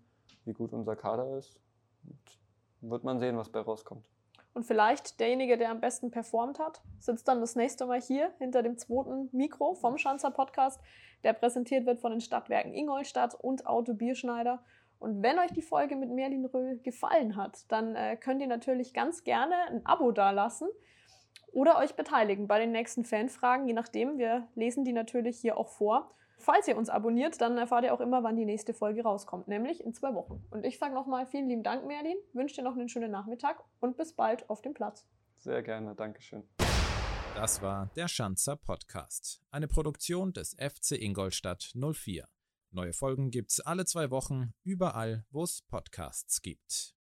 wie 0.45 0.53
gut 0.53 0.73
unser 0.73 0.95
Kader 0.95 1.37
ist. 1.37 1.59
Und 2.03 2.89
wird 2.91 3.03
man 3.03 3.19
sehen, 3.19 3.37
was 3.37 3.49
bei 3.49 3.59
rauskommt. 3.59 4.09
Und 4.53 4.63
vielleicht 4.63 5.19
derjenige, 5.19 5.57
der 5.57 5.69
am 5.69 5.79
besten 5.79 6.11
performt 6.11 6.59
hat, 6.59 6.81
sitzt 6.99 7.27
dann 7.27 7.39
das 7.39 7.55
nächste 7.55 7.85
Mal 7.85 8.01
hier 8.01 8.33
hinter 8.39 8.63
dem 8.63 8.77
zweiten 8.77 9.29
Mikro 9.31 9.75
vom 9.75 9.97
Schanzer 9.97 10.31
Podcast, 10.31 10.81
der 11.23 11.33
präsentiert 11.33 11.85
wird 11.85 11.99
von 11.99 12.11
den 12.11 12.21
Stadtwerken 12.21 12.73
Ingolstadt 12.73 13.35
und 13.35 13.67
Auto 13.67 13.93
Bierschneider. 13.93 14.63
Und 14.97 15.23
wenn 15.23 15.39
euch 15.39 15.51
die 15.51 15.61
Folge 15.61 15.95
mit 15.95 16.09
Merlin 16.09 16.45
Röhl 16.45 16.79
gefallen 16.79 17.35
hat, 17.35 17.71
dann 17.71 17.95
äh, 17.95 18.17
könnt 18.17 18.41
ihr 18.41 18.47
natürlich 18.47 18.93
ganz 18.93 19.23
gerne 19.23 19.55
ein 19.69 19.85
Abo 19.85 20.11
dalassen 20.11 20.67
oder 21.53 21.77
euch 21.77 21.95
beteiligen 21.95 22.47
bei 22.47 22.59
den 22.59 22.71
nächsten 22.71 23.05
Fanfragen, 23.05 23.67
je 23.67 23.73
nachdem. 23.73 24.17
Wir 24.17 24.47
lesen 24.55 24.83
die 24.83 24.93
natürlich 24.93 25.39
hier 25.39 25.57
auch 25.57 25.69
vor. 25.69 26.13
Falls 26.39 26.69
ihr 26.69 26.77
uns 26.77 26.89
abonniert, 26.89 27.41
dann 27.41 27.57
erfahrt 27.57 27.83
ihr 27.83 27.93
auch 27.93 27.99
immer, 27.99 28.23
wann 28.23 28.37
die 28.37 28.45
nächste 28.45 28.73
Folge 28.73 29.03
rauskommt, 29.03 29.49
nämlich 29.49 29.83
in 29.83 29.93
zwei 29.93 30.15
Wochen. 30.15 30.41
Und 30.51 30.65
ich 30.65 30.79
sage 30.79 30.93
nochmal 30.93 31.25
vielen 31.25 31.49
lieben 31.49 31.63
Dank, 31.63 31.85
Merlin, 31.85 32.15
wünsche 32.31 32.55
dir 32.55 32.63
noch 32.63 32.77
einen 32.77 32.87
schönen 32.87 33.11
Nachmittag 33.11 33.61
und 33.81 33.97
bis 33.97 34.13
bald 34.13 34.49
auf 34.49 34.61
dem 34.61 34.73
Platz. 34.73 35.05
Sehr 35.37 35.61
gerne, 35.61 35.95
Dankeschön. 35.95 36.47
Das 37.35 37.61
war 37.61 37.89
der 37.97 38.07
Schanzer 38.07 38.55
Podcast, 38.55 39.41
eine 39.51 39.67
Produktion 39.67 40.31
des 40.31 40.55
FC 40.55 40.93
Ingolstadt 40.93 41.73
04. 41.75 42.25
Neue 42.71 42.93
Folgen 42.93 43.31
gibt's 43.31 43.59
alle 43.59 43.83
zwei 43.85 44.09
Wochen, 44.09 44.53
überall, 44.63 45.25
wo 45.31 45.43
es 45.43 45.61
Podcasts 45.63 46.41
gibt. 46.41 46.95